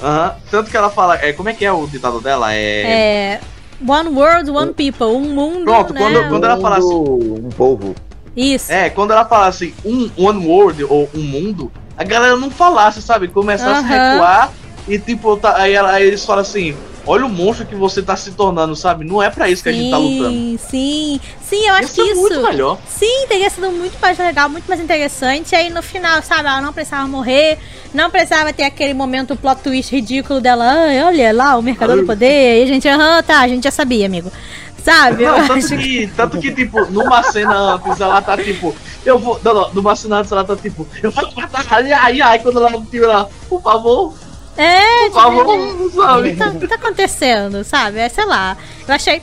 aham, 0.03 0.35
tanto 0.51 0.71
que 0.71 0.77
ela 0.77 0.91
fala. 0.91 1.17
É, 1.17 1.33
como 1.33 1.49
é 1.49 1.55
que 1.55 1.65
é 1.65 1.73
o 1.73 1.87
ditado 1.87 2.21
dela? 2.21 2.53
É. 2.55 2.83
É. 2.83 3.41
One 3.87 4.11
world, 4.11 4.51
one 4.51 4.73
people. 4.75 5.07
Um 5.07 5.21
mundo. 5.21 5.65
Pronto, 5.65 5.93
né? 5.95 6.01
quando- 6.01 6.29
quando 6.29 6.45
ela 6.45 6.61
fala 6.61 6.77
assim- 6.79 6.87
Um 6.95 7.51
povo. 7.57 7.95
Isso. 8.37 8.71
É, 8.73 8.91
quando 8.91 9.13
ela 9.13 9.25
fala 9.25 9.47
assim, 9.47 9.73
um 9.85 10.11
one 10.17 10.47
world 10.47 10.85
ou 10.85 11.09
um 11.15 11.21
mundo, 11.23 11.73
a 11.97 12.05
galera 12.05 12.37
não 12.37 12.51
falasse, 12.51 13.01
sabe? 13.01 13.29
Começasse 13.29 13.71
a 13.85 13.97
Aham. 13.97 14.11
recuar 14.13 14.53
e 14.89 14.99
tipo, 14.99 15.37
tá- 15.37 15.57
aí, 15.57 15.73
ela- 15.73 15.93
aí 15.93 16.07
eles 16.07 16.25
falam 16.25 16.43
assim, 16.43 16.77
olha 17.07 17.27
o 17.27 17.29
monstro 17.29 17.67
que 17.67 17.75
você 17.75 18.03
tá 18.03 18.17
se 18.17 18.31
tornando, 18.33 18.75
sabe? 18.75 19.05
Não 19.05 19.23
é 19.23 19.31
para 19.31 19.49
isso 19.51 19.63
que 19.63 19.69
a 19.69 19.73
gente 19.73 19.91
tá 19.91 19.99
lutando. 19.99 20.31
Sim, 20.31 20.59
sim. 20.71 21.21
Sim, 21.43 21.67
eu 21.69 21.75
acho 21.75 21.93
que 21.93 22.03
isso. 22.03 22.21
muito 22.21 22.43
melhor. 22.43 22.79
Sim, 22.89 23.27
teria 23.29 23.51
sido 23.51 23.71
muito 23.71 23.99
mais 24.01 24.19
legal, 24.19 24.49
muito 24.49 24.67
mais 24.67 24.81
interessante. 24.81 25.53
E 25.53 25.57
aí 25.57 25.71
no 25.71 25.83
final, 25.83 26.23
sabe, 26.23 26.49
ela 26.49 26.61
não 26.61 26.73
precisava 26.73 27.07
morrer, 27.07 27.59
não 27.93 28.11
precisava 28.11 28.53
ter 28.53 28.65
aquele 28.65 28.95
momento 28.95 29.37
plot 29.37 29.61
twist 29.63 29.95
ridículo 29.95 30.41
dela. 30.41 30.65
Ai, 30.65 31.03
olha 31.05 31.33
lá, 31.33 31.57
o 31.57 31.63
Mercador 31.63 31.97
do 31.97 32.05
Poder. 32.07 32.61
E 32.61 32.63
a 32.63 32.67
gente, 32.67 32.89
aham, 32.89 33.23
tá, 33.23 33.41
a 33.41 33.49
gente 33.49 33.65
já 33.65 33.71
sabia, 33.71 34.07
amigo. 34.07 34.31
Sabe? 34.83 35.25
Não, 35.25 35.47
tanto 35.47 35.67
que- 35.67 35.77
que, 35.79 36.07
tanto 36.09 36.39
que, 36.39 36.53
tipo, 36.53 36.85
numa 36.91 37.23
cena 37.23 37.75
antes 37.77 37.99
ela 38.01 38.21
tá 38.21 38.37
tipo, 38.37 38.77
eu 39.07 39.19
vou. 39.19 39.41
Não, 39.43 39.55
não, 39.55 39.73
numa 39.73 39.97
cena 39.97 40.19
antes 40.19 40.31
ela 40.31 40.45
tá 40.45 40.55
tipo, 40.57 40.87
eu 41.03 41.11
vou 41.11 41.33
matar, 41.37 41.65
ai, 41.71 41.91
ai, 41.91 42.21
ai, 42.21 42.39
quando 42.41 42.59
ela 42.59 42.71
tira 42.91 43.07
ela, 43.07 43.31
por 43.49 43.63
favor, 43.63 44.13
É, 44.57 45.11
por 45.11 45.21
tipo, 45.21 45.21
favor, 45.21 45.47
o 45.47 45.91
que 45.91 45.97
sabe? 45.97 46.37
tá, 46.37 46.49
o 46.49 46.61
que 46.61 46.69
tá 46.69 46.75
acontecendo, 46.77 47.65
sabe? 47.65 47.99
É, 47.99 48.09
sei 48.09 48.25
lá. 48.25 48.57
Eu 48.87 48.95
achei. 48.95 49.23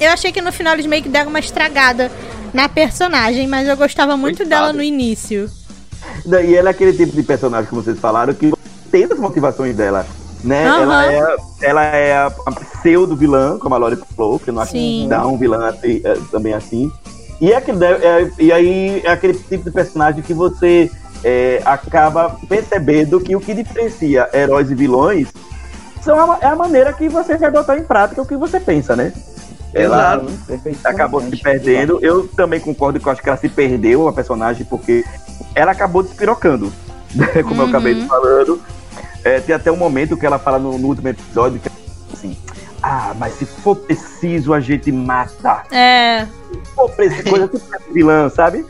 Eu 0.00 0.10
achei 0.10 0.32
que 0.32 0.40
no 0.40 0.50
final 0.50 0.72
eles 0.72 0.86
meio 0.86 1.02
que 1.02 1.08
deram 1.10 1.28
uma 1.28 1.38
estragada 1.38 2.10
na 2.54 2.68
personagem, 2.68 3.46
mas 3.46 3.68
eu 3.68 3.76
gostava 3.76 4.16
muito 4.16 4.38
Coitada. 4.38 4.62
dela 4.62 4.72
no 4.72 4.82
início. 4.82 5.50
E 6.26 6.54
ela 6.54 6.70
é 6.70 6.72
aquele 6.72 6.92
tipo 6.92 7.12
de 7.12 7.22
personagem 7.22 7.68
que 7.68 7.74
vocês 7.74 7.98
falaram 7.98 8.32
que 8.32 8.52
tem 8.90 9.04
as 9.04 9.18
motivações 9.18 9.76
dela. 9.76 10.06
Né? 10.42 10.66
Aham. 10.66 10.82
Ela 10.82 11.12
é, 11.12 11.36
ela 11.60 11.84
é 11.84 12.16
a, 12.16 12.32
a 12.46 12.52
pseudo 12.52 13.14
vilã, 13.14 13.58
como 13.58 13.74
a 13.74 13.78
Lori 13.78 13.98
falou, 14.16 14.38
que 14.38 14.48
eu 14.48 14.54
não 14.54 14.62
acho 14.62 14.72
que 14.72 15.06
dá 15.06 15.26
um 15.26 15.36
vilã 15.36 15.68
assim, 15.68 16.00
é, 16.02 16.14
também 16.30 16.54
assim. 16.54 16.90
E, 17.40 17.52
é 17.52 17.56
aquele, 17.56 17.84
é, 17.84 18.30
e 18.38 18.52
aí 18.52 19.02
é 19.04 19.10
aquele 19.10 19.34
tipo 19.34 19.64
de 19.64 19.70
personagem 19.70 20.22
que 20.22 20.32
você 20.32 20.90
é, 21.24 21.60
acaba 21.64 22.36
percebendo 22.48 23.20
que 23.20 23.34
o 23.36 23.40
que 23.40 23.54
diferencia 23.54 24.28
heróis 24.32 24.70
e 24.70 24.74
vilões 24.74 25.28
são 26.02 26.32
a, 26.32 26.38
é 26.40 26.46
a 26.46 26.56
maneira 26.56 26.92
que 26.92 27.08
você 27.08 27.36
vai 27.36 27.50
botar 27.50 27.76
em 27.76 27.84
prática 27.84 28.22
o 28.22 28.26
que 28.26 28.36
você 28.36 28.58
pensa, 28.58 28.96
né? 28.96 29.12
Ela, 29.72 30.20
acabou 30.84 31.20
se 31.20 31.36
perdendo. 31.36 31.98
Eu 32.02 32.26
também 32.26 32.58
concordo 32.58 32.98
que 32.98 33.06
eu 33.06 33.12
acho 33.12 33.22
que 33.22 33.28
ela 33.28 33.38
se 33.38 33.48
perdeu, 33.48 34.08
a 34.08 34.12
personagem, 34.12 34.64
porque 34.64 35.04
ela 35.54 35.72
acabou 35.72 36.02
despirocando, 36.02 36.72
né? 37.14 37.26
como 37.42 37.60
eu 37.62 37.64
Uhum. 37.64 37.68
acabei 37.68 37.94
de 37.94 38.06
falando. 38.06 38.60
É, 39.22 39.38
tem 39.40 39.54
até 39.54 39.70
um 39.70 39.76
momento 39.76 40.16
que 40.16 40.26
ela 40.26 40.38
fala 40.38 40.58
no, 40.58 40.78
no 40.78 40.88
último 40.88 41.08
episódio 41.08 41.60
que 41.60 41.70
assim. 42.12 42.36
Ah, 42.82 43.14
mas 43.18 43.34
se 43.34 43.44
for 43.44 43.76
preciso, 43.76 44.54
a 44.54 44.60
gente 44.60 44.90
mata. 44.90 45.62
É. 45.70 46.26
Se 46.64 46.74
for 46.74 46.90
preciso, 46.90 47.28
coisa 47.28 47.46
tipo 47.46 47.92
vilã, 47.92 48.28
sabe? 48.30 48.64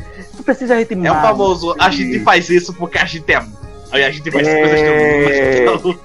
Precisa, 0.51 0.75
a 0.75 0.79
gente 0.79 1.07
É 1.07 1.13
o 1.13 1.15
famoso, 1.15 1.77
a 1.79 1.91
gente 1.91 2.19
faz 2.21 2.51
isso 2.51 2.73
porque 2.75 2.99
a 2.99 3.05
gente 3.05 3.31
é. 3.33 3.41
Aí 3.93 4.05
a 4.05 4.11
gente 4.11 4.29
faz 4.33 4.47
É. 4.49 5.65
coisas 5.65 5.83
tão 5.83 5.99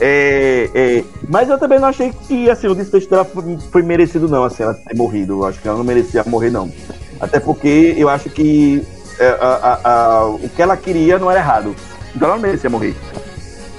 É, 0.00 0.70
é, 0.74 1.04
mas 1.28 1.48
eu 1.48 1.58
também 1.58 1.78
não 1.80 1.88
achei 1.88 2.12
que 2.28 2.48
assim, 2.50 2.68
o 2.68 2.74
desfecho 2.74 3.08
dela 3.08 3.24
foi, 3.24 3.58
foi 3.72 3.82
merecido, 3.82 4.28
não, 4.28 4.44
assim, 4.44 4.62
ela 4.62 4.74
ter 4.74 4.94
morrido. 4.94 5.40
Eu 5.40 5.46
acho 5.46 5.58
que 5.58 5.66
ela 5.66 5.76
não 5.78 5.84
merecia 5.84 6.22
morrer, 6.24 6.50
não. 6.50 6.70
Até 7.18 7.40
porque 7.40 7.94
eu 7.96 8.08
acho 8.10 8.28
que 8.30 8.86
é, 9.18 9.26
a- 9.40 9.80
a- 9.82 9.90
a- 9.90 10.26
o 10.26 10.48
que 10.54 10.60
ela 10.62 10.76
queria 10.76 11.18
não 11.18 11.30
era 11.30 11.40
errado. 11.40 11.74
Então 12.14 12.28
ela 12.28 12.36
não 12.36 12.42
merecia 12.42 12.68
morrer, 12.70 12.94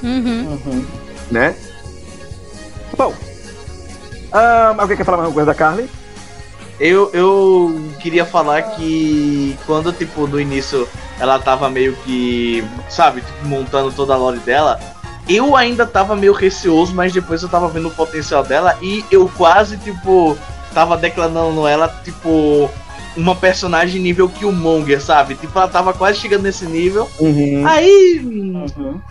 Uhum. 0.03 0.59
Uhum. 0.65 0.85
né? 1.31 1.55
Bom. 2.97 3.13
ah, 4.31 4.75
alguém 4.77 4.97
quer 4.97 5.03
falar 5.05 5.17
mais 5.19 5.27
alguma 5.27 5.45
coisa 5.45 5.51
da 5.53 5.55
Carly? 5.55 5.89
Eu, 6.79 7.09
eu 7.13 7.91
queria 7.99 8.25
falar 8.25 8.61
que 8.61 9.57
quando, 9.65 9.91
tipo, 9.91 10.25
no 10.27 10.39
início 10.39 10.87
ela 11.19 11.37
tava 11.37 11.69
meio 11.69 11.93
que, 12.05 12.63
sabe, 12.87 13.21
tipo, 13.21 13.45
montando 13.47 13.91
toda 13.91 14.13
a 14.13 14.17
lore 14.17 14.39
dela, 14.39 14.79
eu 15.27 15.55
ainda 15.55 15.85
tava 15.85 16.15
meio 16.15 16.31
receoso, 16.33 16.93
mas 16.95 17.11
depois 17.11 17.43
eu 17.43 17.49
tava 17.49 17.67
vendo 17.67 17.89
o 17.89 17.91
potencial 17.93 18.43
dela 18.43 18.77
e 18.81 19.03
eu 19.11 19.29
quase, 19.37 19.77
tipo, 19.77 20.37
tava 20.73 20.95
declarando 20.95 21.67
ela, 21.67 21.87
tipo, 22.03 22.69
uma 23.17 23.35
personagem 23.35 24.01
nível 24.01 24.29
Killmonger, 24.29 25.01
sabe? 25.01 25.35
Tipo, 25.35 25.59
ela 25.59 25.67
tava 25.67 25.91
quase 25.93 26.19
chegando 26.19 26.43
nesse 26.43 26.65
nível. 26.65 27.09
Uhum. 27.19 27.67
Aí 27.67 28.21
hum, 28.23 28.65
Uhum. 28.77 29.01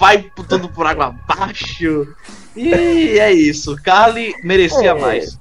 vai 0.00 0.26
tudo 0.48 0.68
por 0.68 0.86
água 0.86 1.14
abaixo. 1.28 2.08
E 2.56 3.18
é 3.18 3.32
isso. 3.32 3.76
Carly 3.82 4.34
merecia 4.42 4.90
É. 4.90 4.94
mais. 4.94 5.38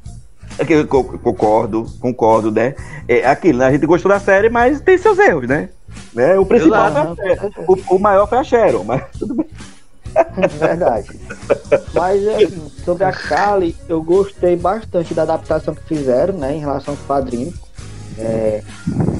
É 0.61 0.65
que 0.65 0.83
concordo, 0.85 1.88
concordo, 1.99 2.51
né? 2.51 2.75
É 3.07 3.25
aquilo, 3.25 3.57
né? 3.57 3.65
A 3.65 3.71
gente 3.71 3.88
gostou 3.88 4.11
da 4.11 4.19
série, 4.19 4.47
mas 4.47 4.79
tem 4.79 4.95
seus 4.95 5.17
erros, 5.17 5.47
né? 5.47 5.69
né? 6.13 6.38
O 6.38 6.45
principal 6.45 6.88
Exato. 6.88 7.15
foi 7.15 7.31
a. 7.31 7.51
O, 7.67 7.95
o 7.95 7.99
maior 7.99 8.27
foi 8.29 8.38
a 8.38 8.43
Sharon, 8.43 8.83
mas 8.83 9.03
tudo 9.17 9.33
bem. 9.33 9.47
Verdade. 10.59 11.19
Mas 11.95 12.27
assim, 12.27 12.71
sobre 12.85 13.05
a 13.05 13.11
Kali, 13.11 13.75
eu 13.89 14.03
gostei 14.03 14.55
bastante 14.55 15.15
da 15.15 15.23
adaptação 15.23 15.73
que 15.73 15.83
fizeram, 15.83 16.35
né, 16.35 16.53
em 16.53 16.59
relação 16.59 16.93
aos 16.93 17.03
quadrinhos. 17.07 17.55
É, 18.19 18.61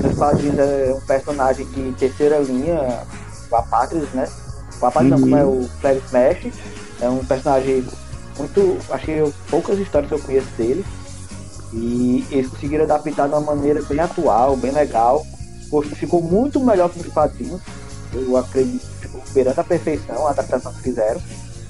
nos 0.04 0.16
quadrinhos 0.18 0.60
é 0.60 0.94
um 0.96 1.02
personagem 1.08 1.66
de 1.66 1.92
terceira 1.94 2.38
linha, 2.38 3.04
o 3.50 3.56
Apatris, 3.56 4.10
né? 4.14 4.28
O 4.80 4.86
Apatris 4.86 5.10
não, 5.10 5.18
Uhum. 5.18 5.24
como 5.24 5.38
é 5.38 5.44
o 5.44 5.70
Flag 5.80 6.02
Smash. 6.06 6.54
É 7.02 7.10
um 7.10 7.26
personagem 7.26 7.84
muito. 8.38 8.78
Que 9.00 9.12
eu, 9.12 9.34
poucas 9.50 9.80
histórias 9.80 10.10
que 10.10 10.16
eu 10.16 10.20
conheço 10.20 10.48
dele. 10.58 10.86
E 11.74 12.26
eles 12.32 12.50
conseguiram 12.50 12.84
adaptar 12.84 13.28
de 13.28 13.34
uma 13.34 13.42
maneira 13.42 13.82
bem 13.84 14.00
atual, 14.00 14.56
bem 14.58 14.72
legal. 14.72 15.26
Ficou 15.96 16.22
muito 16.22 16.60
melhor 16.60 16.90
que 16.90 17.00
nos 17.00 17.08
quadrinhos. 17.14 17.62
Eu 18.14 18.36
acredito, 18.36 18.86
tipo, 19.02 19.22
beirando 19.34 19.62
a 19.62 19.64
perfeição 19.64 20.28
a 20.28 20.32
adaptação 20.32 20.74
que 20.74 20.82
fizeram. 20.82 21.22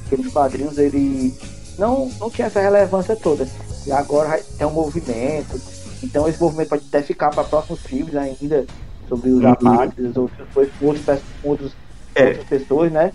Porque 0.10 0.24
nos 0.24 0.34
quadrinhos 0.34 0.78
ele 0.80 1.36
não, 1.78 2.10
não 2.20 2.30
tinha 2.32 2.48
essa 2.48 2.60
relevância 2.60 3.16
toda. 3.16 3.48
E 3.86 3.92
agora 3.92 4.42
tem 4.58 4.66
um 4.66 4.72
movimento. 4.72 5.62
Então 6.04 6.28
esse 6.28 6.42
movimento 6.42 6.70
pode 6.70 6.84
até 6.88 7.04
ficar 7.04 7.30
para 7.30 7.44
próximos 7.44 7.80
filmes 7.82 8.16
ainda. 8.16 8.66
Sobre 9.08 9.30
os 9.30 9.44
Uhum. 9.44 9.50
apátridas, 9.52 10.16
outros, 10.18 10.48
outros, 10.82 11.06
pe- 11.06 11.22
outros, 11.44 11.72
É. 12.16 12.28
outras 12.30 12.48
pessoas, 12.48 12.92
né? 12.92 13.12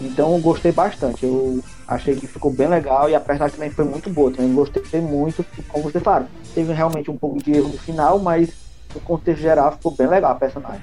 Então 0.00 0.32
eu 0.34 0.38
gostei 0.40 0.72
bastante. 0.72 1.24
Eu 1.24 1.62
achei 1.86 2.14
que 2.16 2.26
ficou 2.26 2.50
bem 2.52 2.66
legal 2.68 3.08
e 3.08 3.14
a 3.14 3.20
personagem 3.20 3.56
também 3.56 3.70
foi 3.70 3.84
muito 3.84 4.10
boa. 4.10 4.30
Também 4.30 4.52
gostei 4.54 5.00
muito. 5.00 5.44
Como 5.68 5.84
você 5.84 6.00
fala, 6.00 6.26
teve 6.54 6.72
realmente 6.72 7.10
um 7.10 7.16
pouco 7.16 7.42
de 7.42 7.52
erro 7.56 7.68
no 7.68 7.78
final, 7.78 8.18
mas 8.18 8.50
no 8.94 9.00
contexto 9.00 9.40
geral 9.40 9.72
ficou 9.72 9.92
bem 9.92 10.06
legal 10.06 10.32
a 10.32 10.36
personagem. 10.36 10.80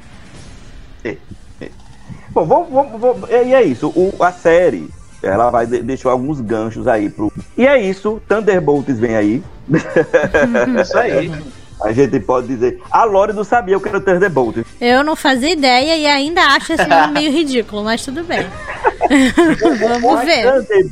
Bom, 2.33 2.45
vamos, 2.45 2.69
vamos, 2.69 2.99
vamos- 3.01 3.29
e 3.29 3.53
é 3.53 3.61
isso. 3.63 3.89
O, 3.89 4.23
a 4.23 4.31
série, 4.31 4.89
ela 5.21 5.49
vai 5.49 5.65
de, 5.67 5.81
deixou 5.83 6.09
alguns 6.11 6.39
ganchos 6.39 6.87
aí 6.87 7.09
pro. 7.09 7.31
E 7.57 7.67
é 7.67 7.77
isso. 7.81 8.21
Thunderbolts 8.27 8.97
vem 8.99 9.15
aí. 9.15 9.43
Isso 10.81 10.97
aí. 10.97 11.31
A 11.83 11.91
gente 11.91 12.19
pode 12.19 12.47
dizer. 12.47 12.79
A 12.91 13.03
Lore 13.03 13.33
não 13.33 13.43
sabia 13.43 13.77
o 13.77 13.81
que 13.81 13.89
era 13.89 13.97
o 13.97 14.01
Thunderbolts. 14.01 14.63
Eu 14.79 15.03
não 15.03 15.15
fazia 15.15 15.51
ideia 15.51 15.97
e 15.97 16.05
ainda 16.05 16.41
acho 16.41 16.73
esse 16.73 16.85
nome 16.85 17.13
meio 17.19 17.31
ridículo, 17.31 17.83
mas 17.83 18.03
tudo 18.03 18.23
bem. 18.23 18.45
Vamos 19.79 20.25
ver. 20.25 20.47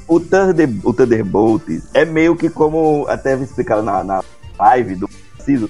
O, 0.08 0.20
Thunder, 0.20 0.70
o 0.84 0.94
Thunderbolts 0.94 1.90
é 1.94 2.06
meio 2.06 2.36
que 2.36 2.50
como 2.50 3.06
até 3.08 3.36
explicaram 3.36 3.84
na, 3.84 4.04
na 4.04 4.24
live 4.60 4.96
do 4.96 5.08
Preciso. 5.36 5.70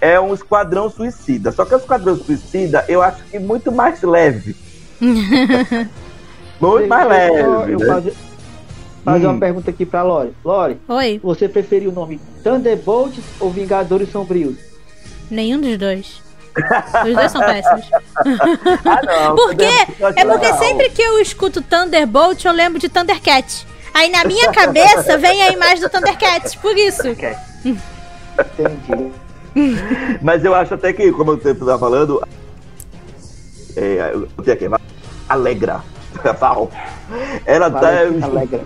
É 0.00 0.18
um 0.18 0.32
esquadrão 0.32 0.88
suicida. 0.88 1.52
Só 1.52 1.64
que 1.64 1.74
o 1.74 1.78
esquadrão 1.78 2.16
suicida 2.16 2.84
eu 2.88 3.02
acho 3.02 3.22
que 3.24 3.38
muito 3.38 3.70
mais 3.70 4.02
leve. 4.02 4.56
muito 6.60 6.88
mais 6.88 7.08
leve. 7.08 7.40
Eu, 7.40 7.68
eu 7.68 8.00
né? 8.00 8.12
Fazer 9.04 9.26
Hum. 9.26 9.30
uma 9.30 9.40
pergunta 9.40 9.70
aqui 9.70 9.86
pra 9.86 10.02
Lore. 10.02 10.32
Lore, 10.44 10.78
Oi, 10.88 11.20
você 11.22 11.48
preferiu 11.48 11.90
o 11.90 11.94
nome 11.94 12.20
Thunderbolts 12.44 13.22
ou 13.40 13.50
Vingadores 13.50 14.10
Sombrios? 14.10 14.56
nenhum 15.30 15.60
dos 15.60 15.78
dois. 15.78 16.20
Os 17.06 17.14
dois 17.14 17.30
são 17.30 17.40
péssimos. 17.40 17.88
Ah, 18.84 19.00
não. 19.06 19.36
Por 19.36 19.54
quê? 19.54 19.70
É 20.16 20.24
porque 20.24 20.52
sempre 20.54 20.90
que 20.90 21.00
eu 21.00 21.20
escuto 21.20 21.62
Thunderbolt, 21.62 22.44
eu 22.44 22.52
lembro 22.52 22.80
de 22.80 22.88
Thundercat. 22.88 23.64
Aí 23.94 24.10
na 24.10 24.24
minha 24.24 24.50
cabeça 24.50 25.16
vem 25.16 25.40
a 25.42 25.52
imagem 25.52 25.80
do 25.80 25.88
Thundercat, 25.88 26.58
por 26.58 26.76
isso. 26.76 27.06
Entendi. 27.08 27.78
Mas 30.20 30.44
eu 30.44 30.54
acho 30.54 30.74
até 30.74 30.92
que, 30.92 31.12
como 31.12 31.32
eu 31.32 31.36
sempre 31.36 31.52
estava 31.60 31.78
falando, 31.78 32.20
é, 33.76 34.10
eu 34.12 34.26
tenho 34.44 34.74
aqui, 34.76 34.84
Alegra. 35.28 35.82
Val. 36.40 36.70
Ela 37.46 37.70
tá, 37.70 37.88
Alegra. 38.22 38.64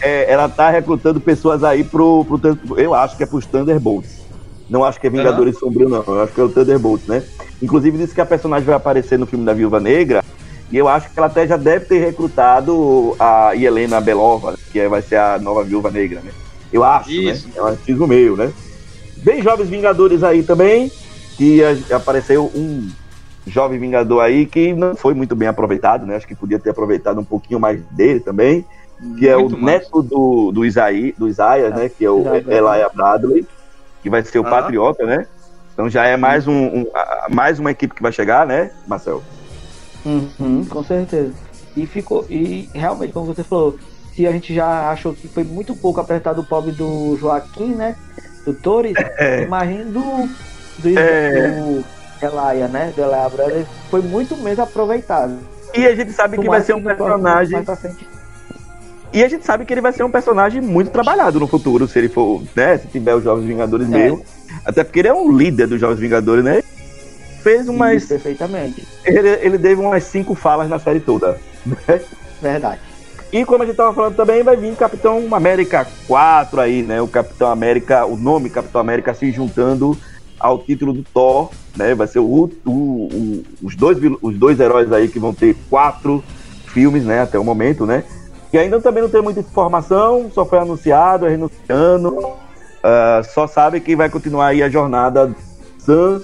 É, 0.00 0.30
ela 0.30 0.48
tá 0.48 0.70
recrutando 0.70 1.20
pessoas 1.20 1.62
aí 1.62 1.84
pro, 1.84 2.24
pro. 2.24 2.78
Eu 2.78 2.94
acho 2.94 3.16
que 3.16 3.22
é 3.22 3.26
pros 3.26 3.46
Thunderbolts. 3.46 4.20
Não 4.68 4.84
acho 4.84 5.00
que 5.00 5.06
é 5.08 5.10
Vingadores 5.10 5.58
Sombrio, 5.58 5.88
não. 5.88 6.04
Eu 6.06 6.22
acho 6.22 6.32
que 6.32 6.40
é 6.40 6.44
o 6.44 6.48
Thunderbolts, 6.48 7.06
né? 7.06 7.24
Inclusive 7.60 7.98
disse 7.98 8.14
que 8.14 8.20
a 8.20 8.26
personagem 8.26 8.64
vai 8.64 8.76
aparecer 8.76 9.18
no 9.18 9.26
filme 9.26 9.44
da 9.44 9.52
Viúva 9.52 9.80
Negra. 9.80 10.24
E 10.70 10.76
eu 10.76 10.86
acho 10.86 11.10
que 11.10 11.18
ela 11.18 11.26
até 11.26 11.46
já 11.46 11.56
deve 11.56 11.86
ter 11.86 11.98
recrutado 11.98 13.16
a 13.18 13.56
Helena 13.56 14.00
Belova, 14.00 14.56
que 14.70 14.78
é- 14.78 14.88
vai 14.88 15.02
ser 15.02 15.16
a 15.16 15.38
nova 15.40 15.64
Viúva 15.64 15.90
Negra, 15.90 16.20
né? 16.20 16.30
Eu 16.72 16.84
acho, 16.84 17.10
Isso. 17.10 17.48
né? 17.48 17.54
É 17.56 17.62
um 17.62 17.66
artigo 17.66 18.06
meio, 18.06 18.36
né? 18.36 18.52
Bem 19.16 19.42
Jovens 19.42 19.68
Vingadores 19.68 20.22
aí 20.22 20.44
também, 20.44 20.90
que 21.36 21.60
apareceu 21.92 22.50
um 22.54 22.88
jovem 23.46 23.78
Vingador 23.78 24.22
aí 24.22 24.46
que 24.46 24.72
não 24.72 24.94
foi 24.94 25.14
muito 25.14 25.34
bem 25.34 25.48
aproveitado, 25.48 26.06
né? 26.06 26.14
Acho 26.14 26.28
que 26.28 26.34
podia 26.34 26.58
ter 26.58 26.70
aproveitado 26.70 27.18
um 27.20 27.24
pouquinho 27.24 27.58
mais 27.58 27.82
dele 27.90 28.20
também. 28.20 28.64
Que 29.18 29.28
é 29.28 29.36
o 29.36 29.40
Muito 29.42 29.58
massa. 29.58 29.64
neto 29.78 30.02
do, 30.02 30.52
do, 30.52 30.64
Isaí, 30.64 31.14
do 31.16 31.26
Isaiah, 31.28 31.70
né? 31.70 31.88
Que 31.88 32.04
é 32.04 32.10
o 32.10 32.22
Elijah 32.36 32.90
Bradley, 32.94 33.46
que 34.02 34.10
vai 34.10 34.22
ser 34.22 34.38
o 34.38 34.46
Ah. 34.46 34.50
Patriota, 34.50 35.04
né? 35.06 35.26
Então 35.72 35.88
já 35.88 36.04
é 36.06 36.16
mais, 36.16 36.46
um, 36.46 36.52
um- 36.80 36.86
a- 36.94 37.26
mais 37.30 37.58
uma 37.58 37.70
equipe 37.70 37.94
que 37.94 38.02
vai 38.02 38.12
chegar, 38.12 38.46
né, 38.46 38.70
Marcel? 38.86 39.22
Uhum, 40.04 40.64
com 40.68 40.82
certeza. 40.84 41.32
E 41.76 41.86
ficou. 41.86 42.26
E 42.28 42.68
realmente, 42.74 43.12
como 43.12 43.26
você 43.26 43.42
falou, 43.44 43.78
se 44.14 44.26
a 44.26 44.32
gente 44.32 44.54
já 44.54 44.90
achou 44.90 45.14
que 45.14 45.28
foi 45.28 45.44
muito 45.44 45.74
pouco 45.76 46.00
apertado 46.00 46.40
o 46.40 46.44
pobre 46.44 46.72
do 46.72 47.16
Joaquim, 47.18 47.74
né? 47.74 47.96
Do 48.44 48.52
Torres, 48.54 48.94
imagina 49.46 49.84
do. 49.84 50.28
Do, 50.78 50.98
É. 50.98 51.50
do 51.52 51.84
Elia, 52.22 52.68
né? 52.68 52.92
Do 52.96 53.02
Elia 53.02 53.28
Brothers, 53.28 53.66
foi 53.90 54.00
muito 54.02 54.36
menos 54.36 54.58
aproveitado. 54.58 55.38
E 55.74 55.86
a 55.86 55.94
gente 55.94 56.12
sabe 56.12 56.36
que 56.38 56.46
vai 56.48 56.60
ser 56.62 56.74
um 56.74 56.82
personagem. 56.82 57.64
E 59.12 59.24
a 59.24 59.28
gente 59.28 59.44
sabe 59.44 59.64
que 59.64 59.72
ele 59.74 59.80
vai 59.80 59.92
ser 59.92 60.04
um 60.04 60.10
personagem 60.10 60.60
muito 60.60 60.90
trabalhado 60.90 61.40
no 61.40 61.46
futuro, 61.48 61.88
se 61.88 61.98
ele 61.98 62.08
for, 62.08 62.42
né? 62.54 62.78
Se 62.78 62.86
tiver 62.86 63.14
os 63.14 63.24
Jovens 63.24 63.46
Vingadores 63.46 63.86
É. 63.88 63.90
mesmo. 63.90 64.22
Até 64.64 64.84
porque 64.84 65.00
ele 65.00 65.08
é 65.08 65.14
um 65.14 65.32
líder 65.36 65.66
dos 65.66 65.80
Jovens 65.80 65.98
Vingadores, 65.98 66.44
né? 66.44 66.62
Fez 67.42 67.68
umas. 67.68 68.04
Perfeitamente. 68.04 68.86
Ele, 69.04 69.28
ele 69.40 69.58
teve 69.58 69.80
umas 69.80 70.04
cinco 70.04 70.34
falas 70.34 70.68
na 70.68 70.78
série 70.78 71.00
toda. 71.00 71.38
né? 71.66 72.00
Verdade. 72.40 72.80
E 73.32 73.44
como 73.44 73.62
a 73.62 73.66
gente 73.66 73.76
tava 73.76 73.92
falando 73.94 74.14
também, 74.16 74.42
vai 74.42 74.56
vir 74.56 74.74
Capitão 74.76 75.22
América 75.34 75.86
4 76.06 76.60
aí, 76.60 76.82
né? 76.82 77.00
O 77.00 77.08
Capitão 77.08 77.48
América, 77.50 78.04
o 78.04 78.16
nome 78.16 78.50
Capitão 78.50 78.80
América 78.80 79.14
se 79.14 79.30
juntando 79.32 79.96
ao 80.38 80.58
título 80.58 80.92
do 80.92 81.02
Thor, 81.02 81.50
né? 81.76 81.94
Vai 81.94 82.06
ser 82.06 82.18
o, 82.20 82.24
o- 82.24 82.70
o- 82.72 83.42
os, 83.62 83.74
dois, 83.76 83.98
os 84.22 84.36
dois 84.38 84.58
heróis 84.60 84.92
aí 84.92 85.08
que 85.08 85.18
vão 85.18 85.32
ter 85.34 85.56
quatro 85.68 86.22
filmes, 86.66 87.04
né? 87.04 87.22
Até 87.22 87.38
o 87.38 87.44
momento, 87.44 87.84
né? 87.86 88.04
E 88.52 88.58
ainda 88.58 88.80
também 88.80 89.02
não 89.02 89.10
tem 89.10 89.22
muita 89.22 89.40
informação, 89.40 90.30
só 90.34 90.44
foi 90.44 90.58
anunciado, 90.58 91.26
é 91.26 91.30
renunciando. 91.30 92.34
Ah, 92.82 93.22
só 93.24 93.46
sabe 93.46 93.80
que 93.80 93.94
vai 93.94 94.08
continuar 94.08 94.48
aí 94.48 94.62
a 94.62 94.68
jornada 94.68 95.34
Sam 95.78 96.22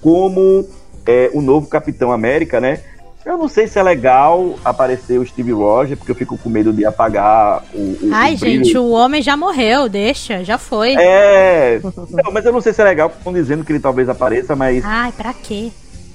como 0.00 0.66
é, 1.06 1.30
o 1.34 1.40
novo 1.40 1.66
Capitão 1.66 2.12
América, 2.12 2.60
né? 2.60 2.80
Eu 3.24 3.36
não 3.36 3.48
sei 3.48 3.66
se 3.66 3.78
é 3.78 3.82
legal 3.82 4.54
aparecer 4.64 5.18
o 5.18 5.26
Steve 5.26 5.52
Rogers, 5.52 5.98
porque 5.98 6.12
eu 6.12 6.16
fico 6.16 6.38
com 6.38 6.48
medo 6.48 6.72
de 6.72 6.86
apagar 6.86 7.62
o. 7.74 7.78
o 7.78 8.10
Ai, 8.10 8.34
o 8.34 8.36
gente, 8.38 8.78
o 8.78 8.88
homem 8.90 9.20
já 9.20 9.36
morreu, 9.36 9.86
deixa, 9.86 10.42
já 10.42 10.56
foi. 10.56 10.94
É. 10.94 11.78
Não, 11.82 12.32
mas 12.32 12.46
eu 12.46 12.52
não 12.52 12.60
sei 12.60 12.72
se 12.72 12.80
é 12.80 12.84
legal, 12.84 13.10
porque 13.10 13.20
estão 13.20 13.32
dizendo 13.32 13.64
que 13.64 13.72
ele 13.72 13.80
talvez 13.80 14.08
apareça, 14.08 14.56
mas. 14.56 14.82
Ai, 14.82 15.12
pra 15.12 15.34
quê? 15.34 15.70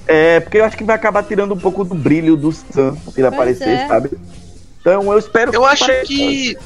É, 0.07 0.39
porque 0.39 0.57
eu 0.57 0.65
acho 0.65 0.75
que 0.75 0.83
vai 0.83 0.95
acabar 0.95 1.23
tirando 1.23 1.53
um 1.53 1.59
pouco 1.59 1.83
do 1.83 1.93
brilho 1.93 2.35
do 2.35 2.51
Sam 2.51 2.95
se 2.95 3.09
ele 3.09 3.13
Pois 3.13 3.25
aparecer, 3.25 3.69
é. 3.69 3.87
sabe? 3.87 4.09
Então 4.83 5.11
eu 5.11 5.17
espero 5.17 5.53
Eu 5.53 5.65
acho 5.65 5.85
apareça. 5.85 6.07
que. 6.07 6.57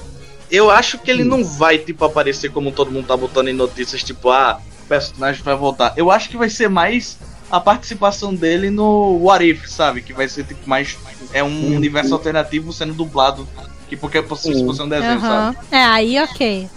Eu 0.49 0.72
acho 0.72 0.98
que 0.98 1.11
ele 1.11 1.23
não 1.23 1.44
vai, 1.44 1.77
tipo, 1.77 2.03
aparecer 2.03 2.49
como 2.52 2.72
todo 2.72 2.89
mundo 2.89 3.06
tá 3.06 3.15
botando 3.15 3.49
em 3.49 3.53
notícias, 3.53 4.02
tipo, 4.02 4.30
ah, 4.31 4.60
o 4.84 4.88
personagem 4.88 5.44
vai 5.44 5.56
voltar. 5.56 5.94
Eu 5.95 6.10
acho 6.10 6.30
que 6.30 6.38
vai 6.38 6.49
ser 6.49 6.69
mais 6.69 7.18
a 7.52 7.60
participação 7.60 8.34
dele 8.34 8.69
no 8.69 9.18
What 9.23 9.48
If, 9.48 9.68
sabe? 9.68 10.02
Que 10.02 10.14
vai 10.14 10.27
ser, 10.27 10.45
tipo, 10.45 10.68
mais. 10.68 10.98
É 11.34 11.44
um 11.44 11.48
Uhum. 11.48 11.76
universo 11.76 12.14
alternativo 12.14 12.72
sendo 12.73 12.94
dublado. 12.94 13.48
Que 13.89 13.95
porque 13.95 14.18
é 14.18 14.22
possível 14.22 14.57
se 14.57 14.65
fosse 14.65 14.81
um 14.81 14.89
desenho, 14.89 15.18
Aham. 15.18 15.53
sabe? 15.53 15.57
É, 15.72 15.84
aí 15.84 16.19
ok. 16.19 16.68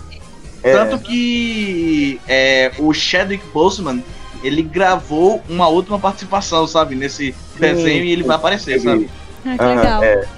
É, 0.63 0.73
Tanto 0.73 0.99
que 0.99 2.21
é, 2.29 2.71
o 2.79 2.93
Chadwick 2.93 3.45
Boseman, 3.53 4.05
ele 4.45 4.63
gravou 4.63 5.43
uma 5.49 5.67
última 5.69 5.99
participação, 5.99 6.67
sabe? 6.67 6.95
Nesse 6.95 7.35
desenho 7.57 8.05
e 8.05 8.13
ele 8.13 8.23
vai 8.25 8.37
aparecer, 8.37 8.81
sabe? 8.81 9.09
Ah, 9.45 9.57
que 9.59 9.65
legal. 9.65 10.05
é. 10.05 10.29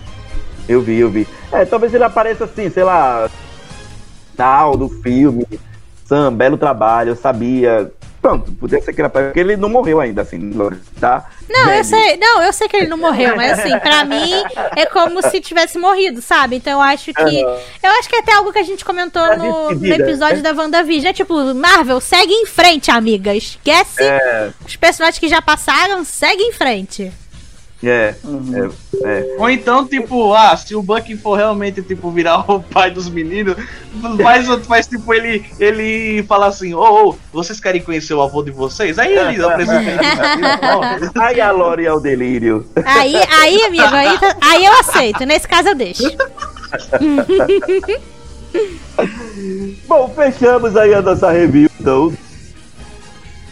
Eu 0.69 0.81
vi, 0.81 0.99
eu 1.01 1.11
vi. 1.11 1.27
É, 1.53 1.65
talvez 1.65 1.93
ele 1.93 2.05
apareça 2.05 2.45
assim, 2.45 2.71
sei 2.71 2.85
lá, 2.85 3.29
tal 4.37 4.77
do 4.77 4.89
filme. 4.89 5.47
Sam, 6.07 6.33
belo 6.33 6.57
trabalho, 6.57 7.11
eu 7.11 7.17
sabia. 7.17 7.91
Pronto, 8.21 8.53
podia 8.53 8.81
ser 8.81 8.93
que 8.93 9.01
ele 9.01 9.07
apareça, 9.09 9.31
porque 9.31 9.41
ele 9.41 9.57
não 9.57 9.69
morreu 9.69 10.01
ainda, 10.01 10.23
assim, 10.23 10.53
tá? 11.01 11.29
Não, 11.51 11.63
eu 11.63 11.67
Velho. 11.67 11.85
sei, 11.85 12.17
não, 12.19 12.41
eu 12.41 12.53
sei 12.53 12.69
que 12.69 12.77
ele 12.77 12.87
não 12.87 12.97
morreu, 12.97 13.35
mas 13.35 13.59
assim, 13.59 13.77
pra 13.81 14.05
mim 14.07 14.31
é 14.77 14.87
como 14.87 15.21
se 15.29 15.41
tivesse 15.41 15.77
morrido, 15.77 16.23
sabe? 16.23 16.55
Então 16.57 16.75
eu 16.75 16.81
acho 16.81 17.13
que. 17.13 17.41
Eu 17.43 17.91
acho 17.99 18.09
que 18.09 18.15
é 18.15 18.21
até 18.21 18.33
algo 18.35 18.53
que 18.53 18.61
a 18.61 18.63
gente 18.63 18.85
comentou 18.85 19.23
Tá 19.23 19.37
no, 19.37 19.71
no 19.73 19.79
despedida, 19.81 20.05
episódio 20.09 20.37
né? 20.37 20.43
da 20.43 20.53
WandaVision. 20.53 21.11
É 21.11 21.13
tipo, 21.13 21.35
Marvel, 21.53 22.01
segue 22.01 22.33
em 22.33 22.47
frente, 22.47 22.93
amiga. 22.93 23.35
Esquece 23.35 24.05
É, 24.05 24.51
os 24.65 24.77
personagens 24.77 25.19
que 25.19 25.29
já 25.29 25.43
passaram, 25.43 26.05
segue 26.05 26.45
em 26.45 26.53
frente. 26.53 27.11
É, 27.85 28.15
Uhum. 28.23 28.71
é, 29.05 29.09
é. 29.09 29.37
Ou 29.39 29.51
então, 29.51 29.87
tipo, 29.87 30.33
ah, 30.35 30.57
se 30.57 30.75
o 30.75 30.83
Bucky 30.83 31.17
for 31.17 31.37
realmente, 31.37 31.83
tipo, 31.83 32.11
virar 32.11 32.49
o 32.51 32.61
pai 32.63 32.91
dos 32.91 33.09
meninos, 33.11 33.57
faz, 34.23 34.47
faz 34.67 34.87
tipo, 34.87 35.13
ele, 35.13 35.45
ele 35.59 36.23
fala 36.25 36.47
assim, 36.47 36.75
ô, 36.75 37.09
ô, 37.11 37.17
vocês 37.33 37.59
querem 37.59 37.83
conhecer 37.83 38.15
o 38.15 38.23
avô 38.23 38.43
de 38.43 38.51
vocês? 38.53 38.99
Aí 38.99 39.13
ele 39.17 39.43
apresenta 39.45 39.91
ele. 39.91 41.11
Ai, 41.19 41.41
a 41.41 41.51
Lore 41.51 41.85
é 41.85 41.93
o 41.93 41.99
delírio. 42.01 42.67
Aí, 42.85 43.17
aí, 43.41 43.63
amigo, 43.65 43.85
aí, 43.85 44.19
aí 44.41 44.65
eu 44.65 44.73
aceito. 44.79 45.25
Nesse 45.27 45.49
caso 45.49 45.69
eu 45.71 45.75
deixo. 45.75 46.03
Bom, 49.89 50.13
fechamos 50.15 50.77
aí 50.77 50.95
a 50.95 51.03
nossa 51.03 51.31
review, 51.31 51.69
então. 51.81 52.13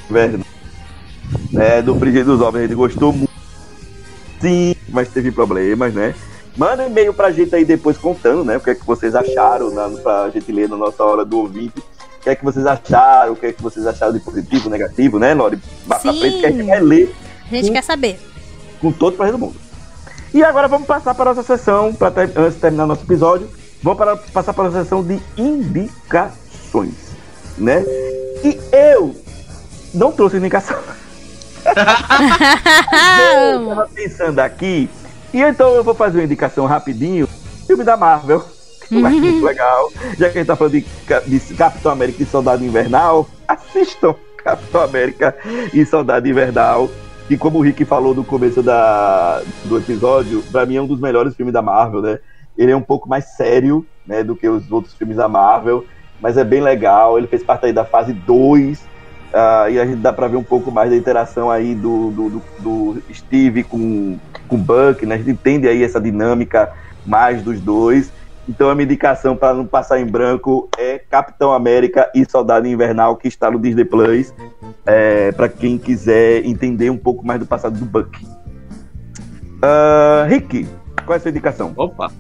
Verdade. 0.09 0.45
É, 1.57 1.81
do 1.83 1.95
Frigir 1.97 2.25
dos 2.25 2.41
Homens, 2.41 2.65
a 2.65 2.67
gente 2.67 2.77
gostou 2.77 3.13
muito. 3.13 3.31
Sim, 4.41 4.75
mas 4.89 5.09
teve 5.09 5.31
problemas, 5.31 5.93
né? 5.95 6.15
Manda 6.57 6.83
um 6.83 6.87
e-mail 6.87 7.15
pra 7.15 7.31
gente 7.31 7.55
aí 7.55 7.65
depois 7.65 7.97
contando, 7.97 8.45
né? 8.45 8.57
O 8.57 8.61
que 8.61 8.71
é 8.71 8.75
que 8.75 8.85
vocês 8.87 9.15
acharam, 9.15 9.71
na, 9.71 9.89
pra 9.89 10.29
gente 10.31 10.51
ler 10.51 10.69
na 10.69 10.77
nossa 10.77 11.03
hora 11.05 11.25
do 11.25 11.39
ouvinte. 11.39 11.79
O 11.79 12.23
que 12.23 12.29
é 12.31 12.35
que 12.35 12.45
vocês 12.45 12.67
acharam, 12.67 13.33
o 13.33 13.37
que 13.37 13.47
é 13.47 13.53
que 13.53 13.63
vocês 13.63 13.87
acharam 13.87 14.13
de 14.13 14.21
positivo, 14.21 14.69
negativo, 14.69 15.19
né, 15.19 15.33
Lore? 15.33 15.59
Sim. 16.03 16.19
frente 16.21 16.41
que 16.41 16.47
a 16.47 16.51
gente 16.51 16.67
vai 16.67 16.81
ler 16.81 17.15
A 17.51 17.55
gente 17.55 17.71
quer 17.71 17.83
saber. 17.83 18.19
com 18.81 18.93
todo 18.93 19.15
o 19.15 19.17
prazer 19.17 19.33
do 19.33 19.39
mundo. 19.39 19.57
E 20.35 20.43
agora 20.45 20.69
vamos 20.69 20.87
passar 20.87 21.15
para 21.15 21.31
a 21.31 21.35
nossa 21.35 21.47
sessão, 21.47 21.95
pra 21.95 22.11
ter- 22.11 22.31
antes 22.37 22.55
de 22.55 22.61
terminar 22.61 22.87
nosso 22.87 23.03
episódio, 23.05 23.49
vamos 23.83 23.99
para, 23.99 24.17
passar 24.17 24.53
para 24.53 24.69
a 24.69 24.73
sessão 24.73 25.03
de 25.03 25.19
indicações, 25.37 26.95
né? 27.59 27.83
E 28.45 28.59
eu 28.73 29.15
não 29.95 30.13
trouxe 30.13 30.37
indicação. 30.37 30.79
eu 33.55 33.69
tava 33.69 33.89
pensando 33.95 34.39
aqui, 34.39 34.89
e 35.33 35.41
então 35.41 35.75
eu 35.75 35.85
vou 35.85 35.95
fazer 35.95 36.19
uma 36.19 36.25
indicação 36.25 36.67
rapidinho, 36.67 37.29
filme 37.67 37.85
da 37.85 37.97
Marvel, 37.97 38.45
acho 38.83 38.95
muito 38.95 39.45
legal, 39.45 39.93
já 40.19 40.29
que 40.29 40.39
a 40.39 40.41
gente 40.41 40.47
tá 40.47 40.57
falando 40.57 40.73
de, 40.73 40.85
de 41.27 41.55
Capitão 41.55 41.93
América 41.93 42.23
e 42.23 42.27
Soldado 42.27 42.65
Invernal, 42.65 43.29
assistam 43.47 44.15
Capitão 44.43 44.83
América 44.83 45.37
e 45.73 45.85
Soldado 45.85 46.29
Invernal, 46.29 46.91
e 47.31 47.37
como 47.37 47.59
o 47.59 47.63
Rick 47.63 47.85
falou 47.85 48.13
no 48.13 48.25
começo 48.25 48.61
da, 48.61 49.41
do 49.67 49.79
episódio, 49.79 50.43
pra 50.51 50.67
mim 50.67 50.77
é 50.77 50.83
um 50.83 50.87
dos 50.87 50.99
melhores 50.99 51.37
filmes 51.37 51.53
da 51.53 51.63
Marvel, 51.63 52.03
né? 52.03 52.19
Ele 52.59 52.73
é 52.73 52.77
um 52.77 52.83
pouco 52.83 53.09
mais 53.09 53.25
sério, 53.37 53.87
né, 54.05 54.25
do 54.25 54.35
que 54.35 54.49
os 54.49 54.71
outros 54.73 54.95
filmes 54.95 55.17
da 55.17 55.29
Marvel, 55.29 55.87
mas 56.21 56.37
é 56.37 56.43
bem 56.43 56.61
legal. 56.61 57.17
Ele 57.17 57.29
fez 57.29 57.45
parte 57.45 57.67
aí 57.67 57.73
da 57.73 57.85
fase 57.85 58.13
2, 58.13 58.83
ah, 59.33 59.69
e 59.71 59.79
a 59.81 59.85
gente 59.87 59.97
dá 59.99 60.13
pra 60.13 60.27
ver 60.29 60.37
um 60.37 60.43
pouco 60.43 60.71
mais 60.71 60.91
da 60.91 60.97
interação 60.97 61.51
aí 61.51 61.75
do, 61.75 62.11
do, 62.11 62.31
do- 62.31 62.43
do 62.59 63.03
Steve 63.13 63.63
com 63.65 64.19
com 64.49 64.57
o 64.57 64.59
Buck, 64.59 65.07
né? 65.07 65.15
A 65.15 65.19
gente 65.19 65.31
entende 65.31 65.69
aí 65.69 65.85
essa 65.85 66.01
dinâmica 66.01 66.71
mais 67.07 67.41
dos 67.43 67.61
dois. 67.61 68.13
Então 68.49 68.69
a 68.69 68.75
minha 68.75 68.85
indicação 68.85 69.37
para 69.37 69.55
não 69.55 69.65
passar 69.65 70.01
em 70.01 70.07
branco 70.07 70.69
é 70.77 70.99
Capitão 70.99 71.53
América 71.53 72.11
e 72.13 72.29
Soldado 72.29 72.67
Invernal, 72.67 73.15
que 73.17 73.29
está 73.29 73.49
no 73.49 73.61
Disney 73.61 73.85
Plus, 73.85 74.35
é, 74.85 75.31
para 75.31 75.49
quem 75.49 75.79
quiser 75.79 76.45
entender 76.45 76.91
um 76.91 76.97
pouco 76.97 77.25
mais 77.25 77.39
do 77.39 77.47
passado 77.47 77.79
do 77.79 77.85
Buck. 77.85 78.27
Ah, 79.63 80.27
Rick, 80.29 80.67
qual 81.07 81.15
é 81.15 81.19
a 81.19 81.21
sua 81.21 81.31
indicação? 81.31 81.73
Opa. 81.77 82.11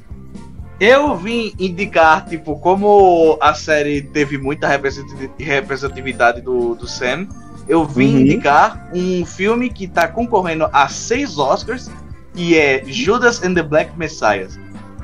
Eu 0.81 1.15
vim 1.15 1.53
indicar, 1.59 2.25
tipo, 2.27 2.59
como 2.59 3.37
a 3.41 3.53
série 3.53 4.01
teve 4.01 4.39
muita 4.39 4.67
representati- 4.67 5.31
representatividade 5.39 6.41
do, 6.41 6.75
do 6.75 6.89
Sam, 6.89 7.29
eu 7.69 7.85
vim 7.85 8.15
Uhum. 8.15 8.21
indicar 8.21 8.89
um 8.95 9.25
filme 9.27 9.69
que 9.69 9.87
tá 9.87 10.09
concorrendo 10.09 10.69
a 10.73 10.89
seis 10.89 11.37
Oscars, 11.39 11.91
que 12.35 12.57
é 12.59 12.83
Judas 12.87 13.43
and 13.45 13.55
the 13.55 13.63
Black 13.63 13.91
Messiah. 13.99 14.49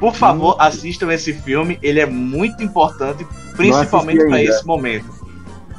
Por 0.00 0.14
favor, 0.14 0.54
Hum. 0.54 0.60
assistam 0.60 1.12
esse 1.12 1.32
filme, 1.34 1.78
ele 1.82 2.00
é 2.00 2.06
muito 2.06 2.62
importante, 2.64 3.26
principalmente 3.56 4.24
para 4.26 4.42
esse 4.42 4.66
momento. 4.66 5.06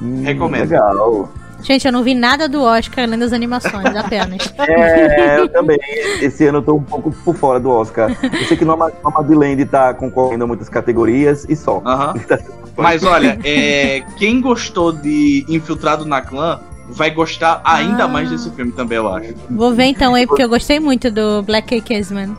Hum, 0.02 0.22
Recomendo. 0.24 0.70
Legal. 0.70 1.30
Gente, 1.64 1.86
eu 1.86 1.92
não 1.92 2.04
vi 2.04 2.14
nada 2.14 2.48
do 2.48 2.62
Oscar 2.62 3.06
além 3.06 3.18
das 3.20 3.34
animações, 3.34 3.96
apenas. 3.96 4.54
É, 4.60 5.40
eu 5.40 5.48
também. 5.50 5.78
Esse 6.22 6.46
ano 6.46 6.60
eu 6.60 6.62
tô 6.62 6.76
um 6.76 6.84
pouco 6.84 7.12
por 7.12 7.36
fora 7.36 7.60
do 7.60 7.70
Oscar. 7.70 8.10
Eu 8.22 8.46
sei 8.48 8.56
que 8.58 8.64
Noma- 8.66 8.92
Nomadland 9.04 9.66
tá 9.66 9.94
concorrendo 9.94 10.44
a 10.44 10.48
muitas 10.48 10.70
categorias 10.70 11.46
e 11.50 11.56
só. 11.56 11.82
Aham. 11.86 12.14
Mas 12.78 13.04
olha, 13.04 13.40
é, 13.44 14.04
quem 14.18 14.40
gostou 14.40 14.92
de 14.92 15.44
Infiltrado 15.50 16.06
na 16.06 16.22
Clã 16.22 16.60
vai 16.90 17.10
gostar 17.10 17.60
ainda 17.64 18.04
Ah. 18.04 18.08
mais 18.08 18.30
desse 18.30 18.52
filme 18.52 18.72
também, 18.72 18.98
eu 18.98 19.12
acho. 19.12 19.34
Vou 19.50 19.74
ver 19.74 19.86
então 19.86 20.14
aí, 20.14 20.28
porque 20.28 20.44
eu 20.44 20.50
gostei 20.50 20.80
muito 20.80 21.10
do 21.10 21.42
Black 21.42 21.68
K. 21.68 21.82
Kingsman. 21.82 22.38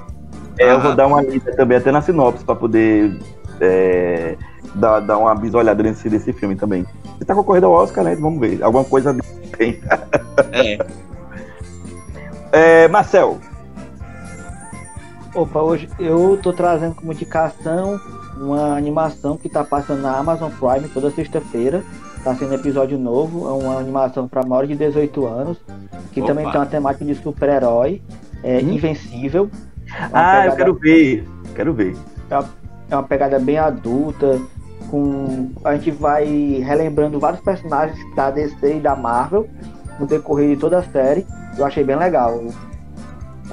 É, 0.59 0.73
eu 0.73 0.81
vou 0.81 0.95
dar 0.95 1.07
uma 1.09 1.20
lista 1.23 1.55
também, 1.57 1.77
até 1.78 1.90
na 1.90 2.01
sinopse, 2.03 2.45
pra 2.45 2.55
poder 2.55 3.19
é, 3.61 4.36
dar, 4.74 5.01
dar 5.01 5.19
uma 5.19 5.35
bisolhada 5.35 5.82
nesse 5.82 6.09
desse 6.09 6.32
filme 6.32 6.55
também. 6.55 6.86
Você 7.19 7.24
tá 7.24 7.35
concorrendo 7.35 7.66
ao 7.66 7.73
Oscar, 7.73 8.05
né? 8.05 8.15
Vamos 8.16 8.40
ver. 8.40 8.62
Alguma 8.62 8.85
coisa 8.85 9.16
tem. 9.57 9.81
É. 10.53 10.78
É, 12.51 12.89
Marcel, 12.89 13.36
Opa, 15.35 15.61
hoje 15.61 15.86
eu 15.99 16.39
tô 16.43 16.51
trazendo 16.51 16.95
como 16.95 17.12
indicação 17.12 18.01
uma 18.40 18.74
animação 18.74 19.36
que 19.36 19.51
tá 19.51 19.62
passando 19.62 20.01
na 20.01 20.16
Amazon 20.16 20.51
Prime 20.51 20.89
toda 20.89 21.11
sexta-feira. 21.11 21.85
Tá 22.24 22.35
sendo 22.35 22.55
episódio 22.55 22.97
novo, 22.99 23.47
é 23.47 23.53
uma 23.65 23.78
animação 23.78 24.27
para 24.27 24.45
maiores 24.47 24.70
de 24.70 24.77
18 24.77 25.27
anos, 25.27 25.59
que 26.11 26.20
Opa. 26.20 26.28
também 26.28 26.51
tem 26.51 26.59
uma 26.59 26.66
temática 26.66 27.05
de 27.05 27.15
super-herói, 27.16 28.01
é, 28.43 28.57
Hum? 28.62 28.73
Invencível. 28.73 29.51
Ah, 30.11 30.47
eu 30.47 30.53
pegada- 30.53 30.57
quero 30.57 30.74
ver. 30.74 31.28
Quero 31.55 31.74
ver. 31.74 31.97
É 32.90 32.95
uma 32.97 33.03
pegada 33.03 33.39
bem 33.39 33.59
adulta, 33.59 34.40
com 34.90 35.51
a 35.65 35.74
gente 35.74 35.90
vai 35.90 36.24
relembrando 36.65 37.19
vários 37.20 37.40
personagens 37.40 37.98
da 38.15 38.31
DC 38.31 38.77
e 38.77 38.81
da 38.81 38.94
Marvel 38.97 39.48
no 39.98 40.06
decorrer 40.06 40.51
de 40.55 40.56
toda 40.56 40.78
a 40.78 40.82
série. 40.82 41.27
Eu 41.56 41.65
achei 41.65 41.82
bem 41.85 41.97
legal. 41.97 42.43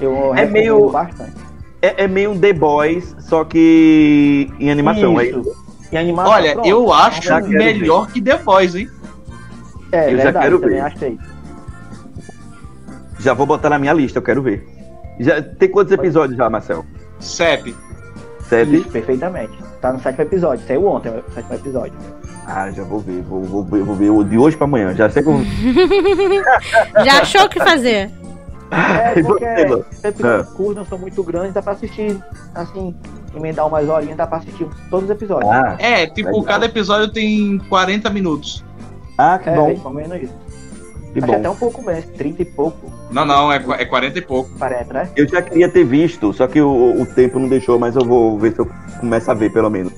Eu 0.02 0.34
É 0.36 0.46
meio- 0.46 0.90
bastante. 0.90 1.34
É, 1.82 2.04
é 2.04 2.08
meio 2.08 2.32
um 2.32 2.40
The 2.40 2.54
Boys, 2.54 3.16
só 3.20 3.44
que 3.44 4.52
em 4.60 4.72
animação. 4.72 5.20
É, 5.20 5.26
Isso. 5.28 5.66
E 5.92 5.98
animação, 5.98 6.32
Olha, 6.34 6.54
pronto. 6.54 6.68
eu 6.68 6.92
acho 6.92 7.22
Já 7.24 7.40
quero 7.42 7.54
melhor 7.54 8.08
que 8.12 8.22
The 8.22 8.38
Boys, 8.38 8.76
hein? 8.76 8.90
É, 9.92 10.12
eu 10.12 10.18
já 10.18 10.24
verdade, 10.24 10.46
quero 10.46 10.60
também 10.60 10.76
ver. 10.76 10.82
achei. 10.82 11.20
já 13.20 13.34
vou 13.34 13.46
botar 13.46 13.70
na 13.70 13.80
minha 13.80 13.94
lista, 13.94 14.20
eu 14.20 14.24
quero 14.24 14.42
ver. 14.42 14.68
Já, 15.20 15.42
tem 15.42 15.70
quantos 15.70 15.94
episódios 15.94 16.38
já, 16.38 16.50
Marcel? 16.50 16.86
Sete. 17.20 17.76
Sete? 18.50 18.76
Isso, 18.78 18.90
perfeitamente. 18.90 19.54
Tá 19.82 19.92
no 19.94 20.00
sétimo 20.00 20.24
episódio. 20.24 20.66
Saiu 20.68 20.86
ontem 20.88 21.10
o 21.10 21.34
sétimo 21.34 21.56
episódio. 21.56 21.94
Ah, 22.48 22.70
já 22.72 22.84
vou 22.84 23.00
ver. 23.00 23.22
Vou, 23.24 23.42
vou, 23.44 23.64
ver- 23.64 23.84
vou 23.84 23.96
ver 23.96 24.10
o 24.12 24.24
de 24.24 24.38
hoje 24.38 24.56
pra 24.56 24.66
amanhã. 24.66 24.94
Já 24.96 25.10
sei 25.10 25.24
como. 25.24 25.44
Já 27.04 27.22
achou 27.22 27.44
o 27.46 27.50
que 27.50 27.60
fazer? 27.60 28.12
É, 28.72 29.22
porque 29.24 29.46
Lu? 29.66 29.86
os 29.92 30.04
episódios 30.04 30.50
curtos 30.54 30.76
não 30.76 30.86
são 30.86 30.98
muito 30.98 31.24
grandes, 31.24 31.54
dá 31.54 31.62
pra 31.62 31.74
assistir, 31.74 32.18
assim, 32.54 32.96
emendar 33.36 33.68
umas 33.68 33.88
horinhas, 33.88 34.18
dá 34.18 34.26
pra 34.28 34.40
assistir 34.40 34.68
todos 34.90 35.06
os 35.06 35.12
episódios. 35.12 35.52
Ah, 35.52 35.76
É, 35.80 36.08
tipo, 36.08 36.30
Legal. 36.30 36.44
cada 36.44 36.66
episódio 36.66 37.08
tem 37.12 37.58
40 37.70 38.10
minutos. 38.10 38.64
ah 39.18 39.38
que 39.38 39.50
é, 39.50 39.56
bom. 39.56 39.80
ou 39.84 39.94
menos 39.94 40.22
isso. 40.24 40.34
Que 41.16 41.20
Acho 41.20 41.28
bom. 41.32 41.40
até 41.40 41.50
um 41.50 41.56
pouco 41.56 41.82
menos, 41.82 42.04
30 42.18 42.42
e 42.42 42.46
pouco, 42.46 42.92
Não, 43.10 43.24
não, 43.24 43.50
é, 43.50 43.56
é 43.80 43.86
40 43.86 44.20
e 44.20 44.22
pouco. 44.22 44.50
parece, 44.60 44.92
né? 44.92 45.10
Eu 45.16 45.26
já 45.26 45.42
queria 45.42 45.70
ter 45.70 45.86
visto, 45.86 46.34
só 46.34 46.46
que 46.46 46.60
o, 46.60 47.02
o 47.02 47.06
tempo 47.06 47.40
não 47.40 47.48
deixou, 47.48 47.80
mas 47.80 47.96
eu 47.96 48.04
vou 48.04 48.38
ver 48.38 48.52
se 48.54 48.60
eu 48.60 48.70
começo 49.00 49.32
a 49.32 49.34
ver, 49.34 49.50
pelo 49.50 49.70
menos. 49.70 49.94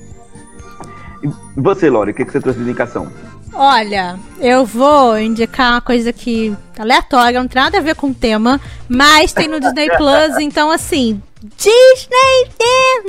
E 1.24 1.28
você, 1.56 1.90
Lore, 1.90 2.12
o 2.12 2.14
que, 2.14 2.24
que 2.24 2.30
você 2.30 2.40
trouxe 2.40 2.60
de 2.60 2.64
indicação? 2.66 3.08
Olha, 3.52 4.16
eu 4.38 4.64
vou 4.64 5.18
indicar 5.18 5.72
uma 5.72 5.80
coisa 5.80 6.12
que 6.12 6.56
aleatória, 6.78 7.40
não 7.40 7.48
tem 7.48 7.60
nada 7.60 7.78
a 7.78 7.80
ver 7.80 7.96
com 7.96 8.10
o 8.10 8.14
tema, 8.14 8.60
mas 8.88 9.32
tem 9.32 9.48
no 9.48 9.58
Disney 9.58 9.88
Plus, 9.96 10.38
então 10.38 10.70
assim, 10.70 11.20
Disney 11.42 12.48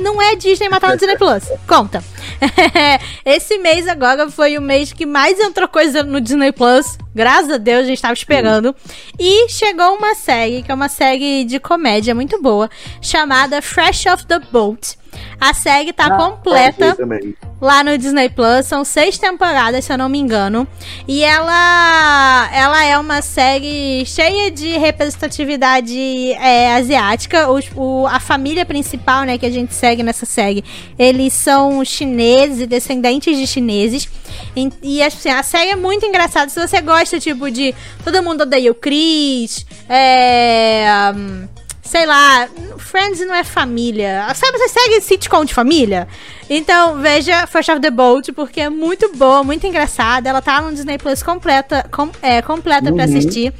não 0.00 0.20
é 0.22 0.36
Disney 0.36 0.68
matar 0.68 0.90
no 0.90 0.96
Disney 0.96 1.16
Plus. 1.16 1.44
Conta. 1.66 2.02
Esse 3.24 3.58
mês 3.58 3.88
agora 3.88 4.30
foi 4.30 4.56
o 4.56 4.62
mês 4.62 4.92
que 4.92 5.04
mais 5.04 5.38
entrou 5.40 5.68
coisa 5.68 6.02
no 6.02 6.20
Disney 6.20 6.52
Plus. 6.52 6.96
Graças 7.14 7.50
a 7.50 7.56
Deus, 7.56 7.84
a 7.84 7.86
gente 7.86 8.00
tava 8.00 8.14
esperando. 8.14 8.74
E 9.18 9.48
chegou 9.48 9.96
uma 9.96 10.14
série, 10.14 10.62
que 10.62 10.70
é 10.70 10.74
uma 10.74 10.88
série 10.88 11.44
de 11.44 11.58
comédia 11.58 12.14
muito 12.14 12.40
boa, 12.40 12.70
chamada 13.02 13.60
Fresh 13.60 14.06
Off 14.06 14.26
the 14.26 14.38
Boat. 14.38 14.99
A 15.40 15.54
série 15.54 15.92
tá 15.92 16.10
completa 16.16 16.84
Eu 16.86 16.96
também. 16.96 17.34
lá 17.60 17.82
no 17.82 17.96
Disney 17.96 18.28
Plus. 18.28 18.66
São 18.66 18.84
seis 18.84 19.16
temporadas, 19.16 19.84
se 19.84 19.92
eu 19.92 19.96
não 19.96 20.08
me 20.08 20.18
engano. 20.18 20.68
E 21.08 21.22
ela, 21.24 22.50
ela 22.52 22.84
é 22.84 22.98
uma 22.98 23.22
série 23.22 24.04
cheia 24.04 24.50
de 24.50 24.76
representatividade 24.76 26.32
é, 26.34 26.74
asiática. 26.74 27.50
Os- 27.50 27.70
o- 27.74 28.06
a 28.06 28.20
família 28.20 28.66
principal, 28.66 29.24
né, 29.24 29.38
que 29.38 29.46
a 29.46 29.50
gente 29.50 29.72
segue 29.74 30.02
nessa 30.02 30.26
série, 30.26 30.62
eles 30.98 31.32
são 31.32 31.82
chineses 31.84 32.60
e 32.60 32.66
descendentes 32.66 33.36
de 33.36 33.46
chineses. 33.46 34.08
E, 34.54 34.68
e, 34.82 35.02
assim, 35.02 35.30
a 35.30 35.42
série 35.42 35.70
é 35.70 35.76
muito 35.76 36.04
engraçada. 36.04 36.50
Se 36.50 36.60
você 36.60 36.80
gosta, 36.80 37.18
tipo, 37.18 37.50
de 37.50 37.74
Todo 38.04 38.22
Mundo 38.22 38.42
Odeia 38.42 38.70
o 38.70 38.74
Chris, 38.74 39.64
é. 39.88 40.86
hum, 41.16 41.48
sei 41.90 42.06
lá, 42.06 42.48
Friends 42.78 43.20
não 43.26 43.34
é 43.34 43.42
família. 43.42 44.26
Sabe, 44.34 44.56
você 44.58 44.68
segue 44.68 45.00
sitcom 45.00 45.44
de 45.44 45.52
família? 45.52 46.06
Então, 46.48 47.00
veja 47.00 47.46
First 47.48 47.68
of 47.68 47.80
the 47.80 47.90
Boat, 47.90 48.30
porque 48.32 48.60
é 48.60 48.70
muito 48.70 49.10
boa, 49.16 49.42
muito 49.42 49.66
engraçada. 49.66 50.28
Ela 50.28 50.40
tá 50.40 50.60
no 50.60 50.72
Disney 50.72 50.98
Plus 50.98 51.20
completa, 51.20 51.84
com- 51.90 52.10
é, 52.22 52.40
completa 52.42 52.92
pra 52.92 53.04
Uhum. 53.06 53.10
assistir. 53.18 53.52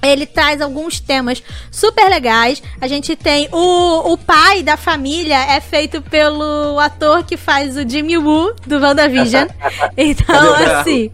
Ele 0.00 0.24
traz 0.26 0.60
alguns 0.62 0.98
temas 1.00 1.42
super 1.70 2.08
legais. 2.08 2.62
A 2.80 2.86
gente 2.86 3.14
tem 3.16 3.48
o, 3.52 4.12
o 4.12 4.16
pai 4.16 4.62
da 4.62 4.76
família 4.76 5.36
é 5.36 5.60
feito 5.60 6.00
pelo 6.00 6.78
ator 6.78 7.24
que 7.24 7.36
faz 7.36 7.76
o 7.76 7.86
Jimmy 7.86 8.16
Woo 8.16 8.54
do 8.66 8.78
WandaVision. 8.80 9.46
Então, 9.96 10.54
assim, 10.54 11.10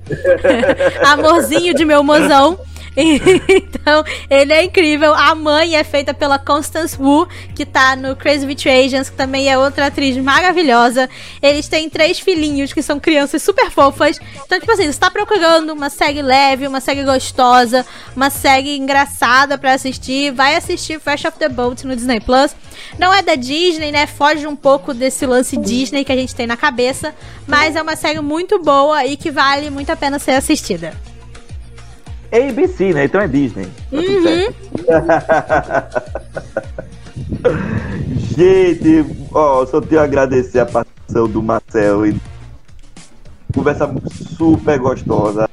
amorzinho 1.06 1.74
de 1.74 1.84
meu 1.84 2.02
mozão. 2.04 2.58
Então, 3.74 4.04
ele 4.30 4.52
é 4.52 4.64
incrível. 4.64 5.14
A 5.14 5.34
mãe 5.34 5.76
é 5.76 5.84
feita 5.84 6.14
pela 6.14 6.38
Constance 6.38 6.96
Wu, 7.00 7.28
que 7.54 7.66
tá 7.66 7.94
no 7.94 8.16
Crazy 8.16 8.46
Rich 8.46 8.68
Asians, 8.68 9.10
que 9.10 9.16
também 9.16 9.50
é 9.50 9.58
outra 9.58 9.86
atriz 9.86 10.16
maravilhosa. 10.16 11.08
Eles 11.42 11.68
têm 11.68 11.90
três 11.90 12.18
filhinhos 12.18 12.72
que 12.72 12.82
são 12.82 12.98
crianças 12.98 13.42
super 13.42 13.70
fofas. 13.70 14.18
Então, 14.44 14.58
tipo 14.58 14.72
assim, 14.72 14.90
você 14.90 14.98
tá 14.98 15.10
procurando 15.10 15.72
uma 15.72 15.90
série 15.90 16.22
leve, 16.22 16.66
uma 16.66 16.80
série 16.80 17.04
gostosa, 17.04 17.84
uma 18.16 18.30
série 18.30 18.76
engraçada 18.76 19.58
pra 19.58 19.74
assistir, 19.74 20.32
vai 20.32 20.56
assistir 20.56 20.98
Fresh 21.00 21.26
Off 21.26 21.38
the 21.38 21.48
Boat 21.48 21.86
no 21.86 21.94
Disney 21.94 22.20
Plus. 22.20 22.56
Não 22.98 23.12
é 23.12 23.22
da 23.22 23.34
Disney, 23.34 23.92
né? 23.92 24.06
Foge 24.06 24.46
um 24.46 24.56
pouco 24.56 24.94
desse 24.94 25.26
lance 25.26 25.56
Disney 25.56 26.04
que 26.04 26.12
a 26.12 26.16
gente 26.16 26.34
tem 26.34 26.46
na 26.46 26.56
cabeça, 26.56 27.14
mas 27.46 27.76
é 27.76 27.82
uma 27.82 27.96
série 27.96 28.20
muito 28.20 28.62
boa 28.62 29.04
e 29.04 29.16
que 29.16 29.30
vale 29.30 29.68
muito 29.70 29.90
a 29.90 29.96
pena 29.96 30.18
ser 30.18 30.32
assistida. 30.32 30.94
É 32.34 32.48
ABC, 32.48 32.92
né? 32.92 33.04
Então 33.04 33.20
é 33.20 33.28
Disney. 33.28 33.68
Tá 33.92 34.02
certo. 34.24 34.56
Gente, 38.36 39.06
ó, 39.32 39.64
só 39.64 39.80
tenho 39.80 40.00
a 40.00 40.04
agradecer 40.04 40.58
a 40.58 40.66
participação 40.66 41.28
do 41.28 41.40
Marcel. 41.40 42.04
E... 42.06 42.16
Conversa 43.54 43.88
super 44.36 44.80
gostosa. 44.80 45.48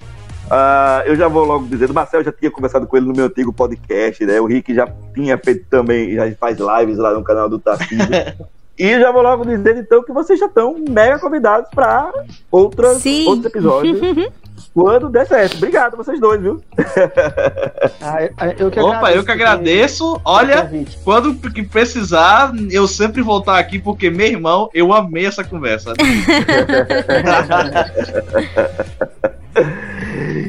Ah, 0.49 1.03
eu 1.06 1.16
já 1.16 1.28
vou 1.28 1.45
logo 1.45 1.68
dizendo, 1.68 1.91
o 1.91 1.94
Marcel 1.94 2.24
já 2.24 2.32
tinha 2.32 2.49
conversado 2.49 2.88
com 2.88 2.98
ele 2.98 3.06
no 3.06 3.14
meu 3.14 3.26
antigo 3.26 3.53
podcast, 3.53 4.26
né? 4.26 4.41
O 4.41 4.48
Rick 4.48 4.74
já 4.74 4.91
tinha 5.14 5.38
feito 5.38 5.68
também, 5.70 6.16
já 6.16 6.32
faz 6.34 6.58
lives 6.58 6.98
lá 6.98 7.14
no 7.14 7.24
canal 7.24 7.48
do 7.48 7.60
Tarcísio. 7.60 8.08
e 8.77 8.99
já 8.99 9.11
vou 9.11 9.22
logo 9.22 9.45
dizendo, 9.45 9.80
então, 9.80 10.03
que 10.03 10.11
vocês 10.11 10.39
já 10.39 10.45
estão 10.48 10.76
mega 10.89 11.19
convidados 11.19 11.69
para 11.73 12.11
outros 12.49 13.06
episódios. 13.06 13.99
quando 14.73 15.10
der 15.10 15.27
certo. 15.27 15.57
Obrigado 15.57 15.98
vocês 15.98 16.19
dois, 16.19 16.39
viu? 16.41 16.61
Ah, 18.02 18.23
eu- 18.23 18.31
eu 18.57 18.72
que 18.72 18.80
Opa, 18.80 19.11
eu 19.11 19.23
que 19.23 19.31
agradeço. 19.31 20.19
Olha, 20.23 20.61
convite. 20.64 20.98
quando 21.03 21.34
que 21.52 21.61
precisar, 21.64 22.52
eu 22.69 22.88
sempre 22.88 23.22
vou 23.22 23.39
estar 23.39 23.57
aqui, 23.60 23.77
porque, 23.80 24.10
meu 24.10 24.27
irmão, 24.27 24.69
eu 24.73 24.93
amei 24.93 25.26
essa 25.26 25.43
conversa. 25.43 25.93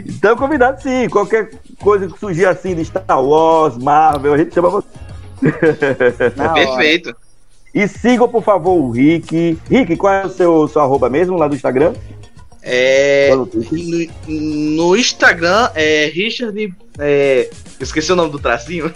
Então, 0.06 0.36
convidado 0.36 0.80
sim. 0.82 1.08
Qualquer 1.08 1.50
coisa 1.80 2.06
que 2.06 2.18
surgir 2.18 2.46
assim 2.46 2.74
de 2.74 2.84
Star 2.84 3.20
Wars, 3.22 3.76
Marvel, 3.76 4.34
a 4.34 4.38
gente 4.38 4.54
chama 4.54 4.70
você. 4.70 4.86
Perfeito. 6.54 7.14
E 7.74 7.88
sigam, 7.88 8.28
por 8.28 8.42
favor, 8.42 8.74
o 8.74 8.90
Rick. 8.90 9.58
Rick, 9.70 9.96
qual 9.96 10.12
é 10.12 10.26
o 10.26 10.30
seu, 10.30 10.68
seu 10.68 10.82
arroba 10.82 11.08
mesmo 11.08 11.36
lá 11.36 11.48
do 11.48 11.54
Instagram? 11.54 11.94
É, 12.62 13.30
é 13.30 13.34
no, 13.34 13.48
no 14.28 14.96
Instagram 14.96 15.70
é 15.74 16.06
Richard. 16.06 16.74
É, 16.98 17.50
esqueci 17.80 18.12
o 18.12 18.16
nome 18.16 18.30
do 18.30 18.38
tracinho. 18.38 18.86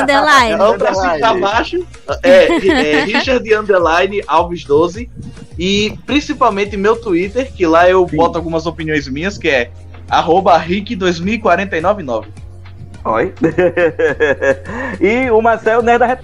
Underline. 0.00 0.52
É 0.52 0.62
o 0.62 0.78
tracinho 0.78 1.18
pra 1.18 1.34
baixo. 1.34 1.86
É, 2.22 2.46
é 2.46 3.04
Richard 3.04 3.54
Underline 3.54 4.22
Alves 4.26 4.64
12. 4.64 5.08
E 5.58 5.96
principalmente 6.06 6.76
meu 6.76 6.96
Twitter, 6.96 7.52
que 7.52 7.66
lá 7.66 7.88
eu 7.88 8.08
Sim. 8.08 8.16
boto 8.16 8.38
algumas 8.38 8.66
opiniões 8.66 9.06
minhas, 9.08 9.38
que 9.38 9.48
é 9.48 9.70
arroba 10.08 10.58
Rick20499. 10.60 12.26
Oi. 13.04 13.32
e 15.00 15.30
o 15.30 15.40
Marcel 15.40 15.82
Nerd 15.82 16.02
Arret... 16.02 16.22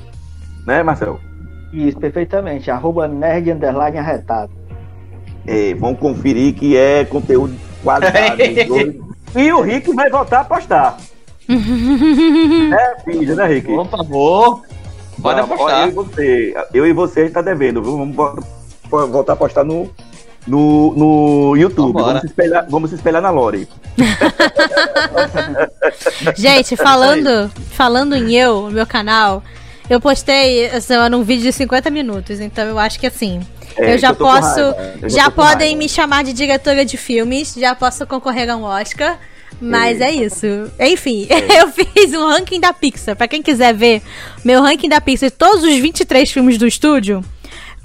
Né, 0.67 0.83
Marcel? 0.83 1.21
Isso, 1.77 1.99
perfeitamente. 1.99 2.71
Arroba 2.71 3.07
nerd 3.07 3.51
underline 3.51 3.99
arretado. 3.99 4.51
É, 5.47 5.75
vamos 5.75 6.01
conferir 6.01 6.55
que 6.55 6.77
é 6.77 7.05
conteúdo 7.05 7.55
qualidade. 7.85 8.65
dois. 8.65 8.95
e 9.37 9.53
o 9.53 9.61
Rick 9.61 9.95
vai 9.95 10.09
voltar 10.11 10.41
a 10.41 10.45
postar. 10.45 10.97
É, 11.49 13.01
finge, 13.05 13.35
né, 13.35 13.47
Rick? 13.47 13.69
Por 13.69 13.87
favor. 13.89 14.63
Pode 15.23 15.41
apostar. 15.41 15.83
Eu 15.83 15.89
e 15.89 15.91
você, 15.93 16.55
eu 16.75 16.87
e 16.87 16.93
você 16.93 17.21
a 17.21 17.23
gente 17.25 17.33
tá 17.35 17.43
devendo, 17.43 17.81
viu? 17.83 17.97
Vamos 17.97 18.17
vo- 18.17 18.43
vo- 18.91 19.07
voltar 19.07 19.35
a 19.35 19.37
postar 19.37 19.65
no, 19.65 19.89
no, 20.47 20.93
no 20.95 21.57
YouTube. 21.57 21.93
Vambora. 21.93 22.07
Vamos 22.07 22.21
se, 22.23 22.27
espelhar, 22.27 22.67
vamos 22.69 22.91
se 22.91 22.97
espelhar 22.97 23.23
na 23.23 23.31
Lore. 23.31 23.69
Gente, 26.37 26.77
falando, 26.77 27.51
falando 27.71 28.15
em 28.15 28.33
eu, 28.35 28.63
no 28.63 28.71
meu 28.73 28.87
canal, 28.87 29.43
eu 29.89 30.01
postei 30.01 30.67
essa 30.67 30.81
semana 30.81 31.17
um 31.17 31.23
vídeo 31.23 31.45
de 31.45 31.53
50 31.53 31.91
minutos, 31.91 32.41
então 32.41 32.65
eu 32.67 32.79
acho 32.79 32.99
que 32.99 33.07
assim, 33.07 33.41
É, 33.77 33.95
eu 33.95 33.99
já 33.99 34.15
com 34.15 34.25
posso, 34.25 34.61
eu 34.61 35.09
já 35.09 35.31
podem 35.31 35.77
me 35.77 35.89
chamar 35.89 36.25
de 36.25 36.33
diretora 36.33 36.85
de 36.85 36.97
filmes, 36.97 37.55
já 37.55 37.75
posso 37.75 38.07
concorrer 38.07 38.49
a 38.51 38.57
um 38.57 38.63
Oscar. 38.63 39.19
Mas 39.59 40.03
é 40.03 40.11
isso. 40.11 40.47
Enfim, 40.79 41.27
eu 41.59 41.69
fiz 41.69 42.13
um 42.13 42.27
ranking 42.27 42.61
da 42.61 42.75
Pixar. 42.75 43.17
Pra 43.17 43.27
quem 43.27 43.43
quiser 43.43 43.73
ver 43.73 44.03
meu 44.45 44.61
ranking 44.61 44.89
da 44.89 45.01
Pixar, 45.01 45.31
todos 45.31 45.65
os 45.65 45.77
23 45.77 46.31
filmes 46.31 46.59
do 46.59 46.67
estúdio, 46.67 47.25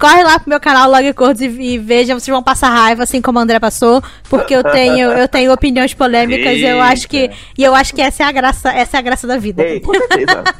corre 0.02 0.24
lá 0.24 0.36
pro 0.36 0.50
meu 0.50 0.58
canal 0.58 0.90
Log 0.90 1.14
e, 1.40 1.74
e 1.74 1.78
veja, 1.78 2.12
vocês 2.12 2.26
vão 2.26 2.42
passar 2.42 2.70
raiva, 2.70 3.04
assim 3.04 3.22
como 3.22 3.38
o 3.38 3.42
André 3.42 3.60
passou, 3.60 4.02
porque 4.28 4.52
eu 4.52 4.64
tenho, 4.64 5.12
eu 5.12 5.28
tenho 5.28 5.52
opiniões 5.52 5.94
polêmicas 5.94 6.58
e 6.58 6.64
eu 6.64 6.80
acho 6.82 7.08
que 7.08 7.30
e 7.56 7.62
eu 7.62 7.72
acho 7.72 7.94
que 7.94 8.02
essa 8.02 8.24
é 8.24 8.26
a 8.26 8.32
graça, 8.32 8.72
essa 8.72 8.96
é 8.96 8.98
a 8.98 9.02
graça 9.02 9.28
da 9.28 9.38
vida. 9.38 9.62
Ei, 9.62 9.78
com 9.78 9.94
certeza. 9.94 10.42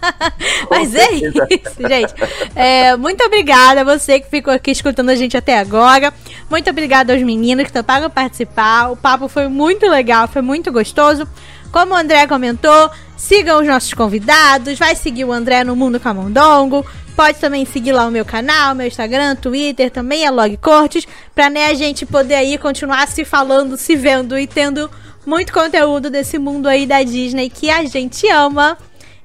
Com 0.69 0.75
Mas 0.77 0.95
é 0.95 1.07
certeza. 1.07 1.49
isso, 1.51 1.89
gente. 1.89 2.15
É, 2.55 2.97
muito 2.97 3.25
obrigada 3.25 3.81
a 3.81 3.85
você 3.85 4.21
que 4.21 4.29
ficou 4.29 4.53
aqui 4.53 4.71
escutando 4.71 5.09
a 5.09 5.17
gente 5.17 5.37
até 5.37 5.59
agora. 5.59 6.13
Muito 6.49 6.71
obrigada 6.71 7.13
aos 7.13 7.23
meninos 7.23 7.65
que 7.65 7.73
toparam 7.73 8.09
participar. 8.09 8.93
O 8.93 8.97
papo 8.97 9.27
foi 9.29 9.49
muito 9.49 9.89
legal, 9.89 10.29
foi 10.29 10.43
muito 10.43 10.71
gostoso. 10.71 11.27
Como 11.73 11.95
o 11.95 11.97
André 11.97 12.27
comentou, 12.27 12.91
sigam 13.23 13.61
os 13.61 13.67
nossos 13.67 13.95
convidados. 13.95 14.79
Vai 14.79 14.97
seguir 14.97 15.25
o 15.25 15.33
André 15.33 15.63
no 15.63 15.77
Mundo 15.77 16.01
Camundongo. 16.01 16.85
Pode 17.15 17.39
também 17.39 17.65
seguir 17.65 17.93
lá 17.93 18.07
o 18.07 18.11
meu 18.11 18.25
canal, 18.25 18.75
meu 18.75 18.87
Instagram, 18.87 19.37
Twitter, 19.37 19.91
também 19.91 20.25
é 20.25 20.31
Log 20.31 20.57
Cortes, 20.57 21.07
pra 21.35 21.51
né, 21.51 21.67
a 21.67 21.75
gente 21.75 22.07
poder 22.07 22.35
aí 22.35 22.57
continuar 22.57 23.07
se 23.07 23.23
falando, 23.23 23.77
se 23.77 23.95
vendo 23.95 24.39
e 24.39 24.47
tendo 24.47 24.91
muito 25.27 25.53
conteúdo 25.53 26.09
desse 26.09 26.39
mundo 26.39 26.67
aí 26.67 26.87
da 26.87 27.03
Disney 27.03 27.51
que 27.51 27.71
a 27.71 27.85
gente 27.85 28.27
ama. 28.29 28.79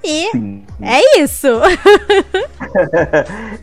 E 0.03 0.29
Sim. 0.31 0.63
é 0.81 1.19
isso. 1.19 1.47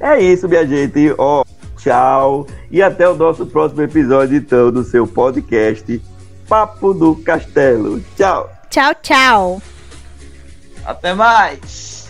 É 0.01 0.21
isso, 0.21 0.49
minha 0.49 0.67
gente. 0.67 1.15
Ó, 1.17 1.45
tchau. 1.79 2.47
E 2.71 2.83
até 2.83 3.09
o 3.09 3.15
nosso 3.15 3.47
próximo 3.47 3.83
episódio, 3.83 4.37
então, 4.37 4.71
do 4.73 4.83
seu 4.83 5.07
podcast 5.07 6.03
Papo 6.49 6.93
do 6.93 7.17
Castelo. 7.17 8.03
Tchau. 8.17 8.51
tchau, 8.69 8.95
tchau. 9.01 9.74
Até 10.85 11.15
mais. 11.15 12.04